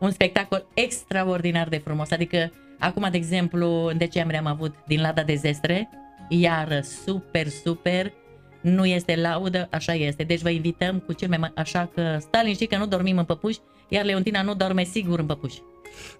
un 0.00 0.10
spectacol 0.10 0.66
extraordinar 0.74 1.68
de 1.68 1.76
frumos. 1.84 2.10
Adică, 2.10 2.52
acum, 2.78 3.08
de 3.10 3.16
exemplu, 3.16 3.84
în 3.86 3.98
decembrie 3.98 4.38
am 4.38 4.46
avut 4.46 4.74
din 4.86 5.00
Lada 5.00 5.22
de 5.22 5.34
Zestre, 5.34 5.88
iar 6.28 6.82
super, 7.04 7.48
super, 7.48 8.12
nu 8.60 8.84
este 8.86 9.16
laudă, 9.16 9.68
așa 9.70 9.94
este. 9.94 10.22
Deci 10.22 10.40
vă 10.40 10.48
invităm 10.50 10.98
cu 10.98 11.12
cel 11.12 11.28
mai 11.28 11.38
mare, 11.38 11.52
așa 11.56 11.90
că 11.94 12.16
Stalin 12.20 12.54
știi 12.54 12.66
că 12.66 12.76
nu 12.76 12.86
dormim 12.86 13.18
în 13.18 13.24
păpuși, 13.24 13.58
iar 13.88 14.04
Leontina 14.04 14.42
nu 14.42 14.54
dorme 14.54 14.84
sigur 14.84 15.18
în 15.18 15.26
păpuși. 15.26 15.58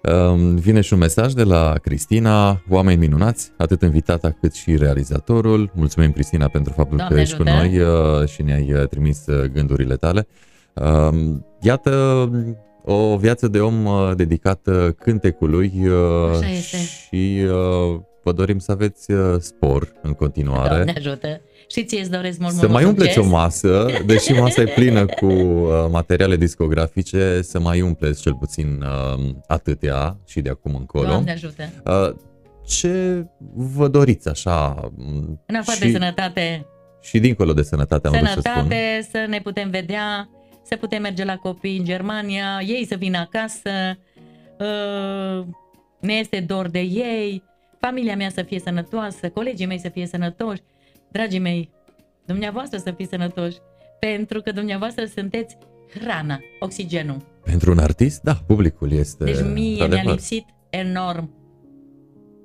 Um, 0.03 0.55
Vine 0.55 0.81
și 0.81 0.93
un 0.93 0.99
mesaj 0.99 1.33
de 1.33 1.43
la 1.43 1.73
Cristina, 1.81 2.61
oameni 2.69 2.99
minunați, 2.99 3.51
atât 3.57 3.81
invitata 3.81 4.31
cât 4.41 4.53
și 4.53 4.77
realizatorul. 4.77 5.71
Mulțumim, 5.73 6.11
Cristina, 6.11 6.47
pentru 6.47 6.73
faptul 6.73 6.97
Doamne 6.97 7.15
că 7.15 7.21
ești 7.21 7.35
cu 7.35 7.43
ajută. 7.47 7.61
noi 7.65 7.79
uh, 7.79 8.27
și 8.27 8.41
ne-ai 8.41 8.73
uh, 8.73 8.87
trimis 8.87 9.25
uh, 9.27 9.43
gândurile 9.43 9.95
tale. 9.95 10.27
Um, 10.73 11.45
Iată 11.61 12.29
o 12.85 13.17
viață 13.17 13.47
de 13.47 13.59
om 13.59 13.85
uh, 13.85 14.11
dedicată 14.15 14.95
cântecului 14.99 15.71
uh, 15.87 16.29
Așa 16.31 16.49
este. 16.49 16.77
și 16.77 17.41
uh, 17.43 17.99
vă 18.23 18.31
dorim 18.31 18.59
să 18.59 18.71
aveți 18.71 19.11
uh, 19.11 19.35
spor 19.39 19.93
în 20.01 20.11
continuare. 20.13 20.69
Doamne 20.69 20.93
ajută. 20.97 21.41
Și 21.73 21.83
ție 21.85 21.99
îți 21.99 22.11
doresc 22.11 22.39
mult, 22.39 22.51
Să 22.53 22.59
mult, 22.59 22.71
mai 22.71 22.83
mult 22.83 22.95
umpleți 22.97 23.19
o 23.19 23.21
succes. 23.21 23.39
masă, 23.39 23.87
deși 24.05 24.31
masa 24.31 24.61
e 24.61 24.65
plină 24.65 25.05
cu 25.05 25.25
uh, 25.25 25.85
materiale 25.91 26.35
discografice, 26.35 27.41
să 27.41 27.59
mai 27.59 27.81
umpleți 27.81 28.21
cel 28.21 28.33
puțin 28.35 28.81
uh, 28.81 29.29
atâtea 29.47 30.17
și 30.27 30.41
de 30.41 30.49
acum 30.49 30.75
încolo. 30.75 31.07
Doamne 31.07 31.31
ajută. 31.31 31.63
Uh, 31.85 32.15
ce 32.65 33.25
vă 33.53 33.87
doriți 33.87 34.27
așa? 34.29 34.89
m, 34.95 35.39
În 35.45 35.55
afară 35.55 35.77
și, 35.77 35.85
de 35.85 35.91
sănătate, 35.91 36.65
și 37.01 37.19
dincolo 37.19 37.53
de 37.53 37.61
sănătate, 37.61 38.07
am 38.07 38.13
vrut 38.13 38.27
să 38.27 38.39
spun. 38.39 38.51
sănătate, 38.53 39.07
să 39.11 39.25
ne 39.29 39.39
putem 39.41 39.69
vedea, 39.69 40.29
să 40.65 40.75
putem 40.75 41.01
merge 41.01 41.23
la 41.23 41.35
copii 41.35 41.77
în 41.77 41.83
Germania, 41.85 42.59
ei 42.65 42.85
să 42.89 42.95
vină 42.95 43.17
acasă, 43.17 43.69
uh, 44.59 45.45
ne 45.99 46.13
este 46.13 46.39
dor 46.47 46.69
de 46.69 46.79
ei, 46.79 47.43
familia 47.79 48.15
mea 48.15 48.29
să 48.29 48.41
fie 48.41 48.59
sănătoasă, 48.59 49.29
colegii 49.29 49.65
mei 49.65 49.79
să 49.79 49.89
fie 49.89 50.05
sănătoși, 50.05 50.61
dragii 51.13 51.39
mei, 51.39 51.69
dumneavoastră 52.25 52.77
să 52.77 52.93
fiți 52.97 53.09
sănătoși, 53.09 53.57
pentru 53.99 54.41
că 54.41 54.51
dumneavoastră 54.51 55.05
sunteți 55.05 55.57
hrana, 55.93 56.39
oxigenul. 56.59 57.17
Pentru 57.43 57.71
un 57.71 57.77
artist, 57.77 58.21
da, 58.21 58.33
publicul 58.47 58.91
este 58.91 59.23
Deci 59.23 59.41
mie 59.53 59.75
mi-a 59.75 59.83
într-adevăr. 59.83 60.13
lipsit 60.13 60.45
enorm. 60.69 61.29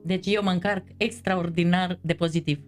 Deci 0.04 0.26
eu 0.26 0.42
mă 0.42 0.50
încarc 0.50 0.84
extraordinar 0.96 1.98
de 2.02 2.12
pozitiv. 2.12 2.60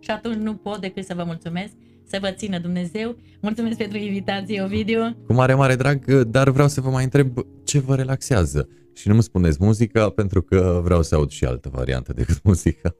Și 0.00 0.10
atunci 0.10 0.36
nu 0.36 0.54
pot 0.54 0.80
decât 0.80 1.04
să 1.04 1.14
vă 1.14 1.22
mulțumesc, 1.24 1.72
să 2.06 2.18
vă 2.20 2.30
țină 2.30 2.58
Dumnezeu. 2.58 3.16
Mulțumesc 3.40 3.76
pentru 3.76 3.98
invitație, 3.98 4.62
Ovidiu. 4.62 5.16
Cu 5.26 5.32
mare, 5.32 5.54
mare 5.54 5.74
drag, 5.74 6.22
dar 6.22 6.50
vreau 6.50 6.68
să 6.68 6.80
vă 6.80 6.90
mai 6.90 7.04
întreb 7.04 7.38
ce 7.64 7.78
vă 7.78 7.94
relaxează. 7.94 8.68
Și 8.94 9.08
nu 9.08 9.14
îmi 9.14 9.22
spuneți 9.22 9.58
muzica, 9.60 10.10
pentru 10.10 10.42
că 10.42 10.80
vreau 10.84 11.02
să 11.02 11.14
aud 11.14 11.30
și 11.30 11.44
altă 11.44 11.68
variantă 11.72 12.12
decât 12.12 12.42
muzica. 12.42 12.94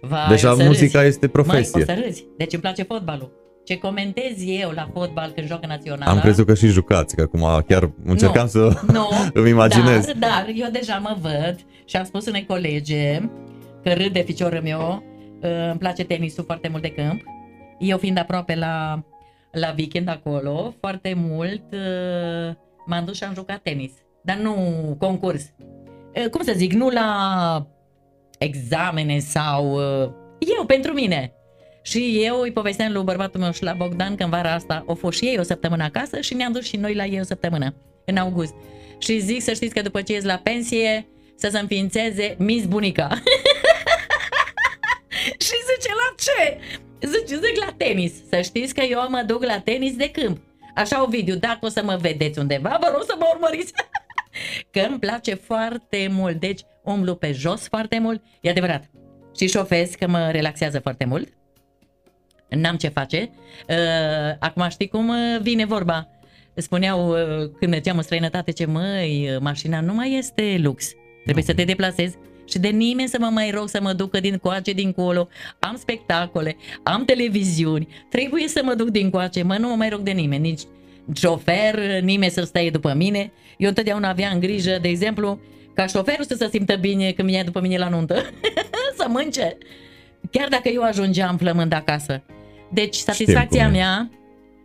Vai, 0.00 0.26
Deja 0.28 0.52
o 0.52 0.56
să 0.56 0.64
muzica 0.64 0.98
râzi. 0.98 1.08
este 1.10 1.28
profesie. 1.28 1.70
Măi, 1.74 1.82
o 1.82 1.84
să 1.84 2.02
râzi. 2.04 2.26
Deci 2.36 2.52
îmi 2.52 2.62
place 2.62 2.82
fotbalul. 2.82 3.38
Ce 3.64 3.78
comentez 3.78 4.32
eu 4.46 4.70
la 4.70 4.90
fotbal 4.92 5.30
când 5.34 5.46
joacă 5.46 5.66
naționala. 5.66 6.10
Am 6.10 6.20
crezut 6.20 6.46
că 6.46 6.54
și 6.54 6.66
jucați, 6.66 7.16
că 7.16 7.22
acum 7.22 7.64
chiar 7.68 7.90
încercam 8.04 8.42
Nu. 8.42 8.48
să 8.48 8.80
Nu, 8.92 9.08
îmi 9.40 9.48
imaginez. 9.50 10.04
Dar, 10.06 10.16
dar 10.18 10.46
eu 10.54 10.68
deja 10.72 10.96
mă 10.98 11.16
văd 11.20 11.56
și 11.84 11.96
am 11.96 12.04
spus 12.04 12.26
unei 12.26 12.46
colege 12.46 13.20
că 13.82 13.92
râd 13.92 14.12
de 14.12 14.20
ficiorul 14.20 14.60
meu, 14.62 15.02
uh, 15.42 15.50
îmi 15.70 15.78
place 15.78 16.04
tenisul 16.04 16.44
foarte 16.44 16.68
mult 16.68 16.82
de 16.82 16.88
câmp. 16.90 17.22
Eu 17.78 17.98
fiind 17.98 18.18
aproape 18.18 18.54
la, 18.54 19.04
la 19.52 19.74
weekend 19.78 20.08
acolo, 20.08 20.74
foarte 20.80 21.14
mult 21.16 21.62
uh, 21.72 22.54
m-am 22.86 23.04
dus 23.04 23.16
și 23.16 23.24
am 23.24 23.34
jucat 23.34 23.58
tenis. 23.62 23.92
Dar 24.22 24.36
nu 24.36 24.54
concurs. 24.98 25.42
Uh, 26.16 26.28
Cum 26.30 26.42
să 26.42 26.52
zic, 26.56 26.72
nu 26.72 26.88
la 26.88 27.66
examene 28.40 29.18
sau... 29.18 29.72
uh, 29.72 30.10
Eu, 30.38 30.64
pentru 30.66 30.92
mine. 30.92 31.32
Și 31.82 32.20
eu 32.24 32.40
îi 32.40 32.52
povesteam 32.52 32.92
lui 32.92 33.02
bărbatul 33.02 33.40
meu 33.40 33.52
și 33.52 33.62
la 33.62 33.72
Bogdan 33.72 34.14
că 34.14 34.22
în 34.22 34.30
vara 34.30 34.52
asta 34.52 34.84
au 34.88 34.94
fost 34.94 35.18
și 35.18 35.24
ei 35.24 35.38
o 35.38 35.42
săptămână 35.42 35.84
acasă 35.84 36.20
și 36.20 36.34
ne-am 36.34 36.52
dus 36.52 36.64
și 36.64 36.76
noi 36.76 36.94
la 36.94 37.04
ei 37.04 37.20
o 37.20 37.24
săptămână, 37.24 37.74
în 38.04 38.16
august. 38.16 38.54
Și 38.98 39.18
zic 39.18 39.42
să 39.42 39.52
știți 39.52 39.74
că 39.74 39.82
după 39.82 40.02
ce 40.02 40.12
ies 40.12 40.24
la 40.24 40.40
pensie, 40.42 41.08
să 41.36 41.48
se 41.50 41.58
înființeze 41.58 42.34
Miss 42.38 42.66
Bunica. 42.66 43.08
și 45.46 45.54
zice, 45.68 45.90
la 45.94 46.14
ce? 46.18 46.58
Zice, 47.06 47.34
zic 47.34 47.64
la 47.66 47.72
tenis. 47.76 48.12
Să 48.28 48.40
știți 48.40 48.74
că 48.74 48.82
eu 48.82 49.06
mă 49.08 49.22
duc 49.26 49.44
la 49.44 49.60
tenis 49.60 49.96
de 49.96 50.10
câmp. 50.10 50.38
Așa, 50.74 51.02
Ovidiu, 51.02 51.34
dacă 51.34 51.58
o 51.60 51.68
să 51.68 51.82
mă 51.82 51.96
vedeți 52.00 52.38
undeva, 52.38 52.78
vă 52.80 52.90
rog 52.92 53.02
să 53.06 53.14
mă 53.18 53.30
urmăriți. 53.34 53.72
că 54.70 54.80
îmi 54.88 54.98
place 54.98 55.34
foarte 55.34 56.08
mult. 56.10 56.40
Deci, 56.40 56.60
umblu 56.84 57.14
pe 57.14 57.32
jos 57.32 57.68
foarte 57.68 57.98
mult. 57.98 58.22
E 58.40 58.50
adevărat. 58.50 58.90
Și 59.36 59.48
șofez, 59.48 59.90
că 59.90 60.08
mă 60.08 60.28
relaxează 60.30 60.78
foarte 60.78 61.04
mult. 61.04 61.28
N-am 62.48 62.76
ce 62.76 62.88
face. 62.88 63.30
Uh, 63.68 63.76
acum 64.38 64.68
știi 64.68 64.88
cum 64.88 65.08
uh, 65.08 65.40
vine 65.40 65.64
vorba. 65.64 66.08
Spuneau 66.54 67.10
uh, 67.10 67.50
când 67.58 67.70
mergeam 67.70 67.96
în 67.96 68.02
străinătate 68.02 68.50
ce 68.50 68.64
măi, 68.66 69.30
uh, 69.34 69.40
mașina 69.40 69.80
nu 69.80 69.94
mai 69.94 70.14
este 70.14 70.58
lux. 70.62 70.92
Trebuie 71.22 71.44
să 71.44 71.54
te 71.54 71.64
deplasezi 71.64 72.16
și 72.44 72.58
de 72.58 72.68
nimeni 72.68 73.08
să 73.08 73.16
mă 73.20 73.28
mai 73.32 73.50
rog 73.50 73.68
să 73.68 73.80
mă 73.82 73.92
ducă 73.92 74.20
din 74.20 74.36
coace 74.36 74.72
dincolo. 74.72 75.28
Am 75.58 75.76
spectacole, 75.76 76.56
am 76.82 77.04
televiziuni, 77.04 77.88
trebuie 78.08 78.48
să 78.48 78.60
mă 78.64 78.74
duc 78.74 78.88
din 78.88 79.10
coace, 79.10 79.42
mă, 79.42 79.56
nu 79.56 79.68
mă 79.68 79.74
mai 79.74 79.88
rog 79.88 80.00
de 80.00 80.10
nimeni, 80.10 80.48
nici 80.48 80.62
șofer, 81.14 82.00
nimeni 82.00 82.30
să 82.30 82.42
stai 82.42 82.70
după 82.70 82.94
mine. 82.94 83.32
Eu 83.56 83.68
întotdeauna 83.68 84.08
aveam 84.08 84.38
grijă, 84.38 84.78
de 84.82 84.88
exemplu, 84.88 85.40
ca 85.74 85.86
șoferul 85.86 86.24
să 86.24 86.34
se 86.34 86.48
simtă 86.48 86.76
bine 86.76 87.12
când 87.12 87.28
vine 87.28 87.42
după 87.42 87.60
mine 87.60 87.78
la 87.78 87.88
nuntă, 87.88 88.14
să 88.98 89.06
mânce. 89.08 89.58
Chiar 90.30 90.48
dacă 90.48 90.68
eu 90.68 90.82
ajungeam 90.82 91.36
flămând 91.36 91.72
acasă. 91.72 92.22
Deci 92.72 92.94
satisfacția 92.94 93.64
cum 93.64 93.74
e. 93.74 93.76
mea 93.76 94.10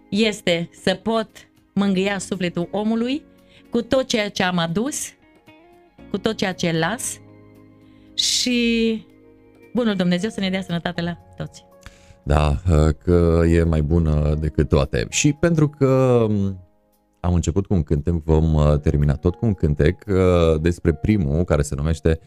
este 0.09 0.69
să 0.84 0.93
pot 0.93 1.30
mângâia 1.73 2.17
sufletul 2.17 2.67
omului 2.72 3.23
cu 3.69 3.81
tot 3.81 4.07
ceea 4.07 4.30
ce 4.30 4.43
am 4.43 4.57
adus, 4.57 5.13
cu 6.09 6.17
tot 6.17 6.38
ceea 6.38 6.53
ce 6.53 6.72
las 6.72 7.19
și 8.13 9.05
bunul 9.73 9.95
Dumnezeu 9.95 10.30
să 10.30 10.39
ne 10.39 10.49
dea 10.49 10.61
sănătate 10.61 11.01
la 11.01 11.17
toți. 11.38 11.63
Da, 12.26 12.56
că 13.03 13.41
e 13.47 13.64
mai 13.64 13.81
bună 13.81 14.35
decât 14.39 14.69
toate. 14.69 15.06
Și 15.10 15.34
pentru 15.34 15.69
că 15.69 16.26
m, 16.30 16.60
Am 17.19 17.34
început 17.34 17.65
cu 17.65 17.73
un 17.73 17.84
cântec, 17.84 18.14
vom 18.14 18.53
uh, 18.53 18.80
termina 18.81 19.14
tot 19.14 19.35
cu 19.35 19.45
un 19.45 19.53
cântec 19.53 20.03
uh, 20.07 20.61
despre 20.61 20.93
primul 20.93 21.43
care 21.43 21.61
se 21.61 21.76
numește 21.76 22.19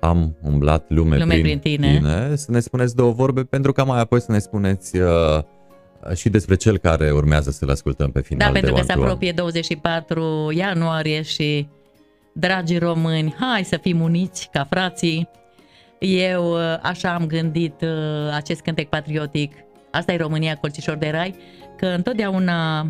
Am 0.00 0.36
umblat 0.42 0.84
lume, 0.88 1.16
Lume 1.18 1.32
prin, 1.32 1.42
prin 1.42 1.58
tine. 1.58 1.96
tine. 1.96 2.36
Să 2.36 2.50
ne 2.50 2.60
spuneți 2.60 2.96
două 2.96 3.12
vorbe 3.12 3.44
pentru 3.44 3.72
ca 3.72 3.84
mai 3.84 4.00
apoi 4.00 4.20
să 4.20 4.32
ne 4.32 4.38
spuneți 4.38 4.96
uh, 4.98 5.38
și 6.14 6.28
despre 6.28 6.54
cel 6.54 6.78
care 6.78 7.10
urmează 7.10 7.50
să-l 7.50 7.70
ascultăm 7.70 8.10
pe 8.10 8.20
final 8.20 8.46
Da, 8.46 8.52
de 8.52 8.60
pentru 8.60 8.74
că 8.74 8.80
One 8.80 8.86
se 8.88 8.92
to 8.92 9.00
One. 9.00 9.08
apropie 9.10 9.32
24 9.32 10.50
ianuarie 10.54 11.22
și, 11.22 11.68
dragi 12.32 12.78
români, 12.78 13.34
hai 13.38 13.64
să 13.64 13.78
fim 13.82 14.00
uniți 14.00 14.48
ca 14.52 14.66
frații. 14.70 15.28
Eu 15.98 16.52
uh, 16.52 16.78
așa 16.82 17.14
am 17.14 17.26
gândit 17.26 17.80
uh, 17.80 18.32
acest 18.32 18.60
cântec 18.60 18.88
patriotic. 18.88 19.52
Asta 19.90 20.12
e 20.12 20.16
România, 20.16 20.56
colțișor 20.56 20.96
de 20.96 21.10
rai, 21.10 21.34
că 21.76 21.86
întotdeauna 21.86 22.86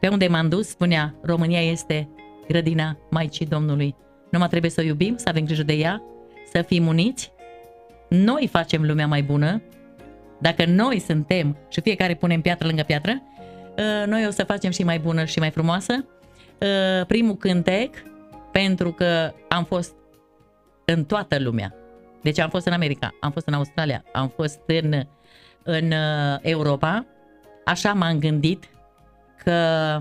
pe 0.00 0.08
unde 0.08 0.26
m-am 0.26 0.48
dus 0.48 0.68
spunea 0.68 1.14
România 1.22 1.60
este 1.60 2.08
grădina 2.48 2.98
Maicii 3.10 3.46
Domnului. 3.46 3.94
Numai 4.30 4.48
trebuie 4.48 4.70
să 4.70 4.80
o 4.80 4.84
iubim, 4.84 5.16
să 5.16 5.28
avem 5.28 5.44
grijă 5.44 5.62
de 5.62 5.72
ea, 5.72 6.02
să 6.52 6.62
fim 6.62 6.86
uniți. 6.86 7.32
Noi 8.08 8.48
facem 8.50 8.82
lumea 8.82 9.06
mai 9.06 9.22
bună. 9.22 9.62
Dacă 10.38 10.64
noi 10.64 10.98
suntem 10.98 11.56
și 11.68 11.80
fiecare 11.80 12.14
punem 12.14 12.40
piatră 12.40 12.66
lângă 12.66 12.82
piatră, 12.82 13.22
uh, 13.78 14.06
noi 14.06 14.26
o 14.26 14.30
să 14.30 14.44
facem 14.44 14.70
și 14.70 14.82
mai 14.82 14.98
bună 14.98 15.24
și 15.24 15.38
mai 15.38 15.50
frumoasă. 15.50 16.04
Uh, 16.60 17.06
Primul 17.06 17.36
cântec, 17.36 17.94
pentru 18.52 18.92
că 18.92 19.32
am 19.48 19.64
fost 19.64 19.94
în 20.84 21.04
toată 21.04 21.38
lumea. 21.38 21.74
Deci 22.22 22.38
am 22.38 22.50
fost 22.50 22.66
în 22.66 22.72
America, 22.72 23.14
am 23.20 23.30
fost 23.30 23.46
în 23.46 23.54
Australia, 23.54 24.04
am 24.12 24.28
fost 24.28 24.60
în, 24.66 25.02
în 25.62 25.90
uh, 25.90 26.38
Europa. 26.40 27.06
Așa 27.64 27.92
m-am 27.92 28.18
gândit 28.18 28.68
că 29.44 29.98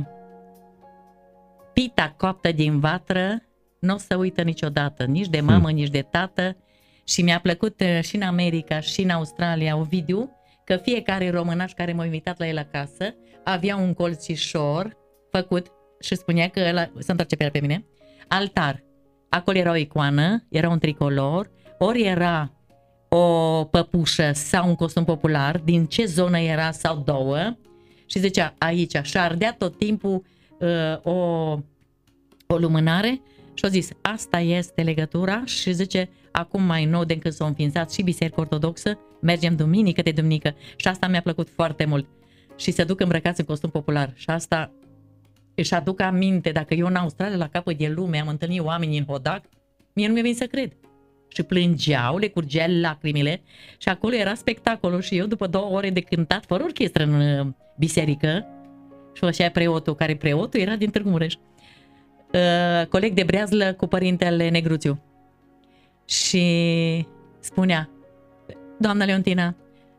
pita 1.73 2.13
coaptă 2.17 2.51
din 2.51 2.79
vatră 2.79 3.43
nu 3.79 3.93
o 3.93 3.97
să 3.97 4.15
uită 4.15 4.41
niciodată, 4.41 5.03
nici 5.03 5.27
de 5.27 5.41
mamă, 5.41 5.71
nici 5.71 5.89
de 5.89 6.01
tată. 6.01 6.57
Și 7.03 7.21
mi-a 7.21 7.39
plăcut 7.39 7.81
uh, 7.81 7.99
și 8.01 8.15
în 8.15 8.21
America 8.21 8.79
și 8.79 9.01
în 9.01 9.09
Australia 9.09 9.77
Ovidiu 9.77 10.37
că 10.65 10.75
fiecare 10.75 11.29
românaș 11.29 11.71
care 11.73 11.93
m-a 11.93 12.05
invitat 12.05 12.39
la 12.39 12.47
el 12.47 12.57
acasă 12.57 13.15
avea 13.43 13.75
un 13.75 13.93
colțișor 13.93 14.97
făcut 15.31 15.67
și 15.99 16.15
spunea 16.15 16.47
că 16.47 16.59
ăla, 16.59 16.89
să 16.99 17.11
întoarce 17.11 17.35
pe 17.35 17.43
el 17.43 17.51
pe 17.51 17.59
mine, 17.59 17.85
altar. 18.27 18.83
Acolo 19.33 19.57
era 19.57 19.71
o 19.71 19.75
icoană, 19.75 20.43
era 20.49 20.69
un 20.69 20.79
tricolor, 20.79 21.51
ori 21.77 22.01
era 22.01 22.51
o 23.09 23.63
păpușă 23.63 24.31
sau 24.33 24.67
un 24.67 24.75
costum 24.75 25.03
popular, 25.03 25.57
din 25.57 25.85
ce 25.85 26.05
zonă 26.05 26.39
era 26.39 26.71
sau 26.71 27.01
două, 27.05 27.55
și 28.05 28.19
zicea 28.19 28.53
aici, 28.57 28.95
și 29.01 29.17
ardea 29.17 29.55
tot 29.57 29.77
timpul 29.77 30.23
uh, 30.59 31.03
o, 31.03 31.17
o 32.47 32.57
lumânare. 32.57 33.21
Și 33.53 33.65
a 33.65 33.67
zis, 33.67 33.89
asta 34.01 34.39
este 34.39 34.81
legătura. 34.81 35.41
Și 35.45 35.73
zice, 35.73 36.09
acum 36.31 36.63
mai 36.63 36.85
nou 36.85 37.03
de 37.03 37.17
când 37.17 37.33
s-a 37.33 37.45
înființat 37.45 37.91
și 37.91 38.01
Biserica 38.01 38.41
Ortodoxă, 38.41 38.99
mergem 39.21 39.55
duminică 39.55 40.01
de 40.01 40.11
duminică. 40.11 40.55
Și 40.75 40.87
asta 40.87 41.07
mi-a 41.07 41.21
plăcut 41.21 41.49
foarte 41.49 41.85
mult. 41.85 42.07
Și 42.55 42.71
se 42.71 42.83
duc 42.83 42.99
îmbrăcați 42.99 43.39
în 43.39 43.45
costum 43.45 43.69
popular. 43.69 44.13
Și 44.15 44.29
asta 44.29 44.71
își 45.55 45.73
aduc 45.73 46.01
aminte, 46.01 46.51
dacă 46.51 46.73
eu 46.73 46.87
în 46.87 46.95
Australia 46.95 47.37
la 47.37 47.47
capăt 47.47 47.77
de 47.77 47.87
lume 47.87 48.19
am 48.19 48.27
întâlnit 48.27 48.61
oameni 48.61 48.97
în 48.97 49.05
hodac, 49.05 49.43
mie 49.93 50.07
nu 50.07 50.13
mi-a 50.13 50.21
venit 50.21 50.37
să 50.37 50.45
cred. 50.45 50.71
Și 51.27 51.43
plângeau, 51.43 52.17
le 52.17 52.27
curgeau 52.27 52.67
lacrimile 52.69 53.41
și 53.77 53.89
acolo 53.89 54.15
era 54.15 54.33
spectacolul 54.33 55.01
și 55.01 55.17
eu 55.17 55.25
după 55.25 55.47
două 55.47 55.75
ore 55.75 55.89
de 55.89 55.99
cântat 55.99 56.45
fără 56.45 56.63
orchestră 56.63 57.03
în 57.03 57.39
uh, 57.39 57.47
biserică 57.77 58.45
și 59.13 59.23
așa 59.23 59.49
preotul, 59.49 59.95
care 59.95 60.15
preotul 60.15 60.59
era 60.59 60.75
din 60.75 60.89
Târgu 60.89 61.09
Mureș, 61.09 61.33
uh, 61.33 62.87
coleg 62.87 63.13
de 63.13 63.23
breazlă 63.23 63.73
cu 63.73 63.87
părintele 63.87 64.49
Negruțiu. 64.49 65.01
Și 66.05 66.45
spunea, 67.39 67.89
doamna 68.79 69.05
Leontina, 69.05 69.55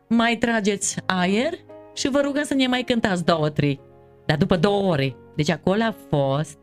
mai 0.07 0.37
trageți 0.37 0.97
aer 1.05 1.53
și 1.93 2.09
vă 2.09 2.19
rugăm 2.23 2.43
să 2.43 2.53
ne 2.53 2.67
mai 2.67 2.83
cântați 2.83 3.25
două, 3.25 3.49
trei. 3.49 3.79
Dar 4.25 4.37
după 4.37 4.57
două 4.57 4.91
ore. 4.91 5.15
Deci 5.35 5.49
acolo 5.49 5.81
a 5.83 5.95
fost 6.09 6.57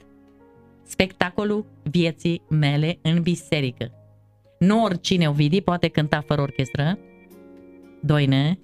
spectacolul 0.83 1.67
vieții 1.83 2.43
mele 2.49 2.99
în 3.03 3.23
biserică. 3.23 3.91
Nu 4.59 4.83
oricine 4.83 5.29
Ovidi 5.29 5.61
poate 5.61 5.89
cânta 5.89 6.21
fără 6.27 6.41
orchestră, 6.41 6.99
doine, 8.01 8.59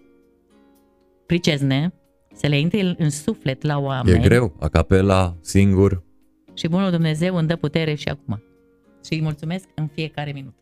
pricezne, 1.26 1.92
să 2.34 2.46
le 2.46 2.58
intre 2.58 2.94
în 2.98 3.10
suflet 3.10 3.62
la 3.62 3.78
oameni. 3.78 4.24
E 4.24 4.28
greu, 4.28 4.56
a 4.60 4.68
capela, 4.68 5.36
singur. 5.40 6.02
Și 6.54 6.68
bunul 6.68 6.90
Dumnezeu 6.90 7.36
îmi 7.36 7.48
dă 7.48 7.56
putere 7.56 7.94
și 7.94 8.08
acum. 8.08 8.42
Și 9.04 9.12
îi 9.12 9.22
mulțumesc 9.22 9.64
în 9.74 9.86
fiecare 9.86 10.32
minut. 10.32 10.54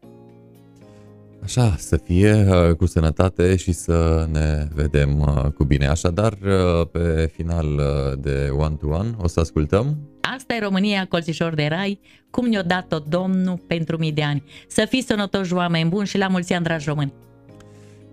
Așa, 1.47 1.75
să 1.79 1.97
fie 1.97 2.47
uh, 2.49 2.75
cu 2.75 2.87
sănătate 2.87 3.57
și 3.57 3.73
să 3.73 4.27
ne 4.33 4.69
vedem 4.75 5.19
uh, 5.19 5.53
cu 5.53 5.65
bine. 5.65 5.87
Așadar, 5.87 6.33
uh, 6.33 6.87
pe 6.93 7.31
final 7.37 7.67
uh, 7.67 8.19
de 8.19 8.49
One 8.57 8.75
to 8.81 8.87
One 8.87 9.11
o 9.19 9.29
să 9.29 9.41
ascultăm 9.41 9.97
Asta 10.35 10.55
e 10.55 10.59
România, 10.59 11.07
colțișor 11.09 11.55
de 11.55 11.67
rai, 11.71 12.01
cum 12.31 12.47
ne-a 12.47 12.63
dat-o 12.63 12.99
Domnul 12.99 13.63
pentru 13.67 13.97
mii 13.99 14.13
de 14.13 14.23
ani. 14.23 14.43
Să 14.69 14.87
fiți 14.89 15.07
sănătoși 15.07 15.53
oameni 15.55 15.89
buni 15.89 16.07
și 16.07 16.19
la 16.19 16.27
mulți 16.27 16.53
ani, 16.53 16.65
dragi 16.65 16.89
români! 16.89 17.13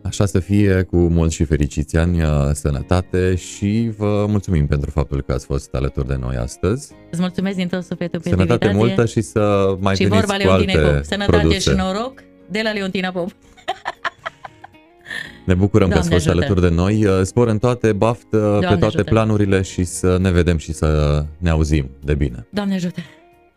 Așa 0.03 0.25
să 0.25 0.39
fie 0.39 0.81
cu 0.81 0.97
mulți 0.97 1.35
și 1.35 1.43
fericiți 1.43 1.97
ani, 1.97 2.21
uh, 2.21 2.29
sănătate 2.51 3.35
și 3.35 3.91
vă 3.97 4.25
mulțumim 4.29 4.67
pentru 4.67 4.89
faptul 4.89 5.21
că 5.21 5.33
ați 5.33 5.45
fost 5.45 5.73
alături 5.73 6.07
de 6.07 6.15
noi 6.19 6.35
astăzi. 6.35 6.91
Îți 7.11 7.21
mulțumesc 7.21 7.55
din 7.55 7.67
tot 7.67 7.83
sufletul 7.83 8.19
pentru 8.19 8.41
Sănătate 8.41 8.65
invitație. 8.65 8.95
multă 8.95 9.05
și 9.11 9.21
să 9.21 9.75
mai 9.79 9.95
și 9.95 10.03
veniți 10.03 10.25
vorba 10.25 10.43
cu 10.43 10.47
Leontinei 10.47 10.75
alte 10.75 10.95
Pop. 10.95 11.03
Sănătate 11.03 11.37
produse. 11.37 11.69
și 11.69 11.75
noroc 11.75 12.23
de 12.49 12.61
la 12.63 12.71
Leontina 12.71 13.11
Pop. 13.11 13.29
Ne 15.45 15.53
bucurăm 15.53 15.89
că 15.89 15.97
ați 15.97 16.09
Doamne 16.09 16.15
fost 16.25 16.27
ajută. 16.37 16.45
alături 16.45 16.69
de 16.69 16.75
noi. 16.75 17.05
Uh, 17.05 17.21
Spor 17.23 17.47
în 17.47 17.57
toate, 17.57 17.93
baftă 17.93 18.57
pe 18.59 18.65
toate 18.65 18.85
ajută. 18.85 19.03
planurile 19.03 19.61
și 19.61 19.83
să 19.83 20.17
ne 20.21 20.31
vedem 20.31 20.57
și 20.57 20.73
să 20.73 21.25
ne 21.37 21.49
auzim 21.49 21.89
de 22.03 22.13
bine. 22.13 22.47
Doamne 22.49 22.73
ajută! 22.73 22.99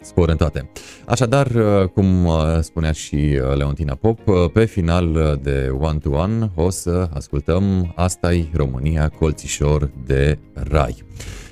Spor 0.00 0.28
în 0.28 0.36
toate. 0.36 0.70
Așadar, 1.06 1.46
uh, 1.46 1.88
cum 1.88 2.24
uh, 2.24 2.34
spunea 2.60 2.92
și 2.92 3.14
uh, 3.14 3.56
Leontina 3.56 3.94
Pop, 3.94 4.18
uh, 4.28 4.34
pe 4.52 4.64
final 4.64 5.14
uh, 5.14 5.32
de 5.42 5.68
One 5.80 5.98
to 5.98 6.10
One 6.10 6.50
o 6.54 6.70
să 6.70 7.08
ascultăm 7.14 7.92
asta 7.96 8.32
e 8.32 8.46
România, 8.52 9.08
colțișor 9.08 9.90
de 10.06 10.38
rai. 10.52 11.04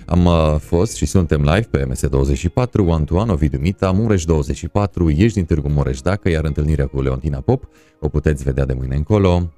Am 0.06 0.24
uh, 0.24 0.56
fost 0.58 0.96
și 0.96 1.06
suntem 1.06 1.42
live 1.42 1.68
pe 1.70 1.86
MS24, 1.86 2.86
One 2.86 3.04
to 3.04 3.14
One, 3.14 3.32
Ovidiu 3.32 3.58
Mita, 3.58 3.92
Mureș24, 3.92 5.16
ești 5.16 5.36
din 5.36 5.44
Târgu 5.44 5.68
Mureș 5.68 6.00
dacă, 6.00 6.28
iar 6.28 6.44
întâlnirea 6.44 6.86
cu 6.86 7.02
Leontina 7.02 7.40
Pop 7.40 7.68
o 8.00 8.08
puteți 8.08 8.44
vedea 8.44 8.64
de 8.64 8.72
mâine 8.72 8.96
încolo 8.96 9.50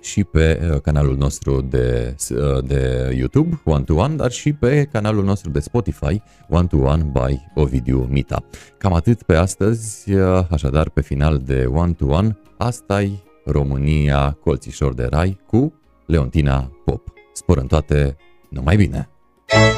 și 0.00 0.24
pe 0.24 0.70
uh, 0.72 0.80
canalul 0.80 1.16
nostru 1.16 1.60
de, 1.60 2.16
uh, 2.30 2.64
de 2.64 3.12
YouTube, 3.16 3.60
One 3.64 3.84
to 3.84 3.94
One, 3.94 4.14
dar 4.14 4.30
și 4.30 4.52
pe 4.52 4.88
canalul 4.92 5.24
nostru 5.24 5.50
de 5.50 5.60
Spotify, 5.60 6.22
One 6.48 6.66
to 6.66 6.76
One 6.76 7.02
by 7.02 7.40
Ovidiu 7.54 8.06
Mita. 8.10 8.44
Cam 8.78 8.92
atât 8.92 9.22
pe 9.22 9.34
astăzi, 9.34 10.12
uh, 10.12 10.46
așadar 10.50 10.88
pe 10.88 11.00
final 11.00 11.38
de 11.38 11.64
One 11.72 11.92
to 11.92 12.06
One, 12.06 12.38
asta 12.56 13.02
e 13.02 13.10
România 13.44 14.38
Colțișor 14.40 14.94
de 14.94 15.06
Rai 15.10 15.40
cu 15.46 15.72
Leontina 16.06 16.70
Pop. 16.84 17.12
Spor 17.32 17.58
în 17.58 17.66
toate, 17.66 18.16
numai 18.48 18.76
bine! 18.76 19.15
Strămoșii 19.48 19.76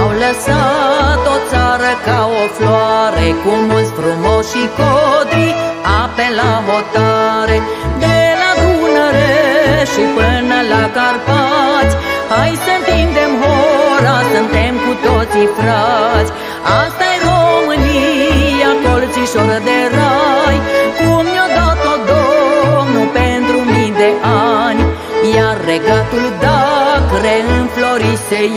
au 0.00 0.08
lăsat 0.08 1.26
o 1.26 1.48
țară 1.48 1.92
ca 2.04 2.26
o 2.26 2.28
floare 2.52 3.34
Cu 3.44 3.48
mulți 3.48 3.92
frumoși 3.92 4.48
și 4.48 4.68
codri, 4.76 5.54
ape 6.02 6.26
la 6.34 6.62
hotare 6.66 7.15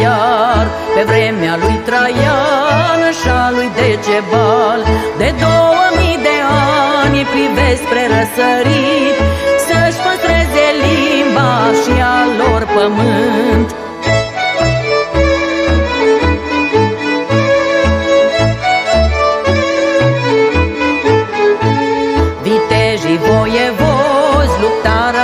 iar 0.02 0.66
Pe 0.96 1.02
vremea 1.12 1.54
lui 1.62 1.78
Traian 1.88 3.02
și 3.20 3.30
lui 3.56 3.70
Decebal. 3.78 4.82
De 5.18 5.30
două 5.44 5.84
mii 5.98 6.20
de 6.28 6.38
ani 7.04 7.20
privesc 7.34 7.82
spre 7.86 8.04
răsărit 8.14 9.16
Să-și 9.66 10.00
păstreze 10.06 10.66
limba 10.84 11.54
și 11.82 11.94
a 12.16 12.18
lor 12.40 12.62
pământ. 12.76 13.70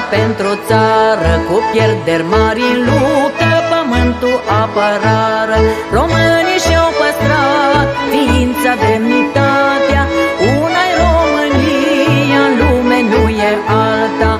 Pentru 0.10 0.60
țară 0.68 1.34
Cu 1.50 1.58
pierderi 1.72 2.26
mari 2.30 2.62
în 2.74 2.80
lui 2.90 3.05
luptă 4.94 5.06
Pământul 5.06 5.46
apărară 5.46 5.58
Românii 5.98 6.60
și-au 6.66 6.90
păstrat 7.00 7.88
Ființa, 8.12 8.72
demnitatea. 8.84 10.04
Una-i 10.62 10.94
România 11.04 12.42
În 12.48 12.54
lume 12.62 13.00
nu 13.12 13.24
e 13.50 13.52
alta. 13.88 14.32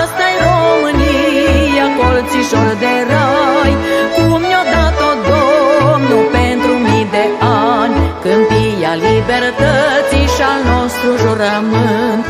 Asta-i 0.00 0.36
România 0.48 1.86
Colțișor 1.98 2.72
de 2.82 2.94
rai. 3.10 3.72
Cum 4.16 4.40
ne-a 4.50 4.64
dat-o 4.74 5.10
Domnul 5.30 6.24
Pentru 6.38 6.72
mii 6.84 7.06
de 7.16 7.26
ani? 7.72 7.96
Câmpia 8.24 8.92
libertății 9.08 10.28
Și-al 10.34 10.60
nostru 10.72 11.10
jurământ. 11.22 12.24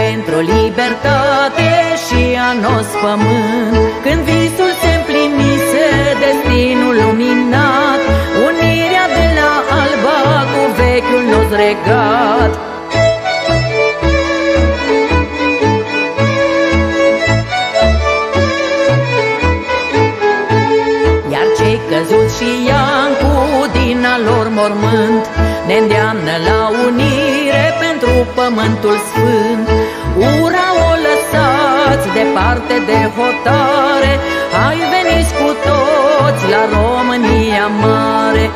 Pentru 0.00 0.36
libertate 0.54 1.70
și 2.04 2.22
a 2.48 2.50
nos 2.64 2.88
pământ. 3.02 3.74
Când 4.04 4.20
visul 4.28 4.47
nos 11.86 11.86
regat 11.86 12.58
Iar 21.30 21.46
cei 21.56 21.80
căzuți 21.88 22.36
și 22.36 22.50
Iancu 22.66 23.66
din 23.72 24.06
al 24.14 24.22
lor 24.22 24.48
mormânt 24.48 25.24
Ne 25.66 25.74
îndeamnă 25.74 26.34
la 26.48 26.60
unire 26.86 27.64
pentru 27.84 28.12
pământul 28.34 28.96
sfânt. 29.08 29.66
Ura 30.42 30.68
o 30.88 30.90
lăsați 31.06 32.08
departe 32.18 32.74
de 32.90 33.00
hotare 33.16 34.12
Hai 34.56 34.78
veniți 34.92 35.32
cu 35.38 35.48
toți 35.68 36.44
la 36.52 36.62
România 36.76 37.66
mare 37.82 38.50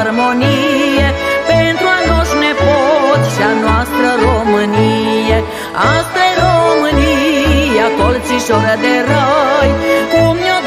armonie. 0.00 1.08
Pentru 1.52 1.86
a 1.96 1.98
noș 2.10 2.28
nepoți 2.42 3.28
și 3.34 3.42
a 3.50 3.52
noastră 3.64 4.08
Românie. 4.26 5.38
Asta 5.96 6.20
e 6.30 6.32
România, 6.46 7.86
colțișoră 7.98 8.74
de 8.84 8.94
rai 9.10 9.70
Cum 10.12 10.34
ne 10.44 10.57